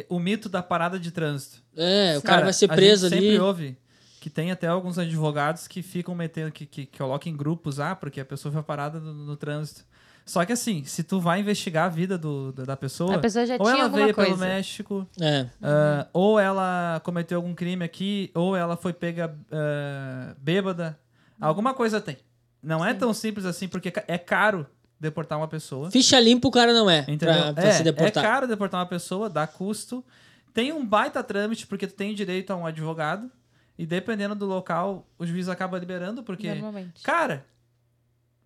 O 0.08 0.20
mito 0.20 0.48
da 0.48 0.62
parada 0.62 0.96
de 0.96 1.10
trânsito. 1.10 1.60
É, 1.76 2.16
o 2.18 2.22
cara, 2.22 2.44
vai 2.44 2.52
ser 2.52 2.70
a 2.70 2.74
preso 2.76 3.08
gente 3.08 3.18
ali. 3.18 3.26
sempre 3.30 3.40
ouve 3.40 3.76
que 4.24 4.30
tem 4.30 4.50
até 4.50 4.66
alguns 4.66 4.98
advogados 4.98 5.68
que 5.68 5.82
ficam 5.82 6.14
metendo, 6.14 6.50
que, 6.50 6.64
que, 6.64 6.86
que 6.86 6.96
colocam 6.96 7.30
em 7.30 7.36
grupos, 7.36 7.78
ah, 7.78 7.94
porque 7.94 8.18
a 8.18 8.24
pessoa 8.24 8.50
foi 8.50 8.62
parada 8.62 8.98
no, 8.98 9.12
no 9.12 9.36
trânsito. 9.36 9.84
Só 10.24 10.42
que 10.46 10.52
assim, 10.54 10.82
se 10.82 11.02
tu 11.02 11.20
vai 11.20 11.40
investigar 11.40 11.84
a 11.84 11.88
vida 11.90 12.16
do, 12.16 12.50
da 12.50 12.74
pessoa, 12.74 13.16
A 13.16 13.18
pessoa 13.18 13.44
já 13.44 13.56
ou 13.58 13.66
tinha 13.66 13.80
ela 13.80 13.88
veio 13.90 14.14
coisa. 14.14 14.30
pelo 14.30 14.40
México, 14.40 15.06
É, 15.20 15.46
ah, 15.62 16.06
ou 16.10 16.40
ela 16.40 17.02
cometeu 17.04 17.36
algum 17.36 17.54
crime 17.54 17.84
aqui, 17.84 18.30
ou 18.34 18.56
ela 18.56 18.78
foi 18.78 18.94
pega 18.94 19.36
ah, 19.52 20.34
bêbada. 20.38 20.98
Alguma 21.38 21.74
coisa 21.74 22.00
tem. 22.00 22.16
Não 22.62 22.82
é 22.82 22.94
tão 22.94 23.12
simples 23.12 23.44
assim, 23.44 23.68
porque 23.68 23.92
é 24.08 24.16
caro 24.16 24.66
deportar 24.98 25.36
uma 25.36 25.48
pessoa. 25.48 25.90
ficha 25.90 26.18
limpa 26.18 26.48
o 26.48 26.50
cara 26.50 26.72
não 26.72 26.88
é, 26.88 27.00
Entendeu? 27.00 27.34
pra, 27.42 27.52
pra 27.52 27.64
é, 27.64 27.72
se 27.72 27.80
é 27.82 27.84
deportar. 27.84 28.24
caro 28.24 28.48
deportar 28.48 28.80
uma 28.80 28.86
pessoa, 28.86 29.28
dá 29.28 29.46
custo. 29.46 30.02
Tem 30.54 30.72
um 30.72 30.82
baita 30.86 31.22
trâmite, 31.22 31.66
porque 31.66 31.86
tu 31.86 31.92
tem 31.92 32.14
direito 32.14 32.54
a 32.54 32.56
um 32.56 32.64
advogado. 32.64 33.30
E 33.76 33.84
dependendo 33.84 34.34
do 34.34 34.46
local, 34.46 35.08
o 35.18 35.26
juiz 35.26 35.48
acaba 35.48 35.78
liberando, 35.78 36.22
porque. 36.22 36.48
Normalmente. 36.48 37.02
Cara, 37.02 37.46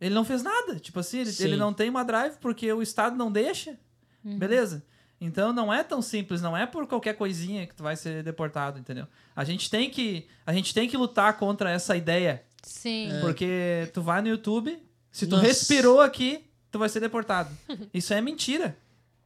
ele 0.00 0.14
não 0.14 0.24
fez 0.24 0.42
nada. 0.42 0.78
Tipo 0.78 1.00
assim, 1.00 1.20
ele, 1.20 1.30
ele 1.40 1.56
não 1.56 1.72
tem 1.72 1.90
uma 1.90 2.04
drive 2.04 2.36
porque 2.38 2.72
o 2.72 2.82
Estado 2.82 3.16
não 3.16 3.30
deixa. 3.30 3.78
Uhum. 4.24 4.38
Beleza? 4.38 4.84
Então 5.20 5.52
não 5.52 5.72
é 5.72 5.82
tão 5.82 6.00
simples, 6.00 6.40
não 6.40 6.56
é 6.56 6.64
por 6.64 6.86
qualquer 6.86 7.14
coisinha 7.14 7.66
que 7.66 7.74
tu 7.74 7.82
vai 7.82 7.96
ser 7.96 8.22
deportado, 8.22 8.78
entendeu? 8.78 9.06
A 9.34 9.44
gente 9.44 9.68
tem 9.68 9.90
que, 9.90 10.28
a 10.46 10.52
gente 10.52 10.72
tem 10.72 10.88
que 10.88 10.96
lutar 10.96 11.36
contra 11.36 11.70
essa 11.70 11.96
ideia. 11.96 12.44
Sim. 12.62 13.10
Porque 13.20 13.90
tu 13.92 14.00
vai 14.00 14.22
no 14.22 14.28
YouTube, 14.28 14.80
se 15.10 15.26
tu 15.26 15.36
Nossa. 15.36 15.46
respirou 15.46 16.00
aqui, 16.00 16.44
tu 16.70 16.78
vai 16.78 16.88
ser 16.88 17.00
deportado. 17.00 17.50
Isso 17.92 18.14
é 18.14 18.20
mentira. 18.20 18.78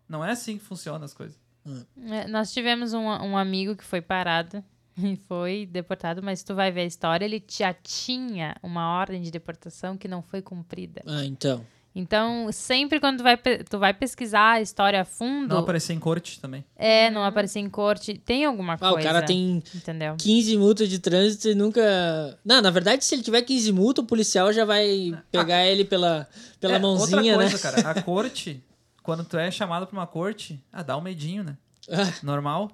Não 0.09 0.25
é 0.25 0.31
assim 0.31 0.57
que 0.57 0.65
funcionam 0.65 1.05
as 1.05 1.13
coisas. 1.13 1.39
É, 2.11 2.27
nós 2.27 2.53
tivemos 2.53 2.93
um, 2.93 3.05
um 3.05 3.37
amigo 3.37 3.77
que 3.77 3.85
foi 3.85 4.01
parado 4.01 4.65
e 5.03 5.17
foi 5.29 5.67
deportado, 5.71 6.23
mas 6.23 6.43
tu 6.43 6.55
vai 6.55 6.71
ver 6.71 6.83
a 6.83 6.87
história, 6.87 7.25
ele 7.25 7.43
já 7.49 7.73
tinha 7.75 8.57
uma 8.63 8.99
ordem 8.99 9.23
de 9.23 9.31
deportação 9.31 9.97
que 9.97 10.07
não 10.09 10.23
foi 10.23 10.43
cumprida. 10.43 11.03
Ah, 11.07 11.25
então. 11.25 11.65
Então, 11.95 12.49
sempre 12.53 12.99
quando 12.99 13.19
tu 13.19 13.23
vai, 13.23 13.37
tu 13.37 13.79
vai 13.79 13.93
pesquisar 13.93 14.53
a 14.53 14.61
história 14.63 15.03
a 15.03 15.05
fundo, 15.05 15.49
Não 15.55 15.59
aparecer 15.61 15.93
em 15.93 15.99
corte 15.99 16.41
também. 16.41 16.65
é, 16.75 17.11
não 17.11 17.23
aparecer 17.23 17.59
em 17.59 17.69
corte, 17.69 18.15
tem 18.17 18.47
alguma 18.47 18.75
Ah, 18.75 18.79
coisa. 18.79 18.99
o 18.99 19.03
cara 19.03 19.23
tem 19.27 19.63
Entendeu? 19.75 20.17
15 20.19 20.57
multas 20.57 20.89
de 20.89 20.99
trânsito 20.99 21.49
e 21.51 21.55
nunca. 21.55 21.83
Não, 22.43 22.63
na 22.63 22.71
verdade, 22.71 23.05
se 23.05 23.15
ele 23.15 23.23
tiver 23.23 23.43
15 23.43 23.71
multas, 23.73 24.03
o 24.03 24.07
policial 24.09 24.51
já 24.55 24.65
vai 24.65 25.13
pegar 25.31 25.67
ele 25.67 25.85
pela, 25.85 26.27
pela 26.59 26.77
É, 26.77 26.79
mãozinha, 26.79 27.35
outra 27.35 27.45
né? 27.45 27.51
coisa, 27.51 27.59
cara. 27.59 27.91
A 27.91 28.01
corte, 28.03 28.65
quando 29.03 29.23
tu 29.23 29.37
é 29.37 29.51
chamado 29.51 29.87
pra 29.87 29.95
uma 29.99 30.07
corte, 30.07 30.65
ah, 30.73 30.83
dá 30.83 30.97
um 30.97 31.03
medinho, 31.03 31.45
né? 31.45 31.59
Ah, 31.91 32.11
Normal. 32.23 32.71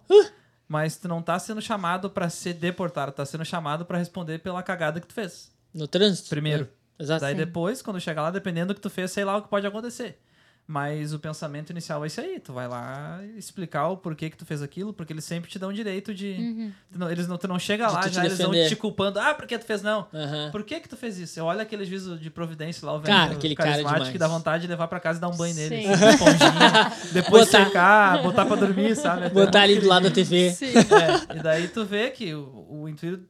Mas 0.68 0.96
tu 0.96 1.08
não 1.08 1.22
tá 1.22 1.38
sendo 1.38 1.62
chamado 1.62 2.10
pra 2.10 2.28
ser 2.28 2.52
deportado, 2.52 3.10
tá 3.12 3.24
sendo 3.24 3.44
chamado 3.44 3.86
pra 3.86 3.96
responder 3.96 4.38
pela 4.38 4.62
cagada 4.62 5.00
que 5.00 5.06
tu 5.06 5.14
fez. 5.14 5.50
no 5.72 5.88
trânsito? 5.88 6.28
Primeiro. 6.28 6.68
É, 6.98 7.02
Exato. 7.02 7.20
Daí 7.22 7.34
depois, 7.34 7.80
quando 7.80 8.00
chegar 8.00 8.22
lá, 8.22 8.30
dependendo 8.30 8.68
do 8.68 8.74
que 8.74 8.80
tu 8.80 8.90
fez, 8.90 9.10
sei 9.10 9.24
lá 9.24 9.36
o 9.36 9.42
que 9.42 9.48
pode 9.48 9.66
acontecer. 9.66 10.20
Mas 10.70 11.14
o 11.14 11.18
pensamento 11.18 11.70
inicial 11.70 12.04
é 12.04 12.08
isso 12.08 12.20
aí. 12.20 12.38
Tu 12.38 12.52
vai 12.52 12.68
lá 12.68 13.20
explicar 13.38 13.88
o 13.88 13.96
porquê 13.96 14.28
que 14.28 14.36
tu 14.36 14.44
fez 14.44 14.60
aquilo, 14.60 14.92
porque 14.92 15.14
eles 15.14 15.24
sempre 15.24 15.50
te 15.50 15.58
dão 15.58 15.72
direito 15.72 16.12
de. 16.14 16.32
Uhum. 16.38 16.72
Tu 16.92 16.98
não- 16.98 17.10
eles 17.10 17.26
não, 17.26 17.38
tu 17.38 17.48
não 17.48 17.58
chega 17.58 17.86
De 17.86 17.92
lá, 17.94 18.00
te 18.02 18.10
já 18.14 18.26
eles 18.26 18.36
vão 18.36 18.50
te 18.52 18.76
culpando. 18.76 19.18
Ah, 19.18 19.32
por 19.32 19.46
que 19.46 19.56
tu 19.56 19.64
fez 19.64 19.80
não? 19.82 20.06
Aham. 20.12 20.50
Por 20.52 20.62
que 20.64 20.78
que 20.80 20.86
tu 20.86 20.94
fez 20.94 21.18
isso? 21.18 21.40
Eu 21.40 21.46
olho 21.46 21.62
aquele 21.62 21.86
juízo 21.86 22.18
de 22.18 22.28
providência 22.28 22.84
lá, 22.84 22.92
o 22.92 23.00
velho 23.00 23.06
Cara, 23.16 23.32
aquele 23.32 23.54
cara 23.56 23.70
é 23.70 23.72
carismático 23.72 23.96
demais. 24.00 24.12
que 24.12 24.18
dá 24.18 24.28
vontade 24.28 24.62
de 24.64 24.68
levar 24.68 24.88
pra 24.88 25.00
casa 25.00 25.16
e 25.16 25.20
dar 25.22 25.28
um 25.28 25.36
banho 25.38 25.54
nele. 25.54 25.82
Sim. 25.84 25.90
assim, 25.90 27.08
depois 27.14 27.46
Botar- 27.46 27.64
secar, 27.64 28.22
botar 28.22 28.44
pra 28.44 28.56
dormir, 28.56 28.94
sabe? 28.94 29.24
Até 29.26 29.34
Botar 29.34 29.62
ali 29.62 29.78
do 29.78 29.86
lado 29.88 30.02
da. 30.04 30.10
TV. 30.10 30.50
Sim. 30.50 30.66
É, 30.66 31.36
e 31.38 31.42
daí 31.42 31.68
tu 31.68 31.84
vê 31.84 32.10
que 32.10 32.34
o, 32.34 32.66
o, 32.82 32.88
intuito, 32.88 33.24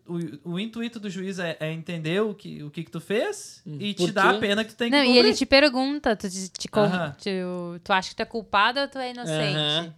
o, 0.45 0.55
o 0.55 0.59
intuito 0.61 0.99
do 0.99 1.09
juiz 1.09 1.39
é, 1.39 1.57
é 1.61 1.73
entender 1.73 2.21
o 2.21 2.35
que, 2.35 2.63
o 2.65 2.71
que, 2.71 2.83
que 2.83 2.91
tu 2.91 3.01
fez 3.01 3.63
e 3.65 3.95
te 3.95 4.03
Hum, 4.03 4.07
por 4.07 4.13
dar 4.13 4.31
a 4.31 4.35
quê? 4.35 4.39
pena 4.41 4.65
que 4.65 4.71
tu 4.73 4.77
tem 4.77 4.91
que 4.91 4.97
Não, 4.97 5.05
e 5.05 5.07
cumprir. 5.07 5.25
ele 5.27 5.35
te 5.35 5.47
pergunta, 5.47 6.17
tu, 6.17 6.29
te, 6.29 6.49
te 6.49 6.69
Aham. 6.75 7.15
Tu, 7.29 7.81
tu 7.85 7.93
acha 7.93 8.11
que 8.11 8.17
tu 8.17 8.23
é 8.23 8.25
culpado 8.25 8.81
ou 8.81 8.89
tu 8.89 8.99
é 8.99 9.11
inocente? 9.11 9.57
Aham. 9.57 9.95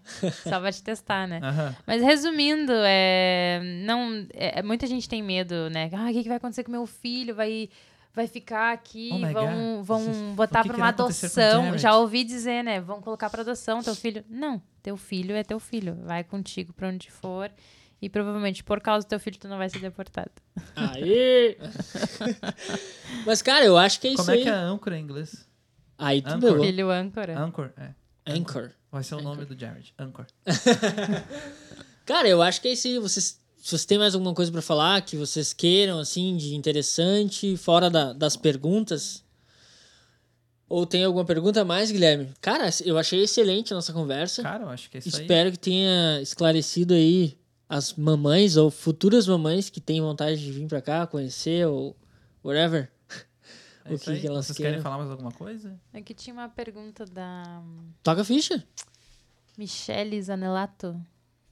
Só 0.48 0.60
vai 0.60 0.72
te 0.72 0.82
testar, 0.82 1.26
né? 1.28 1.40
Aham. 1.42 1.74
Mas 1.86 2.02
resumindo, 2.02 2.72
é, 2.74 3.60
não, 3.84 4.26
é, 4.32 4.62
muita 4.62 4.86
gente 4.86 5.08
tem 5.08 5.22
medo, 5.22 5.70
né? 5.70 5.90
Ah, 5.92 6.10
o 6.10 6.12
que, 6.12 6.22
que 6.22 6.28
vai 6.28 6.36
acontecer 6.38 6.64
com 6.64 6.70
meu 6.72 6.86
filho? 6.86 7.34
Vai, 7.34 7.68
vai 8.14 8.26
ficar 8.26 8.72
aqui, 8.72 9.10
Oh 9.12 9.32
vão, 9.32 9.82
vão 9.82 10.34
botar 10.34 10.62
pra 10.64 10.74
que 10.74 10.80
uma 10.80 10.88
adoção. 10.88 11.76
Já 11.78 11.96
ouvi 11.96 12.24
dizer, 12.24 12.62
né? 12.64 12.80
Vão 12.80 13.00
colocar 13.00 13.30
pra 13.30 13.42
adoção 13.42 13.82
teu 13.82 13.94
filho. 13.94 14.24
Não, 14.28 14.60
teu 14.82 14.96
filho 14.96 15.34
é 15.34 15.42
teu 15.44 15.60
filho. 15.60 15.96
Vai 16.04 16.24
contigo 16.24 16.72
pra 16.72 16.88
onde 16.88 17.10
for. 17.10 17.50
E 18.02 18.08
provavelmente 18.08 18.64
por 18.64 18.80
causa 18.80 19.06
do 19.06 19.10
teu 19.10 19.20
filho 19.20 19.38
tu 19.38 19.46
não 19.46 19.58
vai 19.58 19.68
ser 19.68 19.78
deportado. 19.78 20.30
Aí! 20.74 21.58
Mas, 23.26 23.42
cara, 23.42 23.64
eu 23.64 23.76
acho 23.76 24.00
que 24.00 24.08
é 24.08 24.10
isso 24.12 24.16
Como 24.16 24.30
é 24.30 24.34
aí. 24.34 24.42
que 24.42 24.48
é 24.48 24.52
âncora 24.52 24.96
em 24.96 25.02
inglês? 25.02 25.46
Aí 26.00 26.22
tu 26.22 26.38
pegou. 26.38 26.64
Filho 26.64 26.90
âncora. 26.90 27.38
Anchor, 27.38 27.70
é. 27.76 27.90
Anchor. 28.26 28.70
Vai 28.90 29.02
ser 29.04 29.14
o 29.16 29.22
nome 29.22 29.44
do 29.44 29.58
Jared. 29.58 29.92
Anchor. 29.98 30.26
Cara, 32.04 32.28
eu 32.28 32.42
acho 32.42 32.60
que 32.60 32.68
é 32.68 32.72
isso 32.72 32.88
aí. 32.88 32.98
Vocês, 32.98 33.40
se 33.56 33.68
vocês 33.70 33.84
têm 33.84 33.98
mais 33.98 34.14
alguma 34.14 34.34
coisa 34.34 34.50
pra 34.50 34.62
falar 34.62 35.00
que 35.02 35.16
vocês 35.16 35.52
queiram, 35.52 35.98
assim, 35.98 36.36
de 36.36 36.54
interessante, 36.54 37.56
fora 37.56 37.88
da- 37.88 38.12
das 38.12 38.36
perguntas? 38.36 39.22
Ou 40.68 40.86
tem 40.86 41.04
alguma 41.04 41.24
pergunta 41.24 41.60
a 41.62 41.64
mais, 41.64 41.90
Guilherme? 41.90 42.28
Cara, 42.40 42.68
eu 42.84 42.96
achei 42.96 43.22
excelente 43.22 43.72
a 43.72 43.76
nossa 43.76 43.92
conversa. 43.92 44.42
Cara, 44.42 44.64
eu 44.64 44.68
acho 44.68 44.88
que 44.88 44.96
é 44.96 45.00
isso 45.00 45.16
aí. 45.16 45.22
Espero 45.22 45.50
que 45.52 45.58
tenha 45.58 46.20
esclarecido 46.22 46.94
aí 46.94 47.36
as 47.68 47.92
mamães 47.94 48.56
ou 48.56 48.70
futuras 48.70 49.26
mamães 49.26 49.68
que 49.70 49.80
têm 49.80 50.00
vontade 50.00 50.40
de 50.40 50.50
vir 50.52 50.66
pra 50.68 50.80
cá, 50.80 51.06
conhecer 51.06 51.66
ou 51.66 51.96
whatever. 52.44 52.90
É 53.90 53.94
o 53.94 53.98
que 53.98 54.20
que 54.20 54.26
elas 54.26 54.46
Vocês 54.46 54.56
queiram. 54.56 54.72
querem 54.72 54.82
falar 54.82 54.98
mais 54.98 55.10
alguma 55.10 55.32
coisa? 55.32 55.78
Aqui 55.92 56.14
tinha 56.14 56.32
uma 56.34 56.48
pergunta 56.48 57.04
da 57.06 57.62
Toca 58.02 58.22
a 58.22 58.24
ficha. 58.24 58.64
Michele 59.58 60.20
Zanelato. 60.22 61.00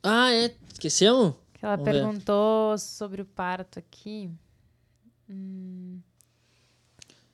Ah, 0.02 0.32
é. 0.32 0.54
Esquecemos? 0.72 1.34
Que 1.54 1.64
ela 1.64 1.76
Vamos 1.76 1.92
ver. 1.92 2.00
perguntou 2.02 2.78
sobre 2.78 3.22
o 3.22 3.24
parto 3.24 3.78
aqui. 3.78 4.30
Hum. 5.28 6.00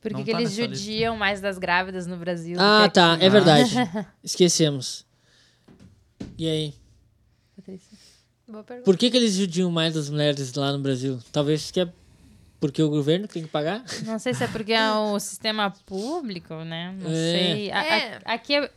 Por 0.01 0.12
que, 0.14 0.24
que 0.24 0.32
tá 0.32 0.39
eles 0.40 0.51
nessa 0.56 0.66
lista. 0.70 0.85
judiam 0.85 1.16
mais 1.16 1.40
das 1.40 1.59
grávidas 1.59 2.06
no 2.06 2.16
Brasil? 2.16 2.56
do 2.56 2.62
Ah, 2.62 2.85
que 2.89 2.94
tá. 2.94 3.16
É 3.20 3.28
verdade. 3.31 3.74
Esquecemos. 4.22 5.06
E 6.36 6.48
aí? 6.48 6.74
Patrícia? 7.56 7.97
Boa 8.47 8.62
pergunta. 8.64 8.85
Por 8.85 8.98
que, 8.98 9.10
que 9.10 9.16
eles 9.16 9.35
judiam 9.35 9.70
mais 9.70 9.94
das 9.94 10.10
mulheres 10.10 10.52
lá 10.55 10.72
no 10.72 10.78
Brasil? 10.81 11.18
Talvez 11.32 11.70
que 11.70 11.81
é 11.81 11.93
porque 12.66 12.82
o 12.82 12.88
governo 12.88 13.28
tem 13.28 13.42
que 13.42 13.48
pagar? 13.48 13.84
Não 14.06 14.18
sei 14.18 14.32
se 14.32 14.42
é 14.44 14.48
porque 14.48 14.72
é 14.72 14.90
o 14.96 15.18
sistema 15.20 15.70
público, 15.84 16.54
né? 16.64 16.96
Não 16.98 17.10
É. 17.10 17.14
sei. 17.14 17.70
A- 17.70 17.80
a- 17.80 17.86
É. 17.96 18.20
aqui 18.24 18.54
é, 18.54 18.70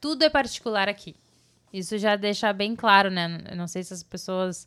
tudo 0.00 0.22
é 0.22 0.30
particular 0.30 0.88
aqui. 0.88 1.16
Isso 1.72 1.98
já 1.98 2.14
deixa 2.14 2.52
bem 2.52 2.76
claro, 2.76 3.10
né? 3.10 3.42
Eu 3.50 3.56
não 3.56 3.66
sei 3.66 3.82
se 3.82 3.92
as 3.92 4.02
pessoas 4.02 4.66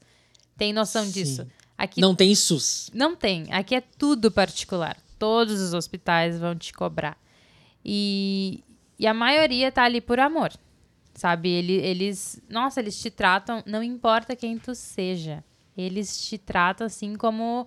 têm 0.58 0.74
noção 0.74 1.06
Sim. 1.06 1.12
disso. 1.12 1.48
Aqui 1.78 2.02
Não 2.02 2.14
tem 2.14 2.36
SUS. 2.36 2.92
Não 2.94 3.16
tem. 3.16 3.46
Aqui 3.54 3.74
é 3.76 3.82
tudo 3.82 4.30
particular. 4.30 4.98
Todos 5.18 5.62
os 5.62 5.74
hospitais 5.74 6.38
vão 6.38 6.54
te 6.56 6.74
cobrar. 6.74 7.18
E, 7.86 8.62
e 9.00 9.08
a 9.08 9.14
maioria 9.14 9.72
tá 9.72 9.84
ali 9.84 10.02
por 10.02 10.20
amor. 10.20 10.52
Sabe? 11.16 11.50
Ele- 11.50 11.74
Eles. 11.78 12.42
Nossa, 12.50 12.80
eles 12.82 13.00
te 13.00 13.10
tratam. 13.10 13.64
Não 13.66 13.82
importa 13.82 14.36
quem 14.36 14.58
tu 14.60 14.76
seja. 14.76 15.44
Eles 15.78 16.20
te 16.28 16.38
tratam 16.38 16.86
assim 16.86 17.16
como 17.16 17.66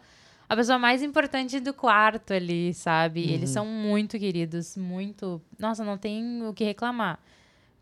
a 0.52 0.56
pessoa 0.56 0.78
mais 0.78 1.02
importante 1.02 1.58
do 1.60 1.72
quarto 1.72 2.32
ali, 2.32 2.72
sabe? 2.74 3.22
Eles 3.22 3.50
Uhum. 3.50 3.54
são 3.54 3.66
muito 3.66 4.18
queridos. 4.18 4.76
Muito. 4.76 5.40
Nossa, 5.58 5.84
não 5.84 5.96
tem 5.98 6.42
o 6.46 6.52
que 6.52 6.64
reclamar. 6.64 7.18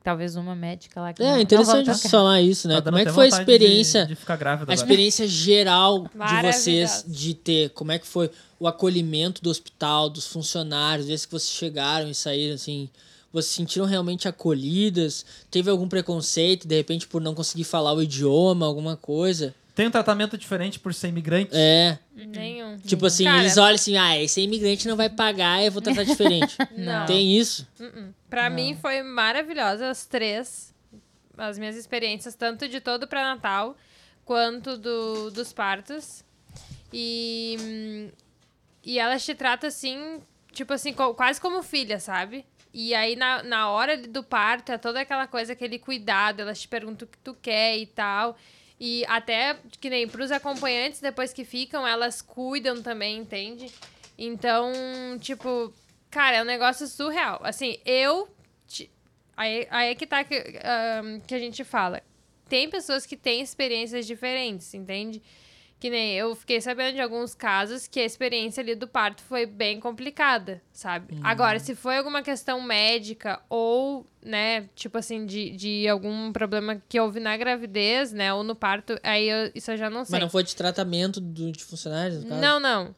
Talvez 0.02 0.34
uma 0.34 0.54
médica 0.54 0.98
lá 1.00 1.12
que. 1.12 1.22
não- 1.22 1.28
É 1.28 1.34
não 1.34 1.40
interessante 1.40 1.86
tocar. 1.92 2.08
falar 2.08 2.40
isso, 2.40 2.66
né? 2.66 2.76
Tá 2.76 2.82
Como 2.84 2.96
é 2.96 3.04
que 3.04 3.10
foi 3.12 3.26
a 3.26 3.30
vontade 3.30 3.44
de- 3.44 3.52
experiência, 3.52 4.06
De, 4.06 4.14
ficar 4.14 4.36
grávida 4.36 4.62
a 4.62 4.64
agora. 4.72 4.74
experiência 4.74 5.28
geral 5.28 6.04
de 6.14 6.42
vocês 6.52 7.04
de 7.06 7.34
ter? 7.34 7.68
Como 7.70 7.92
é 7.92 7.98
que 7.98 8.06
foi 8.06 8.30
o 8.58 8.66
acolhimento 8.66 9.42
do 9.42 9.50
hospital, 9.50 10.08
dos 10.08 10.26
funcionários, 10.26 11.06
desde 11.06 11.26
que 11.26 11.32
vocês 11.32 11.52
chegaram 11.52 12.08
e 12.08 12.14
saíram, 12.14 12.54
assim, 12.54 12.88
vocês 13.30 13.50
se 13.50 13.56
sentiram 13.58 13.84
realmente 13.84 14.26
acolhidas? 14.26 15.26
Teve 15.50 15.68
algum 15.70 15.86
preconceito, 15.86 16.66
de 16.66 16.76
repente, 16.76 17.06
por 17.06 17.20
não 17.20 17.34
conseguir 17.34 17.64
falar 17.64 17.92
o 17.92 18.02
idioma, 18.02 18.64
alguma 18.64 18.96
coisa? 18.96 19.54
Tem 19.74 19.86
um 19.86 19.90
tratamento 19.90 20.36
diferente 20.36 20.78
por 20.78 20.92
ser 20.92 21.08
imigrante? 21.08 21.50
É, 21.54 21.98
Nenhum. 22.14 22.76
tipo 22.78 23.06
assim, 23.06 23.24
Cara, 23.24 23.38
eles 23.40 23.56
olham 23.56 23.74
assim, 23.74 23.96
ah, 23.96 24.18
esse 24.18 24.40
imigrante 24.40 24.86
não 24.88 24.96
vai 24.96 25.08
pagar, 25.08 25.62
eu 25.64 25.70
vou 25.72 25.80
tratar 25.80 26.04
diferente. 26.04 26.56
Não. 26.76 27.06
Tem 27.06 27.36
isso? 27.38 27.66
Pra 28.28 28.50
mim 28.50 28.76
foi 28.80 29.02
maravilhosa 29.02 29.88
as 29.88 30.04
três, 30.06 30.74
as 31.38 31.58
minhas 31.58 31.76
experiências, 31.76 32.34
tanto 32.34 32.68
de 32.68 32.80
todo 32.80 33.04
o 33.04 33.08
pré-natal 33.08 33.76
quanto 34.24 34.76
do, 34.76 35.30
dos 35.30 35.52
partos. 35.52 36.24
E, 36.92 38.10
e 38.84 38.98
elas 38.98 39.24
te 39.24 39.34
tratam 39.34 39.68
assim, 39.68 40.20
tipo 40.52 40.72
assim, 40.72 40.92
co- 40.92 41.14
quase 41.14 41.40
como 41.40 41.62
filha, 41.62 41.98
sabe? 42.00 42.44
E 42.72 42.94
aí 42.94 43.16
na, 43.16 43.42
na 43.42 43.68
hora 43.70 43.96
do 43.96 44.22
parto 44.22 44.70
é 44.72 44.78
toda 44.78 45.00
aquela 45.00 45.26
coisa, 45.26 45.52
aquele 45.52 45.78
cuidado, 45.78 46.40
elas 46.40 46.60
te 46.60 46.68
perguntam 46.68 47.06
o 47.06 47.10
que 47.10 47.18
tu 47.18 47.34
quer 47.40 47.76
e 47.78 47.86
tal. 47.86 48.36
E 48.82 49.04
até, 49.06 49.58
que 49.78 49.90
nem 49.90 50.08
pros 50.08 50.30
acompanhantes, 50.32 51.00
depois 51.00 51.34
que 51.34 51.44
ficam, 51.44 51.86
elas 51.86 52.22
cuidam 52.22 52.82
também, 52.82 53.18
entende? 53.18 53.70
Então, 54.16 54.72
tipo, 55.20 55.72
cara, 56.10 56.36
é 56.38 56.42
um 56.42 56.46
negócio 56.46 56.86
surreal. 56.86 57.40
Assim, 57.44 57.78
eu. 57.84 58.26
ti- 58.66 58.90
Aí, 59.36 59.66
aí 59.70 59.90
é 59.90 59.94
que 59.94 60.06
tá 60.06 60.24
que, 60.24 60.34
ahn, 60.64 61.20
que 61.26 61.34
a 61.34 61.38
gente 61.38 61.62
fala. 61.64 62.02
Tem 62.48 62.68
pessoas 62.68 63.06
que 63.06 63.16
têm 63.16 63.40
experiências 63.42 64.06
diferentes, 64.06 64.72
entende? 64.74 65.22
Que 65.80 65.88
nem 65.88 66.12
eu 66.14 66.34
fiquei 66.36 66.60
sabendo 66.60 66.94
de 66.96 67.00
alguns 67.00 67.34
casos 67.34 67.86
que 67.86 67.98
a 67.98 68.04
experiência 68.04 68.60
ali 68.60 68.74
do 68.74 68.86
parto 68.86 69.22
foi 69.22 69.46
bem 69.46 69.80
complicada, 69.80 70.60
sabe? 70.72 71.16
Agora, 71.24 71.58
se 71.58 71.74
foi 71.74 71.96
alguma 71.96 72.22
questão 72.22 72.60
médica 72.60 73.40
ou, 73.48 74.04
né, 74.22 74.68
tipo 74.74 74.98
assim, 74.98 75.24
de, 75.24 75.50
de 75.52 75.88
algum 75.88 76.30
problema 76.32 76.82
que 76.86 77.00
houve 77.00 77.18
na 77.18 77.34
gravidez, 77.34 78.12
né, 78.12 78.30
ou 78.32 78.42
no 78.44 78.54
parto, 78.54 79.00
aí 79.02 79.26
eu- 79.26 79.50
isso 79.54 79.70
eu 79.70 79.78
já 79.78 79.88
não 79.88 80.04
sei. 80.04 80.12
Mas 80.12 80.20
não 80.20 80.28
foi 80.28 80.42
de 80.44 80.54
tratamento 80.54 81.18
do, 81.18 81.50
de 81.50 81.64
funcionários, 81.64 82.22
no 82.22 82.28
caso? 82.28 82.40
Não, 82.42 82.60
não. 82.60 82.94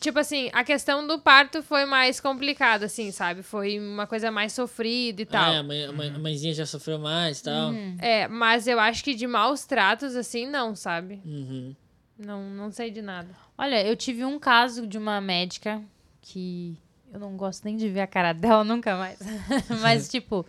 Tipo 0.00 0.18
assim, 0.20 0.48
a 0.52 0.62
questão 0.64 1.06
do 1.06 1.20
parto 1.20 1.62
foi 1.62 1.84
mais 1.84 2.20
complicada, 2.20 2.86
assim, 2.86 3.10
sabe? 3.12 3.42
Foi 3.44 3.78
uma 3.78 4.06
coisa 4.08 4.30
mais 4.30 4.52
sofrida 4.52 5.22
e 5.22 5.26
tal. 5.26 5.52
Ah, 5.52 5.54
é, 5.54 5.58
a, 5.58 5.62
mãe, 5.62 5.92
mãe- 5.92 6.12
a 6.14 6.18
mãezinha 6.18 6.54
já 6.54 6.66
sofreu 6.66 6.98
mais 7.00 7.38
e 7.40 7.42
tal. 7.44 7.70
É, 8.00 8.26
mas 8.28 8.66
eu 8.68 8.78
acho 8.80 9.02
que 9.04 9.14
de 9.14 9.26
maus 9.26 9.64
tratos, 9.64 10.14
assim, 10.16 10.46
não, 10.48 10.74
sabe? 10.76 11.20
Uhum. 11.24 11.74
Não, 12.18 12.42
não 12.50 12.70
sei 12.70 12.90
de 12.90 13.00
nada. 13.00 13.28
Olha, 13.56 13.86
eu 13.86 13.94
tive 13.96 14.24
um 14.24 14.38
caso 14.38 14.86
de 14.86 14.98
uma 14.98 15.20
médica 15.20 15.80
que 16.20 16.76
eu 17.12 17.20
não 17.20 17.36
gosto 17.36 17.64
nem 17.64 17.76
de 17.76 17.88
ver 17.88 18.00
a 18.00 18.06
cara 18.06 18.32
dela 18.32 18.64
nunca 18.64 18.96
mais. 18.96 19.18
Mas, 19.80 20.08
tipo, 20.10 20.44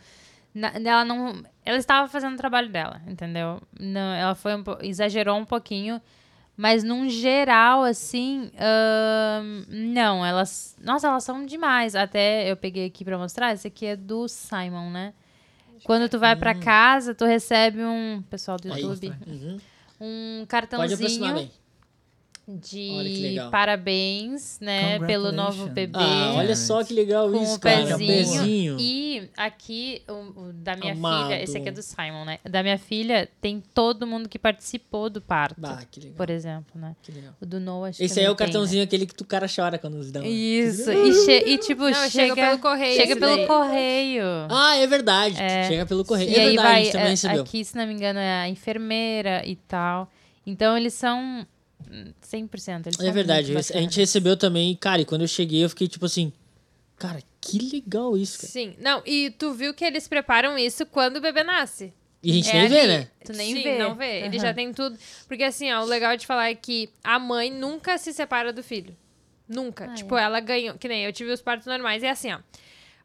na- 0.54 0.74
ela 0.76 1.06
não. 1.06 1.44
Ela 1.64 1.78
estava 1.78 2.08
fazendo 2.08 2.34
o 2.34 2.38
trabalho 2.38 2.70
dela, 2.70 3.02
entendeu? 3.08 3.62
Não, 3.80 4.14
ela 4.14 4.36
foi 4.36 4.56
um 4.56 4.64
exagerou 4.82 5.38
um 5.38 5.46
pouquinho. 5.46 6.02
Mas, 6.58 6.84
num 6.84 7.08
geral, 7.08 7.84
assim, 7.84 8.52
ahn, 8.60 9.64
não, 9.70 10.26
elas. 10.26 10.76
Nossa, 10.82 11.08
elas 11.08 11.24
são 11.24 11.46
demais. 11.46 11.96
Até 11.96 12.52
eu 12.52 12.58
peguei 12.58 12.88
aqui 12.88 13.06
pra 13.06 13.18
mostrar. 13.18 13.54
Esse 13.54 13.68
aqui 13.68 13.86
é 13.86 13.96
do 13.96 14.28
Simon, 14.28 14.90
né? 14.90 15.14
Quando 15.86 16.10
tu 16.10 16.20
vai 16.20 16.36
pra 16.36 16.54
casa, 16.54 17.16
tu 17.16 17.24
recebe 17.24 17.82
um. 17.84 18.22
Pessoal 18.30 18.58
do 18.58 18.74
Aí, 18.74 18.82
YouTube. 18.82 19.16
Uhum. 19.26 19.58
Um 20.00 20.46
Pode 20.76 20.94
aproximar 20.94 21.34
cartãozinho 21.34 21.34
bem. 21.34 21.52
De 22.58 23.38
parabéns, 23.52 24.60
né, 24.60 24.98
pelo 25.06 25.32
novo 25.32 25.68
bebê. 25.68 26.00
Ah, 26.00 26.34
olha 26.36 26.56
só 26.56 26.84
que 26.84 26.94
legal 26.94 27.30
com 27.32 27.44
isso, 27.44 27.56
o 27.56 27.60
cara. 27.60 27.98
pezinho. 27.98 28.76
E 28.80 29.30
aqui, 29.38 30.02
o, 30.08 30.14
o 30.48 30.54
da 30.54 30.76
minha 30.76 30.94
Amado. 30.94 31.28
filha, 31.30 31.44
esse 31.44 31.58
aqui 31.58 31.70
é 31.70 31.72
do 31.72 31.82
Simon, 31.84 32.26
né? 32.26 32.40
Da 32.44 32.64
minha 32.64 32.78
filha, 32.80 33.30
tem 33.40 33.62
todo 33.74 34.08
mundo 34.08 34.28
que 34.28 34.40
participou 34.40 35.10
do 35.10 35.22
parto, 35.22 35.60
Bah, 35.62 35.84
que 35.92 36.00
legal. 36.00 36.16
por 36.18 36.30
exemplo, 36.30 36.80
né? 36.82 36.96
Que 37.04 37.12
legal. 37.12 37.34
O 37.40 37.46
do 37.46 37.60
Noah, 37.60 37.92
Esse 37.92 38.20
aí 38.20 38.26
é 38.26 38.30
o 38.32 38.34
também 38.34 38.36
tem, 38.36 38.36
cartãozinho 38.48 38.84
aquele 38.84 39.06
que 39.06 39.14
tu 39.14 39.26
cara 39.26 39.46
chora 39.54 39.78
quando 39.78 39.96
nos 39.98 40.12
dá. 40.12 40.22
né? 40.22 40.28
um- 40.28 40.30
Isso, 40.32 40.92
e, 40.92 41.14
che- 41.26 41.44
e 41.46 41.58
tipo, 41.60 41.84
Não, 41.84 41.94
chega, 41.94 42.10
chega 42.10 42.36
pelo 42.36 42.60
correio 42.60 42.96
Chega 42.96 43.16
pelo 43.16 43.36
daí. 43.36 43.46
correio. 43.48 44.24
Ah, 44.50 44.76
é 44.76 44.88
verdade. 44.88 45.40
É. 45.42 45.68
Chega 45.68 45.86
pelo 45.86 46.04
correio. 46.04 46.30
E 46.32 46.36
é 46.36 46.40
aí 46.40 46.46
verdade, 46.48 46.64
vai, 46.68 46.74
a 46.74 46.84
gente 46.84 46.92
também 46.94 47.08
é, 47.08 47.10
recebeu. 47.12 47.42
aqui, 47.44 47.64
se 47.64 47.76
não 47.78 47.86
me 47.86 47.94
engano, 47.94 48.18
é 48.20 48.42
a 48.42 48.50
enfermeira 48.50 49.44
e 49.46 49.56
tal. 49.56 50.10
Então, 50.48 50.76
eles 50.76 50.94
são 50.96 51.46
100%. 52.22 52.88
Eles 52.88 53.00
É 53.00 53.12
verdade. 53.12 53.56
A 53.58 53.62
gente 53.82 54.00
recebeu 54.00 54.36
também, 54.38 54.76
cara, 54.76 55.02
e 55.02 55.06
quando 55.06 55.22
eu 55.22 55.28
cheguei 55.28 55.64
eu 55.64 55.70
fiquei 55.70 55.88
tipo 55.88 56.06
assim, 56.06 56.32
cara, 56.98 57.22
que 57.42 57.58
legal 57.72 58.16
isso, 58.18 58.40
cara. 58.40 58.52
Sim. 58.52 58.76
Não, 58.80 59.02
e 59.06 59.32
tu 59.32 59.54
viu 59.54 59.74
que 59.74 59.84
eles 59.86 60.08
preparam 60.08 60.58
isso 60.58 60.86
quando 60.86 61.18
o 61.18 61.22
bebê 61.22 61.44
nasce. 61.44 61.94
E 62.22 62.32
a 62.32 62.34
gente 62.34 62.50
É 62.50 62.54
nem 62.54 62.68
vê, 62.68 62.80
ali. 62.82 62.88
né? 62.90 63.08
Tu 63.26 63.32
nem 63.34 63.54
Sim, 63.56 63.64
vê. 63.64 63.78
não 63.78 63.96
vê. 63.96 64.18
Ele 64.26 64.38
Aham. 64.38 64.40
já 64.40 64.54
tem 64.54 64.74
tudo. 64.74 64.98
Porque 65.28 65.44
assim, 65.44 65.72
ó, 65.72 65.82
o 65.84 65.86
legal 65.86 66.18
de 66.18 66.28
falar 66.28 66.50
é 66.50 66.56
que 66.56 66.90
a 67.04 67.18
mãe 67.18 67.50
nunca 67.50 67.98
se 67.98 68.12
separa 68.14 68.52
do 68.52 68.62
filho. 68.62 68.96
Nunca. 69.48 69.86
Ah, 69.86 69.94
tipo, 69.94 70.18
ela 70.18 70.40
ganhou. 70.42 70.78
Que 70.78 70.88
nem 70.90 71.06
eu 71.06 71.14
tive 71.14 71.32
os 71.32 71.42
partos 71.42 71.66
normais. 71.66 72.04
E 72.04 72.06
é 72.06 72.10
assim, 72.12 72.34
ó. 72.34 72.40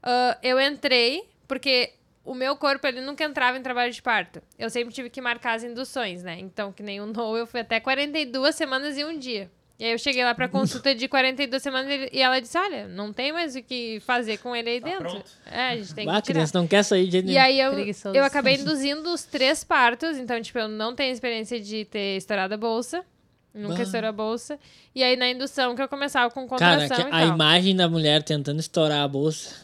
ah, 0.02 0.36
eu 0.42 0.60
entrei, 0.60 1.22
porque 1.46 1.92
o 2.24 2.34
meu 2.34 2.56
corpo, 2.56 2.86
ele 2.86 3.01
nunca 3.01 3.22
entrava 3.24 3.59
em 3.59 3.62
trabalho 3.62 3.92
de 3.92 4.01
parto. 4.02 4.42
Eu 4.59 4.70
sempre 4.70 4.92
tive 4.94 5.10
que 5.10 5.20
marcar 5.20 5.55
as 5.55 5.62
induções, 5.64 6.22
né? 6.22 6.38
Então, 6.40 6.72
que 6.72 6.82
nem 6.82 7.01
o 7.01 7.06
Noah, 7.06 7.38
eu 7.40 7.46
fui 7.46 7.60
até 7.60 7.78
42 7.80 8.55
semanas 8.55 8.96
e 8.96 9.05
um 9.05 9.18
dia. 9.18 9.51
E 9.76 9.84
aí 9.84 9.90
eu 9.92 9.98
cheguei 9.98 10.22
lá 10.24 10.32
pra 10.34 10.48
consulta 10.48 10.94
de 10.94 11.09
42 11.09 11.60
semanas 11.60 12.09
e 12.12 12.20
ela 12.22 12.40
disse, 12.40 12.56
olha, 12.56 12.86
não 12.86 13.12
tem 13.12 13.32
mais 13.32 13.56
o 13.56 13.62
que 13.62 13.98
fazer 14.06 14.38
com 14.38 14.55
ele 14.55 14.70
aí 14.70 14.80
dentro. 14.80 15.01
pronto. 15.10 15.30
É, 15.51 15.70
a 15.70 15.76
gente 15.76 15.92
tem 15.94 16.09
Ah, 16.09 16.14
que 16.14 16.22
tirar. 16.22 16.34
criança 16.34 16.59
não 16.59 16.66
quer 16.68 16.82
sair 16.84 17.09
de 17.09 17.18
E 17.32 17.36
aí 17.36 17.60
eu, 17.60 17.72
Preguiçoso. 17.72 18.14
eu 18.16 18.24
acabei 18.24 18.55
induzindo 18.55 19.12
os 19.12 19.24
três 19.24 19.64
partos, 19.64 20.16
então, 20.16 20.40
tipo, 20.40 20.59
eu 20.60 20.68
não 20.68 20.94
tenho 20.94 21.12
experiência 21.12 21.60
de 21.60 21.84
ter 21.86 22.16
estourado 22.16 22.55
a 22.55 22.56
bolsa. 22.56 23.05
Nunca 23.52 23.76
Bah. 23.76 23.82
estourou 23.82 24.09
a 24.09 24.12
bolsa. 24.12 24.59
E 24.94 25.02
aí 25.02 25.16
na 25.16 25.28
indução 25.28 25.74
que 25.74 25.82
eu 25.82 25.88
começava 25.88 26.28
com 26.32 26.46
Cara, 26.48 26.82
contração 26.82 27.09
e 27.09 27.12
a 27.12 27.24
imagem 27.26 27.74
da 27.76 27.88
mulher 27.88 28.22
tentando 28.22 28.60
estourar 28.60 29.02
a 29.02 29.09
bolsa. 29.09 29.55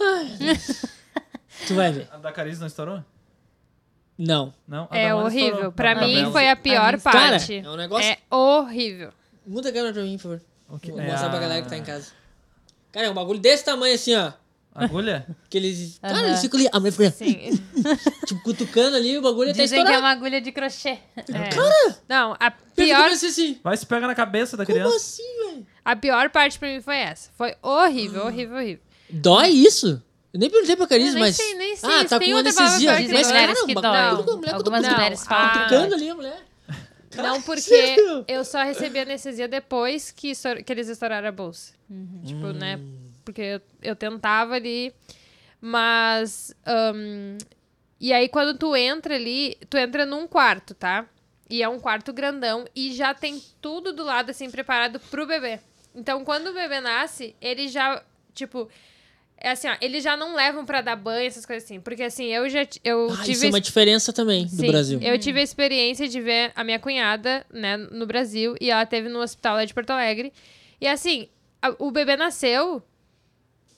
Ai. 0.00 0.28
tu 1.66 1.74
vai 1.74 1.92
ver. 1.92 2.08
A 2.12 2.16
da 2.18 2.32
Cariz 2.32 2.58
não 2.58 2.66
estourou? 2.66 3.02
Não. 4.18 4.52
Não? 4.68 4.86
A 4.90 4.98
É 4.98 5.08
da 5.08 5.16
horrível. 5.16 5.48
estourou. 5.48 5.72
Pra 5.72 5.94
mim 5.94 6.30
foi 6.30 6.48
a 6.48 6.56
pior 6.56 6.92
mim- 6.94 7.00
Cara, 7.00 7.30
parte. 7.30 7.58
é 7.64 7.68
um 7.70 7.76
negócio- 7.76 8.10
É 8.10 8.18
horrível. 8.34 9.12
Muda 9.46 9.70
a 9.70 9.72
câmera 9.72 9.92
pra 9.94 10.02
mim, 10.02 10.16
por 10.16 10.22
favor. 10.22 10.40
O 10.68 10.78
que- 10.78 10.90
Vou 10.92 11.00
é 11.00 11.06
mostrar 11.06 11.28
pra 11.30 11.38
a- 11.38 11.40
galera 11.40 11.62
que 11.62 11.68
tá 11.68 11.76
em 11.76 11.82
casa. 11.82 12.12
Cara, 12.92 13.06
é 13.06 13.10
um 13.10 13.14
bagulho 13.14 13.38
desse 13.40 13.64
tamanho 13.64 13.94
assim, 13.94 14.14
ó. 14.14 14.32
Agulha? 14.74 15.26
Que 15.50 15.58
eles. 15.58 15.98
Cara, 16.00 16.14
Aham. 16.18 16.26
eles 16.28 16.40
ficam 16.42 16.60
ali. 16.60 16.68
A 16.72 16.78
mulher 16.78 16.92
fica 16.92 17.10
Sim. 17.10 17.60
tipo 18.26 18.42
cutucando 18.42 18.96
ali, 18.96 19.18
o 19.18 19.22
bagulho 19.22 19.50
até 19.50 19.62
Dizem 19.62 19.84
que 19.84 19.90
é 19.92 19.98
uma 19.98 20.10
agulha 20.10 20.40
de 20.40 20.52
crochê. 20.52 20.98
É. 21.16 21.96
Não, 22.08 22.34
a 22.38 22.46
Eu 22.46 22.52
pior, 22.84 23.10
assim, 23.10 23.58
Vai 23.64 23.76
se 23.76 23.84
pega 23.86 24.06
na 24.06 24.14
cabeça 24.14 24.56
da 24.56 24.64
como 24.64 24.76
criança. 24.78 24.94
assim, 24.96 25.22
velho? 25.48 25.66
a 25.84 25.96
pior 25.96 26.30
parte 26.30 26.56
pra 26.58 26.68
mim 26.68 26.80
foi 26.80 26.96
essa. 26.98 27.30
Foi 27.36 27.54
horrível, 27.62 28.26
horrível, 28.26 28.56
horrível. 28.58 28.82
Dói 29.10 29.48
isso? 29.48 30.00
Eu 30.32 30.38
nem 30.40 30.48
perguntei 30.50 30.76
pra 30.76 30.86
Cariz, 30.86 31.14
mas. 31.14 31.36
sei, 31.36 31.54
nem 31.54 31.74
sei. 31.76 31.90
Ah, 31.90 32.04
tá 32.04 32.18
Tem 32.18 32.32
com 32.32 32.42
palavra 32.42 32.62
anestesia. 32.62 32.90
Dizem 32.96 33.12
Mas, 33.14 33.26
dizer. 33.26 33.32
mulheres 33.32 33.54
cara, 33.54 33.66
que 33.66 33.74
dói. 33.74 34.36
mulher 34.36 34.54
Algumas 34.54 34.88
mulheres 34.88 35.18
Não, 35.20 35.26
falam 35.26 35.52
Cutucando 35.52 35.88
dói. 35.88 35.98
ali 35.98 36.10
a 36.10 36.14
mulher. 36.14 36.46
Não, 37.16 37.42
porque 37.42 37.60
sério? 37.62 38.24
eu 38.28 38.44
só 38.44 38.62
recebi 38.62 39.00
anestesia 39.00 39.48
depois 39.48 40.12
que, 40.12 40.30
estour- 40.30 40.62
que 40.62 40.72
eles 40.72 40.88
estouraram 40.88 41.26
a 41.28 41.32
bolsa. 41.32 41.72
Hum. 41.90 42.20
Tipo, 42.24 42.52
né? 42.52 42.78
Porque 43.24 43.40
eu, 43.42 43.60
eu 43.82 43.96
tentava 43.96 44.54
ali, 44.54 44.94
mas. 45.60 46.54
ahn, 46.66 47.36
E 47.98 48.12
aí, 48.12 48.28
quando 48.28 48.56
tu 48.56 48.74
entra 48.76 49.14
ali, 49.16 49.56
tu 49.68 49.76
entra 49.76 50.06
num 50.06 50.26
quarto, 50.28 50.74
tá? 50.74 51.06
E 51.48 51.62
é 51.62 51.68
um 51.68 51.80
quarto 51.80 52.12
grandão 52.12 52.64
e 52.76 52.92
já 52.94 53.12
tem 53.12 53.42
tudo 53.60 53.92
do 53.92 54.04
lado, 54.04 54.30
assim, 54.30 54.48
preparado 54.48 55.00
pro 55.10 55.26
bebê. 55.26 55.58
Então, 55.94 56.24
quando 56.24 56.46
o 56.48 56.54
bebê 56.54 56.80
nasce, 56.80 57.34
ele 57.40 57.66
já, 57.66 58.00
tipo... 58.32 58.68
É 59.42 59.52
assim, 59.52 59.68
ó, 59.68 59.74
eles 59.80 60.04
já 60.04 60.16
não 60.18 60.34
levam 60.34 60.66
pra 60.66 60.82
dar 60.82 60.96
banho, 60.96 61.26
essas 61.26 61.46
coisas 61.46 61.64
assim. 61.64 61.80
Porque, 61.80 62.02
assim, 62.02 62.26
eu 62.26 62.46
já 62.50 62.60
eu 62.84 63.08
Ah, 63.10 63.16
tive... 63.22 63.32
isso 63.32 63.46
é 63.46 63.48
uma 63.48 63.60
diferença 63.60 64.12
também 64.12 64.44
do 64.44 64.50
Sim, 64.50 64.66
Brasil. 64.66 65.00
Eu 65.00 65.18
tive 65.18 65.40
a 65.40 65.42
experiência 65.42 66.06
de 66.06 66.20
ver 66.20 66.52
a 66.54 66.62
minha 66.62 66.78
cunhada, 66.78 67.46
né, 67.50 67.76
no 67.78 68.06
Brasil, 68.06 68.54
e 68.60 68.70
ela 68.70 68.84
teve 68.84 69.08
no 69.08 69.18
hospital 69.20 69.54
lá 69.56 69.64
de 69.64 69.72
Porto 69.72 69.90
Alegre. 69.90 70.30
E 70.78 70.86
assim, 70.86 71.26
a- 71.62 71.74
o 71.78 71.90
bebê 71.90 72.16
nasceu. 72.16 72.82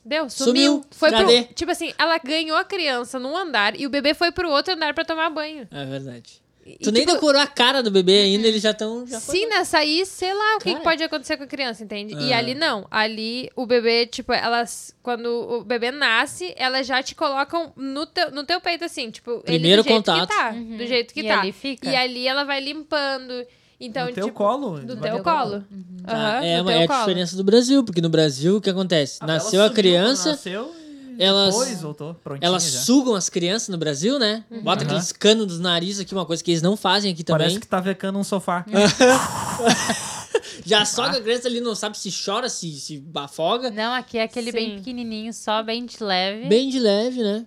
Deu, 0.04 0.28
sumiu. 0.28 0.54
Sumiu. 0.80 0.84
Foi 0.90 1.10
Cadê? 1.12 1.42
pro, 1.44 1.54
tipo 1.54 1.70
assim, 1.70 1.94
ela 1.96 2.18
ganhou 2.18 2.56
a 2.56 2.64
criança 2.64 3.20
num 3.20 3.36
andar 3.36 3.78
e 3.78 3.86
o 3.86 3.90
bebê 3.90 4.14
foi 4.14 4.32
pro 4.32 4.50
outro 4.50 4.74
andar 4.74 4.92
pra 4.94 5.04
tomar 5.04 5.30
banho. 5.30 5.68
É 5.70 5.84
verdade. 5.84 6.41
E, 6.64 6.76
Tu 6.78 6.92
nem 6.92 7.02
tipo, 7.02 7.14
decorou 7.14 7.40
a 7.40 7.46
cara 7.46 7.82
do 7.82 7.90
bebê 7.90 8.20
ainda, 8.20 8.46
eles 8.46 8.62
já 8.62 8.70
estão. 8.70 9.04
Já 9.06 9.18
Sim, 9.18 9.46
nessa 9.46 9.78
aí, 9.78 10.06
sei 10.06 10.32
lá 10.32 10.56
o 10.56 10.58
que, 10.60 10.74
que 10.76 10.80
pode 10.80 11.02
acontecer 11.02 11.36
com 11.36 11.42
a 11.42 11.46
criança, 11.46 11.82
entende? 11.82 12.14
E 12.14 12.32
Ah. 12.32 12.38
ali 12.38 12.54
não. 12.54 12.86
Ali 12.90 13.50
o 13.56 13.66
bebê, 13.66 14.06
tipo, 14.06 14.32
elas. 14.32 14.94
Quando 15.02 15.26
o 15.26 15.64
bebê 15.64 15.90
nasce, 15.90 16.54
elas 16.56 16.86
já 16.86 17.02
te 17.02 17.14
colocam 17.16 17.72
no 17.76 18.06
teu, 18.06 18.30
no 18.30 18.44
teu 18.44 18.60
peito, 18.60 18.84
assim, 18.84 19.10
tipo, 19.10 19.40
Primeiro 19.40 19.80
ele 19.80 19.82
do 19.82 19.88
jeito 19.88 20.04
contato. 20.04 20.28
que 20.28 20.34
tá. 20.36 20.50
Do 20.52 20.86
jeito 20.86 21.12
que 21.14 21.20
E 21.20 21.26
tá. 21.28 21.40
ali 21.40 21.50
fica. 21.52 21.90
E 21.90 21.96
ali 21.96 22.28
ela 22.28 22.44
vai 22.44 22.60
limpando. 22.60 23.44
Então, 23.80 24.06
no 24.06 24.12
teu 24.12 24.26
tipo, 24.26 24.36
colo. 24.38 24.78
Do 24.78 24.96
teu 24.96 25.20
colo. 25.24 25.64
Tá, 26.06 26.12
Aham, 26.38 26.44
é 26.44 26.62
do 26.62 26.70
é 26.70 26.84
a 26.84 26.86
colo. 26.86 26.98
diferença 27.00 27.36
do 27.36 27.42
Brasil, 27.42 27.82
porque 27.82 28.00
no 28.00 28.08
Brasil 28.08 28.58
o 28.58 28.60
que 28.60 28.70
acontece? 28.70 29.18
Ela 29.20 29.32
Nasceu 29.34 29.64
a 29.64 29.70
criança, 29.70 30.30
Nasceu 30.30 30.72
e 30.78 30.81
elas- 31.24 31.54
depois 31.54 31.80
voltou 31.80 32.14
prontinha 32.14 32.46
elas 32.46 32.64
já. 32.70 32.80
sugam 32.80 33.14
as 33.14 33.28
crianças 33.28 33.68
no 33.68 33.78
Brasil, 33.78 34.18
né? 34.18 34.44
Uhum. 34.50 34.62
Bota 34.62 34.84
aqueles 34.84 35.12
canos 35.12 35.46
dos 35.46 35.58
narizes 35.60 36.00
aqui, 36.00 36.14
uma 36.14 36.26
coisa 36.26 36.42
que 36.42 36.50
eles 36.50 36.62
não 36.62 36.76
fazem 36.76 37.12
aqui 37.12 37.22
também. 37.24 37.40
Parece 37.46 37.60
que 37.60 37.66
tá 37.66 37.80
vecando 37.80 38.18
um 38.18 38.24
sofá. 38.24 38.64
Já 40.64 40.84
soga 40.84 41.18
a 41.18 41.20
criança 41.20 41.48
ali, 41.48 41.60
não 41.60 41.74
sabe 41.74 41.98
se 41.98 42.10
chora, 42.24 42.48
se, 42.48 42.70
se 42.78 43.04
afoga. 43.14 43.70
Não, 43.70 43.92
aqui 43.94 44.18
é 44.18 44.22
aquele 44.24 44.52
bem 44.52 44.70
Sim. 44.70 44.76
pequenininho, 44.78 45.32
só 45.32 45.62
bem 45.62 45.84
de 45.84 46.02
leve. 46.02 46.48
Bem 46.48 46.68
de 46.68 46.78
leve, 46.78 47.22
né? 47.22 47.44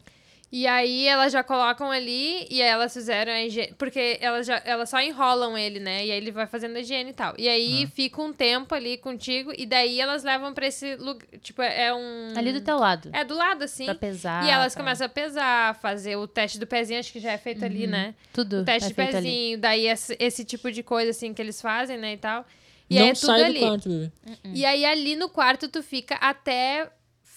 E 0.57 0.65
aí 0.68 1.06
elas 1.06 1.34
já 1.34 1.44
colocam 1.44 1.91
ali 1.91 2.48
e 2.49 2.61
aí 2.61 2.69
elas 2.69 2.94
fizeram 2.94 3.30
a 3.34 3.44
higiene. 3.44 3.73
Porque 3.77 4.18
elas, 4.22 4.48
já, 4.48 4.61
elas 4.64 4.90
só 4.90 5.02
enrolam 5.02 5.57
ele, 5.57 5.82
né? 5.82 6.06
E 6.06 6.11
aí 6.14 6.18
ele 6.18 6.32
vai 6.32 6.48
fazendo 6.48 6.77
a 6.77 6.80
higiene 6.80 7.10
e 7.10 7.14
tal. 7.14 7.36
E 7.38 7.49
aí 7.49 7.86
fica 7.88 8.22
um 8.22 8.32
tempo 8.32 8.73
ali 8.73 8.98
contigo 8.98 9.52
e 9.57 9.65
daí 9.65 9.99
elas 9.99 10.23
levam 10.23 10.53
pra 10.53 10.65
esse 10.65 10.95
lugar. 10.95 11.27
Tipo, 11.41 11.61
é 11.61 11.94
um. 11.94 12.34
Ali 12.38 12.53
do 12.53 12.61
teu 12.61 12.77
lado. 12.77 13.10
É 13.11 13.26
do 13.26 13.36
lado, 13.36 13.65
assim. 13.65 13.84
Pra 13.84 13.95
pesar. 13.95 14.45
E 14.45 14.49
elas 14.49 14.73
pra- 14.73 14.82
começam 14.82 15.06
a 15.07 15.10
pesar, 15.10 15.76
fazer 15.76 16.15
o 16.15 16.26
teste 16.26 16.57
do 16.57 16.65
pezinho, 16.65 17.02
acho 17.02 17.11
que 17.11 17.19
já 17.19 17.34
é 17.34 17.38
feito 17.38 17.65
ali, 17.65 17.86
né? 17.86 18.15
Tudo. 18.32 18.61
O 18.61 18.64
teste 18.64 18.86
é 18.86 18.88
de 18.88 18.94
feito 18.95 19.18
ali. 19.18 19.27
pezinho, 19.27 19.57
daí 19.57 19.88
esse, 19.90 20.15
esse 20.18 20.45
tipo 20.45 20.72
de 20.72 20.82
coisa, 20.82 21.11
assim, 21.11 21.34
que 21.34 21.41
eles 21.41 21.61
fazem, 21.61 21.98
né, 21.98 22.14
e 22.14 22.18
tal. 22.18 22.45
E 22.90 22.95
não 22.95 23.03
aí 23.03 23.10
é 23.10 23.14
tudo 23.14 23.26
sai 23.26 23.44
ali. 23.44 23.60
do 23.60 23.65
quarto, 23.68 23.90
bebê. 23.90 24.11
E 24.53 24.64
aí 24.65 24.86
ali 24.86 25.15
no 25.18 25.27
quarto 25.27 25.68
tu 25.68 25.84
fica 25.84 26.15
até 26.15 26.88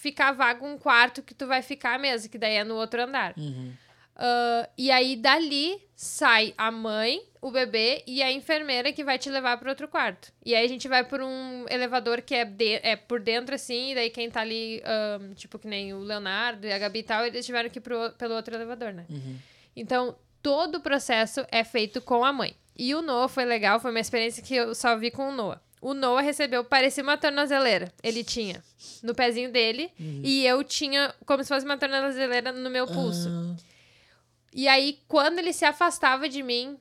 ficar 0.01 0.31
vago 0.31 0.65
um 0.65 0.77
quarto 0.77 1.21
que 1.21 1.33
tu 1.33 1.45
vai 1.45 1.61
ficar 1.61 1.99
mesmo, 1.99 2.29
que 2.29 2.37
daí 2.37 2.55
é 2.55 2.63
no 2.63 2.75
outro 2.75 3.01
andar. 3.01 3.33
Uhum. 3.37 3.73
Ah, 4.15 4.69
e 4.77 4.91
aí 4.91 5.15
dali 5.15 5.81
sai 5.95 6.53
a 6.57 6.69
mãe, 6.71 7.21
o 7.41 7.51
bebê 7.51 8.03
e 8.07 8.21
a 8.21 8.31
enfermeira 8.31 8.91
que 8.93 9.03
vai 9.03 9.17
te 9.17 9.29
levar 9.29 9.57
para 9.57 9.69
outro 9.69 9.87
quarto. 9.87 10.31
E 10.45 10.53
aí 10.55 10.65
a 10.65 10.67
gente 10.69 10.87
vai 10.87 11.03
por 11.05 11.21
um 11.21 11.65
elevador 11.69 12.21
que 12.21 12.35
é, 12.35 12.43
de- 12.45 12.79
é 12.83 12.95
por 12.95 13.19
dentro 13.19 13.55
assim, 13.55 13.91
e 13.91 13.95
daí 13.95 14.09
quem 14.09 14.29
tá 14.29 14.41
ali, 14.41 14.81
ahn, 14.85 15.33
tipo 15.35 15.57
que 15.59 15.67
nem 15.67 15.93
o 15.93 15.99
Leonardo 15.99 16.65
e 16.67 16.71
a 16.71 16.77
Gabi 16.79 16.99
e 16.99 17.03
tal, 17.03 17.25
eles 17.25 17.45
tiveram 17.45 17.69
que 17.69 17.79
ir 17.79 17.81
pro, 17.81 18.11
pelo 18.17 18.35
outro 18.35 18.53
elevador, 18.55 18.93
né? 18.93 19.05
Então 19.75 20.15
todo 20.41 20.75
o 20.75 20.81
processo 20.81 21.45
é 21.51 21.63
feito 21.63 22.01
com 22.01 22.23
a 22.23 22.31
mãe. 22.33 22.55
E 22.77 22.95
o 22.95 23.01
Noah 23.01 23.27
foi 23.27 23.43
legal, 23.45 23.79
foi 23.79 23.91
uma 23.91 23.99
experiência 23.99 24.41
que 24.41 24.55
eu 24.55 24.73
só 24.73 24.95
vi 24.97 25.11
com 25.11 25.27
o 25.29 25.31
Noah. 25.33 25.61
O 25.81 25.93
Noah 25.93 26.21
recebeu, 26.21 26.63
parecia 26.63 27.01
uma 27.03 27.17
tornozeleira. 27.17 27.91
Ele 28.03 28.23
tinha 28.23 28.61
no 29.01 29.15
pezinho 29.15 29.51
dele 29.51 29.91
e 29.97 30.45
eu 30.45 30.63
tinha 30.63 31.13
como 31.25 31.41
se 31.43 31.47
fosse 31.49 31.65
uma 31.65 31.77
tornozeleira 31.77 32.51
no 32.51 32.69
meu 32.69 32.85
pulso. 32.85 33.29
Ah, 33.29 33.55
E 34.53 34.67
aí, 34.67 34.99
quando 35.07 35.39
ele 35.39 35.53
se 35.53 35.65
afastava 35.65 36.27
de 36.27 36.43
mim. 36.43 36.77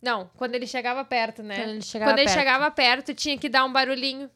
Não, 0.00 0.30
quando 0.36 0.54
ele 0.54 0.66
chegava 0.66 1.04
perto, 1.04 1.42
né? 1.42 1.56
Quando 1.56 1.70
ele 1.70 1.82
chegava 1.82 2.10
Quando 2.12 2.18
ele 2.20 2.28
perto. 2.28 2.38
chegava 2.38 2.70
perto, 2.70 3.14
tinha 3.14 3.36
que 3.36 3.48
dar 3.48 3.64
um 3.64 3.72
barulhinho. 3.72 4.30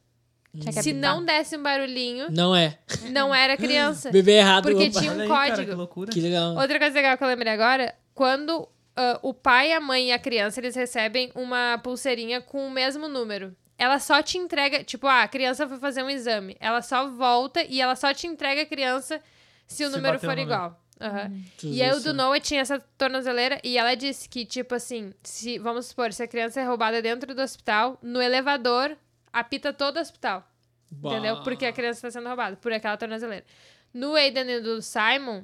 Que 0.60 0.72
Se 0.82 0.92
não 0.92 1.24
desse 1.24 1.56
um 1.56 1.62
barulhinho, 1.62 2.28
não 2.30 2.54
é. 2.54 2.76
não 3.10 3.34
era 3.34 3.56
criança. 3.56 4.10
Bebê 4.12 4.32
errado. 4.32 4.64
Porque 4.64 4.88
opa. 4.88 5.00
tinha 5.00 5.12
um 5.12 5.20
aí, 5.20 5.28
cara, 5.28 5.50
código. 5.50 5.70
que 5.70 5.74
loucura. 5.76 6.12
Que 6.12 6.20
legal. 6.20 6.56
Outra 6.56 6.78
coisa 6.78 6.94
legal 6.94 7.16
que 7.16 7.24
eu 7.24 7.28
lembrei 7.28 7.52
agora, 7.52 7.94
quando 8.12 8.68
ah, 8.94 9.18
o 9.22 9.32
pai, 9.32 9.72
a 9.72 9.80
mãe 9.80 10.08
e 10.08 10.12
a 10.12 10.18
criança, 10.18 10.60
eles 10.60 10.74
recebem 10.74 11.30
uma 11.34 11.78
pulseirinha 11.82 12.40
com 12.42 12.66
o 12.66 12.70
mesmo 12.70 13.08
número. 13.08 13.56
Ela 13.82 13.98
só 13.98 14.22
te 14.22 14.38
entrega, 14.38 14.84
tipo, 14.84 15.08
ah, 15.08 15.22
a 15.22 15.28
criança 15.28 15.66
foi 15.66 15.76
fazer 15.76 16.04
um 16.04 16.08
exame. 16.08 16.56
Ela 16.60 16.80
só 16.82 17.08
volta 17.10 17.64
e 17.64 17.80
ela 17.80 17.96
só 17.96 18.14
te 18.14 18.28
entrega 18.28 18.62
a 18.62 18.64
criança 18.64 19.20
se 19.66 19.84
o 19.84 19.90
Se 19.90 19.96
número 19.96 20.20
for 20.20 20.38
igual. 20.38 20.80
Aham. 21.00 21.32
Tu 21.58 21.66
E 21.66 21.82
aí 21.82 21.90
o 21.90 21.98
do 21.98 22.14
Noah 22.14 22.38
tinha 22.38 22.60
essa 22.60 22.78
tornozeleira 22.96 23.60
e 23.64 23.76
ela 23.76 23.96
disse 23.96 24.28
que, 24.28 24.46
tipo 24.46 24.72
assim, 24.72 25.12
se, 25.24 25.58
vamos 25.58 25.86
supor, 25.86 26.12
se 26.12 26.22
a 26.22 26.28
criança 26.28 26.60
é 26.60 26.64
roubada 26.64 27.02
dentro 27.02 27.34
do 27.34 27.42
hospital, 27.42 27.98
no 28.00 28.22
elevador, 28.22 28.96
apita 29.32 29.72
todo 29.72 29.96
o 29.96 30.00
hospital. 30.00 30.48
Entendeu? 30.92 31.38
Bah. 31.38 31.42
Porque 31.42 31.66
a 31.66 31.72
criança 31.72 32.06
está 32.06 32.10
sendo 32.12 32.28
roubada 32.28 32.54
por 32.54 32.72
aquela 32.72 32.96
tornozeleira. 32.96 33.44
No 33.92 34.14
Aiden 34.14 34.48
e 34.48 34.60
do 34.60 34.80
Simon, 34.80 35.42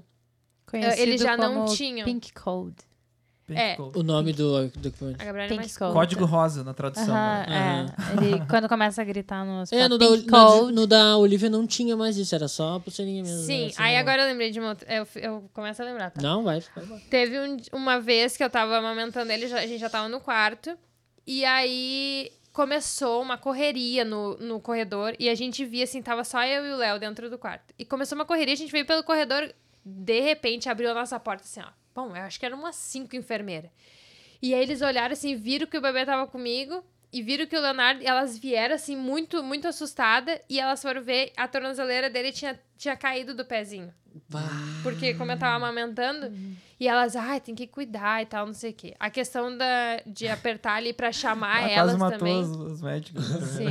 Conhecido 0.64 1.02
eles 1.02 1.20
já 1.20 1.36
não 1.36 1.64
como 1.64 1.74
tinham. 1.74 2.04
Pink 2.04 2.32
Code. 2.32 2.76
Pink 3.48 3.58
É. 3.60 3.76
O 3.78 4.02
nome 4.02 4.32
do 4.32 4.68
do 4.68 4.88
equipamento. 4.88 5.20
a 5.20 5.24
Gabriela 5.24 5.46
é 5.46 5.48
Pink 5.48 5.60
mais 5.60 5.76
Code. 5.76 5.92
Código 5.92 6.24
rosa 6.26 6.62
na 6.62 6.72
tradução. 6.74 7.14
Aham, 7.14 7.46
né? 7.48 7.86
é. 8.20 8.24
Ele, 8.24 8.42
quando 8.48 8.68
começa 8.68 9.02
a 9.02 9.04
gritar 9.04 9.44
no 9.44 9.62
hospital, 9.62 9.84
É, 9.84 9.88
no 9.88 9.98
da, 9.98 10.06
no, 10.06 10.70
no 10.70 10.86
da 10.86 11.16
Olivia 11.16 11.48
não 11.50 11.66
tinha 11.66 11.96
mais 11.96 12.16
isso, 12.16 12.34
era 12.34 12.46
só 12.46 12.76
a 12.76 12.80
pulseirinha 12.80 13.22
mesmo. 13.24 13.44
Sim, 13.46 13.62
né, 13.62 13.66
assim, 13.68 13.82
aí 13.82 13.94
não- 13.94 14.00
agora 14.00 14.22
eu 14.22 14.26
lembrei 14.28 14.50
de 14.50 14.60
uma 14.60 14.68
outra. 14.68 14.94
Eu, 14.94 15.08
eu 15.16 15.50
começo 15.52 15.82
a 15.82 15.84
lembrar, 15.84 16.10
tá? 16.10 16.20
Não, 16.22 16.44
vai. 16.44 16.60
vai, 16.76 16.84
vai. 16.84 16.98
Teve 17.10 17.40
um- 17.40 17.56
uma 17.72 17.98
vez 18.00 18.36
que 18.36 18.44
eu 18.44 18.50
tava 18.50 18.76
amamentando 18.76 19.32
ele, 19.32 19.48
já- 19.48 19.58
a 19.58 19.66
gente 19.66 19.80
já 19.80 19.88
tava 19.90 20.08
no 20.08 20.20
quarto. 20.20 20.76
E 21.26 21.44
aí 21.44 22.30
começou 22.52 23.22
uma 23.22 23.38
correria 23.38 24.04
no, 24.04 24.36
no 24.38 24.60
corredor. 24.60 25.14
E 25.18 25.28
a 25.28 25.34
gente 25.34 25.64
via 25.64 25.84
assim, 25.84 26.02
tava 26.02 26.24
só 26.24 26.42
eu 26.44 26.66
e 26.66 26.72
o 26.72 26.76
Léo 26.76 26.98
dentro 26.98 27.30
do 27.30 27.38
quarto. 27.38 27.72
E 27.78 27.84
começou 27.84 28.16
uma 28.16 28.24
correria, 28.24 28.52
a 28.54 28.56
gente 28.56 28.72
veio 28.72 28.84
pelo 28.84 29.02
corredor. 29.04 29.52
De 29.84 30.20
repente 30.20 30.68
abriu 30.68 30.90
a 30.90 30.94
nossa 30.94 31.18
porta 31.20 31.44
assim, 31.44 31.60
ó. 31.60 31.68
Bom, 31.98 32.14
eu 32.14 32.22
acho 32.22 32.38
que 32.38 32.46
eram 32.46 32.60
umas 32.60 32.76
cinco 32.76 33.16
enfermeiras. 33.16 33.72
E 34.40 34.54
aí 34.54 34.62
eles 34.62 34.82
olharam 34.82 35.12
assim, 35.14 35.34
viram 35.34 35.66
que 35.66 35.76
o 35.76 35.80
bebê 35.80 36.06
tava 36.06 36.28
comigo. 36.28 36.84
E 37.12 37.20
viram 37.20 37.44
que 37.44 37.56
o 37.56 37.60
Leonardo, 37.60 38.06
elas 38.06 38.38
vieram 38.38 38.76
assim, 38.76 38.94
muito, 38.94 39.42
muito 39.42 39.66
assustada. 39.66 40.40
E 40.48 40.60
elas 40.60 40.80
foram 40.80 41.02
ver, 41.02 41.32
a 41.36 41.48
tornozeleira 41.48 42.08
dele 42.08 42.30
tinha, 42.30 42.56
tinha 42.78 42.96
caído 42.96 43.34
do 43.34 43.44
pezinho. 43.44 43.92
Bah. 44.30 44.40
Porque 44.82 45.14
como 45.14 45.30
eu 45.30 45.38
tava 45.38 45.56
amamentando, 45.56 46.32
e 46.80 46.88
elas, 46.88 47.14
ai, 47.14 47.40
tem 47.40 47.54
que 47.54 47.66
cuidar 47.66 48.22
e 48.22 48.26
tal, 48.26 48.46
não 48.46 48.54
sei 48.54 48.70
o 48.70 48.74
quê. 48.74 48.94
A 48.98 49.10
questão 49.10 49.56
da, 49.56 50.00
de 50.06 50.26
apertar 50.26 50.74
ali 50.74 50.92
pra 50.92 51.12
chamar 51.12 51.56
Ah, 51.64 51.70
elas 51.70 51.90
quase 51.96 51.98
matou 51.98 52.18
também. 52.18 52.40
os, 52.40 52.50
os 52.56 52.82
médicos. 52.82 53.24
Sim. 53.26 53.66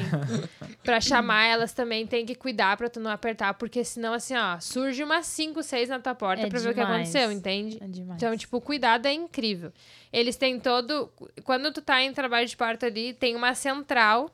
pra 0.84 1.02
chamar 1.02 1.46
elas 1.48 1.74
também 1.74 2.06
tem 2.06 2.26
que 2.26 2.36
cuidar 2.36 2.78
pra 2.78 2.90
tu 2.90 3.00
não 3.00 3.10
apertar, 3.12 3.56
porque 3.56 3.84
senão, 3.84 4.14
assim, 4.14 4.36
ó, 4.38 4.60
surge 4.60 5.04
umas 5.04 5.26
5, 5.26 5.62
6 5.64 5.90
na 5.90 6.00
tua 6.00 6.16
porta 6.16 6.44
É 6.46 6.50
pra 6.50 6.60
ver 6.60 6.70
o 6.70 6.74
que 6.74 6.80
demais. 6.80 6.96
aconteceu, 7.10 7.32
entende? 7.32 7.78
É 7.82 7.88
demais. 7.88 8.22
Então, 8.22 8.38
tipo, 8.38 8.58
o 8.58 8.62
cuidado 8.62 9.06
é 9.08 9.14
incrível. 9.14 9.74
Eles 10.14 10.36
têm 10.38 10.60
todo. 10.60 11.12
Quando 11.44 11.72
tu 11.74 11.82
tá 11.82 12.02
em 12.02 12.14
trabalho 12.14 12.48
de 12.48 12.56
parto 12.56 12.86
ali, 12.86 13.14
tem 13.14 13.36
uma 13.36 13.54
central 13.54 14.30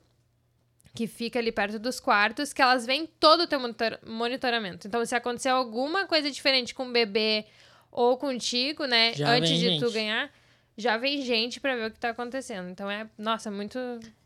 que 0.95 1.07
fica 1.07 1.39
ali 1.39 1.51
perto 1.51 1.79
dos 1.79 1.99
quartos, 1.99 2.53
que 2.53 2.61
elas 2.61 2.85
veem 2.85 3.07
todo 3.19 3.41
o 3.41 3.47
teu 3.47 3.59
monitor- 3.59 3.97
monitoramento. 4.05 4.87
Então, 4.87 5.03
se 5.05 5.15
acontecer 5.15 5.49
alguma 5.49 6.05
coisa 6.05 6.29
diferente 6.29 6.75
com 6.75 6.87
o 6.87 6.91
bebê 6.91 7.45
ou 7.91 8.15
contigo, 8.17 8.85
né, 8.85 9.13
Já 9.13 9.29
antes 9.31 9.49
de 9.57 9.79
tu 9.79 9.85
gente. 9.87 9.93
ganhar, 9.93 10.31
já 10.77 10.97
vem 10.97 11.21
gente 11.23 11.59
pra 11.59 11.75
ver 11.75 11.87
o 11.87 11.91
que 11.91 11.99
tá 11.99 12.09
acontecendo. 12.09 12.69
Então 12.69 12.89
é, 12.89 13.07
nossa, 13.17 13.49
muito, 13.49 13.77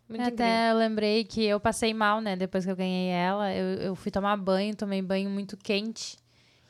muito 0.10 0.22
incrível. 0.22 0.34
Até 0.46 0.72
eu 0.72 0.78
lembrei 0.78 1.24
que 1.24 1.44
eu 1.44 1.60
passei 1.60 1.94
mal, 1.94 2.20
né? 2.22 2.36
Depois 2.36 2.66
que 2.66 2.72
eu 2.72 2.76
ganhei 2.76 3.10
ela, 3.12 3.54
eu, 3.54 3.82
eu 3.82 3.96
fui 3.96 4.12
tomar 4.12 4.36
banho, 4.38 4.76
tomei 4.76 5.02
banho 5.02 5.30
muito 5.30 5.56
quente. 5.58 6.18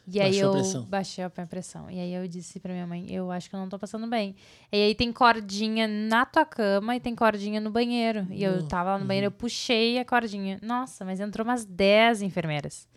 E 0.09 0.21
aí 0.21 0.31
Baixou 0.31 0.45
eu 0.45 0.51
pressão. 0.53 0.83
baixei 0.85 1.23
a 1.23 1.29
pressão. 1.29 1.91
E 1.91 1.99
aí 1.99 2.13
eu 2.13 2.25
disse 2.29 2.61
pra 2.61 2.71
minha 2.71 2.87
mãe, 2.87 3.11
eu 3.11 3.29
acho 3.29 3.49
que 3.49 3.55
eu 3.55 3.59
não 3.59 3.67
tô 3.67 3.77
passando 3.77 4.07
bem. 4.07 4.35
E 4.71 4.77
aí 4.77 4.95
tem 4.95 5.11
cordinha 5.11 5.85
na 5.85 6.25
tua 6.25 6.45
cama 6.45 6.95
e 6.95 6.99
tem 6.99 7.13
cordinha 7.13 7.59
no 7.59 7.69
banheiro. 7.69 8.25
E 8.31 8.41
eu 8.41 8.65
tava 8.67 8.91
lá 8.93 8.99
no 8.99 9.05
banheiro, 9.05 9.27
eu 9.27 9.31
puxei 9.31 9.99
a 9.99 10.05
cordinha. 10.05 10.59
Nossa, 10.61 11.03
mas 11.03 11.19
entrou 11.19 11.45
umas 11.45 11.65
10 11.65 12.21
enfermeiras. 12.21 12.87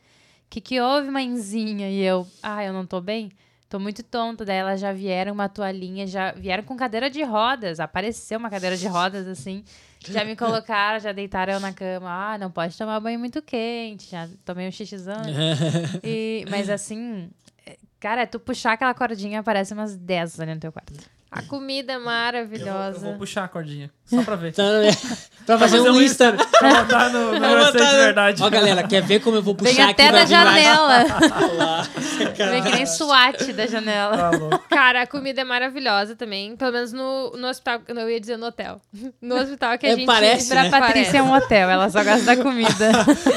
Que 0.48 0.60
que 0.60 0.80
houve, 0.80 1.10
mãezinha? 1.10 1.90
E 1.90 2.00
eu, 2.00 2.26
ah, 2.42 2.64
eu 2.64 2.72
não 2.72 2.86
tô 2.86 3.00
bem? 3.00 3.30
Tô 3.68 3.78
muito 3.80 4.02
tonta. 4.04 4.44
Daí 4.44 4.56
elas 4.58 4.80
já 4.80 4.92
vieram 4.92 5.32
uma 5.32 5.48
toalhinha, 5.48 6.06
já 6.06 6.30
vieram 6.32 6.62
com 6.62 6.76
cadeira 6.76 7.10
de 7.10 7.22
rodas. 7.24 7.80
Apareceu 7.80 8.38
uma 8.38 8.50
cadeira 8.50 8.76
de 8.76 8.86
rodas, 8.86 9.26
assim. 9.26 9.64
Já 10.08 10.24
me 10.24 10.34
colocaram, 10.34 10.98
já 10.98 11.12
deitaram 11.12 11.54
eu 11.54 11.60
na 11.60 11.72
cama. 11.72 12.08
Ah, 12.08 12.38
não 12.38 12.50
pode 12.50 12.76
tomar 12.76 12.98
banho 13.00 13.18
muito 13.18 13.42
quente. 13.42 14.10
Já 14.10 14.28
tomei 14.44 14.66
um 14.66 14.72
xixizão. 14.72 15.22
E, 16.02 16.44
mas 16.48 16.70
assim, 16.70 17.30
Cara, 18.00 18.22
é 18.22 18.26
tu 18.26 18.40
puxar 18.40 18.72
aquela 18.72 18.94
cordinha, 18.94 19.40
aparece 19.40 19.74
umas 19.74 19.94
10 19.94 20.40
ali 20.40 20.54
no 20.54 20.60
teu 20.60 20.72
quarto. 20.72 20.94
A 21.30 21.42
comida 21.42 21.92
é 21.92 21.96
Eu 21.96 22.00
vou, 22.00 22.08
eu 22.08 22.14
maravilhosa. 22.16 22.98
vou 23.10 23.18
puxar 23.18 23.44
a 23.44 23.48
cordinha. 23.48 23.90
Só 24.10 24.22
pra 24.22 24.36
ver. 24.36 24.52
Pra 25.46 25.58
fazer 25.58 25.80
um 25.80 26.00
Insta. 26.00 26.32
pra 26.32 26.82
botar 26.84 27.08
no, 27.08 27.32
no 27.32 27.40
Pra 27.40 27.64
botar 27.64 27.84
de 27.90 27.96
verdade. 27.96 28.42
Ó, 28.42 28.50
galera, 28.50 28.86
quer 28.86 29.02
ver 29.02 29.20
como 29.20 29.36
eu 29.36 29.42
vou 29.42 29.52
puxar 29.54 29.72
Vem 29.74 29.82
aqui? 29.84 29.92
até 30.02 30.12
da 30.12 30.24
janela. 30.24 31.04
Lá. 31.56 31.82
Vem 32.50 32.62
que 32.62 32.68
nem 32.70 32.86
SWAT 32.86 33.52
da 33.54 33.66
janela. 33.66 34.16
Tá 34.16 34.30
louco. 34.30 34.64
Cara, 34.68 35.02
a 35.02 35.06
comida 35.08 35.40
é 35.40 35.44
maravilhosa 35.44 36.14
também. 36.14 36.54
Pelo 36.56 36.72
menos 36.72 36.92
no, 36.92 37.32
no 37.36 37.48
hospital. 37.48 37.80
Não, 37.88 38.02
eu 38.02 38.10
ia 38.10 38.20
dizer 38.20 38.36
no 38.36 38.46
hotel. 38.46 38.80
No 39.20 39.36
hospital 39.36 39.76
que 39.78 39.86
a 39.86 39.90
É, 39.90 39.94
gente. 39.96 40.06
parece, 40.06 40.48
Pra 40.48 40.62
né? 40.64 40.70
Patrícia 40.70 41.18
é 41.18 41.22
um 41.22 41.32
hotel, 41.32 41.68
ela 41.70 41.90
só 41.90 42.04
gosta 42.04 42.22
da 42.24 42.36
comida. 42.36 42.90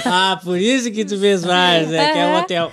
Ah, 0.06 0.40
por 0.44 0.58
isso 0.58 0.92
que 0.92 1.04
tu 1.06 1.18
fez 1.20 1.44
mais, 1.44 1.88
né? 1.90 2.12
Que 2.12 2.20
é 2.20 2.26
um 2.28 2.36
É. 2.36 2.40
hotel. 2.42 2.72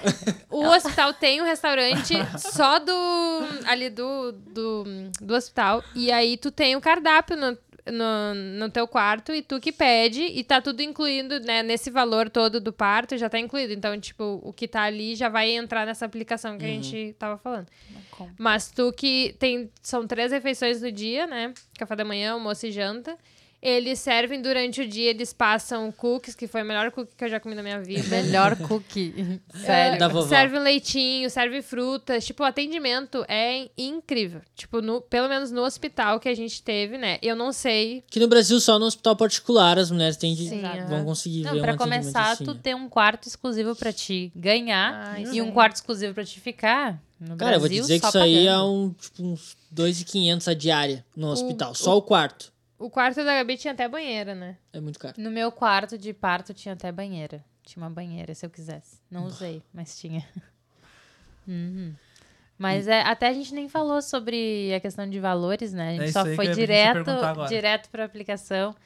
O 0.50 0.66
hospital 0.66 1.14
tem 1.14 1.40
um 1.40 1.44
restaurante 1.44 2.14
só 2.36 2.78
do. 2.78 3.42
ali 3.66 3.88
do, 3.88 4.32
do, 4.32 4.84
do 5.20 5.34
hospital. 5.34 5.82
E 5.94 6.10
aí 6.12 6.36
tu 6.36 6.50
tem 6.50 6.76
o 6.76 6.80
cardápio 6.80 7.36
no, 7.36 7.56
no, 7.90 8.34
no 8.34 8.70
teu 8.70 8.86
quarto 8.86 9.32
e 9.32 9.42
tu 9.42 9.60
que 9.60 9.72
pede. 9.72 10.22
E 10.22 10.44
tá 10.44 10.60
tudo 10.60 10.82
incluído, 10.82 11.40
né? 11.40 11.62
Nesse 11.62 11.90
valor 11.90 12.30
todo 12.30 12.60
do 12.60 12.72
parto 12.72 13.16
já 13.16 13.28
tá 13.28 13.38
incluído. 13.38 13.72
Então, 13.72 13.98
tipo, 13.98 14.40
o 14.42 14.52
que 14.52 14.68
tá 14.68 14.82
ali 14.82 15.14
já 15.14 15.28
vai 15.28 15.50
entrar 15.50 15.86
nessa 15.86 16.04
aplicação 16.04 16.56
que 16.56 16.64
a 16.64 16.68
gente 16.68 17.14
tava 17.18 17.36
falando. 17.38 17.66
Mas 18.38 18.70
tu 18.70 18.92
que 18.92 19.34
tem. 19.38 19.70
São 19.82 20.06
três 20.06 20.32
refeições 20.32 20.80
no 20.80 20.90
dia, 20.90 21.26
né? 21.26 21.52
Café 21.78 21.96
da 21.96 22.04
manhã, 22.04 22.32
almoço 22.32 22.66
e 22.66 22.72
janta. 22.72 23.16
Eles 23.62 23.98
servem 23.98 24.40
durante 24.40 24.80
o 24.80 24.88
dia, 24.88 25.10
eles 25.10 25.34
passam 25.34 25.92
cookies, 25.92 26.34
que 26.34 26.46
foi 26.46 26.62
o 26.62 26.64
melhor 26.64 26.90
cookie 26.90 27.12
que 27.14 27.22
eu 27.24 27.28
já 27.28 27.38
comi 27.38 27.54
na 27.54 27.62
minha 27.62 27.78
vida. 27.80 28.08
Melhor 28.08 28.56
cookie. 28.56 29.38
Sério. 29.54 29.98
Da 29.98 30.08
vovó. 30.08 30.26
Serve 30.26 30.58
um 30.58 30.62
leitinho, 30.62 31.28
serve 31.28 31.60
frutas. 31.60 32.24
Tipo, 32.24 32.42
o 32.42 32.46
atendimento 32.46 33.22
é 33.28 33.68
incrível. 33.76 34.40
Tipo, 34.56 34.80
no, 34.80 35.02
pelo 35.02 35.28
menos 35.28 35.50
no 35.50 35.60
hospital 35.62 36.18
que 36.18 36.28
a 36.28 36.34
gente 36.34 36.62
teve, 36.62 36.96
né? 36.96 37.18
Eu 37.20 37.36
não 37.36 37.52
sei. 37.52 38.02
Que 38.10 38.18
no 38.18 38.28
Brasil, 38.28 38.58
só 38.60 38.78
no 38.78 38.86
hospital 38.86 39.14
particular, 39.14 39.78
as 39.78 39.90
mulheres 39.90 40.16
têm 40.16 40.34
de, 40.34 40.48
Sim, 40.48 40.62
vão 40.62 40.70
aham. 40.98 41.04
conseguir 41.04 41.42
Não, 41.42 41.52
ver 41.52 41.60
pra 41.60 41.74
um 41.74 41.76
começar, 41.76 42.30
assim, 42.32 42.44
tu 42.46 42.54
né? 42.54 42.60
tem 42.62 42.74
um 42.74 42.88
quarto 42.88 43.28
exclusivo 43.28 43.76
pra 43.76 43.92
te 43.92 44.32
ganhar 44.34 45.14
Ah, 45.16 45.20
e 45.20 45.42
um 45.42 45.52
quarto 45.52 45.74
exclusivo 45.76 46.14
pra 46.14 46.24
te 46.24 46.40
ficar. 46.40 46.98
No 47.20 47.36
Cara, 47.36 47.56
eu 47.56 47.60
vou 47.60 47.68
te 47.68 47.72
Brasil, 47.76 47.82
dizer 47.82 48.00
que 48.00 48.06
isso 48.06 48.18
aí 48.18 48.46
é 48.46 48.50
pagando. 48.50 48.72
um, 48.72 48.90
tipo, 48.94 49.22
uns 49.22 49.56
2.500 49.74 50.48
a 50.50 50.54
diária 50.54 51.04
no 51.14 51.28
hospital. 51.28 51.74
Só 51.74 51.94
o 51.98 52.00
quarto. 52.00 52.50
O 52.80 52.88
quarto 52.88 53.22
da 53.22 53.34
Gabi 53.34 53.58
tinha 53.58 53.74
até 53.74 53.86
banheira, 53.86 54.34
né? 54.34 54.56
É 54.72 54.80
muito 54.80 54.98
caro. 54.98 55.14
No 55.18 55.30
meu 55.30 55.52
quarto 55.52 55.98
de 55.98 56.14
parto 56.14 56.54
tinha 56.54 56.72
até 56.72 56.90
banheira. 56.90 57.44
Tinha 57.62 57.84
uma 57.84 57.90
banheira, 57.90 58.34
se 58.34 58.46
eu 58.46 58.48
quisesse. 58.48 58.98
Não 59.10 59.26
usei, 59.26 59.62
mas 59.72 59.98
tinha. 59.98 60.26
Uhum. 61.48 61.94
Mas 62.56 62.86
é, 62.86 63.00
até 63.00 63.26
a 63.26 63.32
gente 63.32 63.52
nem 63.54 63.68
falou 63.68 64.00
sobre 64.02 64.72
a 64.72 64.78
questão 64.78 65.08
de 65.08 65.18
valores, 65.18 65.72
né? 65.72 65.88
A 65.88 65.92
gente 65.92 66.10
É 66.10 66.12
só 66.12 66.24
foi 66.36 66.48
direto, 66.48 67.02
direto 67.48 67.88
pra 67.88 68.04
aplicação. 68.04 68.76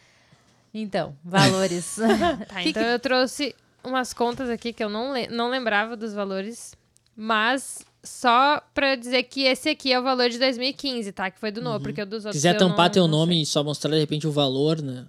Então, 0.72 1.14
valores. 1.22 1.96
Tá, 2.48 2.62
Que 2.62 2.70
então 2.70 2.82
eu 2.84 2.98
trouxe 2.98 3.54
umas 3.82 4.14
contas 4.14 4.48
aqui 4.48 4.72
que 4.72 4.82
eu 4.82 4.88
não, 4.88 5.12
le 5.12 5.26
não 5.26 5.50
lembrava 5.50 5.96
dos 5.96 6.14
valores. 6.14 6.74
Mas 7.14 7.84
só 8.05 8.60
pra 8.72 8.94
dizer 8.94 9.22
que 9.24 9.43
esse 9.44 9.68
aqui 9.70 9.93
é 9.93 9.98
o 9.98 10.02
valor 10.02 10.28
de 10.28 10.39
2015, 10.39 11.10
tá? 11.12 11.31
Que 11.31 11.40
foi 11.40 11.51
do 11.51 11.60
novo, 11.62 11.82
porque 11.85 12.02
o 12.02 12.06
dos 12.06 12.22
Se 12.22 12.28
outros. 12.28 12.36
quiser 12.40 12.55
eu 12.55 12.59
tampar 12.59 12.86
não- 12.86 12.93
teu 12.93 13.09
não 13.09 13.18
nome 13.18 13.35
sei. 13.35 13.43
e 13.43 13.47
só 13.47 13.64
mostrar 13.64 13.90
de 13.90 13.98
repente 13.98 14.26
o 14.26 14.31
valor, 14.32 14.81
né? 14.82 15.06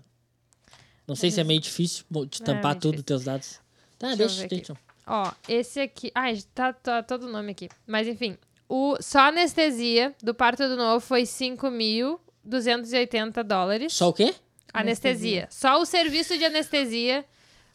Não 1.08 1.16
sei 1.16 1.30
se 1.30 1.40
é 1.40 1.44
meio 1.44 1.60
difícil 1.60 2.04
de 2.30 2.42
É, 2.42 2.46
tampar 2.46 2.72
meio 2.72 2.82
tudo, 2.82 2.92
difícil. 2.94 3.04
teus 3.06 3.24
dados. 3.24 3.60
Tá, 4.00 4.08
Deixa 4.08 4.24
eu 4.24 4.28
deixa, 4.28 4.42
ver 4.42 4.48
deixa. 4.48 4.78
Ó, 5.08 5.32
esse 5.48 5.80
aqui. 5.80 6.12
Ai, 6.16 6.42
tá, 6.54 6.74
tá 6.74 7.04
todo 7.04 7.28
o 7.28 7.32
nome 7.32 7.52
aqui. 7.52 7.70
Mas 7.86 8.08
enfim. 8.08 8.38
O, 8.68 8.98
só 9.00 9.20
a 9.20 9.28
anestesia 9.28 10.16
do 10.24 10.34
parto 10.34 10.68
do 10.68 10.76
novo 10.76 11.00
foi 11.00 11.24
5.280 12.48 13.44
dólares. 13.44 13.94
Só 13.94 14.10
o 14.10 14.14
quê? 14.14 14.34
Anestesia. 14.74 15.48
Só 15.52 15.80
o 15.80 15.86
serviço 15.86 16.38
de 16.38 16.46
anestesia 16.46 17.24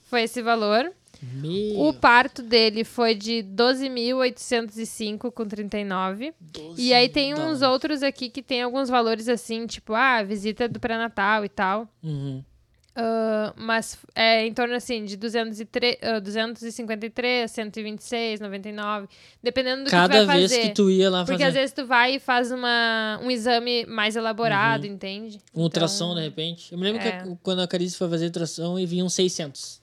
foi 0.08 0.22
esse 0.22 0.42
valor. 0.42 0.92
Meu. 1.22 1.80
O 1.80 1.92
parto 1.92 2.42
dele 2.42 2.84
foi 2.84 3.14
de 3.14 3.44
12.805,39. 3.54 6.32
12 6.40 6.80
e 6.80 6.94
aí 6.94 7.08
tem 7.08 7.34
uns 7.34 7.38
dólares. 7.38 7.62
outros 7.62 8.02
aqui 8.02 8.30
que 8.30 8.42
tem 8.42 8.62
alguns 8.62 8.88
valores 8.88 9.28
assim, 9.28 9.66
tipo, 9.66 9.94
ah, 9.94 10.22
visita 10.22 10.68
do 10.68 10.80
pré-natal 10.80 11.44
e 11.44 11.48
tal. 11.48 11.88
Uhum. 12.02 12.42
Uh, 12.90 13.54
mas 13.56 13.96
é 14.16 14.44
em 14.44 14.52
torno 14.52 14.74
assim 14.74 15.04
de 15.04 15.16
203, 15.16 15.96
uh, 16.18 16.20
253, 16.20 17.48
126, 17.48 18.40
99, 18.40 19.06
dependendo 19.40 19.84
do 19.84 19.90
Cada 19.90 20.12
que 20.12 20.20
tu 20.20 20.26
vai 20.26 20.42
fazer. 20.42 20.48
Cada 20.48 20.62
vez 20.62 20.68
que 20.68 20.74
tu 20.74 20.90
ia 20.90 21.08
lá 21.08 21.24
Porque 21.24 21.44
às 21.44 21.54
vezes 21.54 21.72
tu 21.72 21.86
vai 21.86 22.16
e 22.16 22.18
faz 22.18 22.50
uma, 22.50 23.20
um 23.22 23.30
exame 23.30 23.86
mais 23.86 24.16
elaborado, 24.16 24.84
uhum. 24.84 24.94
entende? 24.94 25.40
Um 25.54 25.62
ultrassom, 25.62 26.10
então 26.10 26.16
de 26.16 26.22
repente. 26.22 26.72
Eu 26.72 26.78
me 26.78 26.84
lembro 26.84 27.00
é. 27.00 27.22
que 27.22 27.36
quando 27.42 27.60
a 27.60 27.68
Carice 27.68 27.96
foi 27.96 28.08
fazer 28.08 28.26
ultrassom 28.26 28.76
e 28.76 28.84
vinham 28.84 29.08
600. 29.08 29.79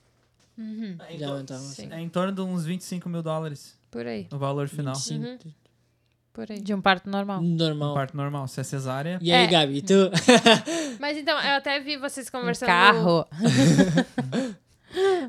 Uhum. 0.58 0.96
É, 1.06 1.12
em, 1.12 1.16
então, 1.16 1.56
assim. 1.56 1.88
é 1.92 2.00
em 2.00 2.08
torno 2.08 2.32
de 2.32 2.40
uns 2.40 2.66
25 2.66 3.08
mil 3.08 3.22
dólares. 3.22 3.78
Por 3.90 4.06
aí. 4.06 4.26
O 4.32 4.36
valor 4.36 4.68
final. 4.68 4.94
Uhum. 5.10 5.38
Por 6.32 6.50
aí. 6.50 6.60
De 6.60 6.74
um 6.74 6.80
parto 6.80 7.08
normal. 7.08 7.40
Normal. 7.40 7.92
Um 7.92 7.94
parto 7.94 8.16
normal. 8.16 8.48
Se 8.48 8.60
é 8.60 8.64
cesárea. 8.64 9.18
E 9.22 9.32
aí, 9.32 9.44
é. 9.44 9.46
Gabi, 9.46 9.82
tu? 9.82 9.94
Hum. 9.94 10.10
Mas 10.98 11.16
então, 11.16 11.40
eu 11.40 11.56
até 11.56 11.78
vi 11.78 11.96
vocês 11.96 12.28
conversando. 12.28 12.68
Um 12.68 12.72
carro. 12.72 13.26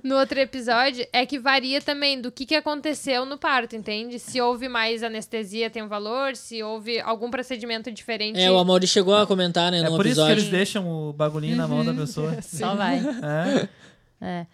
no 0.04 0.18
outro 0.18 0.40
episódio, 0.40 1.06
é 1.12 1.26
que 1.26 1.38
varia 1.38 1.82
também 1.82 2.20
do 2.20 2.32
que, 2.32 2.46
que 2.46 2.56
aconteceu 2.56 3.26
no 3.26 3.38
parto, 3.38 3.76
entende? 3.76 4.18
Se 4.18 4.42
houve 4.42 4.68
mais 4.68 5.04
anestesia, 5.04 5.70
tem 5.70 5.84
um 5.84 5.88
valor, 5.88 6.36
se 6.36 6.64
houve 6.64 7.00
algum 7.00 7.30
procedimento 7.30 7.92
diferente. 7.92 8.40
É, 8.40 8.50
o 8.50 8.58
Amaury 8.58 8.88
chegou 8.88 9.16
a 9.16 9.28
comentar, 9.28 9.72
né? 9.72 9.82
É 9.82 9.88
por 9.88 10.06
episódio. 10.06 10.12
isso 10.12 10.26
que 10.26 10.32
eles 10.32 10.50
deixam 10.50 10.90
o 10.90 11.14
bagulhinho 11.14 11.56
na 11.56 11.68
mão 11.68 11.84
da 11.84 11.92
uhum. 11.92 11.98
pessoa. 11.98 12.42
Só 12.42 12.76
vai. 12.76 13.00
É. 14.22 14.42
é. 14.42 14.48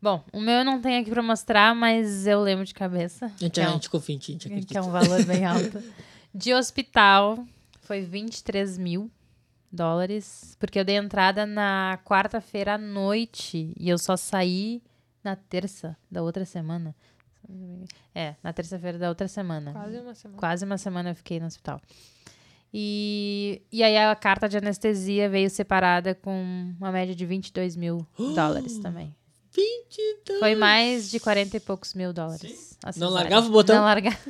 Bom, 0.00 0.22
o 0.32 0.40
meu 0.40 0.56
eu 0.58 0.64
não 0.64 0.80
tenho 0.80 1.00
aqui 1.00 1.10
pra 1.10 1.22
mostrar, 1.22 1.74
mas 1.74 2.26
eu 2.26 2.40
lembro 2.42 2.64
de 2.64 2.74
cabeça. 2.74 3.26
A 3.26 3.28
gente, 3.38 3.52
que 3.54 3.60
é 3.60 3.64
a 3.64 3.70
um- 3.70 3.72
gente 3.74 3.90
confia 3.90 4.14
em 4.14 4.18
ti, 4.18 4.30
a 4.30 4.34
gente 4.34 4.46
acredita. 4.46 4.72
que 4.74 4.78
é 4.78 4.82
um 4.82 4.90
valor 4.90 5.24
bem 5.24 5.44
alto. 5.46 5.82
De 6.34 6.52
hospital, 6.54 7.44
foi 7.80 8.02
23 8.02 8.76
mil 8.78 9.10
dólares, 9.72 10.56
porque 10.60 10.78
eu 10.78 10.84
dei 10.84 10.96
entrada 10.96 11.44
na 11.46 11.98
quarta-feira 12.04 12.74
à 12.74 12.78
noite 12.78 13.72
e 13.78 13.88
eu 13.88 13.98
só 13.98 14.16
saí 14.16 14.82
na 15.24 15.34
terça 15.34 15.96
da 16.10 16.22
outra 16.22 16.44
semana. 16.44 16.94
É, 18.14 18.34
na 18.42 18.52
terça-feira 18.52 18.98
da 18.98 19.08
outra 19.08 19.28
semana. 19.28 19.72
Quase 19.72 19.98
uma 19.98 20.14
semana. 20.14 20.38
Quase 20.38 20.64
uma 20.64 20.78
semana 20.78 21.10
eu 21.10 21.14
fiquei 21.14 21.38
no 21.40 21.46
hospital. 21.46 21.80
E, 22.72 23.62
e 23.72 23.82
aí 23.82 23.96
a 23.96 24.14
carta 24.14 24.48
de 24.48 24.56
anestesia 24.58 25.28
veio 25.28 25.48
separada 25.48 26.14
com 26.14 26.74
uma 26.78 26.92
média 26.92 27.14
de 27.14 27.24
22 27.24 27.76
mil 27.76 28.06
dólares 28.34 28.78
também. 28.78 29.14
22. 29.56 30.38
Foi 30.38 30.54
mais 30.54 31.10
de 31.10 31.18
40 31.18 31.56
e 31.56 31.60
poucos 31.60 31.94
mil 31.94 32.12
dólares. 32.12 32.76
a 32.84 32.90
Não 32.96 33.08
largava 33.10 33.46
o 33.46 33.50
botão? 33.50 33.76
Não 33.76 33.84
largava. 33.84 34.16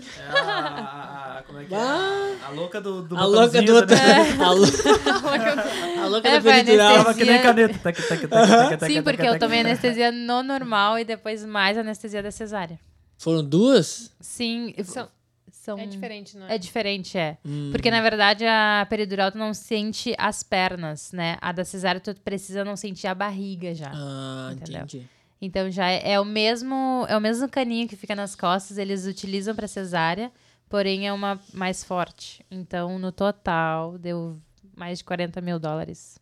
É 1.36 1.38
a, 1.38 1.42
como 1.46 1.58
é 1.60 1.64
que 1.64 1.74
é? 1.74 1.78
A 1.78 2.50
louca 2.54 2.80
do, 2.80 3.02
do 3.02 3.16
A 3.16 3.24
louca 3.24 3.60
do 3.62 3.72
botãozinho, 3.72 3.74
outro. 3.76 3.94
né? 3.96 4.36
A 4.42 4.50
lou- 4.52 6.04
a 6.04 6.06
louca 6.08 6.28
É, 6.28 6.40
da 6.40 6.40
peridural. 6.40 6.96
Tava 6.96 7.14
que 7.14 7.24
nem 7.24 7.42
caneta. 7.42 7.78
Tac, 7.78 7.96
tac, 8.08 8.26
tac, 8.26 8.68
tac, 8.78 8.86
Sim, 8.90 9.02
porque 9.02 9.22
eu 9.22 9.38
tomei 9.38 9.60
anestesia 9.60 10.10
no 10.10 10.42
normal 10.42 10.98
e 10.98 11.04
depois 11.04 11.44
mais 11.44 11.76
anestesia 11.76 12.22
da 12.22 12.30
cesárea. 12.30 12.78
Foram 13.18 13.44
duas? 13.44 14.10
Sim, 14.20 14.74
São- 14.84 15.08
são... 15.50 15.78
É 15.78 15.86
diferente, 15.86 16.36
não 16.38 16.46
é? 16.46 16.54
É 16.54 16.58
diferente, 16.58 17.18
é. 17.18 17.36
Hum. 17.44 17.70
Porque, 17.72 17.90
na 17.90 18.00
verdade, 18.00 18.44
a 18.46 18.86
peridural 18.88 19.30
tu 19.32 19.38
não 19.38 19.52
sente 19.52 20.14
as 20.18 20.42
pernas, 20.42 21.12
né? 21.12 21.36
A 21.40 21.52
da 21.52 21.64
cesárea 21.64 22.00
tu 22.00 22.14
precisa 22.24 22.64
não 22.64 22.76
sentir 22.76 23.06
a 23.08 23.14
barriga 23.14 23.74
já. 23.74 23.90
Ah, 23.94 24.50
Entendeu? 24.52 24.82
entendi. 24.82 25.08
Então 25.40 25.70
já 25.70 25.88
é, 25.90 26.12
é 26.12 26.20
o 26.20 26.24
mesmo 26.24 27.04
é 27.08 27.16
o 27.16 27.20
mesmo 27.20 27.48
caninho 27.48 27.86
que 27.88 27.96
fica 27.96 28.14
nas 28.14 28.34
costas, 28.34 28.78
eles 28.78 29.06
utilizam 29.06 29.54
para 29.54 29.68
cesárea, 29.68 30.32
porém 30.68 31.06
é 31.06 31.12
uma 31.12 31.38
mais 31.52 31.84
forte. 31.84 32.44
Então, 32.50 32.98
no 32.98 33.12
total, 33.12 33.98
deu 33.98 34.36
mais 34.76 34.98
de 34.98 35.04
40 35.04 35.40
mil 35.40 35.58
dólares. 35.58 36.18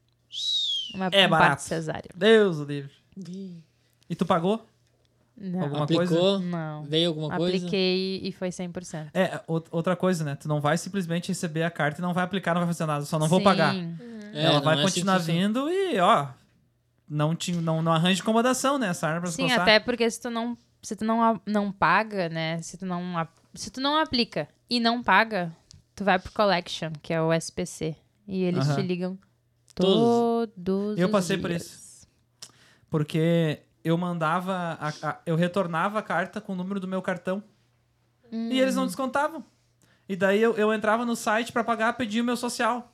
Uma, 0.95 1.09
É 1.13 1.27
um 1.27 1.31
barato. 1.31 1.63
cesárea. 1.63 2.11
Deus 2.15 2.59
o 2.59 2.65
livre. 2.65 2.91
E 4.11 4.15
tu 4.17 4.27
pagou? 4.27 4.67
Não, 5.37 5.63
Alguma 5.63 5.85
Aplicou? 5.85 6.07
coisa? 6.07 6.39
não. 6.39 6.85
Veio 6.85 7.09
alguma 7.09 7.37
coisa? 7.37 7.57
Apliquei 7.57 8.21
e 8.23 8.31
foi 8.33 8.51
100%. 8.51 9.11
É, 9.13 9.41
ou- 9.49 9.65
outra 9.73 9.97
coisa, 9.97 10.23
né? 10.25 10.37
Tu 10.37 10.47
não 10.47 10.61
vai 10.61 10.79
simplesmente 10.79 11.29
receber 11.29 11.65
a 11.65 11.71
carta 11.71 12.01
e 12.01 12.03
não 12.03 12.15
vai 12.15 12.23
aplicar, 12.23 12.55
não 12.55 12.61
vai 12.61 12.69
fazer 12.69 12.87
nada. 12.87 13.05
Só 13.05 13.19
não 13.19 13.27
vou 13.27 13.41
pagar. 13.41 13.75
Sim. 13.75 13.97
É, 14.33 14.45
Ela 14.45 14.55
não 14.57 14.63
vai 14.63 14.79
é 14.79 14.83
continuar 14.83 15.19
vindo 15.19 15.69
e, 15.69 15.99
ó, 15.99 16.29
não, 17.15 17.35
te, 17.35 17.53
não, 17.53 17.81
não 17.83 17.93
arranja 17.93 18.21
incomodação, 18.21 18.79
né? 18.79 18.89
Essa 18.89 19.07
arma 19.07 19.21
pra 19.23 19.31
Sim, 19.31 19.51
até 19.53 19.79
porque 19.81 20.11
se 20.11 20.21
tu 20.21 20.31
não, 20.31 20.57
se 20.83 20.97
tu 20.97 21.05
não, 21.05 21.41
não 21.47 21.71
paga, 21.73 22.29
né? 22.29 22.61
Se 22.63 22.77
tu 22.77 22.85
não, 22.85 23.03
se 23.55 23.71
tu 23.71 23.81
não 23.81 23.97
aplica 23.97 24.49
e 24.69 24.81
não 24.81 25.03
paga, 25.03 25.55
tu 25.95 26.05
vai 26.05 26.19
pro 26.19 26.33
collection, 26.33 26.91
que 27.03 27.13
é 27.15 27.21
o 27.23 27.33
SPC. 27.33 27.97
E 28.27 28.43
eles 28.43 28.67
te 28.75 28.81
ligam 28.83 29.19
Todos. 29.75 30.49
todos 30.65 30.99
Eu 30.99 31.09
passei 31.11 31.37
por 31.37 31.51
dias. 31.51 32.07
Porque 32.89 33.61
eu 33.83 33.97
mandava, 33.99 34.79
a- 34.81 34.93
a- 35.03 35.21
eu 35.27 35.37
retornava 35.37 35.99
a 35.99 36.03
carta 36.03 36.41
com 36.41 36.53
o 36.53 36.57
número 36.57 36.81
do 36.81 36.89
meu 36.89 37.03
cartão. 37.03 37.43
E 38.33 38.59
eles 38.61 38.75
não 38.75 38.87
descontavam. 38.87 39.45
E 40.09 40.17
daí 40.17 40.41
eu, 40.43 40.55
eu 40.57 40.73
entrava 40.73 41.05
no 41.05 41.15
site 41.15 41.53
pra 41.53 41.63
pagar, 41.63 41.93
pedia 41.95 42.23
o 42.23 42.25
meu 42.25 42.37
social. 42.37 42.93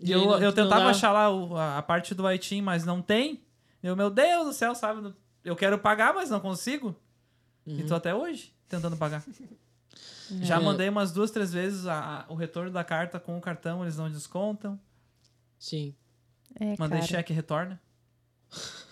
E 0.00 0.08
E 0.08 0.12
eu, 0.12 0.24
não- 0.24 0.38
eu 0.42 0.52
tentava 0.52 0.86
achar 0.90 1.12
lá 1.12 1.30
o- 1.30 1.56
a, 1.56 1.78
a 1.78 1.82
parte 1.82 2.14
do 2.14 2.30
ITIN, 2.30 2.60
mas 2.62 2.84
não 2.84 3.00
tem. 3.00 3.42
Eu, 3.82 3.96
meu 3.96 4.10
Deus 4.10 4.46
do 4.46 4.52
céu, 4.52 4.74
sabe? 4.74 5.14
Eu 5.44 5.54
quero 5.56 5.78
pagar, 5.78 6.12
mas 6.14 6.28
não 6.30 6.40
consigo. 6.40 6.94
E 7.66 7.82
tô 7.84 7.94
até 7.94 8.14
hoje 8.14 8.52
tentando 8.68 8.96
pagar. 8.96 9.22
Já 10.42 10.56
É. 10.56 10.60
mandei 10.60 10.88
umas 10.88 11.12
duas, 11.12 11.30
três 11.30 11.52
vezes 11.52 11.86
a- 11.86 12.26
a- 12.28 12.32
o 12.32 12.34
retorno 12.34 12.70
da 12.70 12.82
carta 12.84 13.18
com 13.20 13.38
o 13.38 13.40
cartão, 13.40 13.82
eles 13.82 13.96
não 13.96 14.10
descontam. 14.10 14.78
Sim. 15.58 15.94
É, 16.58 16.74
Mandei 16.78 16.98
cara. 17.00 17.02
cheque 17.10 17.32
retorna. 17.32 17.80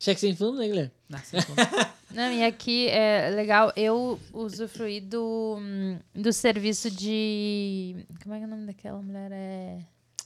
Cheque 0.00 0.20
sem 0.20 0.36
fundo, 0.36 0.58
né, 0.58 0.66
Guilherme? 0.68 0.92
Não, 1.08 1.18
sem 1.18 1.42
conta. 1.42 1.62
Não, 2.10 2.32
e 2.32 2.42
aqui 2.44 2.88
é 2.88 3.28
legal, 3.30 3.70
eu 3.76 4.18
usufruí 4.32 5.00
do, 5.00 5.56
hum, 5.58 5.98
do 6.14 6.32
serviço 6.32 6.90
de. 6.90 8.06
Como 8.22 8.34
é 8.34 8.38
que 8.38 8.44
é 8.44 8.46
o 8.46 8.50
nome 8.50 8.64
daquela 8.66 9.02
mulher? 9.02 9.30
É. 9.32 9.78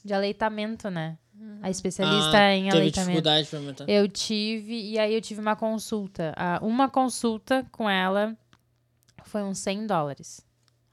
De 0.05 0.13
aleitamento, 0.15 0.91
né? 0.91 1.17
A 1.61 1.71
especialista 1.71 2.37
Ah, 2.37 2.55
em 2.55 2.65
teve 2.65 2.77
aleitamento. 2.77 3.11
dificuldade 3.11 3.49
pra 3.49 3.59
aumentar. 3.59 3.89
Eu 3.89 4.09
tive, 4.09 4.91
e 4.91 4.99
aí 4.99 5.15
eu 5.15 5.21
tive 5.21 5.41
uma 5.41 5.57
consulta. 5.57 6.33
Ah, 6.37 6.59
uma 6.63 6.89
consulta 6.89 7.67
com 7.73 7.89
ela 7.91 8.37
foi 9.25 9.43
uns 9.43 9.59
100 9.59 9.87
dólares. 9.87 10.45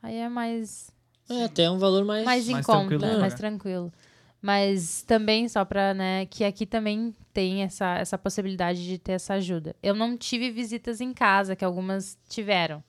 Aí 0.02 0.16
é 0.16 0.30
mais, 0.30 0.90
É, 1.30 1.44
até 1.44 1.70
um 1.70 1.78
valor 1.78 2.04
mais... 2.06 2.24
mais 2.26 2.48
em 2.50 2.54
mais 2.54 2.66
conta, 2.66 2.88
tranquilo 2.90 3.14
de 3.14 3.20
mais 3.20 3.34
tranquilo. 3.34 3.94
Mas 4.42 5.02
também, 5.04 5.50
só 5.50 5.66
pra, 5.66 5.94
né, 5.94 6.26
que 6.28 6.44
aqui 6.46 6.66
também 6.66 7.14
tem 7.34 7.64
essa, 7.64 7.96
essa 7.98 8.18
possibilidade 8.18 8.86
de 8.88 8.98
ter 8.98 9.14
essa 9.14 9.34
ajuda. 9.34 9.76
Eu 9.84 9.94
não 9.94 10.16
tive 10.18 10.50
visitas 10.50 11.02
em 11.02 11.14
casa, 11.14 11.56
que 11.56 11.66
algumas 11.66 12.18
tiveram. 12.30 12.84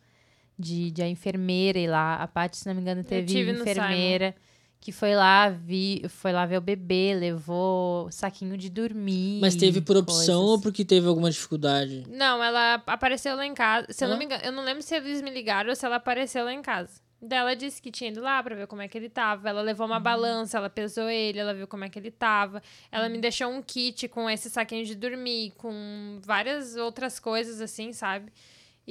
De, 0.59 0.91
de 0.91 1.03
a 1.03 1.09
enfermeira 1.09 1.79
ir 1.79 1.89
lá. 1.89 2.17
A 2.17 2.29
Paty, 2.29 2.59
se 2.59 2.67
não 2.69 2.75
me 2.75 2.83
engano, 2.83 3.03
teve 3.03 3.51
enfermeira 3.51 4.35
que 4.81 4.93
foi 4.93 5.15
lá, 5.15 5.51
vi, 5.51 6.03
foi 6.09 6.33
lá 6.33 6.47
ver 6.47 6.57
o 6.57 6.61
bebê, 6.61 7.15
levou 7.15 8.11
saquinho 8.11 8.57
de 8.57 8.71
dormir. 8.71 9.39
Mas 9.41 9.55
teve 9.55 9.81
por 9.83 9.97
opção 9.97 10.41
ou 10.41 10.47
coisas. 10.49 10.63
porque 10.63 10.85
teve 10.85 11.07
alguma 11.07 11.31
dificuldade? 11.31 12.05
Não, 12.09 12.43
ela 12.43 12.83
apareceu 12.87 13.37
lá 13.37 13.45
em 13.45 13.53
casa. 13.55 13.87
Se 13.91 14.05
eu 14.05 14.09
não 14.09 14.17
Ah. 14.17 14.19
me 14.19 14.25
engano, 14.25 14.43
eu 14.43 14.53
não 14.53 14.65
lembro 14.65 14.83
se 14.83 14.95
eles 14.95 15.21
me 15.21 15.31
ligaram 15.31 15.69
ou 15.69 15.77
se 15.77 15.85
ela 15.85 15.97
apareceu 15.97 16.45
lá 16.45 16.53
em 16.55 16.63
casa. 16.63 17.01
Daí 17.23 17.39
ela 17.39 17.55
disse 17.55 17.83
que 17.83 17.91
tinha 17.91 18.09
ido 18.11 18.23
lá 18.23 18.43
pra 18.43 18.55
ver 18.57 18.67
como 18.67 18.81
é 18.81 18.89
que 18.89 18.97
ele 18.97 19.11
tava. 19.11 19.47
Ela 19.51 19.61
levou 19.61 19.87
uma 19.87 20.01
balança, 20.01 20.57
ela 20.57 20.71
pesou 20.71 21.11
ele, 21.11 21.39
ela 21.39 21.53
viu 21.53 21.69
como 21.69 21.85
é 21.85 21.91
que 21.91 21.99
ele 21.99 22.11
tava. 22.11 22.63
Ela 22.91 23.11
me 23.11 23.19
deixou 23.19 23.51
um 23.51 23.61
kit 23.61 24.09
com 24.09 24.31
esse 24.31 24.49
saquinho 24.49 24.87
de 24.87 24.95
dormir, 24.95 25.53
com 25.59 26.19
várias 26.25 26.77
outras 26.77 27.21
coisas 27.21 27.61
assim, 27.61 27.93
sabe? 27.93 28.33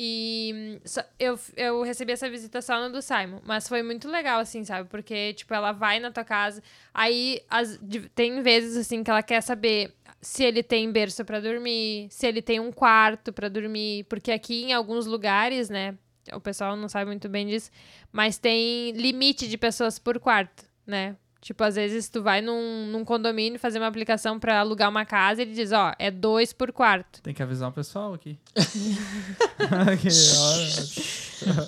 E 0.01 0.53
hum, 0.55 0.79
eu, 1.19 1.37
eu 1.57 1.83
recebi 1.83 2.13
essa 2.13 2.29
visita 2.29 2.61
só 2.61 2.79
no 2.81 2.89
do 2.89 3.01
Simon. 3.01 3.41
Mas 3.45 3.67
foi 3.67 3.83
muito 3.83 4.07
legal, 4.09 4.39
assim, 4.39 4.63
sabe? 4.63 4.87
Porque, 4.89 5.33
tipo, 5.33 5.53
ela 5.53 5.73
vai 5.73 5.99
na 5.99 6.09
tua 6.09 6.23
casa. 6.23 6.63
Aí 6.93 7.41
as- 7.49 7.77
tem 8.15 8.41
vezes, 8.41 8.77
assim, 8.77 9.03
que 9.03 9.11
ela 9.11 9.21
quer 9.21 9.41
saber 9.41 9.93
se 10.21 10.43
ele 10.45 10.63
tem 10.63 10.89
berço 10.89 11.25
pra 11.25 11.41
dormir, 11.41 12.07
se 12.09 12.25
ele 12.25 12.41
tem 12.41 12.61
um 12.61 12.71
quarto 12.71 13.33
pra 13.33 13.49
dormir. 13.49 14.05
Porque 14.05 14.31
aqui 14.31 14.63
em 14.63 14.73
alguns 14.73 15.05
lugares, 15.05 15.69
né? 15.69 15.97
O 16.31 16.39
pessoal 16.39 16.77
não 16.77 16.87
sabe 16.87 17.07
muito 17.07 17.27
bem 17.27 17.45
disso. 17.47 17.69
Mas 18.11 18.37
tem 18.37 18.91
limite 18.91 19.49
de 19.49 19.57
pessoas 19.57 19.99
por 19.99 20.17
quarto, 20.17 20.63
né? 20.87 21.17
Tipo, 21.41 21.63
às 21.63 21.75
vezes 21.75 22.09
tu 22.09 22.21
vai 22.21 22.41
num, 22.41 22.87
num 22.87 23.05
condomínio 23.05 23.57
fazer 23.57 23.79
uma 23.79 23.87
aplicação 23.87 24.37
pra 24.37 24.59
alugar 24.59 24.89
uma 24.89 25.05
casa 25.05 25.41
e 25.41 25.45
ele 25.45 25.53
diz, 25.53 25.71
ó, 25.71 25.93
é 25.97 26.11
dois 26.11 26.51
por 26.51 26.73
quarto. 26.73 27.21
Tem 27.21 27.33
que 27.33 27.41
avisar 27.41 27.69
o 27.69 27.71
pessoal 27.71 28.13
aqui. 28.13 28.37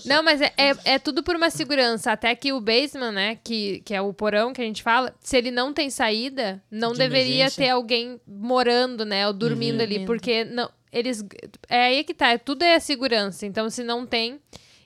Não, 0.05 0.23
mas 0.23 0.41
é, 0.41 0.51
é, 0.57 0.75
é 0.85 0.99
tudo 0.99 1.23
por 1.23 1.35
uma 1.35 1.49
segurança. 1.49 2.11
Até 2.11 2.35
que 2.35 2.51
o 2.51 2.59
basement, 2.59 3.11
né, 3.11 3.35
que, 3.43 3.81
que 3.85 3.93
é 3.93 4.01
o 4.01 4.13
porão 4.13 4.53
que 4.53 4.61
a 4.61 4.65
gente 4.65 4.83
fala, 4.83 5.13
se 5.21 5.37
ele 5.37 5.51
não 5.51 5.73
tem 5.73 5.89
saída, 5.89 6.61
não 6.69 6.91
De 6.91 6.99
deveria 6.99 7.35
emergência. 7.35 7.63
ter 7.65 7.69
alguém 7.69 8.19
morando, 8.27 9.05
né, 9.05 9.27
ou 9.27 9.33
dormindo 9.33 9.77
Uhum. 9.77 9.81
ali, 9.83 10.05
porque 10.05 10.43
não, 10.43 10.69
eles 10.91 11.23
é 11.69 11.85
aí 11.85 12.03
que 12.03 12.13
tá, 12.13 12.29
é- 12.33 12.37
tudo 12.37 12.63
é 12.63 12.75
a 12.75 12.79
segurança. 12.79 13.45
Então, 13.45 13.69
se 13.69 13.83
não 13.83 14.05
tem, 14.05 14.39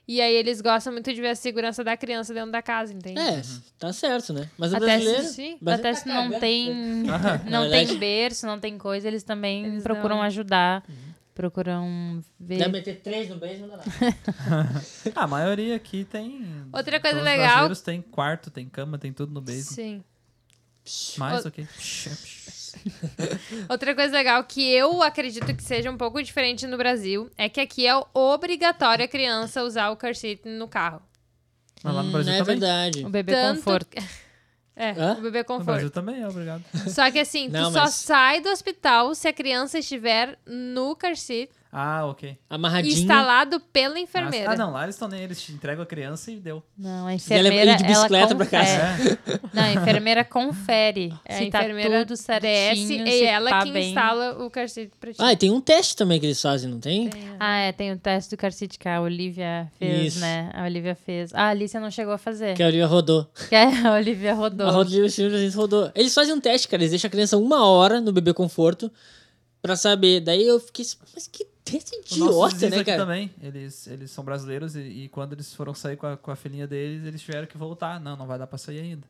e 0.08 0.20
aí 0.20 0.34
eles 0.34 0.60
gostam 0.60 0.92
muito 0.92 1.12
de 1.12 1.20
ver 1.20 1.28
a 1.30 1.34
segurança 1.34 1.82
da 1.82 1.96
criança 1.96 2.32
dentro 2.32 2.52
da 2.52 2.62
casa, 2.62 2.92
entende? 2.92 3.18
É, 3.20 3.42
tá 3.78 3.92
certo, 3.92 4.32
né? 4.32 4.48
Mas 4.56 4.72
o 4.72 4.76
Até 4.76 4.86
brasileiro... 4.86 5.22
se- 5.24 5.34
sim. 5.34 5.58
Até 5.66 5.78
tá 5.92 5.94
se 5.94 6.06
não 6.08 6.14
cagando. 6.24 6.40
tem, 6.40 6.74
não 6.74 7.62
tem 7.68 7.70
verdade- 7.86 7.98
berço, 7.98 8.46
não 8.46 8.58
tem 8.60 8.78
coisa, 8.78 9.06
eles 9.08 9.22
também 9.22 9.64
Eles 9.66 9.82
procuram 9.82 10.16
dão. 10.16 10.22
ajudar. 10.22 10.84
Procuram 11.34 12.24
ver. 12.40 12.56
Deve 12.58 12.70
meter 12.70 13.00
três 13.02 13.28
no 13.28 13.36
beijo, 13.36 13.60
não 13.62 13.68
dá 13.68 13.76
nada. 13.76 13.90
A 15.14 15.26
maioria 15.26 15.76
aqui 15.76 16.02
tem. 16.04 16.46
Outra 16.72 16.98
coisa 16.98 17.16
todos 17.18 17.18
os 17.18 17.24
legal- 17.24 17.46
brasileiros 17.48 17.80
tem 17.82 18.00
quarto, 18.00 18.50
tem 18.50 18.66
cama, 18.66 18.96
tem 18.96 19.12
tudo 19.12 19.32
no 19.34 19.40
basement. 19.42 19.62
Sim. 19.64 20.04
Mais 21.18 21.44
Ô- 21.44 21.48
ok. 21.48 21.66
Outra 23.68 23.94
coisa 23.94 24.12
legal 24.16 24.42
que 24.44 24.62
eu 24.72 25.02
acredito 25.02 25.54
que 25.54 25.62
seja 25.62 25.90
um 25.90 25.96
pouco 25.96 26.22
diferente 26.22 26.66
no 26.66 26.76
Brasil 26.76 27.30
é 27.36 27.48
que 27.48 27.60
aqui 27.60 27.86
é 27.86 27.92
obrigatório 28.14 29.04
a 29.04 29.08
criança 29.08 29.62
usar 29.62 29.90
o 29.90 29.96
car 29.96 30.14
seat 30.14 30.42
no 30.48 30.68
carro. 30.68 31.02
Mas 31.82 31.94
lá 31.94 32.02
no 32.02 32.08
Hum, 32.08 32.12
Brasil 32.12 32.32
é 32.32 32.38
também. 32.38 32.58
verdade. 32.58 33.04
O 33.04 33.08
bebê 33.08 33.32
Tanto- 33.32 33.56
conforto. 33.58 33.88
É, 34.78 34.90
Hã? 34.90 35.16
o 35.18 35.22
bebê 35.22 35.38
No 35.38 35.44
conforto. 35.46 35.64
Brasil 35.64 35.90
também 35.90 36.20
é, 36.22 36.28
obrigado. 36.28 36.62
Só 36.90 37.10
que 37.10 37.18
assim, 37.18 37.48
Não, 37.48 37.70
tu 37.70 37.72
só 37.72 37.84
mas- 37.84 37.94
sai 37.94 38.42
do 38.42 38.50
hospital 38.50 39.14
se 39.14 39.26
a 39.26 39.32
criança 39.32 39.78
estiver 39.78 40.38
no 40.46 40.94
car 40.94 41.16
seat 41.16 41.50
Ah, 41.78 42.06
ok. 42.06 42.38
Amarradinho. 42.48 42.94
instalado 42.94 43.60
pela 43.70 43.98
enfermeira. 44.00 44.50
Ah, 44.52 44.56
não, 44.56 44.72
lá 44.72 44.84
eles 44.84 44.94
estão 44.94 45.08
nem, 45.08 45.20
eles 45.20 45.42
te 45.42 45.52
entregam 45.52 45.82
a 45.82 45.86
criança 45.86 46.30
e 46.30 46.36
deu. 46.36 46.62
Não, 46.78 46.90
a 47.06 47.10
levar- 47.10 47.14
enfermeira. 47.14 47.72
ir 47.72 47.76
de 47.76 47.84
bicicleta 47.84 48.24
ela 48.32 48.34
pra 48.36 48.46
casa. 48.46 48.96
confere. 48.96 49.40
Não, 49.52 49.62
a 49.62 49.72
enfermeira 49.72 50.24
confere 50.24 51.12
É, 51.26 51.36
se 51.36 51.44
a 51.44 51.50
tá 51.50 51.58
enfermeira 51.60 52.06
tudo 52.06 52.16
certinho. 52.16 52.50
desce 52.54 52.94
e 52.94 53.24
ela 53.24 53.50
tá 53.50 53.62
que 53.64 53.72
bem. 53.72 53.88
instala 53.88 54.42
o 54.42 54.50
car 54.50 54.68
seat 54.70 54.90
pra 54.98 55.12
ti. 55.12 55.18
Ah, 55.20 55.32
e 55.32 55.36
tem 55.36 55.50
um 55.50 55.60
teste 55.60 55.94
também 55.96 56.18
que 56.18 56.24
eles 56.24 56.40
fazem, 56.40 56.70
não 56.70 56.80
tem? 56.80 57.10
Ah, 57.38 57.58
é, 57.58 57.72
tem 57.72 57.92
o 57.92 57.98
teste 57.98 58.30
do 58.34 58.38
Carcite 58.38 58.78
que 58.78 58.88
a 58.88 58.98
Olivia 59.02 59.70
fez, 59.78 60.14
Isso. 60.14 60.20
né? 60.20 60.50
A 60.54 60.64
Olivia 60.64 60.94
fez. 60.94 61.30
Ah, 61.34 61.42
a 61.42 61.48
Alicia 61.50 61.78
não 61.78 61.90
chegou 61.90 62.14
a 62.14 62.18
fazer. 62.18 62.54
Que 62.56 62.62
a 62.62 62.66
Olivia 62.68 62.86
rodou. 62.86 63.30
Que 63.50 63.54
a 63.54 63.92
Olivia 63.92 64.32
rodou. 64.34 64.66
A 64.66 64.78
Olivia 64.78 65.10
rodou. 65.54 65.92
Eles 65.94 66.14
fazem 66.14 66.32
um 66.32 66.40
teste, 66.40 66.68
cara. 66.68 66.82
Eles 66.82 66.90
deixam 66.92 67.08
a 67.08 67.10
criança 67.10 67.36
uma 67.36 67.66
hora 67.66 68.00
no 68.00 68.12
bebê 68.12 68.32
conforto 68.32 68.90
pra 69.60 69.76
saber. 69.76 70.20
Daí 70.20 70.46
eu 70.46 70.58
fiquei 70.58 70.82
assim, 70.84 70.96
mas 71.14 71.26
que 71.26 71.46
nossos 71.72 72.62
idiota, 72.62 72.70
né, 72.70 72.84
cara? 72.84 72.98
também, 72.98 73.30
eles, 73.42 73.86
eles 73.86 74.10
são 74.10 74.24
brasileiros 74.24 74.76
e, 74.76 74.80
e 74.80 75.08
quando 75.08 75.32
eles 75.32 75.52
foram 75.54 75.74
sair 75.74 75.96
com 75.96 76.06
a, 76.06 76.16
com 76.16 76.30
a 76.30 76.36
filhinha 76.36 76.66
deles, 76.66 77.04
eles 77.04 77.20
tiveram 77.20 77.46
que 77.46 77.58
voltar. 77.58 78.00
Não, 78.00 78.16
não 78.16 78.26
vai 78.26 78.38
dar 78.38 78.46
pra 78.46 78.58
sair 78.58 78.80
ainda. 78.80 79.06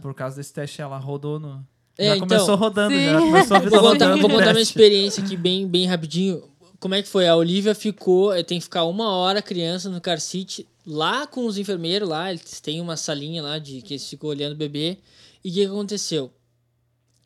Por 0.00 0.14
causa 0.14 0.36
desse 0.36 0.52
teste, 0.52 0.80
ela 0.80 0.98
rodou 0.98 1.38
no... 1.38 1.64
É, 1.98 2.06
já 2.06 2.16
então- 2.16 2.28
começou 2.28 2.56
rodando, 2.56 2.94
Sim. 2.94 3.04
já 3.04 3.20
começou 3.20 3.56
a 3.56 3.60
vida 3.60 3.78
Vou 3.78 3.90
contar, 3.92 4.16
vou 4.16 4.30
contar 4.30 4.52
minha 4.52 4.62
experiência 4.62 5.22
aqui 5.22 5.36
bem, 5.36 5.68
bem 5.68 5.86
rapidinho. 5.86 6.42
Como 6.78 6.94
é 6.94 7.02
que 7.02 7.08
foi? 7.08 7.28
A 7.28 7.36
Olivia 7.36 7.74
ficou, 7.74 8.32
eh, 8.32 8.42
tem 8.42 8.58
que 8.58 8.64
ficar 8.64 8.84
uma 8.84 9.10
hora 9.10 9.42
criança 9.42 9.90
no 9.90 10.00
car 10.00 10.18
seat, 10.18 10.66
lá 10.86 11.26
com 11.26 11.44
os 11.44 11.58
enfermeiros 11.58 12.08
lá, 12.08 12.30
eles 12.30 12.58
têm 12.60 12.80
uma 12.80 12.96
salinha 12.96 13.42
lá 13.42 13.58
de 13.58 13.82
que 13.82 13.94
eles 13.94 14.08
ficam 14.08 14.30
olhando 14.30 14.54
o 14.54 14.56
bebê. 14.56 14.98
E 15.44 15.50
o 15.50 15.52
que 15.52 15.64
aconteceu? 15.66 16.32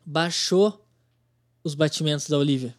Baixou 0.05 0.85
os 1.63 1.73
batimentos 1.73 2.27
da 2.27 2.37
Olivia 2.37 2.75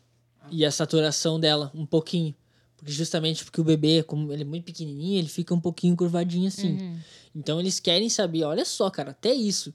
e 0.50 0.64
a 0.64 0.70
saturação 0.70 1.38
dela 1.38 1.70
um 1.74 1.86
pouquinho. 1.86 2.34
Porque 2.76 2.92
justamente 2.92 3.44
porque 3.44 3.60
o 3.60 3.64
bebê, 3.64 4.02
como 4.02 4.32
ele 4.32 4.42
é 4.42 4.46
muito 4.46 4.64
pequenininho, 4.64 5.18
ele 5.18 5.28
fica 5.28 5.54
um 5.54 5.60
pouquinho 5.60 5.96
curvadinho 5.96 6.48
assim. 6.48 6.78
Uhum. 6.78 6.98
Então 7.34 7.58
eles 7.58 7.80
querem 7.80 8.08
saber, 8.08 8.44
olha 8.44 8.64
só, 8.64 8.90
cara, 8.90 9.10
até 9.10 9.32
isso, 9.32 9.72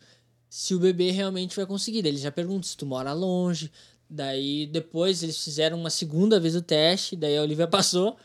se 0.49 0.75
o 0.75 0.79
bebê 0.79 1.11
realmente 1.11 1.55
vai 1.55 1.65
conseguir. 1.65 2.05
Eles 2.05 2.21
já 2.21 2.31
perguntam 2.31 2.63
se 2.63 2.77
tu 2.77 2.85
mora 2.85 3.13
longe. 3.13 3.71
Daí 4.09 4.67
depois 4.67 5.23
eles 5.23 5.41
fizeram 5.41 5.79
uma 5.79 5.89
segunda 5.89 6.39
vez 6.39 6.55
o 6.55 6.61
teste, 6.61 7.15
daí 7.15 7.37
a 7.37 7.41
Olivia 7.41 7.65
passou, 7.69 8.17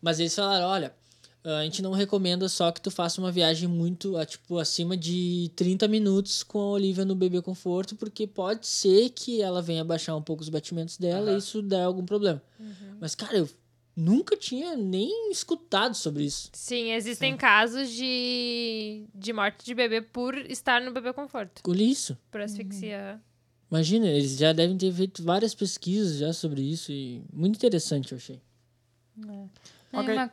mas 0.00 0.20
eles 0.20 0.34
falaram, 0.34 0.66
olha, 0.66 0.94
a 1.44 1.64
gente 1.64 1.82
não 1.82 1.92
recomenda 1.92 2.48
só 2.48 2.70
que 2.70 2.80
tu 2.80 2.90
faça 2.90 3.20
uma 3.20 3.32
viagem 3.32 3.68
muito, 3.68 4.16
ah, 4.16 4.24
tipo, 4.24 4.58
acima 4.58 4.96
de 4.96 5.50
30 5.56 5.88
minutos 5.88 6.42
com 6.42 6.58
a 6.58 6.70
Olivia 6.70 7.04
no 7.04 7.14
bebê 7.14 7.42
conforto, 7.42 7.96
porque 7.96 8.26
pode 8.26 8.66
ser 8.66 9.10
que 9.10 9.42
ela 9.42 9.60
venha 9.60 9.84
baixar 9.84 10.14
um 10.14 10.22
pouco 10.22 10.42
os 10.42 10.48
batimentos 10.48 10.96
dela 10.96 11.32
e 11.32 11.38
isso 11.38 11.60
dá 11.62 11.84
algum 11.84 12.04
problema. 12.04 12.42
Mas, 13.00 13.14
cara, 13.14 13.36
eu 13.38 13.48
nunca 13.96 14.36
tinha 14.36 14.76
nem 14.76 15.30
escutado 15.30 15.94
sobre 15.94 16.24
isso. 16.24 16.48
Sim, 16.52 16.92
existem 16.92 17.36
casos 17.36 17.90
de, 17.90 19.04
de 19.14 19.32
morte 19.32 19.64
de 19.64 19.74
bebê 19.74 20.00
por 20.00 20.36
estar 20.50 20.80
no 20.80 20.92
bebê 20.92 21.12
conforto. 21.12 21.60
Olha 21.66 21.82
isso. 21.82 22.16
Por 22.30 22.40
asfixia. 22.40 23.20
Imagina, 23.70 24.06
eles 24.06 24.36
já 24.36 24.52
devem 24.52 24.76
ter 24.76 24.92
feito 24.92 25.22
várias 25.22 25.54
pesquisas 25.54 26.18
já 26.18 26.32
sobre 26.32 26.60
isso 26.60 26.92
e 26.92 27.22
muito 27.32 27.56
interessante, 27.56 28.12
eu 28.12 28.18
achei. 28.18 28.40
Não, 29.16 29.50
Ok. 29.92 30.14
Uma, 30.14 30.30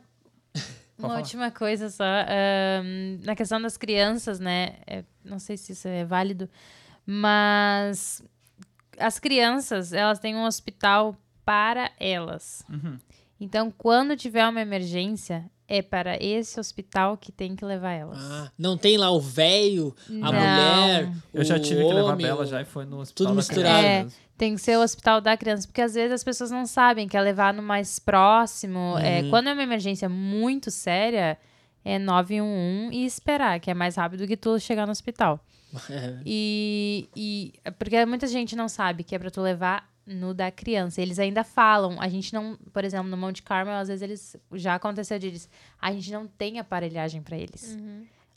Pode 1.00 1.06
uma 1.06 1.08
falar. 1.08 1.20
última 1.20 1.50
coisa 1.50 1.88
só. 1.90 2.04
ahn, 2.04 3.18
na 3.24 3.34
questão 3.34 3.60
das 3.60 3.76
crianças, 3.76 4.38
né? 4.38 4.76
é, 4.86 5.04
não 5.24 5.38
sei 5.38 5.56
se 5.56 5.72
isso 5.72 5.88
é 5.88 6.04
válido, 6.04 6.48
mas 7.06 8.22
as 8.98 9.18
crianças, 9.18 9.92
elas 9.92 10.18
têm 10.18 10.36
um 10.36 10.44
hospital 10.44 11.16
para 11.44 11.90
elas. 11.98 12.64
Uhum. 12.68 12.98
Então, 13.40 13.70
quando 13.70 14.16
tiver 14.16 14.46
uma 14.46 14.60
emergência, 14.60 15.50
é 15.70 15.80
para 15.82 16.22
esse 16.22 16.58
hospital 16.58 17.16
que 17.16 17.30
tem 17.30 17.54
que 17.56 17.64
levar 17.64 17.92
elas. 17.92 18.18
Ah, 18.20 18.50
não 18.58 18.76
tem 18.76 18.98
lá 18.98 19.10
o 19.10 19.20
velho, 19.20 19.94
a 20.08 20.12
Não. 20.12 20.32
mulher, 20.32 21.12
Eu 21.32 21.44
já 21.44 21.56
o 21.56 21.60
tive 21.60 21.80
que 21.82 21.92
levar 21.94 22.12
homem, 22.12 22.26
Bela 22.26 22.42
o- 22.42 22.46
já 22.46 22.60
e 22.60 22.64
foi 22.64 22.84
no 22.84 22.98
hospital 22.98 23.26
tudo 23.26 23.28
da 23.28 23.34
misturado. 23.36 23.86
É. 23.86 24.06
Tem 24.36 24.54
que 24.54 24.60
ser 24.60 24.76
o 24.78 24.82
hospital 24.82 25.20
da 25.20 25.36
criança, 25.36 25.66
porque 25.68 25.80
às 25.82 25.94
vezes 25.94 26.12
as 26.12 26.24
pessoas 26.24 26.50
não 26.50 26.66
sabem, 26.66 27.06
quer 27.06 27.20
levar 27.20 27.54
no 27.54 27.62
mais 27.62 27.98
próximo. 27.98 28.96
É, 28.98 29.20
Uhum. 29.22 29.30
quando 29.30 29.48
é 29.48 29.52
uma 29.52 29.62
emergência 29.62 30.08
muito 30.08 30.70
séria, 30.70 31.38
é 31.84 31.98
911 31.98 32.94
e 32.96 33.04
esperar, 33.06 33.60
que 33.60 33.70
é 33.70 33.74
mais 33.74 33.96
rápido 33.96 34.26
que 34.26 34.36
tu 34.36 34.58
chegar 34.58 34.86
no 34.86 34.92
hospital. 34.92 35.38
É. 35.88 36.14
E, 36.26 37.08
e 37.14 37.52
porque 37.78 38.04
muita 38.06 38.26
gente 38.26 38.56
não 38.56 38.68
sabe 38.68 39.04
que 39.04 39.14
é 39.14 39.18
pra 39.18 39.30
tu 39.30 39.40
levar 39.40 39.88
no 40.12 40.34
da 40.34 40.50
criança. 40.50 41.00
Eles 41.00 41.18
ainda 41.18 41.44
falam, 41.44 42.00
a 42.00 42.08
gente 42.08 42.34
não, 42.34 42.56
por 42.72 42.84
exemplo, 42.84 43.08
no 43.08 43.16
Monte 43.16 43.42
Carmel, 43.42 43.74
às 43.74 43.88
vezes 43.88 44.02
eles 44.02 44.36
já 44.54 44.74
aconteceu 44.74 45.18
deles, 45.18 45.48
a 45.80 45.92
gente 45.92 46.10
não 46.10 46.26
tem 46.26 46.58
aparelhagem 46.58 47.22
pra 47.22 47.36
eles. 47.38 47.78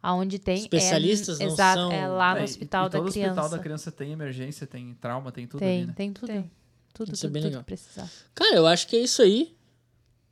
Aonde 0.01 0.37
tem 0.37 0.57
Especialistas 0.59 1.39
é, 1.39 1.45
não 1.45 1.53
exato, 1.53 1.79
são- 1.79 1.91
é 1.91 2.07
lá 2.07 2.33
no 2.33 2.39
É, 2.39 2.41
e- 2.41 2.43
hospital 2.43 2.87
e 2.87 2.89
da 2.89 2.99
todo 2.99 3.11
criança. 3.11 3.31
hospital 3.31 3.49
da 3.57 3.59
criança 3.63 3.91
tem 3.91 4.11
emergência, 4.11 4.67
tem 4.67 4.93
trauma, 4.99 5.31
tem 5.31 5.47
tudo 5.47 5.59
tem, 5.61 5.77
ali, 5.79 5.87
né? 5.87 5.93
tem 5.95 6.11
tudo. 6.13 6.27
Tem. 6.27 6.51
Tudo, 6.93 7.13
Isso 7.13 7.25
é 7.25 7.29
tudo, 7.29 7.33
bem 7.33 7.41
tudo 7.41 7.49
legal. 7.51 7.63
que 7.63 7.65
precisar. 7.67 8.09
Cara, 8.35 8.55
eu 8.55 8.67
acho 8.67 8.85
que 8.87 8.95
é 8.95 8.99
isso 8.99 9.21
aí. 9.21 9.55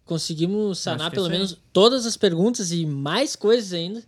Conseguimos 0.06 0.80
sanar 0.80 1.08
é 1.08 1.10
pelo 1.10 1.26
aí. 1.28 1.32
menos 1.32 1.58
todas 1.72 2.06
as 2.06 2.18
perguntas 2.18 2.72
e 2.72 2.86
mais 2.86 3.36
coisas 3.36 3.72
ainda. 3.74 4.04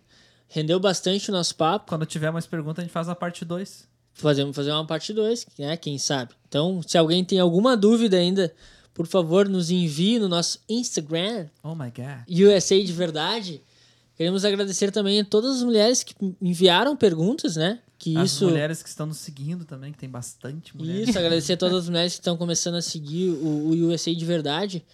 Rendeu 0.48 0.78
bastante 0.78 1.30
o 1.30 1.32
nosso 1.32 1.56
papo. 1.56 1.88
Quando 1.88 2.04
tiver 2.06 2.30
mais 2.30 2.46
perguntas, 2.46 2.80
a 2.80 2.82
gente 2.84 2.92
faz 2.92 3.08
a 3.08 3.14
parte 3.14 3.44
2. 3.44 3.88
Fazemos 4.12 4.54
fazer 4.54 4.70
uma 4.70 4.86
parte 4.86 5.12
2, 5.12 5.46
né? 5.58 5.76
Quem 5.76 5.98
sabe. 5.98 6.32
Então, 6.54 6.80
se 6.86 6.96
alguém 6.96 7.24
tem 7.24 7.40
alguma 7.40 7.76
dúvida 7.76 8.16
ainda, 8.16 8.54
por 8.94 9.08
favor, 9.08 9.48
nos 9.48 9.72
envie 9.72 10.20
no 10.20 10.28
nosso 10.28 10.60
Instagram, 10.68 11.46
Oh 11.64 11.74
my 11.74 11.90
god. 11.90 12.28
USA 12.28 12.80
de 12.80 12.92
Verdade. 12.92 13.60
Queremos 14.16 14.44
agradecer 14.44 14.92
também 14.92 15.18
a 15.18 15.24
todas 15.24 15.56
as 15.56 15.62
mulheres 15.64 16.04
que 16.04 16.14
enviaram 16.40 16.96
perguntas, 16.96 17.56
né? 17.56 17.80
Que 17.98 18.16
As 18.16 18.30
isso. 18.30 18.44
mulheres 18.46 18.84
que 18.84 18.88
estão 18.88 19.04
nos 19.04 19.16
seguindo 19.16 19.64
também, 19.64 19.90
que 19.90 19.98
tem 19.98 20.08
bastante 20.08 20.76
mulheres. 20.76 21.08
Isso, 21.08 21.18
agradecer 21.18 21.54
a 21.54 21.56
todas 21.56 21.78
as 21.82 21.88
mulheres 21.88 22.12
que 22.12 22.20
estão 22.20 22.36
começando 22.36 22.76
a 22.76 22.82
seguir 22.82 23.30
o, 23.30 23.70
o 23.70 23.70
USA 23.88 24.14
de 24.14 24.24
Verdade. 24.24 24.84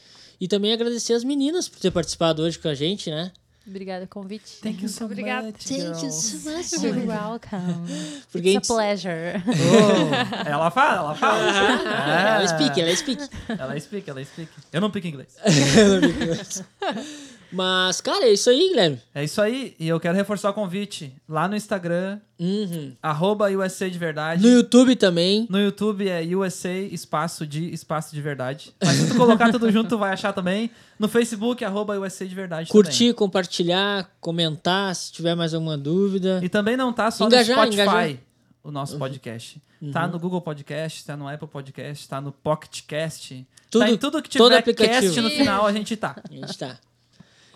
E 0.40 0.48
também 0.48 0.72
agradecer 0.72 1.12
as 1.12 1.22
meninas 1.22 1.68
por 1.68 1.78
ter 1.78 1.90
participado 1.90 2.40
hoje 2.40 2.58
com 2.58 2.68
a 2.68 2.74
gente, 2.74 3.10
né? 3.10 3.30
Obrigada 3.70 4.06
pelo 4.06 4.22
convite. 4.22 4.58
Thank 4.60 4.82
you 4.82 4.88
so 4.88 5.04
Obrigada. 5.06 5.46
much, 5.46 5.68
girls. 5.68 6.82
You're 6.82 7.06
welcome. 7.06 7.86
Porque 8.32 8.48
It's 8.50 8.68
a 8.68 8.74
pleasure. 8.74 9.42
Oh, 9.46 10.48
ela 10.48 10.70
fala, 10.70 10.98
ela 10.98 11.14
fala. 11.14 11.40
Ela 12.40 12.48
speak, 12.48 12.80
ela 12.80 12.96
speak. 12.96 13.28
Ela 13.48 13.76
explica, 13.76 14.10
ela 14.10 14.20
explica. 14.20 14.52
Eu 14.72 14.80
não 14.80 14.90
pico 14.90 15.06
inglês. 15.06 15.36
Mas, 17.52 18.00
cara, 18.00 18.26
é 18.26 18.32
isso 18.32 18.48
aí, 18.48 18.68
Guilherme. 18.68 19.00
É 19.14 19.24
isso 19.24 19.40
aí. 19.40 19.74
E 19.78 19.88
eu 19.88 19.98
quero 19.98 20.16
reforçar 20.16 20.50
o 20.50 20.52
convite. 20.54 21.12
Lá 21.28 21.48
no 21.48 21.56
Instagram, 21.56 22.18
Uhum. 22.38 22.92
arroba 23.02 23.50
USA 23.50 23.90
de 23.90 23.98
verdade. 23.98 24.42
No 24.42 24.48
YouTube 24.48 24.94
também. 24.96 25.46
No 25.50 25.58
YouTube 25.60 26.08
é 26.08 26.22
USA 26.36 26.72
espaço 26.72 27.46
de 27.46 27.72
espaço 27.74 28.14
de 28.14 28.22
verdade. 28.22 28.72
Mas 28.82 28.96
se 28.96 29.08
tu 29.08 29.16
colocar 29.16 29.50
tudo 29.50 29.70
junto, 29.72 29.98
vai 29.98 30.12
achar 30.12 30.32
também. 30.32 30.70
No 30.98 31.08
Facebook, 31.08 31.64
arroba 31.64 31.98
USA 31.98 32.26
de 32.26 32.34
verdade 32.34 32.70
Curtir, 32.70 33.12
compartilhar, 33.14 34.08
comentar, 34.20 34.94
se 34.94 35.10
tiver 35.12 35.34
mais 35.34 35.52
alguma 35.52 35.76
dúvida. 35.76 36.34
também. 36.34 36.46
E 36.46 36.48
também 36.48 36.76
não 36.76 36.92
tá 36.92 37.10
só 37.10 37.26
Engajar, 37.26 37.56
no 37.56 37.62
Spotify, 37.64 37.82
engajar. 37.82 38.16
o 38.62 38.70
nosso 38.70 38.96
podcast. 38.98 39.60
Tá 39.92 40.06
no 40.06 40.18
Google 40.18 40.42
Podcast, 40.42 41.04
tá 41.06 41.16
no 41.16 41.26
Apple 41.26 41.48
Podcast, 41.48 42.06
tá 42.06 42.20
no 42.20 42.30
Pocket 42.32 42.82
Cast. 42.86 43.46
Tudo- 43.70 43.80
tá 43.82 43.90
em 43.90 43.96
tudo 43.96 44.20
que 44.22 44.36
todo 44.36 44.48
tiver 44.48 44.58
aplicativo. 44.58 45.00
cast 45.14 45.20
no 45.22 45.30
final, 45.30 45.64
a 45.66 45.72
gente 45.72 45.96
tá. 45.96 46.16
A 46.28 46.32
gente 46.34 46.58
tá. 46.58 46.78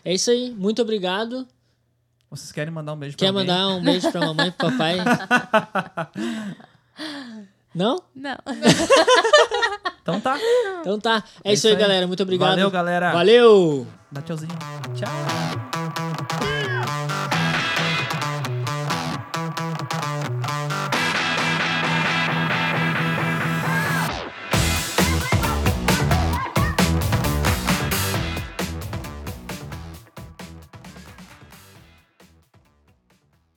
É 0.05 0.13
isso 0.13 0.31
aí. 0.31 0.53
Muito 0.57 0.83
obrigado. 0.83 1.47
Vocês 2.31 2.53
querem 2.53 2.73
mandar 2.73 2.93
um 2.93 2.97
beijo 2.97 3.17
pra 3.17 3.27
Quer 3.27 3.31
alguém? 3.31 3.47
mandar 3.47 3.69
um 3.69 3.83
beijo 3.83 4.11
pra 4.11 4.21
mamãe 4.21 4.49
e 4.49 4.51
pro 4.51 4.71
papai? 4.71 4.97
Não? 7.75 8.03
Não. 8.15 8.37
Então 10.05 10.21
tá. 10.21 10.39
Então 10.83 11.01
tá. 11.01 11.25
É, 11.43 11.55
isso 11.55 11.67
aí, 11.67 11.75
galera. 11.77 12.07
Muito 12.07 12.23
obrigado. 12.23 12.51
Valeu, 12.51 12.71
galera. 12.71 13.11
Valeu! 13.11 13.87
Dá 14.13 14.21
tchauzinho. 14.21 14.53
Tchau. 14.95 15.84